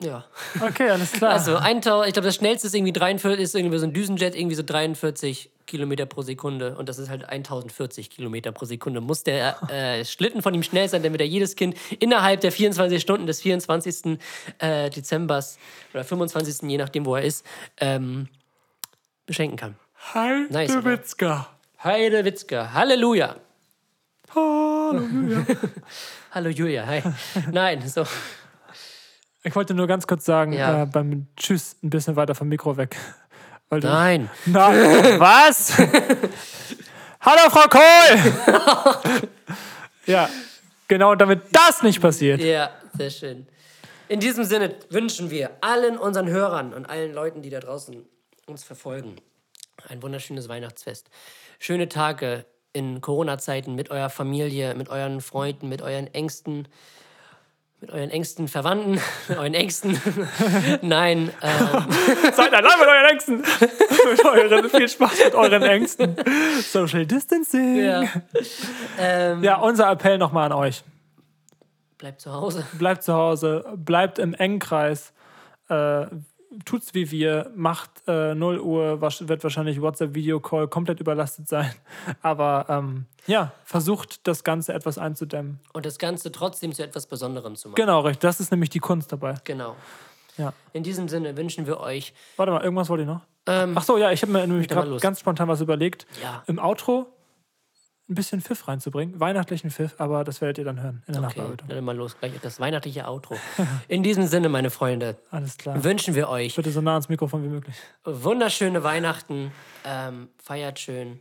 Ja. 0.00 0.24
Okay, 0.60 0.90
alles 0.90 1.12
klar. 1.12 1.32
Also 1.32 1.54
1000, 1.54 2.08
ich 2.08 2.12
glaube, 2.12 2.26
das 2.26 2.34
schnellste 2.34 2.66
ist 2.66 2.74
irgendwie 2.74 2.92
43, 2.92 3.40
ist 3.40 3.54
irgendwie 3.54 3.78
so 3.78 3.86
ein 3.86 3.92
Düsenjet, 3.92 4.34
irgendwie 4.34 4.56
so 4.56 4.64
43 4.64 5.50
Kilometer 5.66 6.06
pro 6.06 6.22
Sekunde. 6.22 6.76
Und 6.76 6.88
das 6.88 6.98
ist 6.98 7.08
halt 7.08 7.24
1040 7.24 8.10
Kilometer 8.10 8.52
pro 8.52 8.64
Sekunde. 8.64 9.00
Muss 9.00 9.22
der 9.22 9.62
äh, 9.70 10.04
Schlitten 10.04 10.42
von 10.42 10.54
ihm 10.54 10.62
schnell 10.64 10.88
sein, 10.88 11.02
damit 11.02 11.20
er 11.20 11.26
jedes 11.26 11.54
Kind 11.54 11.76
innerhalb 12.00 12.40
der 12.40 12.52
24 12.52 13.00
Stunden 13.00 13.26
des 13.26 13.40
24. 13.42 14.18
Äh, 14.58 14.90
Dezembers 14.90 15.58
oder 15.94 16.04
25. 16.04 16.68
je 16.68 16.78
nachdem, 16.78 17.06
wo 17.06 17.14
er 17.14 17.22
ist, 17.22 17.46
ähm, 17.78 18.28
beschenken 19.26 19.56
kann. 19.56 19.76
Hi, 20.14 20.46
Nice? 20.50 20.84
Witzka. 20.84 21.48
Heide 21.84 22.24
Witzka. 22.24 22.72
Halleluja. 22.72 23.36
Halleluja. 24.34 25.44
Hallo 26.30 26.48
Julia. 26.50 26.86
Hi. 26.86 27.02
Nein, 27.50 27.86
so. 27.86 28.04
Ich 29.42 29.54
wollte 29.56 29.74
nur 29.74 29.86
ganz 29.88 30.06
kurz 30.06 30.24
sagen, 30.24 30.52
Ja. 30.52 30.82
äh, 30.84 30.86
beim 30.86 31.26
Tschüss 31.36 31.76
ein 31.82 31.90
bisschen 31.90 32.14
weiter 32.16 32.34
vom 32.34 32.48
Mikro 32.48 32.76
weg. 32.76 32.96
Nein. 33.70 34.30
Na, 34.46 34.68
was? 35.18 35.76
Hallo, 37.20 37.50
Frau 37.50 37.68
Kohl! 37.68 39.28
ja, 40.06 40.28
genau, 40.88 41.14
damit 41.14 41.40
das 41.52 41.82
nicht 41.82 42.00
passiert. 42.00 42.40
Ja, 42.42 42.70
sehr 42.96 43.10
schön. 43.10 43.46
In 44.08 44.20
diesem 44.20 44.44
Sinne 44.44 44.74
wünschen 44.90 45.30
wir 45.30 45.50
allen 45.62 45.96
unseren 45.96 46.28
Hörern 46.28 46.74
und 46.74 46.84
allen 46.86 47.14
Leuten, 47.14 47.40
die 47.42 47.48
da 47.50 47.60
draußen 47.60 48.04
uns 48.46 48.62
verfolgen, 48.62 49.16
ein 49.88 50.02
wunderschönes 50.02 50.48
Weihnachtsfest. 50.50 51.08
Schöne 51.62 51.88
Tage 51.88 52.44
in 52.72 53.00
Corona-Zeiten 53.00 53.76
mit 53.76 53.88
eurer 53.88 54.10
Familie, 54.10 54.74
mit 54.74 54.88
euren 54.88 55.20
Freunden, 55.20 55.68
mit 55.68 55.80
euren 55.80 56.12
Ängsten, 56.12 56.66
mit 57.80 57.92
euren 57.92 58.10
engsten 58.10 58.48
Verwandten, 58.48 58.98
mit 59.28 59.38
euren 59.38 59.54
Ängsten. 59.54 59.96
Nein, 60.82 61.30
ähm, 61.40 61.86
Seid 62.34 62.52
allein 62.52 62.80
mit 62.80 62.88
euren 62.88 63.10
Ängsten. 63.12 63.36
mit 64.10 64.24
euren, 64.24 64.70
viel 64.70 64.88
Spaß 64.88 65.24
mit 65.24 65.34
euren 65.36 65.62
Ängsten. 65.62 66.16
Social 66.62 67.06
Distancing. 67.06 67.76
ja. 67.76 68.02
ähm, 68.98 69.44
Ja, 69.44 69.60
unser 69.60 69.88
Appell 69.88 70.18
nochmal 70.18 70.46
an 70.46 70.58
euch. 70.58 70.82
Bleibt 71.96 72.22
zu 72.22 72.32
Hause. 72.32 72.66
Bleibt 72.72 73.04
zu 73.04 73.14
Hause, 73.14 73.64
bleibt 73.76 74.18
im 74.18 74.34
engen 74.34 74.58
Kreis. 74.58 75.12
Äh, 75.68 76.06
tut's 76.64 76.94
wie 76.94 77.10
wir, 77.10 77.50
macht 77.54 77.90
äh, 78.06 78.34
0 78.34 78.58
Uhr, 78.60 79.00
wird 79.00 79.42
wahrscheinlich 79.42 79.80
WhatsApp-Video-Call 79.80 80.68
komplett 80.68 81.00
überlastet 81.00 81.48
sein. 81.48 81.72
Aber 82.22 82.66
ähm, 82.68 83.06
ja, 83.26 83.52
versucht 83.64 84.26
das 84.26 84.44
Ganze 84.44 84.72
etwas 84.74 84.98
einzudämmen. 84.98 85.60
Und 85.72 85.86
das 85.86 85.98
Ganze 85.98 86.32
trotzdem 86.32 86.72
zu 86.72 86.82
etwas 86.82 87.06
Besonderem 87.06 87.56
zu 87.56 87.68
machen. 87.68 87.76
Genau, 87.76 88.00
richtig. 88.00 88.20
Das 88.20 88.40
ist 88.40 88.50
nämlich 88.50 88.70
die 88.70 88.80
Kunst 88.80 89.12
dabei. 89.12 89.34
Genau. 89.44 89.76
Ja. 90.36 90.52
In 90.72 90.82
diesem 90.82 91.08
Sinne 91.08 91.36
wünschen 91.36 91.66
wir 91.66 91.78
euch 91.80 92.14
Warte 92.36 92.52
mal, 92.52 92.62
irgendwas 92.62 92.88
wollte 92.88 93.02
ich 93.02 93.08
noch. 93.08 93.20
ähm, 93.46 93.74
Ach 93.76 93.82
so, 93.82 93.98
ja, 93.98 94.10
ich 94.12 94.22
habe 94.22 94.32
mir 94.32 94.46
nämlich 94.46 94.70
los. 94.70 95.02
ganz 95.02 95.20
spontan 95.20 95.46
was 95.48 95.60
überlegt. 95.60 96.06
Ja. 96.22 96.42
Im 96.46 96.58
Outro 96.58 97.06
ein 98.12 98.14
bisschen 98.14 98.40
Pfiff 98.40 98.68
reinzubringen. 98.68 99.18
Weihnachtlichen 99.18 99.70
Pfiff, 99.70 99.94
aber 99.98 100.22
das 100.24 100.40
werdet 100.40 100.58
ihr 100.58 100.64
dann 100.64 100.80
hören 100.80 101.02
in 101.06 101.14
der 101.14 101.22
Okay, 101.22 101.28
Nachbearbeitung. 101.38 101.68
dann 101.68 101.84
mal 101.84 101.96
los, 101.96 102.16
gleich 102.18 102.32
das 102.40 102.60
weihnachtliche 102.60 103.06
Outro. 103.08 103.36
In 103.88 104.02
diesem 104.02 104.26
Sinne, 104.26 104.48
meine 104.48 104.70
Freunde, 104.70 105.16
Alles 105.30 105.56
klar. 105.58 105.82
wünschen 105.82 106.14
wir 106.14 106.28
euch 106.28 106.54
Bitte 106.56 106.70
so 106.70 106.80
nah 106.80 106.92
ans 106.92 107.08
Mikrofon 107.08 107.42
wie 107.44 107.48
möglich. 107.48 107.74
wunderschöne 108.04 108.82
Weihnachten. 108.84 109.52
Ähm, 109.84 110.28
feiert 110.42 110.78
schön 110.78 111.20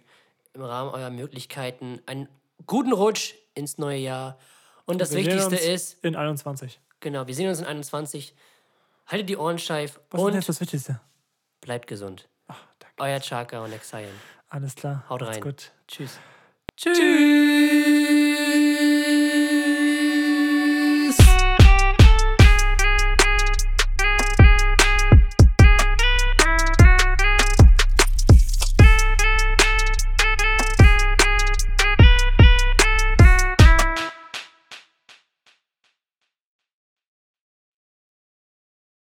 im 0.54 0.62
Rahmen 0.62 0.92
eurer 0.92 1.10
Möglichkeiten. 1.10 2.00
Einen 2.06 2.28
guten 2.68 2.94
Rutsch 2.94 3.34
ins 3.56 3.78
neue 3.78 3.98
Jahr. 3.98 4.38
Und 4.86 5.00
das 5.02 5.12
Wir 5.12 5.20
Wichtigste 5.20 5.56
ist, 5.56 6.04
In 6.04 6.16
21. 6.16 6.80
genau, 7.00 7.26
wir 7.28 7.34
sehen 7.36 7.48
uns 7.50 7.60
in 7.60 7.66
21. 7.66 8.36
Haltet 9.08 9.30
die 9.30 9.38
Ohren 9.38 9.58
steif 9.60 10.00
Was 10.10 10.20
ist 10.22 10.26
und 10.28 10.34
jetzt 10.36 10.50
das 10.50 10.62
Wichtigste? 10.62 11.00
bleibt 11.62 11.88
gesund. 11.88 12.28
Ach. 12.48 12.58
Euer 12.98 13.20
Chaka 13.20 13.64
und 13.64 13.72
Exile. 13.74 14.10
Alles 14.50 14.76
klar. 14.76 15.06
Haut 15.10 15.22
Macht's 15.22 15.36
rein. 15.38 15.44
Gut. 15.44 15.72
Tschüss. 15.88 16.20
Tschüss. 16.84 17.81